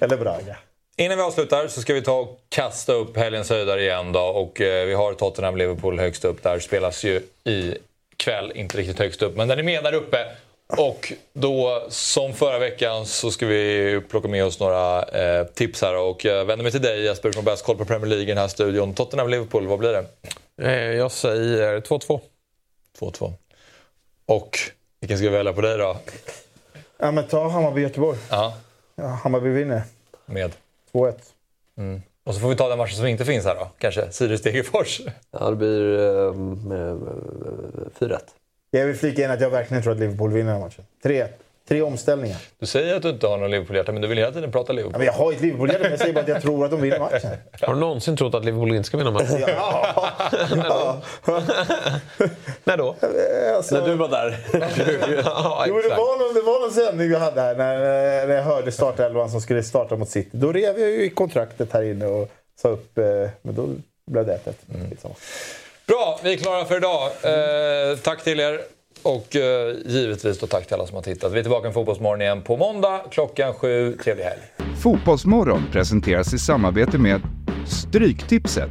Eller 0.00 0.16
Braga. 0.16 0.56
Innan 1.00 1.16
vi 1.16 1.22
avslutar 1.24 1.68
så 1.68 1.80
ska 1.80 1.94
vi 1.94 2.02
ta 2.02 2.12
och 2.18 2.40
kasta 2.48 2.92
upp 2.92 3.16
helgens 3.16 3.50
höjdare 3.50 3.82
igen 3.82 4.12
då. 4.12 4.20
Och 4.20 4.60
eh, 4.60 4.86
vi 4.86 4.94
har 4.94 5.14
Tottenham-Liverpool 5.14 5.98
högst 5.98 6.24
upp. 6.24 6.42
Där 6.42 6.58
spelas 6.58 7.04
ju 7.04 7.22
i 7.44 7.74
kväll, 8.16 8.52
inte 8.54 8.78
riktigt 8.78 8.98
högst 8.98 9.22
upp, 9.22 9.36
men 9.36 9.48
den 9.48 9.58
är 9.58 9.62
med 9.62 9.84
där 9.84 9.92
uppe. 9.92 10.26
Och 10.66 11.12
då, 11.32 11.86
som 11.88 12.32
förra 12.34 12.58
veckan, 12.58 13.06
så 13.06 13.30
ska 13.30 13.46
vi 13.46 14.00
plocka 14.10 14.28
med 14.28 14.44
oss 14.44 14.60
några 14.60 15.02
eh, 15.02 15.46
tips 15.46 15.82
här. 15.82 15.96
Och 15.96 16.24
jag 16.24 16.44
vänder 16.44 16.62
mig 16.62 16.72
till 16.72 16.82
dig 16.82 17.02
Jesper 17.04 17.32
som 17.32 17.44
har 17.46 17.52
bäst 17.52 17.64
koll 17.64 17.76
på 17.76 17.84
Premier 17.84 18.06
League 18.06 18.24
i 18.24 18.26
den 18.28 18.38
här 18.38 18.48
studion. 18.48 18.94
Tottenham-Liverpool, 18.94 19.66
vad 19.66 19.78
blir 19.78 19.92
det? 19.92 20.04
Eh, 20.62 20.96
Jag 20.96 21.12
säger 21.12 21.80
2-2. 21.80 22.20
2-2. 23.00 23.32
Och 24.26 24.58
vilken 25.00 25.18
ska 25.18 25.28
vi 25.28 25.36
välja 25.36 25.52
på 25.52 25.60
dig 25.60 25.78
då? 25.78 25.96
Ja, 26.98 27.10
men 27.10 27.26
ta 27.28 27.48
Hammarby-Göteborg. 27.48 28.18
Ja, 28.30 28.56
Ja, 28.96 29.06
Hammarby 29.06 29.48
vinner. 29.50 29.82
med. 30.26 30.52
2-1. 30.92 31.14
Mm. 31.78 32.02
Och 32.24 32.34
så 32.34 32.40
får 32.40 32.48
vi 32.48 32.56
ta 32.56 32.68
den 32.68 32.78
matchen 32.78 32.96
som 32.96 33.06
inte 33.06 33.24
finns 33.24 33.44
här 33.44 33.54
då. 33.54 33.70
Kanske 33.78 34.00
Sirius-Degerfors. 34.10 35.00
Ja, 35.30 35.50
det 35.50 35.56
blir 35.56 35.98
eh, 35.98 36.26
eh, 36.26 36.96
4-1. 37.98 38.18
Jag 38.70 38.86
vill 38.86 38.96
flika 38.96 39.24
in 39.24 39.30
att 39.30 39.40
jag 39.40 39.50
verkligen 39.50 39.82
tror 39.82 39.92
att 39.92 39.98
Liverpool 39.98 40.32
vinner 40.32 40.52
den 40.52 40.60
här 40.60 40.68
matchen. 40.68 40.84
3 41.02 41.26
Tre 41.70 41.82
omställningar. 41.82 42.36
Du 42.58 42.66
säger 42.66 42.96
att 42.96 43.02
du 43.02 43.08
inte 43.08 43.26
har 43.26 43.38
någon 43.38 43.50
Liverpool-hjärta, 43.50 43.92
men 43.92 44.02
du 44.02 44.08
vill 44.08 44.18
hela 44.18 44.32
tiden 44.32 44.52
prata 44.52 44.72
Ja, 44.72 44.76
Liverpool. 44.76 44.98
men 44.98 45.06
jag 45.06 45.12
har 45.12 45.30
ju 45.30 45.36
ett 45.36 45.42
Liverpool-hjärta, 45.42 45.82
men 45.82 45.90
jag 45.90 46.00
säger 46.00 46.12
bara 46.14 46.20
att 46.20 46.28
jag 46.28 46.42
tror 46.42 46.64
att 46.64 46.70
de 46.70 46.80
vinner 46.80 46.98
matchen. 46.98 47.30
Har 47.60 47.74
du 47.74 47.80
någonsin 47.80 48.16
trott 48.16 48.34
att 48.34 48.44
Liverpool 48.44 48.74
inte 48.74 48.86
ska 48.86 48.96
vinna 48.96 49.10
matchen? 49.10 49.40
Ja. 49.46 49.96
ja. 50.56 51.00
När 52.64 52.76
då? 52.76 52.96
Alltså, 53.56 53.74
När 53.74 53.88
du 53.88 53.94
var 53.94 54.08
där. 54.08 54.38
ja, 55.24 55.64
Jo, 55.68 55.74
det, 55.74 55.80
exakt. 55.80 55.98
var 56.00 56.18
någon, 56.26 56.34
det 56.34 56.40
var 56.40 56.60
någon 56.60 56.70
sändning 56.70 57.08
vi 57.08 57.16
hade 57.16 57.40
här 57.40 57.54
när, 57.54 57.78
när 58.26 58.34
jag 58.34 58.42
hörde 58.42 58.72
startelvan 58.72 59.30
som 59.30 59.40
skulle 59.40 59.62
starta 59.62 59.96
mot 59.96 60.08
City. 60.08 60.30
Då 60.32 60.52
rev 60.52 60.78
jag 60.80 60.90
ju 60.90 61.04
i 61.04 61.10
kontraktet 61.10 61.72
här 61.72 61.82
inne 61.82 62.06
och 62.06 62.28
sa 62.62 62.68
upp, 62.68 62.98
eh, 62.98 63.04
men 63.42 63.54
då 63.54 63.68
blev 64.10 64.26
det 64.26 64.38
1-1. 64.44 64.52
Skitsamma. 64.90 65.14
Bra, 65.86 66.20
vi 66.22 66.32
är 66.32 66.36
klara 66.36 66.64
för 66.64 66.76
idag. 66.76 67.02
Eh, 67.22 67.96
tack 67.98 68.24
till 68.24 68.40
er. 68.40 68.60
Och 69.02 69.36
eh, 69.36 69.74
givetvis 69.86 70.38
då 70.38 70.46
tack 70.46 70.66
till 70.66 70.74
alla 70.74 70.86
som 70.86 70.94
har 70.94 71.02
tittat. 71.02 71.32
Vi 71.32 71.38
är 71.38 71.42
tillbaka 71.42 71.64
med 71.64 71.74
Fotbollsmorgon 71.74 72.22
igen 72.22 72.42
på 72.42 72.56
måndag 72.56 73.00
klockan 73.10 73.54
sju. 73.54 73.96
Trevlig 74.04 74.24
helg. 74.24 74.40
Fotbollsmorgon 74.82 75.62
presenteras 75.72 76.34
i 76.34 76.38
samarbete 76.38 76.98
med 76.98 77.20
Stryktipset, 77.66 78.70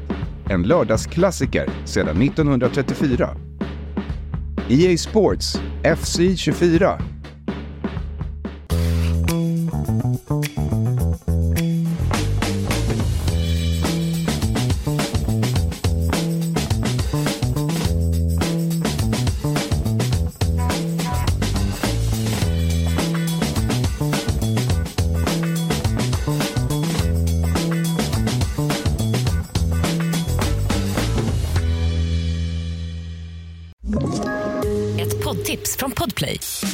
en 0.49 0.63
lördagsklassiker 0.63 1.69
sedan 1.85 2.21
1934. 2.21 3.35
EA 4.69 4.97
Sports 4.97 5.59
FC 5.83 6.19
24 6.37 7.01